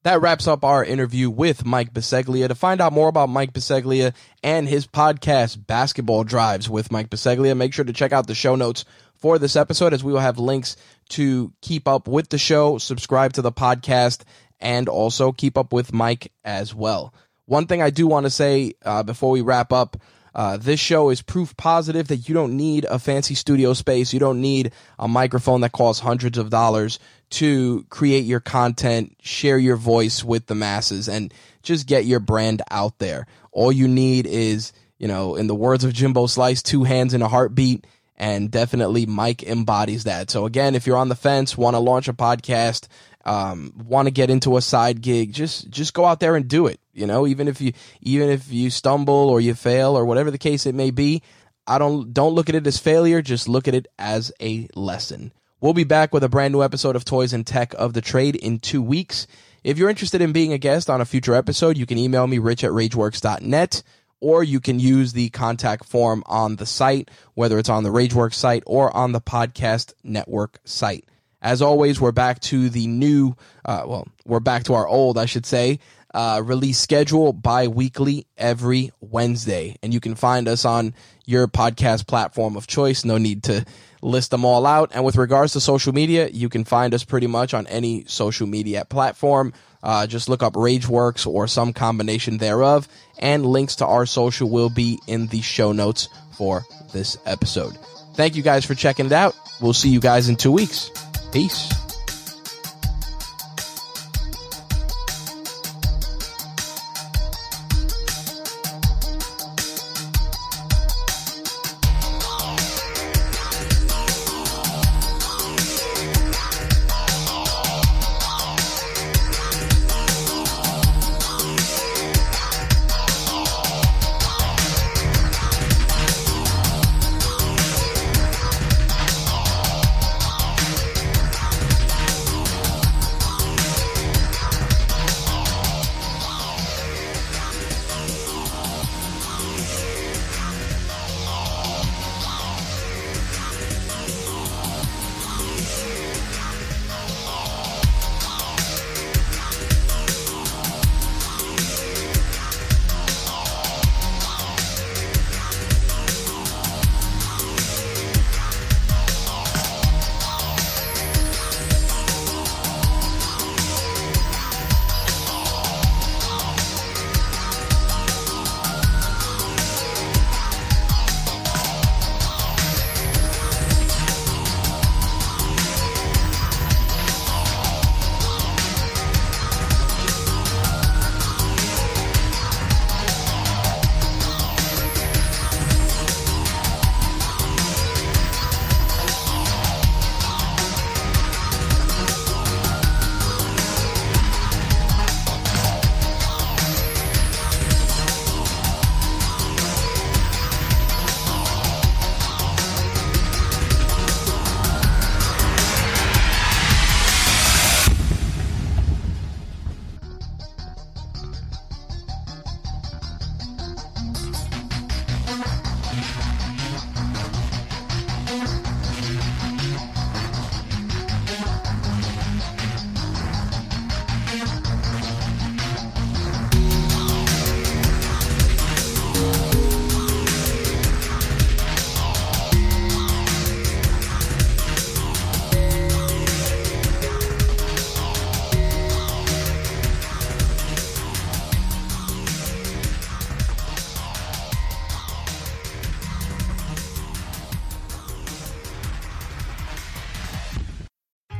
That 0.03 0.21
wraps 0.21 0.47
up 0.47 0.65
our 0.65 0.83
interview 0.83 1.29
with 1.29 1.63
Mike 1.63 1.93
Bisceglia. 1.93 2.47
To 2.47 2.55
find 2.55 2.81
out 2.81 2.91
more 2.91 3.07
about 3.07 3.29
Mike 3.29 3.53
Bisceglia 3.53 4.13
and 4.41 4.67
his 4.67 4.87
podcast, 4.87 5.67
Basketball 5.67 6.23
Drives 6.23 6.67
with 6.67 6.91
Mike 6.91 7.11
Bisceglia, 7.11 7.55
make 7.55 7.71
sure 7.71 7.85
to 7.85 7.93
check 7.93 8.11
out 8.11 8.25
the 8.25 8.33
show 8.33 8.55
notes 8.55 8.83
for 9.17 9.37
this 9.37 9.55
episode 9.55 9.93
as 9.93 10.03
we 10.03 10.11
will 10.11 10.19
have 10.19 10.39
links 10.39 10.75
to 11.09 11.53
keep 11.61 11.87
up 11.87 12.07
with 12.07 12.29
the 12.29 12.39
show, 12.39 12.79
subscribe 12.79 13.33
to 13.33 13.43
the 13.43 13.51
podcast, 13.51 14.23
and 14.59 14.89
also 14.89 15.31
keep 15.31 15.55
up 15.55 15.71
with 15.71 15.93
Mike 15.93 16.31
as 16.43 16.73
well. 16.73 17.13
One 17.45 17.67
thing 17.67 17.83
I 17.83 17.91
do 17.91 18.07
want 18.07 18.25
to 18.25 18.31
say 18.31 18.73
uh, 18.83 19.03
before 19.03 19.29
we 19.29 19.41
wrap 19.41 19.71
up 19.71 19.97
uh, 20.33 20.57
this 20.57 20.79
show 20.79 21.09
is 21.09 21.21
proof 21.21 21.55
positive 21.57 22.07
that 22.07 22.29
you 22.29 22.33
don't 22.33 22.55
need 22.55 22.85
a 22.85 22.99
fancy 22.99 23.35
studio 23.35 23.73
space. 23.73 24.13
You 24.13 24.19
don't 24.19 24.39
need 24.41 24.71
a 24.97 25.07
microphone 25.07 25.61
that 25.61 25.73
costs 25.73 26.01
hundreds 26.01 26.37
of 26.37 26.49
dollars 26.49 26.99
to 27.31 27.85
create 27.89 28.25
your 28.25 28.39
content, 28.39 29.15
share 29.21 29.57
your 29.57 29.75
voice 29.77 30.23
with 30.23 30.47
the 30.47 30.55
masses, 30.55 31.09
and 31.09 31.33
just 31.63 31.87
get 31.87 32.05
your 32.05 32.19
brand 32.19 32.61
out 32.71 32.97
there. 32.99 33.27
All 33.51 33.71
you 33.71 33.87
need 33.87 34.25
is, 34.25 34.73
you 34.97 35.07
know, 35.07 35.35
in 35.35 35.47
the 35.47 35.55
words 35.55 35.83
of 35.83 35.93
Kimbo 35.93 36.27
Slice, 36.27 36.61
two 36.61 36.83
hands 36.83 37.13
and 37.13 37.23
a 37.23 37.27
heartbeat 37.27 37.85
And 38.21 38.51
definitely 38.51 39.07
Mike 39.07 39.41
embodies 39.41 40.03
that. 40.03 40.29
So 40.29 40.45
again, 40.45 40.75
if 40.75 40.85
you're 40.85 40.95
on 40.95 41.09
the 41.09 41.15
fence, 41.15 41.57
want 41.57 41.73
to 41.73 41.79
launch 41.79 42.07
a 42.07 42.13
podcast, 42.13 42.87
um, 43.25 43.73
want 43.85 44.07
to 44.07 44.11
get 44.11 44.29
into 44.29 44.57
a 44.57 44.61
side 44.61 45.01
gig, 45.01 45.33
just 45.33 45.69
just 45.69 45.93
go 45.93 46.05
out 46.05 46.19
there 46.19 46.35
and 46.35 46.47
do 46.47 46.67
it. 46.67 46.79
You 46.93 47.07
know, 47.07 47.27
even 47.27 47.47
if 47.47 47.61
you 47.61 47.73
even 48.01 48.29
if 48.29 48.51
you 48.51 48.69
stumble 48.69 49.29
or 49.29 49.39
you 49.39 49.53
fail 49.53 49.97
or 49.97 50.05
whatever 50.05 50.31
the 50.31 50.37
case 50.37 50.65
it 50.65 50.75
may 50.75 50.91
be, 50.91 51.21
I 51.67 51.77
don't 51.77 52.13
don't 52.13 52.33
look 52.33 52.49
at 52.49 52.55
it 52.55 52.67
as 52.67 52.77
failure. 52.77 53.21
Just 53.21 53.47
look 53.47 53.67
at 53.67 53.75
it 53.75 53.87
as 53.99 54.31
a 54.41 54.67
lesson. 54.75 55.31
We'll 55.59 55.73
be 55.73 55.83
back 55.83 56.13
with 56.13 56.23
a 56.23 56.29
brand 56.29 56.53
new 56.53 56.63
episode 56.63 56.95
of 56.95 57.05
Toys 57.05 57.33
and 57.33 57.45
Tech 57.45 57.75
of 57.75 57.93
the 57.93 58.01
Trade 58.01 58.35
in 58.35 58.59
two 58.59 58.81
weeks. 58.81 59.27
If 59.63 59.77
you're 59.77 59.91
interested 59.91 60.19
in 60.19 60.31
being 60.31 60.53
a 60.53 60.57
guest 60.57 60.89
on 60.89 61.01
a 61.01 61.05
future 61.05 61.35
episode, 61.35 61.77
you 61.77 61.85
can 61.85 61.99
email 61.99 62.25
me 62.25 62.39
rich 62.39 62.63
at 62.63 62.71
rageworks.net 62.71 63.83
or 64.21 64.43
you 64.43 64.59
can 64.59 64.79
use 64.79 65.13
the 65.13 65.29
contact 65.29 65.85
form 65.85 66.23
on 66.27 66.55
the 66.55 66.65
site, 66.65 67.11
whether 67.33 67.59
it's 67.59 67.69
on 67.69 67.83
the 67.83 67.89
Rageworks 67.89 68.35
site 68.35 68.63
or 68.65 68.95
on 68.95 69.11
the 69.11 69.19
podcast 69.19 69.93
network 70.03 70.59
site. 70.63 71.05
As 71.41 71.61
always, 71.61 71.99
we're 71.99 72.11
back 72.11 72.39
to 72.41 72.69
the 72.69 72.87
new, 72.87 73.35
uh, 73.65 73.83
well, 73.85 74.07
we're 74.25 74.39
back 74.39 74.65
to 74.65 74.75
our 74.75 74.87
old, 74.87 75.17
I 75.17 75.25
should 75.25 75.45
say, 75.45 75.79
uh, 76.13 76.41
release 76.43 76.77
schedule 76.77 77.33
bi-weekly 77.33 78.27
every 78.37 78.91
Wednesday. 78.99 79.77
And 79.81 79.93
you 79.93 79.99
can 79.99 80.15
find 80.15 80.47
us 80.47 80.65
on 80.65 80.93
your 81.25 81.47
podcast 81.47 82.05
platform 82.05 82.55
of 82.55 82.67
choice. 82.67 83.05
No 83.05 83.17
need 83.17 83.43
to 83.43 83.65
list 84.01 84.31
them 84.31 84.45
all 84.45 84.65
out. 84.65 84.91
And 84.93 85.03
with 85.03 85.15
regards 85.15 85.53
to 85.53 85.59
social 85.59 85.93
media, 85.93 86.27
you 86.27 86.49
can 86.49 86.63
find 86.63 86.93
us 86.93 87.03
pretty 87.03 87.27
much 87.27 87.53
on 87.53 87.65
any 87.67 88.05
social 88.05 88.45
media 88.45 88.85
platform. 88.85 89.53
Uh, 89.81 90.05
just 90.05 90.29
look 90.29 90.43
up 90.43 90.53
Rageworks 90.53 91.25
or 91.25 91.47
some 91.47 91.73
combination 91.73 92.37
thereof, 92.37 92.87
and 93.17 93.45
links 93.45 93.77
to 93.77 93.85
our 93.87 94.05
social 94.05 94.47
will 94.47 94.69
be 94.69 94.99
in 95.07 95.25
the 95.27 95.41
show 95.41 95.71
notes 95.71 96.07
for 96.37 96.63
this 96.93 97.17
episode. 97.25 97.75
Thank 98.13 98.35
you 98.35 98.43
guys 98.43 98.63
for 98.63 98.75
checking 98.75 99.07
it 99.07 99.11
out. 99.11 99.35
We'll 99.59 99.73
see 99.73 99.89
you 99.89 99.99
guys 99.99 100.29
in 100.29 100.35
two 100.35 100.51
weeks. 100.51 100.91
Peace. 101.31 101.90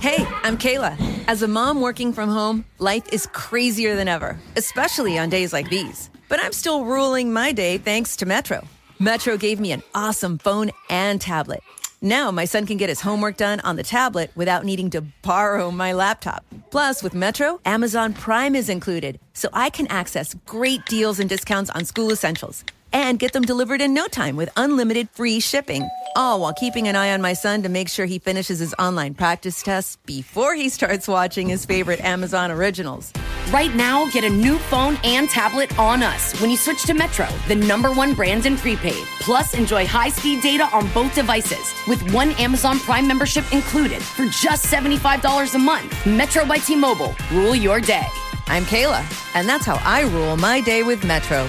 Hey, 0.00 0.26
I'm 0.42 0.58
Kayla. 0.58 0.96
As 1.28 1.42
a 1.42 1.48
mom 1.48 1.80
working 1.80 2.12
from 2.12 2.28
home, 2.28 2.64
life 2.78 3.04
is 3.12 3.26
crazier 3.32 3.96
than 3.96 4.08
ever, 4.08 4.38
especially 4.56 5.18
on 5.18 5.30
days 5.30 5.52
like 5.52 5.70
these. 5.70 6.10
But 6.28 6.42
I'm 6.42 6.52
still 6.52 6.84
ruling 6.84 7.32
my 7.32 7.52
day 7.52 7.78
thanks 7.78 8.16
to 8.16 8.26
Metro. 8.26 8.66
Metro 8.98 9.36
gave 9.36 9.60
me 9.60 9.72
an 9.72 9.82
awesome 9.94 10.38
phone 10.38 10.70
and 10.90 11.20
tablet. 11.20 11.62
Now 12.02 12.30
my 12.30 12.44
son 12.44 12.66
can 12.66 12.76
get 12.76 12.90
his 12.90 13.00
homework 13.00 13.36
done 13.36 13.60
on 13.60 13.76
the 13.76 13.82
tablet 13.82 14.30
without 14.34 14.64
needing 14.64 14.90
to 14.90 15.00
borrow 15.22 15.70
my 15.70 15.92
laptop. 15.92 16.44
Plus, 16.70 17.02
with 17.02 17.14
Metro, 17.14 17.60
Amazon 17.64 18.12
Prime 18.12 18.54
is 18.54 18.68
included, 18.68 19.18
so 19.32 19.48
I 19.52 19.70
can 19.70 19.86
access 19.86 20.34
great 20.46 20.84
deals 20.86 21.18
and 21.18 21.28
discounts 21.28 21.70
on 21.70 21.84
school 21.84 22.10
essentials 22.10 22.64
and 22.94 23.18
get 23.18 23.32
them 23.32 23.42
delivered 23.42 23.80
in 23.80 23.92
no 23.92 24.06
time 24.06 24.36
with 24.36 24.48
unlimited 24.56 25.10
free 25.10 25.40
shipping. 25.40 25.86
All 26.14 26.40
while 26.40 26.54
keeping 26.54 26.86
an 26.86 26.94
eye 26.94 27.12
on 27.12 27.20
my 27.20 27.32
son 27.32 27.60
to 27.64 27.68
make 27.68 27.88
sure 27.88 28.06
he 28.06 28.20
finishes 28.20 28.60
his 28.60 28.72
online 28.78 29.14
practice 29.14 29.64
tests 29.64 29.98
before 30.06 30.54
he 30.54 30.68
starts 30.68 31.08
watching 31.08 31.48
his 31.48 31.66
favorite 31.66 32.00
Amazon 32.00 32.52
originals. 32.52 33.12
Right 33.50 33.74
now, 33.74 34.08
get 34.10 34.22
a 34.22 34.30
new 34.30 34.58
phone 34.58 34.96
and 35.02 35.28
tablet 35.28 35.76
on 35.76 36.04
us 36.04 36.40
when 36.40 36.50
you 36.50 36.56
switch 36.56 36.84
to 36.84 36.94
Metro, 36.94 37.26
the 37.48 37.56
number 37.56 37.90
one 37.90 38.14
brand 38.14 38.46
in 38.46 38.56
prepaid. 38.56 39.04
Plus, 39.20 39.54
enjoy 39.54 39.86
high 39.86 40.08
speed 40.08 40.40
data 40.40 40.68
on 40.72 40.88
both 40.92 41.12
devices 41.16 41.74
with 41.88 42.00
one 42.14 42.30
Amazon 42.32 42.78
Prime 42.78 43.08
membership 43.08 43.44
included 43.52 44.02
for 44.02 44.26
just 44.26 44.66
$75 44.72 45.54
a 45.54 45.58
month. 45.58 46.06
Metro 46.06 46.46
by 46.46 46.58
T 46.58 46.76
Mobile. 46.76 47.12
Rule 47.32 47.56
your 47.56 47.80
day. 47.80 48.06
I'm 48.46 48.64
Kayla, 48.64 49.02
and 49.34 49.48
that's 49.48 49.66
how 49.66 49.80
I 49.84 50.02
rule 50.02 50.36
my 50.36 50.60
day 50.60 50.84
with 50.84 51.02
Metro. 51.04 51.48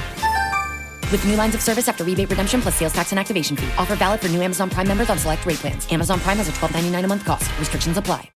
With 1.12 1.26
new 1.26 1.36
lines 1.36 1.56
of 1.56 1.62
service 1.62 1.88
after 1.88 2.04
rebate 2.04 2.30
redemption 2.30 2.62
plus 2.62 2.76
sales 2.76 2.94
tax 2.94 3.12
and 3.12 3.20
activation 3.20 3.56
fee. 3.56 3.70
Offer 3.78 3.96
valid 3.96 4.22
for 4.22 4.30
new 4.30 4.42
Amazon 4.42 4.70
Prime 4.70 4.88
members 4.88 5.10
on 5.10 5.18
select 5.18 5.46
rate 5.46 5.58
plans. 5.58 5.92
Amazon 5.92 6.20
Prime 6.20 6.38
has 6.38 6.50
a 6.50 6.52
$12.99 6.54 7.04
a 7.04 7.08
month 7.08 7.26
cost. 7.26 7.50
Restrictions 7.60 7.98
apply. 7.98 8.24